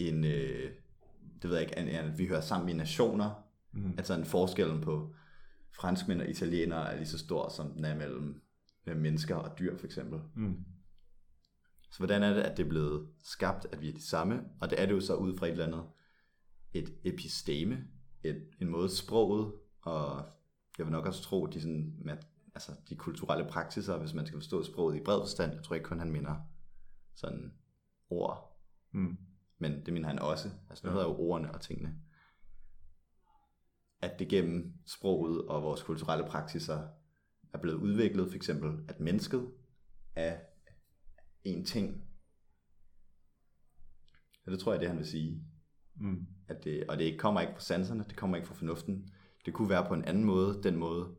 end 0.10 0.26
øh, 0.26 0.72
det 1.42 1.50
ved 1.50 1.58
jeg 1.58 1.62
ikke, 1.62 1.80
end 1.80 1.90
at 1.90 2.18
vi 2.18 2.28
hører 2.28 2.42
sammen 2.42 2.70
i 2.70 2.74
nationer. 2.74 3.32
Mm. 3.72 3.94
Altså 3.98 4.14
en 4.14 4.26
forskellen 4.26 4.82
på 4.82 5.14
franskmænd 5.76 6.22
og 6.22 6.30
italienere 6.30 6.92
er 6.92 6.96
lige 6.96 7.08
så 7.08 7.18
stor, 7.18 7.50
som 7.50 7.74
den 7.74 7.86
er 7.86 7.96
mellem, 7.96 8.42
mellem 8.86 9.02
mennesker 9.02 9.36
og 9.36 9.60
dyr 9.60 9.78
for 9.78 9.86
eksempel. 9.86 10.20
Mm. 10.36 10.66
Så 11.92 11.98
hvordan 11.98 12.24
er 12.24 12.34
det, 12.34 12.42
at 12.42 12.58
det 12.58 12.66
er 12.66 12.70
blevet 12.70 13.08
skabt, 13.24 13.68
at 13.72 13.82
vi 13.82 13.90
er 13.90 13.94
de 13.94 14.08
samme? 14.08 14.44
Og 14.62 14.70
det 14.70 14.82
er 14.82 14.86
det 14.86 14.94
jo 14.94 15.02
så 15.02 15.16
ud 15.16 15.38
fra 15.38 15.46
et 15.46 15.52
eller 15.52 15.66
andet, 15.66 15.84
et 16.74 16.94
episteme. 17.04 17.88
et, 18.24 18.50
en 18.62 18.70
måde 18.70 18.98
sproget, 18.98 19.54
og 19.82 20.26
jeg 20.78 20.86
vil 20.86 20.92
nok 20.92 21.06
også 21.06 21.24
tro, 21.24 21.46
de, 21.46 21.62
sådan, 21.62 21.96
med, 21.98 22.18
altså, 22.56 22.72
de 22.90 22.96
kulturelle 22.96 23.50
praksiser, 23.50 23.98
hvis 23.98 24.14
man 24.14 24.26
skal 24.26 24.40
forstå 24.40 24.64
sproget 24.64 24.98
i 24.98 25.04
bred 25.04 25.22
forstand, 25.22 25.54
jeg 25.54 25.64
tror 25.64 25.76
ikke 25.76 25.88
kun, 25.88 26.00
han 26.00 26.12
minder 26.12 26.36
sådan 27.16 27.54
ord, 28.10 28.52
Mm. 28.92 29.18
Men 29.62 29.86
det 29.86 29.94
mener 29.94 30.08
han 30.08 30.20
også. 30.20 30.50
Altså, 30.70 30.82
det 30.82 30.88
Ja. 30.90 30.94
hedder 30.94 31.08
jo 31.08 31.16
ordene 31.20 31.54
og 31.54 31.62
tingene. 31.62 31.96
At 34.02 34.20
det 34.20 34.28
gennem 34.28 34.74
sproget 34.86 35.48
og 35.48 35.64
vores 35.64 35.84
kulturelle 35.84 36.26
praksiser 36.28 36.88
er 37.54 37.58
blevet 37.58 37.78
udviklet, 37.78 38.30
for 38.30 38.36
eksempel 38.36 38.86
at 38.88 39.00
mennesket 39.00 39.52
er 40.16 40.40
en 41.44 41.66
ting. 41.66 42.08
Ja, 44.46 44.52
det 44.52 44.60
tror 44.60 44.72
jeg, 44.72 44.82
det 44.82 44.90
han 44.90 44.98
vil 44.98 45.08
sige. 45.08 45.44
Mm. 45.96 46.28
At 46.48 46.64
det, 46.64 46.90
og 46.90 46.98
det 46.98 47.20
kommer 47.20 47.42
ikke 47.42 47.54
fra 47.54 47.60
sanserne, 47.60 48.06
det 48.10 48.16
kommer 48.18 48.38
ikke 48.38 48.48
fra 48.48 48.56
fornuften. 48.56 49.10
Det 49.46 49.54
kunne 49.54 49.70
være 49.70 49.88
på 49.88 49.94
en 49.94 50.06
anden 50.06 50.24
måde, 50.24 50.64
den 50.64 50.76
måde 50.76 51.16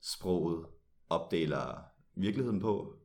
sproget 0.00 0.66
opdeler 1.08 1.84
virkeligheden 2.14 2.60
på. 2.60 2.98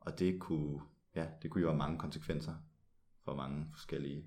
Og 0.00 0.18
det 0.18 0.40
kunne, 0.40 0.80
ja, 1.14 1.26
det 1.42 1.50
kunne 1.50 1.60
jo 1.62 1.68
have 1.68 1.78
mange 1.78 1.98
konsekvenser 1.98 2.54
for 3.26 3.34
mange 3.34 3.66
forskellige 3.72 4.24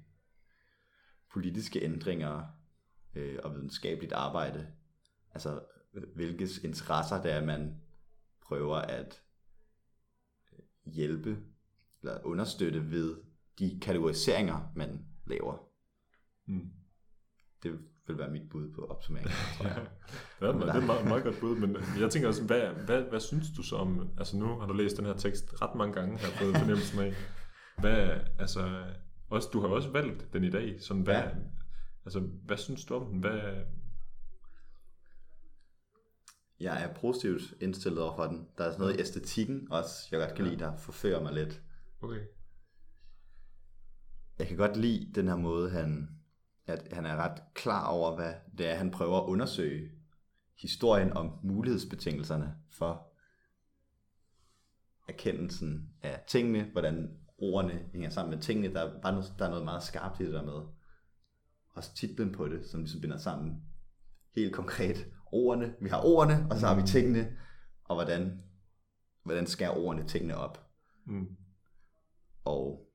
politiske 1.32 1.84
ændringer 1.84 2.44
øh, 3.16 3.40
og 3.44 3.56
videnskabeligt 3.56 4.14
arbejde. 4.14 4.68
Altså, 5.32 5.62
hvilke 6.16 6.48
interesser 6.64 7.22
det 7.22 7.32
er, 7.32 7.46
man 7.46 7.82
prøver 8.42 8.76
at 8.76 9.22
øh, 10.54 10.94
hjælpe 10.94 11.38
eller 12.02 12.24
understøtte 12.24 12.92
ved 12.92 13.18
de 13.60 13.80
kategoriseringer, 13.82 14.72
man 14.76 15.06
laver. 15.26 15.58
Mm. 16.46 16.72
Det 17.64 17.80
vil 18.08 18.18
være 18.18 18.32
mit 18.32 18.50
bud 18.50 18.74
på 18.74 18.86
opsummeringen, 18.86 19.34
tror 19.58 19.66
jeg. 19.66 19.88
Ja, 20.42 20.48
det 20.48 20.56
er, 20.56 20.60
det 20.60 20.70
er 20.70 20.74
et 20.74 20.86
meget, 20.86 21.08
meget 21.08 21.24
godt 21.24 21.40
bud, 21.40 21.56
men 21.56 21.78
jeg 22.00 22.12
tænker 22.12 22.28
også, 22.28 22.44
hvad, 22.44 22.62
hvad, 22.62 23.02
hvad 23.02 23.20
synes 23.20 23.48
du 23.58 23.64
så 23.64 23.76
om, 23.76 24.10
altså 24.18 24.38
nu 24.38 24.60
har 24.60 24.68
du 24.68 24.74
læst 24.74 24.98
den 24.98 25.06
her 25.06 25.14
tekst 25.14 25.62
ret 25.62 25.76
mange 25.76 25.94
gange, 25.94 26.18
har 26.18 26.28
jeg 26.28 26.38
fået 26.38 26.58
fornemmelsen 26.58 27.00
af, 27.00 27.14
hvad, 27.80 28.20
altså, 28.40 28.86
også, 29.30 29.50
du 29.54 29.60
har 29.62 29.68
jo 29.68 29.76
også 29.76 29.90
valgt 29.90 30.34
den 30.34 30.44
i 30.44 30.50
dag, 30.50 30.82
sådan 30.82 31.04
hvad, 31.04 31.16
Ja. 31.16 31.30
altså, 32.06 32.20
hvad 32.20 32.58
synes 32.58 32.86
du 32.86 32.96
om 32.96 33.06
den, 33.12 33.20
hvad, 33.20 33.64
Jeg 36.60 36.84
er 36.84 36.94
positivt 36.94 37.42
indstillet 37.62 38.02
over 38.04 38.16
for 38.16 38.24
den. 38.28 38.48
Der 38.58 38.64
er 38.64 38.72
sådan 38.72 38.80
noget 38.82 38.98
i 38.98 39.00
æstetikken 39.02 39.72
også, 39.72 40.08
jeg 40.12 40.20
godt 40.20 40.36
kan 40.36 40.46
lide, 40.46 40.60
der 40.60 40.78
forfører 40.78 41.22
mig 41.22 41.34
lidt. 41.34 41.62
okay, 42.02 42.22
Jeg 44.40 44.48
kan 44.48 44.58
godt 44.58 44.78
lide 44.78 45.12
den 45.16 45.28
her 45.28 45.36
måde, 45.36 45.70
han, 45.70 46.10
at 46.66 46.94
han 46.94 47.06
er 47.06 47.16
ret 47.16 47.42
klar 47.54 47.88
over, 47.88 48.16
hvad 48.16 48.34
det 48.58 48.70
er, 48.70 48.76
han 48.76 48.92
prøver 48.92 49.22
at 49.22 49.26
undersøge 49.30 49.92
historien 50.58 51.14
om 51.14 51.40
mulighedsbetingelserne 51.44 52.56
for 52.70 53.08
erkendelsen 55.08 55.94
af 56.02 56.24
tingene, 56.28 56.64
hvordan 56.72 57.19
ordene 57.42 57.90
hænger 57.92 58.10
sammen 58.10 58.36
med 58.36 58.44
tingene. 58.44 58.74
Der 58.74 58.82
er, 58.82 59.02
bare 59.02 59.12
noget, 59.12 59.34
der 59.40 59.46
er 59.46 59.50
noget 59.50 59.66
meget 59.66 59.84
skarpt 59.84 60.20
i 60.20 60.26
det 60.26 60.34
der 60.34 60.44
med. 60.44 60.68
Også 61.74 61.96
titlen 61.96 62.32
på 62.32 62.48
det, 62.48 62.66
som 62.66 62.80
ligesom 62.80 63.02
binder 63.02 63.18
sammen 63.18 63.64
helt 64.36 64.56
konkret 64.56 65.08
ordene. 65.32 65.76
Vi 65.82 65.90
har 65.90 66.02
ordene, 66.06 66.48
og 66.52 66.58
så 66.58 66.68
har 66.68 66.76
vi 66.76 66.88
tingene, 66.88 67.38
og 67.84 67.96
hvordan, 67.96 68.44
hvordan 69.24 69.48
skærer 69.48 69.78
ordene 69.78 70.08
tingene 70.08 70.38
op. 70.38 70.70
mm. 71.06 71.38
Og 72.46 72.90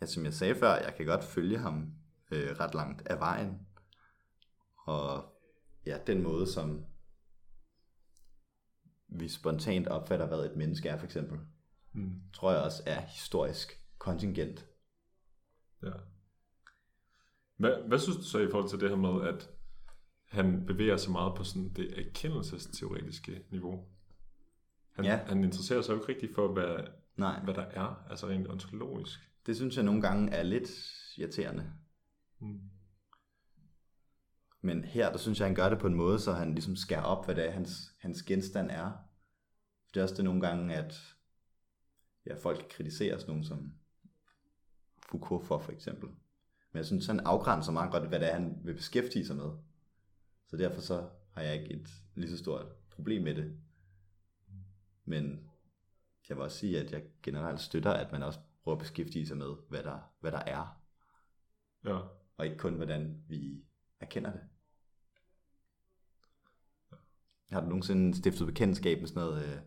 ja, 0.00 0.06
som 0.06 0.24
jeg 0.24 0.34
sagde 0.34 0.54
før, 0.54 0.74
jeg 0.74 0.94
kan 0.96 1.06
godt 1.06 1.24
følge 1.24 1.58
ham 1.58 1.92
øh, 2.30 2.56
ret 2.60 2.74
langt 2.74 3.08
af 3.08 3.20
vejen. 3.20 3.66
Og 4.76 5.24
ja, 5.86 5.98
den 6.06 6.22
måde, 6.22 6.52
som 6.52 6.86
vi 9.08 9.28
spontant 9.28 9.88
opfatter, 9.88 10.26
hvad 10.26 10.38
et 10.38 10.56
menneske 10.56 10.88
er, 10.88 10.98
for 10.98 11.04
eksempel, 11.04 11.38
Mm. 11.96 12.20
tror 12.32 12.52
jeg 12.52 12.62
også 12.62 12.82
er 12.86 13.00
historisk 13.00 13.80
kontingent. 13.98 14.66
Ja. 15.82 15.90
Hvad, 17.56 17.88
hvad 17.88 17.98
synes 17.98 18.16
du 18.16 18.22
så 18.22 18.38
i 18.38 18.50
forhold 18.50 18.70
til 18.70 18.80
det 18.80 18.88
her 18.88 18.96
med, 18.96 19.28
at 19.28 19.50
han 20.28 20.66
bevæger 20.66 20.96
sig 20.96 21.12
meget 21.12 21.34
på 21.36 21.44
sådan 21.44 21.68
det 21.72 22.06
erkendelsesteoretiske 22.06 23.42
niveau? 23.50 23.84
Han, 24.92 25.04
Ja. 25.04 25.16
han 25.16 25.44
interesserer 25.44 25.82
sig 25.82 25.92
jo 25.92 25.98
ikke 25.98 26.08
rigtig 26.08 26.34
for, 26.34 26.52
hvad, 26.52 26.76
Nej, 27.16 27.40
hvad 27.44 27.54
der 27.54 27.62
er, 27.64 28.04
altså 28.10 28.26
rent 28.28 28.48
ontologisk. 28.48 29.20
det 29.46 29.56
synes 29.56 29.76
jeg 29.76 29.84
nogle 29.84 30.02
gange 30.02 30.32
er 30.32 30.42
lidt 30.42 30.68
irriterende. 31.16 31.72
Mm. 32.40 32.60
Men 34.60 34.84
her, 34.84 35.10
der 35.10 35.18
synes 35.18 35.38
jeg, 35.40 35.46
han 35.48 35.54
gør 35.54 35.68
det 35.68 35.78
på 35.78 35.86
en 35.86 35.94
måde, 35.94 36.18
så 36.18 36.32
han 36.32 36.52
ligesom 36.52 36.76
skærer 36.76 37.02
op, 37.02 37.24
hvad 37.24 37.34
det 37.34 37.46
er, 37.46 37.50
hans, 37.50 37.92
hans 37.98 38.22
genstand 38.22 38.70
er. 38.70 38.92
Det 39.94 40.00
er 40.00 40.04
også 40.04 40.14
det 40.14 40.24
nogle 40.24 40.40
gange, 40.40 40.74
at 40.74 41.15
ja, 42.26 42.34
folk 42.34 42.66
kritiserer 42.70 43.18
sådan 43.18 43.30
nogen 43.30 43.44
som 43.44 43.72
Foucault 45.10 45.46
for, 45.46 45.58
for 45.58 45.72
eksempel. 45.72 46.08
Men 46.72 46.78
jeg 46.78 46.86
synes, 46.86 47.06
han 47.06 47.20
afgrænser 47.20 47.72
meget 47.72 47.92
godt, 47.92 48.08
hvad 48.08 48.20
det 48.20 48.28
er, 48.28 48.32
han 48.32 48.60
vil 48.64 48.74
beskæftige 48.74 49.26
sig 49.26 49.36
med. 49.36 49.50
Så 50.46 50.56
derfor 50.56 50.80
så 50.80 51.08
har 51.32 51.42
jeg 51.42 51.54
ikke 51.62 51.74
et 51.74 51.88
lige 52.14 52.30
så 52.30 52.38
stort 52.38 52.66
problem 52.90 53.22
med 53.22 53.34
det. 53.34 53.60
Men 55.04 55.50
jeg 56.28 56.36
vil 56.36 56.44
også 56.44 56.58
sige, 56.58 56.80
at 56.80 56.92
jeg 56.92 57.02
generelt 57.22 57.60
støtter, 57.60 57.92
at 57.92 58.12
man 58.12 58.22
også 58.22 58.38
prøver 58.62 58.76
at 58.76 58.82
beskæftige 58.82 59.26
sig 59.26 59.36
med, 59.36 59.54
hvad 59.68 59.82
der, 59.82 59.98
hvad 60.20 60.32
der 60.32 60.42
er, 60.46 60.82
Ja. 61.84 62.00
og 62.36 62.46
ikke 62.46 62.58
kun, 62.58 62.74
hvordan 62.74 63.22
vi 63.28 63.64
erkender 64.00 64.32
det. 64.32 64.40
Har 67.50 67.60
du 67.60 67.66
nogensinde 67.66 68.16
stiftet 68.16 68.46
bekendtskab 68.46 68.98
med 68.98 69.08
sådan 69.08 69.22
noget 69.22 69.44
øh, 69.44 69.58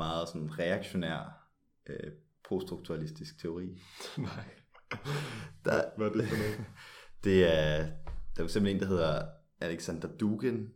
meget 0.00 0.28
sådan 0.28 0.58
reaktionær 0.58 1.48
øh, 1.86 2.12
poststrukturalistisk 2.48 3.38
teori? 3.38 3.66
Nej. 4.18 4.44
Der, 5.64 5.90
Hvad 5.96 6.06
er 6.06 6.12
det 6.12 6.28
for 6.28 6.36
noget? 6.36 6.64
det 7.24 7.44
er, 7.44 7.86
der 8.36 8.40
er 8.40 8.44
eksempel 8.44 8.72
en, 8.72 8.80
der 8.80 8.86
hedder 8.86 9.26
Alexander 9.60 10.08
Dugin, 10.08 10.68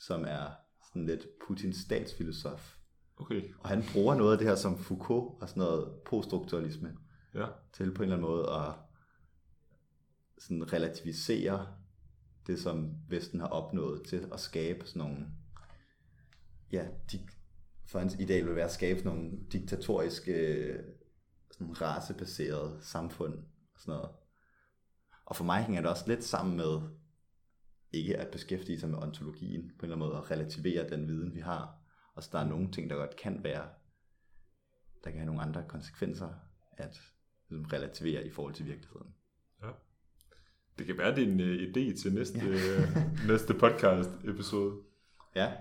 som 0.00 0.24
er 0.28 0.50
sådan 0.88 1.06
lidt 1.06 1.26
Putins 1.46 1.76
statsfilosof. 1.76 2.76
Okay, 3.16 3.42
Og 3.58 3.68
han 3.68 3.84
bruger 3.92 4.14
noget 4.14 4.32
af 4.32 4.38
det 4.38 4.48
her 4.48 4.54
som 4.54 4.78
Foucault 4.78 5.42
og 5.42 5.48
sådan 5.48 5.60
noget 5.60 5.94
poststrukturalisme 6.06 6.96
ja. 7.34 7.46
til 7.72 7.94
på 7.94 8.02
en 8.02 8.08
eller 8.08 8.16
anden 8.16 8.30
måde 8.30 8.50
at 8.50 8.74
sådan 10.38 10.72
relativisere 10.72 11.66
det, 12.46 12.60
som 12.60 12.90
Vesten 13.08 13.40
har 13.40 13.46
opnået 13.46 14.02
til 14.06 14.28
at 14.32 14.40
skabe 14.40 14.86
sådan 14.86 15.02
nogle, 15.02 15.26
ja, 16.72 16.86
de, 17.12 17.18
for 17.92 17.98
hans 17.98 18.16
ideal 18.18 18.46
vil 18.46 18.56
være 18.56 18.64
at 18.64 18.72
skabe 18.72 18.98
sådan 18.98 19.18
nogle 19.18 19.38
diktatoriske, 19.52 20.34
sådan 21.50 21.80
racebaserede 21.80 22.78
samfund 22.80 23.34
og 23.74 23.80
sådan 23.80 23.94
noget. 23.94 24.10
Og 25.26 25.36
for 25.36 25.44
mig 25.44 25.64
hænger 25.64 25.80
det 25.80 25.90
også 25.90 26.04
lidt 26.06 26.24
sammen 26.24 26.56
med 26.56 26.80
ikke 27.92 28.16
at 28.16 28.30
beskæftige 28.30 28.80
sig 28.80 28.88
med 28.88 28.98
ontologien 28.98 29.62
på 29.62 29.86
en 29.86 29.92
eller 29.92 29.96
anden 29.96 30.08
måde 30.08 30.22
og 30.22 30.30
relativere 30.30 30.90
den 30.90 31.08
viden, 31.08 31.34
vi 31.34 31.40
har. 31.40 31.78
Og 32.14 32.22
så 32.22 32.28
der 32.32 32.38
er 32.38 32.48
nogle 32.48 32.70
ting, 32.70 32.90
der 32.90 32.96
godt 32.96 33.16
kan 33.16 33.44
være, 33.44 33.68
der 35.04 35.10
kan 35.10 35.18
have 35.18 35.26
nogle 35.26 35.42
andre 35.42 35.64
konsekvenser 35.68 36.28
at 36.72 37.00
ligesom, 37.48 37.64
relativere 37.64 38.26
i 38.26 38.30
forhold 38.30 38.54
til 38.54 38.66
virkeligheden. 38.66 39.14
ja. 39.62 39.70
Det 40.78 40.86
kan 40.86 40.98
være, 40.98 41.14
det 41.14 41.24
er 41.24 41.32
en 41.32 41.40
uh, 41.40 41.46
idé 41.46 42.02
til 42.02 42.14
næste, 42.14 42.38
uh, 42.38 43.28
næste 43.28 43.54
podcast 43.54 44.10
episode. 44.24 44.82
Ja, 45.34 45.52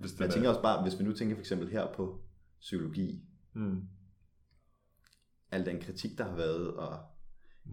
Hvis 0.00 0.12
men 0.12 0.20
jeg 0.20 0.26
er- 0.28 0.32
tænker 0.32 0.48
også 0.48 0.62
bare, 0.62 0.82
hvis 0.82 0.98
vi 0.98 1.04
nu 1.04 1.12
tænker 1.12 1.36
for 1.36 1.40
eksempel 1.40 1.68
her 1.70 1.92
på 1.94 2.20
psykologi, 2.60 3.24
Mm. 3.52 3.88
al 5.50 5.66
den 5.66 5.80
kritik, 5.80 6.18
der 6.18 6.24
har 6.24 6.36
været, 6.36 6.74
og 6.74 6.98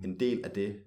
en 0.04 0.20
del 0.20 0.45
af 0.45 0.52
det 0.52 0.84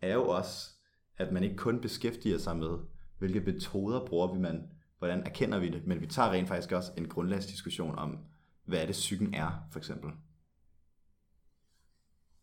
er 0.00 0.14
jo 0.14 0.28
også, 0.28 0.70
at 1.16 1.32
man 1.32 1.44
ikke 1.44 1.56
kun 1.56 1.80
beskæftiger 1.80 2.38
sig 2.38 2.56
med, 2.56 2.78
hvilke 3.18 3.40
metoder 3.40 4.06
bruger 4.06 4.32
vi 4.34 4.38
man, 4.38 4.70
hvordan 4.98 5.22
erkender 5.26 5.58
vi 5.58 5.68
det, 5.70 5.86
men 5.86 6.00
vi 6.00 6.06
tager 6.06 6.30
rent 6.30 6.48
faktisk 6.48 6.72
også 6.72 6.92
en 6.96 7.08
grundlagsdiskussion 7.08 7.94
om, 7.98 8.18
hvad 8.64 8.82
er 8.82 8.86
det 8.86 8.92
psyken 8.92 9.34
er, 9.34 9.68
for 9.72 9.78
eksempel. 9.78 10.10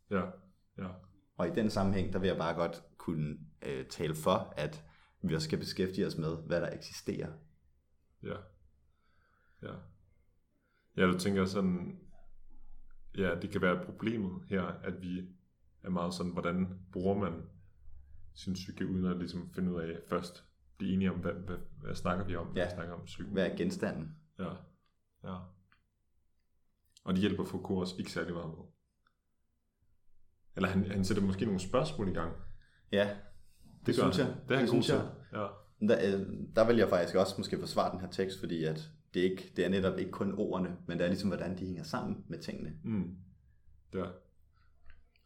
Ja, 0.09 0.21
ja. 0.77 0.87
Og 1.37 1.47
i 1.47 1.51
den 1.51 1.69
sammenhæng, 1.69 2.13
der 2.13 2.19
vil 2.19 2.27
jeg 2.27 2.37
bare 2.37 2.53
godt 2.55 2.83
kunne 2.97 3.37
øh, 3.61 3.85
tale 3.85 4.15
for, 4.15 4.53
at 4.57 4.83
vi 5.21 5.35
også 5.35 5.45
skal 5.47 5.59
beskæftige 5.59 6.07
os 6.07 6.17
med, 6.17 6.37
hvad 6.37 6.61
der 6.61 6.69
eksisterer. 6.69 7.31
Ja. 8.23 8.35
Ja. 9.61 9.73
Ja, 10.97 11.05
du 11.05 11.19
tænker 11.19 11.45
sådan, 11.45 11.99
ja, 13.17 13.35
det 13.39 13.49
kan 13.49 13.61
være 13.61 13.85
problemet 13.85 14.43
her, 14.49 14.63
at 14.63 15.01
vi 15.01 15.27
er 15.83 15.89
meget 15.89 16.13
sådan, 16.13 16.31
hvordan 16.31 16.79
bruger 16.91 17.17
man 17.17 17.49
sin 18.33 18.53
psyke, 18.53 18.87
uden 18.87 19.05
at 19.05 19.17
ligesom 19.17 19.49
finde 19.53 19.71
ud 19.71 19.81
af 19.81 19.99
først 20.09 20.45
blive 20.77 20.93
enige 20.93 21.11
om, 21.11 21.19
hvad, 21.19 21.33
hvad, 21.33 21.57
hvad 21.81 21.95
snakker 21.95 22.25
vi 22.25 22.35
om, 22.35 22.55
Ja. 22.55 22.65
vi 22.65 22.71
snakker 22.73 22.93
om 22.93 23.05
psyken. 23.05 23.33
Hvad 23.33 23.51
er 23.51 23.57
genstanden? 23.57 24.15
Ja, 24.39 24.49
ja. 25.23 25.37
Og 27.03 27.13
det 27.13 27.17
hjælper 27.17 27.43
Foucault 27.45 27.81
også 27.81 27.95
ikke 27.99 28.11
særlig 28.11 28.33
meget 28.33 28.49
med. 28.49 28.65
Eller 30.55 30.69
han, 30.69 30.91
han 30.91 31.05
sætter 31.05 31.23
måske 31.23 31.45
nogle 31.45 31.59
spørgsmål 31.59 32.07
i 32.09 32.13
gang. 32.13 32.35
Ja, 32.91 33.17
det, 33.63 33.85
det 33.85 33.95
synes 33.95 34.17
jeg. 34.17 34.27
Det 34.27 34.51
er 34.51 34.55
han 34.55 34.61
det 34.61 34.69
synes 34.69 34.89
jeg. 34.89 35.11
Ja. 35.33 35.47
Der, 35.89 36.17
øh, 36.17 36.27
der 36.55 36.67
vil 36.67 36.77
jeg 36.77 36.89
faktisk 36.89 37.15
også 37.15 37.35
måske 37.37 37.59
forsvare 37.59 37.91
den 37.91 38.01
her 38.01 38.09
tekst, 38.09 38.39
fordi 38.39 38.63
at 38.63 38.91
det, 39.13 39.19
er 39.19 39.31
ikke, 39.31 39.53
det 39.55 39.65
er 39.65 39.69
netop 39.69 39.99
ikke 39.99 40.11
kun 40.11 40.33
ordene, 40.37 40.77
men 40.87 40.97
det 40.97 41.03
er 41.03 41.09
ligesom, 41.09 41.29
hvordan 41.29 41.57
de 41.57 41.65
hænger 41.65 41.83
sammen 41.83 42.25
med 42.27 42.39
tingene. 42.39 42.73
Mm. 42.83 43.15
Ja. 43.93 44.05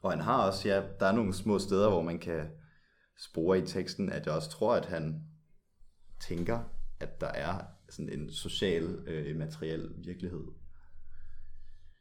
Og 0.01 0.11
han 0.11 0.19
har 0.19 0.47
også, 0.47 0.67
ja, 0.67 0.83
der 0.99 1.05
er 1.05 1.15
nogle 1.15 1.33
små 1.33 1.59
steder, 1.59 1.89
hvor 1.89 2.01
man 2.01 2.19
kan 2.19 2.49
spore 3.17 3.59
i 3.59 3.65
teksten, 3.65 4.09
at 4.09 4.25
jeg 4.25 4.35
også 4.35 4.49
tror, 4.49 4.75
at 4.75 4.85
han 4.85 5.23
tænker, 6.19 6.59
at 6.99 7.21
der 7.21 7.27
er 7.27 7.63
sådan 7.89 8.19
en 8.19 8.31
social, 8.31 8.83
øh, 9.07 9.35
materiel 9.35 9.93
virkelighed. 9.97 10.43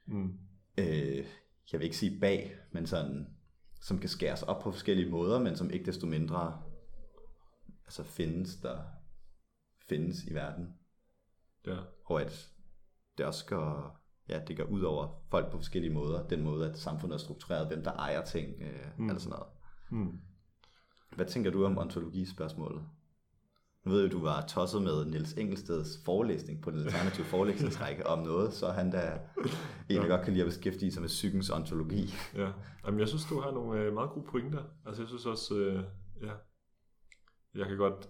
Mm. 0.07 0.39
Øh, 0.79 1.25
jeg 1.73 1.81
vil 1.81 1.83
ikke 1.83 1.97
sige 1.97 2.21
bag, 2.21 2.57
men 2.73 2.87
sådan, 2.87 3.27
som 3.83 3.99
kan 3.99 4.09
skæres 4.09 4.43
op 4.43 4.63
på 4.63 4.73
forskellige 4.73 5.11
måder, 5.11 5.41
men 5.41 5.57
som 5.57 5.71
ikke 5.71 5.87
desto 5.87 6.07
mindre 6.07 6.63
altså 7.87 8.03
findes 8.03 8.57
der 8.57 8.79
findes 9.89 10.25
i 10.25 10.35
verden. 10.35 10.75
Ja. 11.67 11.77
Og 12.05 12.21
at 12.21 12.51
det 13.19 13.27
også 13.27 13.47
går, 13.47 14.01
ja, 14.29 14.41
det 14.49 14.57
går 14.57 14.65
ud 14.65 14.81
over 14.81 15.09
folk 15.31 15.51
på 15.51 15.57
forskellige 15.57 15.95
måder. 15.95 16.29
Den 16.29 16.43
måde, 16.43 16.71
at 16.71 16.79
samfundet 16.79 17.15
er 17.15 17.19
struktureret, 17.19 17.67
hvem 17.67 17.85
der 17.85 17.93
ejer 17.93 18.25
ting, 18.25 18.63
øh, 18.63 18.99
mm. 18.99 19.09
eller 19.09 19.21
sådan 19.21 19.39
noget. 19.39 19.53
Mm. 19.91 20.21
Hvad 21.17 21.27
tænker 21.27 21.51
du 21.51 21.65
om 21.65 21.79
ontologispørgsmålet? 21.79 22.83
Nu 23.85 23.91
ved 23.91 24.03
jeg, 24.03 24.13
du 24.13 24.21
var 24.21 24.47
tosset 24.47 24.83
med 24.83 25.05
Niels 25.05 25.33
Engelsteds 25.33 26.03
forelæsning 26.05 26.63
på 26.63 26.71
den 26.71 26.81
alternative 26.81 27.27
forelæsningsrække 27.27 28.07
om 28.15 28.19
noget, 28.19 28.53
så 28.53 28.71
han 28.71 28.91
da 28.91 29.21
egentlig 29.91 30.09
ja. 30.09 30.15
godt 30.17 30.25
kan 30.25 30.33
lide 30.33 30.45
at 30.45 30.49
beskæftige 30.49 30.93
sig 30.93 31.03
med 31.03 31.09
psykens 31.09 31.51
ontologi. 31.51 32.15
Ja, 32.35 32.53
Jamen, 32.87 33.01
jeg 33.01 33.09
synes, 33.09 33.25
du 33.25 33.41
har 33.41 33.51
nogle 33.51 33.81
øh, 33.81 33.95
meget 33.95 34.11
gode 34.11 34.27
pointer. 34.27 34.63
Altså, 34.87 35.03
jeg 35.03 35.09
synes 35.09 35.27
også, 35.27 35.55
øh, 35.55 35.85
ja, 36.23 36.33
jeg 37.55 37.67
kan 37.67 37.77
godt, 37.77 38.09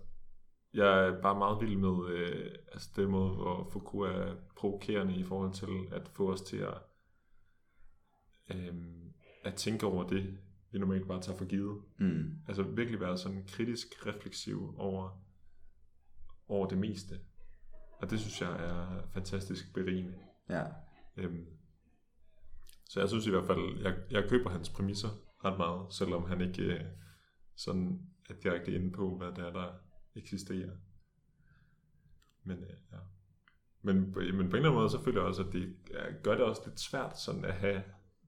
jeg 0.75 1.07
er 1.07 1.23
bare 1.23 1.39
meget 1.39 1.61
vild 1.61 1.77
med 1.77 2.09
øh, 2.09 2.55
altså 2.73 2.91
det 2.97 3.11
måde, 3.11 3.35
hvor 3.35 3.69
Foucault 3.73 4.17
er 4.17 4.35
provokerende 4.57 5.15
i 5.15 5.25
forhold 5.25 5.53
til 5.53 5.95
at 5.97 6.09
få 6.09 6.33
os 6.33 6.43
til 6.43 6.57
at, 6.57 6.75
øh, 8.51 8.75
at 9.45 9.55
tænke 9.55 9.87
over 9.87 10.07
det, 10.07 10.39
vi 10.71 10.79
normalt 10.79 11.09
bare 11.09 11.23
tager 11.23 11.39
for 11.39 11.45
givet. 11.45 11.83
Mm. 11.99 12.31
Altså 12.49 12.63
virkelig 12.63 13.01
være 13.01 13.19
sådan 13.19 13.45
kritisk 13.49 14.07
refleksiv 14.07 14.75
over, 14.79 15.25
over 16.49 16.69
det 16.69 16.79
meste. 16.79 17.21
Og 18.01 18.11
det 18.11 18.21
synes 18.21 18.41
jeg 18.41 18.53
er 18.53 19.03
fantastisk 19.13 19.75
berigende. 19.75 20.15
Ja. 20.49 20.65
Øhm, 21.17 21.47
så 22.89 23.01
jeg 23.01 23.09
synes 23.09 23.27
i 23.27 23.31
hvert 23.31 23.47
fald, 23.47 23.81
jeg, 23.83 23.97
jeg 24.11 24.29
køber 24.29 24.51
hans 24.51 24.71
præmisser 24.71 25.09
ret 25.45 25.59
meget, 25.59 25.95
selvom 25.95 26.25
han 26.25 26.41
ikke 26.41 26.63
øh, 26.63 26.85
sådan 27.57 28.01
er 28.31 28.35
direkte 28.35 28.75
inde 28.75 28.93
på, 28.93 29.17
hvad 29.17 29.29
det 29.29 29.39
er, 29.39 29.53
der 29.53 29.73
eksisterer. 30.15 30.71
Men 32.45 32.59
øh, 32.59 32.71
ja. 32.93 32.99
Men, 33.83 33.97
men 33.97 34.13
på 34.13 34.21
en 34.21 34.27
eller 34.27 34.55
anden 34.55 34.75
måde, 34.75 34.91
så 34.91 35.03
føler 35.05 35.21
jeg 35.21 35.29
også, 35.29 35.43
at 35.43 35.53
det 35.53 35.77
gør 36.23 36.35
det 36.35 36.45
også 36.45 36.63
lidt 36.67 36.81
svært 36.81 37.21
sådan 37.21 37.45
at 37.45 37.55
have 37.55 37.83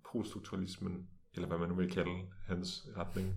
prostrukturalismen, 0.05 1.09
eller 1.35 1.49
hvad 1.49 1.59
man 1.59 1.69
nu 1.69 1.75
vil 1.75 1.91
kalde 1.91 2.27
hans 2.47 2.89
retning, 2.97 3.35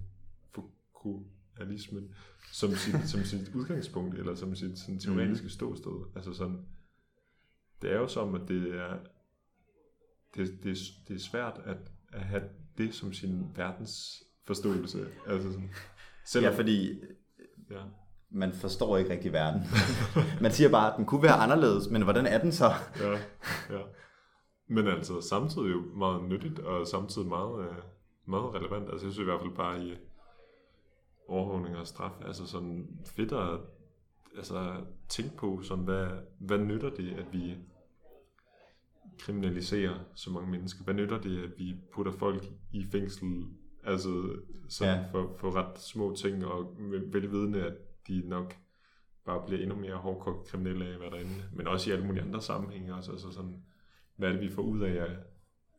Foucaultismen, 0.51 2.15
som 2.51 2.71
sit, 2.71 2.95
som 3.11 3.23
sit 3.23 3.55
udgangspunkt, 3.55 4.17
eller 4.17 4.35
som 4.35 4.55
sit 4.55 4.79
sådan, 4.79 4.99
teoretiske 4.99 5.49
ståsted. 5.49 6.11
Altså 6.15 6.33
sådan, 6.33 6.65
det 7.81 7.91
er 7.91 7.97
jo 7.97 8.07
som, 8.07 8.35
at 8.35 8.47
det 8.47 8.75
er, 8.75 8.99
det, 10.35 10.63
det, 10.63 10.77
det 11.07 11.15
er 11.15 11.19
svært 11.19 11.61
at, 11.65 11.77
at 12.13 12.21
have 12.21 12.43
det 12.77 12.93
som 12.93 13.13
sin 13.13 13.51
verdens 13.55 14.23
forståelse. 14.43 15.07
Altså 15.27 15.51
sådan, 15.51 15.69
Selvom, 16.31 16.51
ja, 16.51 16.57
fordi 16.57 16.93
ja. 17.71 17.81
man 18.29 18.53
forstår 18.53 18.97
ikke 18.97 19.11
rigtig 19.11 19.33
verden. 19.33 19.61
man 20.43 20.51
siger 20.51 20.69
bare, 20.69 20.91
at 20.91 20.97
den 20.97 21.05
kunne 21.05 21.23
være 21.23 21.33
anderledes, 21.33 21.89
men 21.89 22.01
hvordan 22.01 22.25
er 22.25 22.37
den 22.41 22.51
så? 22.51 22.69
ja, 22.99 23.11
ja. 23.69 23.81
Men 24.67 24.87
altså 24.87 25.21
samtidig 25.21 25.71
jo 25.71 25.81
meget 25.95 26.23
nyttigt, 26.23 26.59
og 26.59 26.87
samtidig 26.87 27.27
meget, 27.27 27.69
øh, 27.69 27.75
meget 28.25 28.53
relevant. 28.53 28.89
Altså 28.89 29.05
jeg 29.05 29.13
synes 29.13 29.17
i 29.17 29.23
hvert 29.23 29.41
fald 29.41 29.55
bare 29.55 29.85
i 29.85 29.97
overvågning 31.27 31.77
og 31.77 31.87
straf, 31.87 32.11
altså 32.25 32.47
sådan 32.47 32.87
fedt 33.05 33.31
at 33.31 33.59
altså, 34.37 34.75
tænke 35.07 35.37
på, 35.37 35.61
sådan, 35.61 35.83
hvad, 35.83 36.07
hvad 36.39 36.57
nytter 36.57 36.89
det, 36.89 37.13
at 37.13 37.25
vi 37.31 37.55
kriminaliserer 39.19 39.99
så 40.15 40.31
mange 40.31 40.51
mennesker? 40.51 40.83
Hvad 40.83 40.93
nytter 40.93 41.21
det, 41.21 41.43
at 41.43 41.51
vi 41.57 41.75
putter 41.93 42.11
folk 42.11 42.43
i 42.71 42.85
fængsel 42.91 43.45
Altså 43.83 44.35
sådan 44.69 44.97
ja. 44.97 45.05
for, 45.11 45.35
for 45.37 45.55
ret 45.55 45.79
små 45.79 46.15
ting, 46.15 46.45
og 46.45 46.75
velvidende, 47.11 47.65
at 47.65 47.73
de 48.07 48.21
nok 48.25 48.55
bare 49.25 49.45
bliver 49.45 49.61
endnu 49.61 49.75
mere 49.75 49.95
hårdkogt 49.95 50.47
kriminelle 50.47 50.85
af, 50.85 50.97
hvad 50.97 51.11
derinde. 51.11 51.43
Men 51.53 51.67
også 51.67 51.89
i 51.89 51.93
alle 51.93 52.05
mulige 52.05 52.23
andre 52.23 52.41
sammenhænge. 52.41 52.95
Også, 52.95 53.11
altså 53.11 53.31
sådan, 53.31 53.63
hvad 54.15 54.29
er 54.29 54.33
det, 54.33 54.41
vi 54.41 54.49
får 54.49 54.61
ud 54.61 54.81
af 54.81 55.03
at 55.03 55.09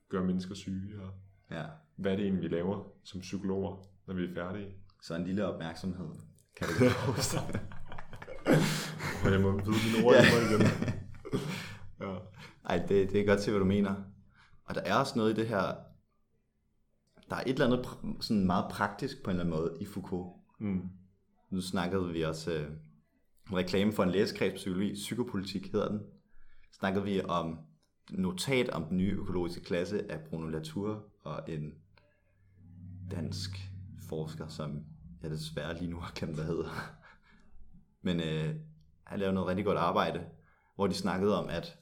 gøre 0.08 0.24
mennesker 0.24 0.54
syge? 0.54 1.02
Og 1.02 1.10
ja. 1.50 1.64
Hvad 1.96 2.12
er 2.12 2.16
det 2.16 2.24
egentlig, 2.24 2.50
vi 2.50 2.56
laver 2.56 2.84
som 3.04 3.20
psykologer, 3.20 3.86
når 4.06 4.14
vi 4.14 4.24
er 4.24 4.34
færdige? 4.34 4.74
Så 5.02 5.14
en 5.14 5.24
lille 5.24 5.46
opmærksomhed. 5.46 6.08
Kan 6.56 6.68
ikke 6.68 6.94
huske 7.06 7.38
Og 9.24 9.32
jeg 9.32 9.40
må 9.40 9.52
vide 9.52 9.76
mine 9.92 10.06
ord 10.06 10.14
ja. 10.14 10.22
igen. 10.22 10.66
ja. 12.00 12.16
Ej, 12.64 12.86
det, 12.88 13.12
det 13.12 13.20
er 13.20 13.26
godt 13.26 13.40
til, 13.40 13.50
hvad 13.50 13.60
du 13.60 13.66
mener. 13.66 13.94
Og 14.64 14.74
der 14.74 14.80
er 14.80 14.94
også 14.94 15.12
noget 15.16 15.38
i 15.38 15.40
det 15.40 15.48
her 15.48 15.74
der 17.30 17.36
er 17.36 17.40
et 17.40 17.48
eller 17.48 17.66
andet 17.66 17.88
sådan 18.20 18.46
meget 18.46 18.70
praktisk 18.70 19.22
på 19.24 19.30
en 19.30 19.36
eller 19.36 19.44
anden 19.44 19.60
måde 19.60 19.76
i 19.80 19.84
Foucault. 19.84 20.36
Mm. 20.58 20.88
Nu 21.50 21.60
snakkede 21.60 22.12
vi 22.12 22.22
også 22.22 22.52
øh, 22.52 22.70
reklame 23.52 23.92
for 23.92 24.02
en 24.02 24.10
læsekreds 24.10 24.54
psykologi, 24.54 24.94
psykopolitik 24.94 25.72
hedder 25.72 25.88
den. 25.88 26.00
Snakkede 26.72 27.04
vi 27.04 27.22
om 27.22 27.58
notat 28.10 28.70
om 28.70 28.84
den 28.84 28.96
nye 28.96 29.12
økologiske 29.12 29.64
klasse 29.64 30.12
af 30.12 30.20
Bruno 30.20 30.46
Latour 30.46 31.04
og 31.22 31.42
en 31.48 31.74
dansk 33.10 33.50
forsker, 34.08 34.48
som 34.48 34.84
jeg 35.22 35.30
desværre 35.30 35.78
lige 35.78 35.90
nu 35.90 36.00
har 36.00 36.12
glemt, 36.14 36.34
hvad 36.34 36.44
hedder. 36.44 36.70
Men 38.02 38.20
øh, 38.20 38.54
han 39.04 39.18
lavede 39.18 39.34
noget 39.34 39.48
rigtig 39.48 39.64
godt 39.64 39.78
arbejde, 39.78 40.24
hvor 40.74 40.86
de 40.86 40.94
snakkede 40.94 41.42
om, 41.42 41.48
at 41.48 41.78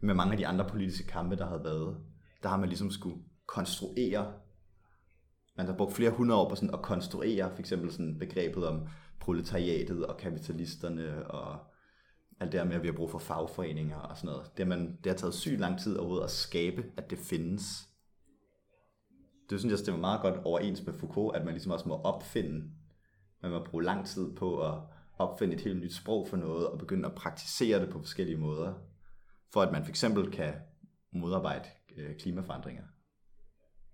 med 0.00 0.14
mange 0.14 0.32
af 0.32 0.38
de 0.38 0.46
andre 0.46 0.68
politiske 0.68 1.06
kampe, 1.06 1.36
der 1.36 1.46
havde 1.46 1.64
været, 1.64 1.96
der 2.42 2.48
har 2.48 2.56
man 2.56 2.68
ligesom 2.68 2.90
skulle 2.90 3.22
konstruere 3.46 4.32
man 5.60 5.66
har 5.66 5.76
brugt 5.76 5.92
flere 5.92 6.10
hundrede 6.10 6.40
år 6.40 6.48
på 6.48 6.54
sådan 6.54 6.74
at 6.74 6.82
konstruere 6.82 7.50
for 7.50 7.58
eksempel 7.58 7.92
sådan 7.92 8.18
begrebet 8.18 8.66
om 8.66 8.88
proletariatet 9.20 10.06
og 10.06 10.16
kapitalisterne 10.16 11.30
og 11.30 11.58
alt 12.40 12.52
det 12.52 12.58
der 12.58 12.64
med, 12.64 12.74
at 12.74 12.82
vi 12.82 12.88
har 12.88 12.94
brug 12.94 13.10
for 13.10 13.18
fagforeninger 13.18 13.96
og 13.96 14.16
sådan 14.16 14.28
noget. 14.28 14.50
Det, 14.56 14.66
man, 14.66 14.98
det 15.04 15.12
har 15.12 15.16
taget 15.16 15.34
sygt 15.34 15.60
lang 15.60 15.80
tid 15.80 15.96
overhovedet 15.96 16.24
at 16.24 16.30
skabe, 16.30 16.84
at 16.96 17.10
det 17.10 17.18
findes. 17.18 17.88
Det 19.50 19.58
synes 19.60 19.70
jeg 19.70 19.78
stemmer 19.78 20.00
meget 20.00 20.20
godt 20.20 20.40
overens 20.44 20.86
med 20.86 20.94
Foucault, 20.94 21.36
at 21.36 21.44
man 21.44 21.54
ligesom 21.54 21.72
også 21.72 21.88
må 21.88 21.94
opfinde, 21.94 22.70
man 23.42 23.50
må 23.50 23.64
bruge 23.64 23.84
lang 23.84 24.06
tid 24.06 24.34
på 24.36 24.66
at 24.68 24.74
opfinde 25.18 25.54
et 25.54 25.60
helt 25.60 25.80
nyt 25.80 25.94
sprog 25.94 26.28
for 26.28 26.36
noget, 26.36 26.66
og 26.66 26.78
begynde 26.78 27.08
at 27.08 27.14
praktisere 27.14 27.80
det 27.80 27.90
på 27.90 27.98
forskellige 27.98 28.38
måder, 28.38 28.74
for 29.52 29.62
at 29.62 29.72
man 29.72 29.84
for 29.84 29.90
eksempel 29.90 30.30
kan 30.30 30.54
modarbejde 31.12 31.68
øh, 31.96 32.16
klimaforandringer. 32.16 32.84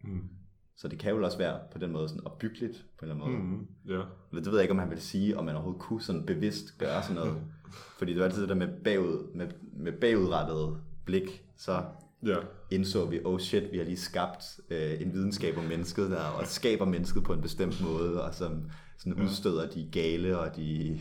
Mm. 0.05 0.29
Så 0.77 0.89
det 0.89 0.99
kan 0.99 1.11
jo 1.15 1.25
også 1.25 1.39
være 1.39 1.61
på 1.73 1.79
den 1.79 1.93
måde 1.93 2.09
sådan 2.09 2.27
opbyggeligt 2.27 2.85
på 2.99 3.05
en 3.05 3.11
eller 3.11 3.25
anden 3.25 3.43
måde. 3.43 3.57
Mm, 3.57 3.67
ja. 3.89 4.03
Det 4.39 4.47
ved 4.47 4.55
jeg 4.55 4.63
ikke, 4.63 4.73
om 4.73 4.79
han 4.79 4.91
vil 4.91 5.01
sige, 5.01 5.39
om 5.39 5.45
man 5.45 5.55
overhovedet 5.55 5.83
kunne 5.83 6.03
sådan 6.03 6.27
bevidst 6.27 6.79
gøre 6.79 7.03
sådan 7.03 7.17
noget. 7.17 7.43
Fordi 7.99 8.13
det 8.13 8.19
var 8.19 8.25
altid 8.25 8.41
det 8.41 8.49
der 8.49 8.55
med, 8.55 8.69
bagud, 8.85 9.35
med, 9.35 9.49
med 9.73 9.93
bagudrettet 9.93 10.81
blik, 11.05 11.45
så 11.57 11.85
ja. 12.27 12.37
indså 12.71 13.07
vi, 13.07 13.21
oh 13.25 13.39
shit, 13.39 13.73
vi 13.73 13.79
har 13.79 13.85
lige 13.85 13.97
skabt 13.97 14.45
øh, 14.71 15.01
en 15.01 15.13
videnskab 15.13 15.59
om 15.59 15.65
mennesket, 15.65 16.11
der 16.11 16.25
og 16.25 16.47
skaber 16.47 16.85
mennesket 16.85 17.25
på 17.25 17.33
en 17.33 17.41
bestemt 17.43 17.83
måde, 17.83 18.25
og 18.25 18.35
som 18.35 18.71
sådan 18.99 19.23
udstøder 19.23 19.71
de 19.71 19.89
gale 19.93 20.39
og 20.39 20.57
de, 20.57 20.99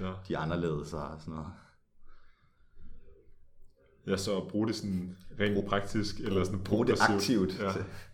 ja. 0.00 0.12
de 0.28 0.36
anderledes 0.36 0.92
og 0.92 1.10
sådan 1.18 1.34
noget. 1.34 1.52
Ja, 4.06 4.16
så 4.16 4.48
bruge 4.48 4.66
det 4.66 4.76
sådan 4.76 5.16
rent 5.40 5.66
praktisk, 5.68 6.20
eller 6.20 6.44
sådan 6.44 6.64
Brug 6.64 6.86
det 6.86 6.98
aktivt. 7.00 7.60
Ja. 7.60 7.72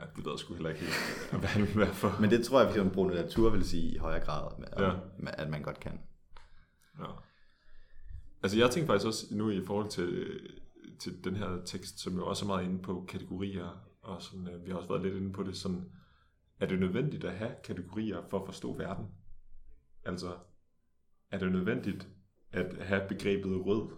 Ja, 0.00 0.06
det 0.16 0.24
ved 0.24 0.32
jeg 0.32 0.38
sgu 0.38 0.54
heller 0.54 0.70
ikke 0.70 0.80
helt, 0.80 1.40
hvad 1.40 1.48
han 1.48 1.62
vil 1.66 1.76
være 1.76 1.94
for. 1.94 2.20
Men 2.20 2.30
det 2.30 2.44
tror 2.44 2.62
jeg, 2.62 2.76
at 2.76 2.92
Bruno 2.92 3.14
Latour 3.14 3.50
vil 3.50 3.64
sige 3.64 3.94
i 3.94 3.96
højere 3.96 4.24
grad, 4.24 4.50
ja. 4.78 4.92
at 5.32 5.50
man 5.50 5.62
godt 5.62 5.80
kan. 5.80 6.00
Ja. 6.98 7.04
Altså 8.42 8.58
jeg 8.58 8.70
tænker 8.70 8.86
faktisk 8.86 9.06
også 9.06 9.26
nu 9.30 9.50
i 9.50 9.66
forhold 9.66 9.88
til, 9.88 10.40
til 10.98 11.24
den 11.24 11.36
her 11.36 11.64
tekst, 11.64 12.00
som 12.00 12.14
jo 12.14 12.26
også 12.26 12.44
er 12.44 12.46
meget 12.46 12.64
inde 12.64 12.82
på 12.82 13.04
kategorier, 13.08 13.88
og 14.02 14.22
sådan, 14.22 14.48
øh, 14.48 14.64
vi 14.64 14.70
har 14.70 14.76
også 14.76 14.88
været 14.88 15.02
lidt 15.02 15.14
inde 15.14 15.32
på 15.32 15.42
det, 15.42 15.56
sådan, 15.56 15.90
er 16.60 16.66
det 16.66 16.80
nødvendigt 16.80 17.24
at 17.24 17.36
have 17.36 17.54
kategorier 17.64 18.22
for 18.30 18.40
at 18.40 18.46
forstå 18.46 18.76
verden? 18.76 19.06
Altså, 20.04 20.36
er 21.30 21.38
det 21.38 21.52
nødvendigt 21.52 22.08
at 22.52 22.76
have 22.80 23.08
begrebet 23.08 23.66
rød, 23.66 23.90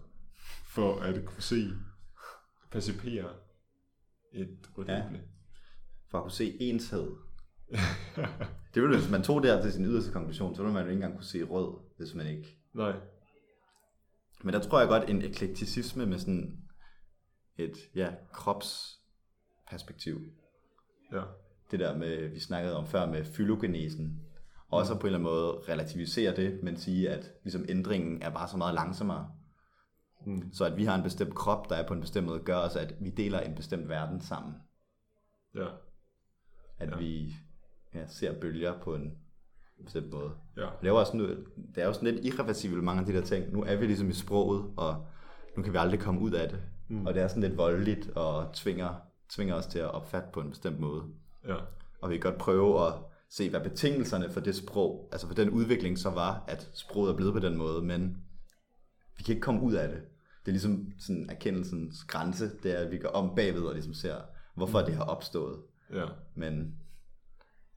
for 0.65 1.01
at 1.01 1.25
kunne 1.25 1.43
se, 1.43 1.71
percipere 2.71 3.35
et 4.33 4.71
rødt 4.79 4.89
ja. 4.89 5.05
For 6.11 6.19
at 6.19 6.25
kunne 6.25 6.33
se 6.33 6.57
enshed. 6.61 7.11
det 8.75 8.83
ville, 8.83 8.99
hvis 8.99 9.11
man 9.11 9.23
tog 9.23 9.43
det 9.43 9.51
her 9.51 9.63
til 9.63 9.73
sin 9.73 9.85
yderste 9.85 10.13
konklusion, 10.13 10.55
så 10.55 10.63
ville 10.63 10.75
man 10.75 10.83
jo 10.83 10.89
ikke 10.89 10.97
engang 10.97 11.15
kunne 11.15 11.27
se 11.27 11.43
rød, 11.43 11.79
hvis 11.97 12.15
man 12.15 12.27
ikke... 12.27 12.59
Nej. 12.75 12.93
Men 14.43 14.55
der 14.55 14.61
tror 14.61 14.81
jeg 14.81 14.89
godt, 14.89 15.11
en 15.11 15.23
eklekticisme 15.23 16.07
med 16.07 16.19
sådan 16.19 16.59
et 17.57 17.77
ja, 17.95 18.11
kropsperspektiv. 18.33 20.21
Ja. 21.13 21.23
Det 21.71 21.81
der 21.81 21.97
med, 21.97 22.29
vi 22.29 22.41
snakkede 22.41 22.77
om 22.77 22.87
før 22.87 23.07
med 23.07 23.25
fylogenesen. 23.25 24.23
Også 24.71 24.95
på 24.95 25.01
en 25.01 25.07
eller 25.07 25.19
anden 25.19 25.33
måde 25.33 25.61
relativisere 25.69 26.37
det, 26.37 26.63
men 26.63 26.77
sige, 26.77 27.11
at 27.11 27.33
ligesom 27.45 27.65
ændringen 27.69 28.23
er 28.23 28.31
bare 28.31 28.49
så 28.49 28.57
meget 28.57 28.75
langsommere. 28.75 29.33
Mm. 30.27 30.53
Så 30.53 30.65
at 30.65 30.77
vi 30.77 30.85
har 30.85 30.95
en 30.95 31.03
bestemt 31.03 31.35
krop, 31.35 31.71
der 31.71 31.77
er 31.77 31.87
på 31.87 31.95
en 31.95 32.01
bestemt 32.01 32.27
måde, 32.27 32.41
gør 32.41 32.57
også, 32.57 32.79
at 32.79 32.95
vi 33.01 33.11
deler 33.11 33.41
en 33.41 33.55
bestemt 33.55 33.89
verden 33.89 34.21
sammen. 34.21 34.55
Ja. 35.55 35.67
At 36.81 36.91
Ja. 36.91 36.97
vi 36.97 37.35
ja, 37.95 38.07
ser 38.07 38.41
bølger 38.41 38.79
på 38.83 38.95
en 38.95 39.13
bestemt 39.85 40.11
måde. 40.11 40.31
Ja. 40.57 40.63
Det 40.63 40.87
er 40.87 40.89
jo 40.89 40.99
også 40.99 41.17
nu, 41.17 41.29
det 41.75 41.79
er 41.83 41.87
jo 41.87 41.93
sådan 41.93 42.15
lidt 42.15 42.25
irreversibelt 42.25 42.85
mange 42.85 43.01
af 43.01 43.07
de 43.07 43.13
der 43.13 43.21
ting. 43.21 43.53
Nu 43.53 43.63
er 43.63 43.77
vi 43.77 43.87
ligesom 43.87 44.09
i 44.09 44.13
sproget, 44.13 44.73
og 44.77 45.07
nu 45.57 45.63
kan 45.63 45.73
vi 45.73 45.79
aldrig 45.79 46.01
komme 46.01 46.21
ud 46.21 46.31
af 46.31 46.49
det. 46.49 46.61
Mm. 46.89 47.07
Og 47.07 47.15
det 47.15 47.23
er 47.23 47.29
sådan 47.29 47.43
lidt 47.43 47.57
voldeligt 47.57 48.11
og 48.11 48.53
tvinger, 48.55 48.95
tvinger 49.29 49.55
os 49.55 49.67
til 49.67 49.79
at 49.79 49.91
opfatte 49.91 50.29
på 50.33 50.41
en 50.41 50.51
bestemt 50.51 50.81
måde. 50.81 51.03
Ja. 51.49 51.57
Og 52.01 52.11
vi 52.11 52.15
kan 52.15 52.31
godt 52.31 52.39
prøve 52.41 52.87
at 52.87 52.93
se, 53.31 53.51
hvad 53.51 53.61
betingelserne 53.61 54.31
for 54.31 54.41
det 54.41 54.55
sprog, 54.57 55.09
altså 55.13 55.27
for 55.27 55.35
den 55.35 55.51
udvikling 55.51 55.99
så 55.99 56.11
var, 56.11 56.45
at 56.49 56.71
sproget 56.75 57.13
er 57.13 57.17
blevet 57.17 57.33
på 57.33 57.41
den 57.41 57.57
måde, 57.57 57.83
men 57.83 58.17
vi 59.17 59.23
kan 59.23 59.33
ikke 59.35 59.43
komme 59.45 59.63
ud 59.63 59.73
af 59.73 59.89
det. 59.89 59.99
Det 60.41 60.49
er 60.49 60.53
ligesom 60.53 60.93
sådan 60.99 61.31
erkendelsens 61.31 62.05
grænse, 62.05 62.51
det 62.63 62.79
er, 62.79 62.85
at 62.85 62.91
vi 62.91 62.99
går 62.99 63.09
om 63.09 63.35
bagved 63.37 63.63
og 63.63 63.73
ligesom 63.73 63.95
ser, 63.95 64.17
hvorfor 64.55 64.79
det 64.79 64.95
har 64.95 65.05
opstået. 65.05 65.59
Ja. 65.93 66.07
Men 66.35 66.81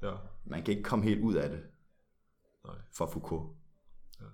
Ja. 0.01 0.15
man 0.45 0.63
kan 0.63 0.71
ikke 0.71 0.83
komme 0.83 1.05
helt 1.05 1.21
ud 1.21 1.35
af 1.35 1.49
det 1.49 1.63
Nej. 2.65 2.75
for 2.91 3.05
Foucault. 3.05 3.57
Ja. 4.21 4.25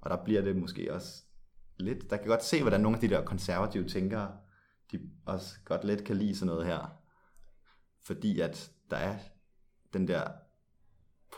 Og 0.00 0.10
der 0.10 0.24
bliver 0.24 0.42
det 0.42 0.56
måske 0.56 0.94
også 0.94 1.22
lidt, 1.78 2.10
der 2.10 2.16
kan 2.16 2.26
godt 2.26 2.44
se, 2.44 2.62
hvordan 2.62 2.80
nogle 2.80 2.96
af 2.96 3.00
de 3.00 3.08
der 3.08 3.24
konservative 3.24 3.88
tænkere, 3.88 4.38
de 4.92 5.10
også 5.26 5.54
godt 5.64 5.84
let 5.84 6.04
kan 6.04 6.16
lide 6.16 6.36
sådan 6.36 6.46
noget 6.46 6.66
her. 6.66 7.02
Fordi 8.00 8.40
at 8.40 8.72
der 8.90 8.96
er 8.96 9.18
den 9.92 10.08
der 10.08 10.30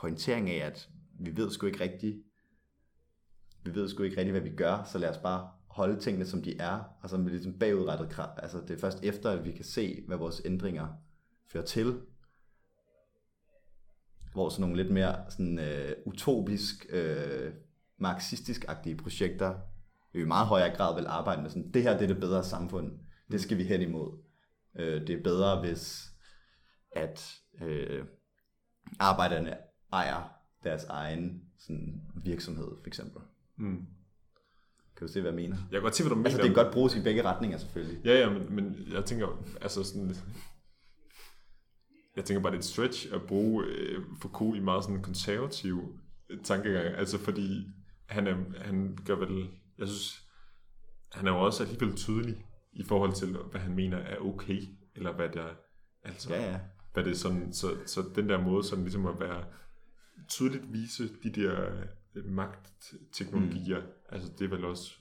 pointering 0.01 0.51
af, 0.51 0.67
at 0.67 0.89
vi 1.21 1.37
ved 1.37 1.51
sgu 1.51 1.67
ikke 1.67 1.81
rigtigt, 1.81 2.23
vi 3.65 3.75
ved 3.75 3.89
sgu 3.89 4.03
ikke 4.03 4.17
rigtigt, 4.17 4.33
hvad 4.33 4.51
vi 4.51 4.57
gør, 4.57 4.85
så 4.85 4.99
lad 4.99 5.11
os 5.11 5.19
bare 5.19 5.51
holde 5.67 6.01
tingene, 6.01 6.27
som 6.27 6.43
de 6.43 6.57
er, 6.59 6.85
og 7.03 7.11
så 7.11 7.17
med 7.17 7.31
ligesom 7.31 7.59
bagudrettet 7.59 8.11
kraft. 8.11 8.39
Altså 8.43 8.61
det 8.61 8.71
er 8.71 8.79
først 8.79 9.05
efter, 9.05 9.31
at 9.31 9.45
vi 9.45 9.53
kan 9.53 9.65
se, 9.65 10.05
hvad 10.07 10.17
vores 10.17 10.43
ændringer 10.45 10.89
fører 11.53 11.65
til, 11.65 12.01
hvor 14.33 14.49
sådan 14.49 14.61
nogle 14.61 14.83
lidt 14.83 14.93
mere 14.93 15.31
sådan, 15.31 15.59
øh, 15.59 15.97
utopisk, 16.07 16.87
øh, 16.91 17.53
marxistisk-agtige 17.99 18.97
projekter 18.97 19.55
i 20.15 20.25
meget 20.25 20.47
højere 20.47 20.77
grad 20.77 20.95
vil 20.95 21.07
arbejde 21.07 21.43
med 21.43 21.51
sådan, 21.51 21.71
det 21.71 21.83
her 21.83 21.93
det 21.93 22.03
er 22.03 22.07
det 22.07 22.21
bedre 22.21 22.45
samfund, 22.45 22.99
det 23.31 23.41
skal 23.41 23.59
vi 23.59 23.65
hen 23.65 23.83
imod. 23.83 24.19
Øh, 24.79 25.07
det 25.07 25.11
er 25.11 25.23
bedre, 25.23 25.61
hvis 25.61 26.11
at 26.93 27.35
øh, 27.63 28.05
arbejderne 28.99 29.57
ejer 29.93 30.23
deres 30.65 30.85
egen 30.85 31.43
sådan, 31.59 32.03
virksomhed, 32.25 32.69
for 32.81 32.87
eksempel. 32.87 33.23
Mm. 33.57 33.87
Kan 34.97 35.07
du 35.07 35.13
se, 35.13 35.21
hvad 35.21 35.31
jeg 35.31 35.37
mener? 35.37 35.57
Jeg 35.57 35.73
kan 35.73 35.83
godt 35.83 35.97
se, 35.97 36.03
hvad 36.03 36.11
du 36.11 36.15
mener. 36.15 36.27
Altså, 36.27 36.43
det 36.43 36.55
kan 36.55 36.65
godt 36.65 36.75
bruges 36.75 36.97
i 36.97 37.03
begge 37.03 37.23
retninger, 37.23 37.59
selvfølgelig. 37.59 38.05
Ja, 38.05 38.19
ja, 38.19 38.31
men, 38.31 38.55
men 38.55 38.77
jeg 38.93 39.05
tænker, 39.05 39.45
altså 39.61 39.85
sådan, 39.85 40.17
jeg 42.19 42.25
tænker 42.25 42.43
bare, 42.43 42.53
det 42.53 42.57
er 42.57 42.61
et 42.61 42.65
stretch 42.65 43.15
at 43.15 43.23
bruge 43.23 43.65
øh, 43.65 44.03
Foucault 44.23 44.57
i 44.57 44.61
meget 44.61 44.85
sådan 44.85 45.03
konservativ 45.03 45.99
øh, 46.31 46.39
tankegang, 46.45 46.87
altså 46.87 47.19
fordi 47.19 47.67
han, 48.07 48.27
er, 48.27 48.37
han 48.61 48.99
gør 49.05 49.17
vel, 49.17 49.49
jeg 49.79 49.89
synes, 49.89 50.23
han 51.13 51.27
er 51.27 51.33
jo 51.33 51.41
også 51.41 51.63
alligevel 51.63 51.97
tydelig 51.97 52.47
i 52.73 52.85
forhold 52.85 53.13
til, 53.13 53.37
hvad 53.51 53.61
han 53.61 53.75
mener 53.75 53.99
er 53.99 54.19
okay, 54.19 54.61
eller 54.95 55.13
hvad 55.13 55.29
der, 55.29 55.47
altså, 56.03 56.35
Ja, 56.35 56.51
ja. 56.51 56.61
hvad 56.93 57.05
det 57.05 57.11
er 57.11 57.17
sådan, 57.17 57.53
så, 57.53 57.77
så 57.87 58.05
den 58.15 58.29
der 58.29 58.43
måde 58.43 58.65
sådan 58.65 58.85
ligesom 58.85 59.07
at 59.07 59.21
være 59.21 59.45
tydeligt 60.29 60.73
vise 60.73 61.09
de 61.23 61.31
der 61.31 61.85
øh, 62.15 62.25
magtteknologier, 62.25 63.81
mm. 63.81 63.87
altså 64.09 64.29
det 64.39 64.45
er 64.45 64.49
vel 64.49 64.65
også 64.65 64.93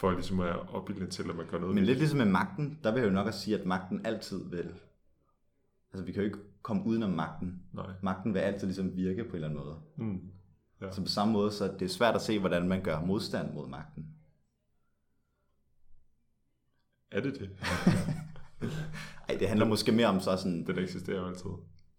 for 0.00 0.10
ligesom 0.10 0.40
at 0.40 0.68
opbilde 0.68 1.06
til, 1.06 1.30
at 1.30 1.36
man 1.36 1.46
gør 1.46 1.58
noget 1.58 1.74
Men 1.74 1.84
lidt 1.84 1.98
ligesom 1.98 2.18
med 2.18 2.26
magten, 2.26 2.78
der 2.84 2.92
vil 2.92 3.00
jeg 3.00 3.08
jo 3.08 3.12
nok 3.12 3.26
også 3.26 3.40
sige, 3.40 3.58
at 3.58 3.66
magten 3.66 4.06
altid 4.06 4.50
vil... 4.50 4.74
Altså, 5.94 6.04
vi 6.04 6.12
kan 6.12 6.22
jo 6.22 6.26
ikke 6.26 6.38
komme 6.62 6.86
udenom 6.86 7.10
magten. 7.10 7.62
Nej. 7.72 7.86
Magten 8.02 8.34
vil 8.34 8.40
altid 8.40 8.66
ligesom 8.66 8.96
virke 8.96 9.24
på 9.24 9.28
en 9.30 9.34
eller 9.34 9.48
anden 9.48 9.64
måde. 9.64 9.76
Mm. 9.96 10.30
Ja. 10.80 10.90
Så 10.92 11.00
på 11.02 11.08
samme 11.08 11.32
måde, 11.32 11.52
så 11.52 11.64
det 11.78 11.82
er 11.82 11.88
svært 11.88 12.14
at 12.14 12.20
se, 12.22 12.38
hvordan 12.38 12.68
man 12.68 12.82
gør 12.82 13.00
modstand 13.00 13.54
mod 13.54 13.68
magten. 13.68 14.06
Er 17.10 17.20
det 17.20 17.34
det? 17.40 17.50
Ej, 19.28 19.36
det 19.38 19.48
handler 19.48 19.66
måske 19.66 19.92
mere 19.92 20.06
om 20.06 20.20
så 20.20 20.36
sådan, 20.36 20.66
Den 20.66 20.78
eksisterer 20.78 21.20
jo 21.20 21.26
altid. 21.28 21.50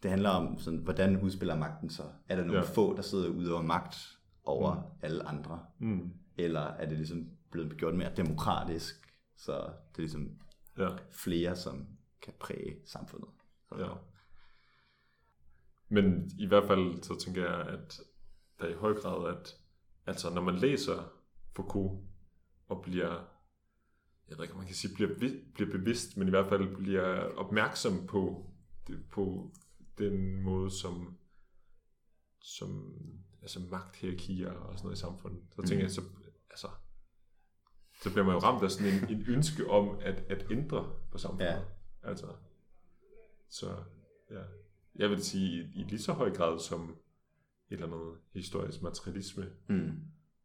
det 0.03 0.11
handler 0.11 0.29
om 0.29 0.59
sådan, 0.59 0.79
hvordan 0.79 1.21
udspiller 1.21 1.55
magten 1.55 1.89
så? 1.89 2.03
Er 2.29 2.35
der 2.35 2.43
nogle 2.43 2.59
Ja. 2.61 2.67
få, 2.73 2.95
der 2.95 3.01
sidder 3.01 3.29
og 3.29 3.35
udøver 3.35 3.61
magt 3.61 3.95
over 4.43 4.75
mm. 4.75 4.81
alle 5.01 5.23
andre? 5.27 5.59
Mm. 5.79 6.13
Eller 6.37 6.59
er 6.61 6.85
det 6.89 6.97
ligesom 6.97 7.29
blevet 7.51 7.77
gjort 7.77 7.95
mere 7.95 8.11
demokratisk, 8.17 9.13
så 9.37 9.51
det 9.91 9.95
er 9.97 10.01
ligesom 10.01 10.29
Ja. 10.77 10.89
flere, 11.11 11.55
som 11.55 11.87
kan 12.21 12.33
præge 12.39 12.75
samfundet? 12.85 13.29
Ja. 13.71 13.93
Men 15.89 16.31
i 16.39 16.45
hvert 16.45 16.67
fald 16.67 17.03
så 17.03 17.19
tænker 17.19 17.41
jeg, 17.41 17.67
at 17.67 17.99
der 18.59 18.65
er 18.65 18.69
i 18.69 18.73
høj 18.73 18.93
grad, 18.93 19.37
at 19.37 19.55
altså 20.05 20.33
når 20.33 20.41
man 20.41 20.55
læser 20.55 21.11
Foucault 21.55 22.01
og 22.67 22.81
bliver, 22.81 23.25
jeg 24.29 24.37
ved 24.37 24.43
ikke 24.43 24.53
om 24.53 24.57
man 24.57 24.67
kan 24.67 24.75
sige, 24.75 24.93
bliver, 24.93 25.15
bliver 25.53 25.71
bevidst, 25.71 26.17
men 26.17 26.27
i 26.27 26.29
hvert 26.29 26.49
fald 26.49 26.75
bliver 26.75 27.35
opmærksom 27.35 28.07
på, 28.07 28.51
på 29.11 29.53
den 29.97 30.41
måde, 30.43 30.71
som, 30.71 31.17
som 32.41 32.99
altså 33.41 33.59
magthierarkier 33.59 34.51
og 34.51 34.77
sådan 34.77 34.85
noget 34.85 34.97
i 34.97 34.99
samfundet. 34.99 35.43
Så 35.55 35.61
tænker 35.61 35.83
jeg, 35.83 35.91
så, 35.91 36.01
altså, 36.49 36.67
så 38.01 38.11
bliver 38.11 38.25
man 38.25 38.33
jo 38.33 38.39
ramt 38.39 38.63
af 38.63 38.71
sådan 38.71 38.93
en, 38.93 39.09
en 39.09 39.25
ønske 39.27 39.69
om 39.69 39.99
at, 40.01 40.19
at 40.29 40.51
ændre 40.51 40.93
på 41.11 41.17
samfundet. 41.17 41.45
Ja. 41.45 41.61
Altså, 42.03 42.27
så 43.49 43.75
ja, 44.31 44.41
jeg 44.95 45.09
vil 45.09 45.23
sige 45.23 45.51
i, 45.63 45.79
i 45.81 45.83
lige 45.83 45.99
så 46.01 46.13
høj 46.13 46.35
grad 46.35 46.59
som 46.59 46.89
et 47.69 47.73
eller 47.81 47.85
andet 47.87 48.17
historisk 48.33 48.81
materialisme, 48.81 49.45
Mm. 49.67 49.91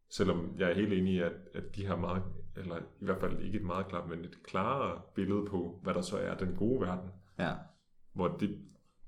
selvom 0.09 0.55
jeg 0.57 0.69
er 0.69 0.75
helt 0.75 0.93
enig 0.93 1.13
i, 1.13 1.19
at, 1.19 1.33
at 1.53 1.75
de 1.75 1.85
har 1.85 1.95
meget, 1.95 2.23
eller 2.55 2.77
i 2.77 3.05
hvert 3.05 3.19
fald 3.19 3.39
ikke 3.39 3.57
et 3.59 3.65
meget 3.65 3.87
klart, 3.87 4.09
men 4.09 4.25
et 4.25 4.43
klarere 4.43 5.01
billede 5.15 5.45
på, 5.49 5.79
hvad 5.83 5.93
der 5.93 6.01
så 6.01 6.17
er 6.17 6.37
den 6.37 6.55
gode 6.55 6.81
verden, 6.81 7.09
Ja. 7.39 7.53
hvor 8.13 8.27
det, 8.27 8.61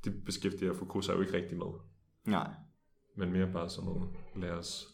det 0.04 0.24
beskæftiger 0.26 0.74
Foucault 0.74 1.06
sig 1.06 1.14
jo 1.16 1.22
ikke 1.22 1.34
rigtig 1.34 1.58
med, 1.58 1.80
Nej. 2.26 2.54
men 3.16 3.32
mere 3.32 3.52
bare 3.52 3.70
sådan 3.70 3.90
noget, 3.90 4.10
lad 4.36 4.52
os 4.52 4.88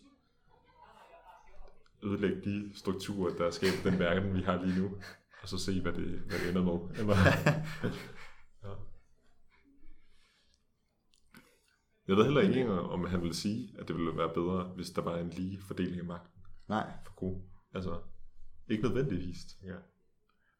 ødelægge 2.03 2.41
de 2.41 2.77
strukturer, 2.77 3.35
der 3.35 3.51
skaber 3.51 3.89
den 3.91 3.99
verden, 3.99 4.33
vi 4.33 4.41
har 4.41 4.63
lige 4.65 4.81
nu, 4.81 4.89
og 5.41 5.49
så 5.49 5.57
se, 5.57 5.81
hvad 5.81 5.93
det, 5.93 6.19
hvad 6.19 6.39
det 6.39 6.49
ender 6.49 6.63
med. 6.63 6.99
Eller, 6.99 7.15
ja. 8.63 8.75
Jeg 12.09 12.17
ved 12.17 12.23
heller 12.23 12.41
ikke, 12.41 12.71
om 12.71 13.05
han 13.05 13.21
vil 13.21 13.33
sige, 13.33 13.75
at 13.79 13.87
det 13.87 13.95
ville 13.95 14.17
være 14.17 14.33
bedre, 14.33 14.63
hvis 14.63 14.89
der 14.89 15.01
var 15.01 15.17
en 15.17 15.29
lige 15.29 15.61
fordeling 15.61 15.99
af 15.99 16.05
magten 16.05 16.41
Nej. 16.69 16.91
for 17.05 17.13
god. 17.15 17.41
Altså, 17.73 17.99
ikke 18.69 18.83
nødvendigvis, 18.83 19.45
tænker 19.45 19.73
jeg. 19.75 19.83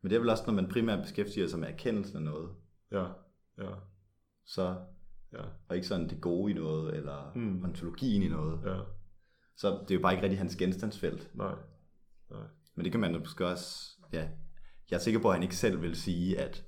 Men 0.01 0.09
det 0.09 0.15
er 0.15 0.19
vel 0.19 0.29
også, 0.29 0.43
når 0.47 0.53
man 0.53 0.67
primært 0.69 1.01
beskæftiger 1.03 1.47
sig 1.47 1.59
med 1.59 1.67
erkendelsen 1.67 2.17
af 2.17 2.23
noget, 2.23 2.49
Ja, 2.91 3.05
ja, 3.57 3.71
så, 4.45 4.77
ja, 5.33 5.41
og 5.69 5.75
ikke 5.75 5.87
sådan 5.87 6.09
det 6.09 6.21
gode 6.21 6.51
i 6.51 6.55
noget, 6.55 6.95
eller 6.95 7.31
mm. 7.35 7.63
ontologien 7.63 8.23
i 8.23 8.27
noget. 8.27 8.61
ja, 8.65 8.79
Så 9.55 9.69
det 9.81 9.91
er 9.91 9.95
jo 9.95 10.01
bare 10.01 10.13
ikke 10.13 10.23
rigtig 10.23 10.39
hans 10.39 10.55
genstandsfelt. 10.55 11.31
nej, 11.35 11.55
nej. 12.31 12.43
Men 12.75 12.83
det 12.83 12.91
kan 12.91 13.01
man 13.01 13.19
måske 13.19 13.47
også, 13.47 13.97
ja, 14.13 14.29
jeg 14.89 14.95
er 14.95 14.99
sikker 15.01 15.19
på, 15.21 15.27
at 15.29 15.33
han 15.35 15.43
ikke 15.43 15.55
selv 15.55 15.81
vil 15.81 15.95
sige, 15.95 16.39
at 16.39 16.65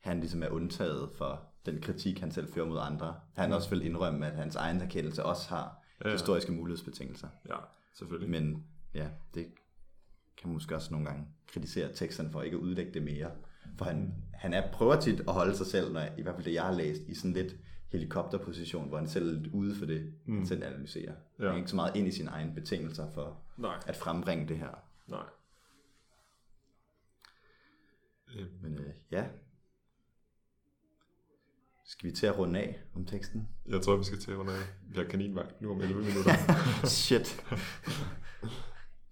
han 0.00 0.20
ligesom 0.20 0.42
er 0.42 0.48
undtaget 0.48 1.10
for 1.10 1.51
den 1.66 1.80
kritik, 1.80 2.20
han 2.20 2.32
selv 2.32 2.52
fører 2.52 2.66
mod 2.66 2.78
andre. 2.80 3.20
Han 3.34 3.48
Mm. 3.48 3.54
også 3.56 3.70
vil 3.70 3.82
indrømme, 3.86 4.26
at 4.26 4.32
hans 4.36 4.56
egen 4.56 4.80
erkendelse 4.80 5.24
også 5.24 5.48
har 5.48 5.78
Ja, 6.04 6.08
ja. 6.08 6.14
historiske 6.14 6.52
mulighedsbetingelser. 6.52 7.28
Ja, 7.48 7.56
selvfølgelig. 7.94 8.30
Men 8.30 8.64
ja, 8.94 9.08
det 9.34 9.46
kan 10.36 10.48
man 10.48 10.54
måske 10.54 10.74
også 10.74 10.90
nogle 10.92 11.06
gange 11.06 11.26
kritisere 11.46 11.92
teksterne 11.94 12.30
for 12.30 12.42
ikke 12.42 12.56
at 12.56 12.60
udlægge 12.60 12.92
det 12.94 13.02
mere. 13.02 13.30
For 13.78 13.84
han, 13.84 14.14
han 14.32 14.54
er, 14.54 14.72
prøver 14.72 15.00
tit 15.00 15.20
at 15.20 15.32
holde 15.34 15.56
sig 15.56 15.66
selv, 15.66 15.92
når, 15.92 16.02
i 16.18 16.22
hvert 16.22 16.34
fald 16.34 16.44
det 16.44 16.54
jeg 16.54 16.62
har 16.64 16.72
læst, 16.72 17.02
i 17.02 17.14
sådan 17.14 17.32
lidt 17.32 17.56
helikopterposition, 17.88 18.88
hvor 18.88 18.98
han 18.98 19.08
selv 19.08 19.28
er 19.28 19.40
lidt 19.40 19.52
ude 19.54 19.74
for 19.74 19.86
det, 19.86 20.14
mm. 20.26 20.36
han 20.36 20.46
selv 20.46 20.64
analyserer. 20.64 21.14
Ja. 21.38 21.44
Han 21.44 21.52
er 21.52 21.56
ikke 21.56 21.70
så 21.70 21.76
meget 21.76 21.96
ind 21.96 22.08
i 22.08 22.10
sine 22.10 22.30
egne 22.30 22.54
betingelser 22.54 23.10
for 23.10 23.40
Nej, 23.56 23.76
at 23.86 23.96
frembringe 23.96 24.48
det 24.48 24.58
her. 24.58 24.84
nej. 25.08 25.24
Men 28.62 28.78
øh, 28.78 28.94
ja, 29.10 29.26
Skal 31.92 32.10
vi 32.10 32.14
til 32.14 32.26
at 32.26 32.38
runde 32.38 32.60
af 32.60 32.80
om 32.94 33.06
teksten? 33.06 33.48
Jeg 33.66 33.82
tror, 33.82 33.96
vi 33.96 34.04
skal 34.04 34.18
til 34.18 34.36
under 34.36 34.52
Vi 34.88 34.96
har 34.96 35.04
kaninvagt 35.04 35.60
nu 35.60 35.70
om 35.70 35.80
11 35.80 36.02
minutter. 36.02 36.32
Shit. 36.84 37.44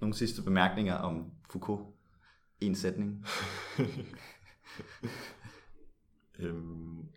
Nogle 0.01 0.15
sidste 0.15 0.43
bemærkninger 0.43 0.95
om 0.95 1.33
Foucault? 1.51 1.87
En 2.61 2.75
sætning. 2.75 3.27
øhm, 6.39 7.09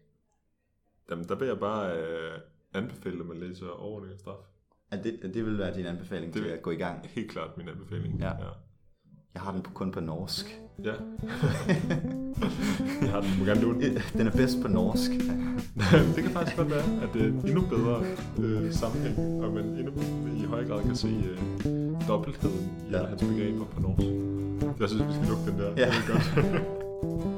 jamen, 1.10 1.27
der 1.27 1.35
vil 1.35 1.48
jeg 1.48 1.60
bare 1.60 1.98
øh, 1.98 2.40
anbefale, 2.73 3.19
at 3.19 3.26
man 3.26 3.38
læser 3.38 3.68
og 3.68 4.06
straf. 4.18 4.44
Er 4.91 5.02
det, 5.02 5.34
det 5.34 5.45
vil 5.45 5.57
være 5.57 5.76
din 5.76 5.85
anbefaling 5.85 6.34
Det 6.34 6.44
til 6.44 6.49
at 6.49 6.61
gå 6.61 6.72
i 6.72 6.76
gang? 6.76 7.07
Helt 7.07 7.31
klart 7.31 7.57
min 7.57 7.69
anbefaling. 7.69 8.19
Ja. 8.19 8.45
ja. 8.45 8.52
Jeg 9.34 9.41
har 9.41 9.52
den 9.52 9.64
på, 9.64 9.72
kun 9.72 9.91
på 9.91 9.99
norsk. 9.99 10.60
Ja. 10.83 10.91
jeg 13.01 13.09
har 13.11 13.21
den, 13.21 13.29
må 13.39 13.45
gerne 13.45 13.61
låne 13.61 13.81
den. 13.81 13.97
Den 14.17 14.27
er 14.27 14.31
bedst 14.31 14.61
på 14.61 14.67
norsk. 14.67 15.11
det 16.15 16.23
kan 16.23 16.31
faktisk 16.31 16.57
godt 16.57 16.69
være, 16.69 16.83
at 17.03 17.09
det 17.13 17.21
er 17.21 17.25
en 17.27 17.41
endnu 17.45 17.61
bedre 17.61 18.03
øh, 18.39 18.73
sammenhæng, 18.73 19.43
og 19.43 19.53
man 19.53 19.63
endnu 19.65 19.91
i 20.43 20.45
højere 20.45 20.67
grad 20.67 20.83
kan 20.83 20.95
se 20.95 21.07
øh, 21.07 21.37
dobbeltheden 22.07 22.69
i 22.89 22.91
Ja. 22.91 23.05
hans 23.05 23.21
begreber 23.21 23.65
på 23.65 23.81
norsk. 23.81 24.07
Jeg 24.79 24.89
synes, 24.89 25.03
vi 25.07 25.13
skal 25.13 25.27
lukke 25.27 25.51
den 25.51 25.59
der. 25.59 25.69
Ja. 25.77 25.85
Det 25.91 25.97
er 26.07 26.11
godt. 26.11 26.61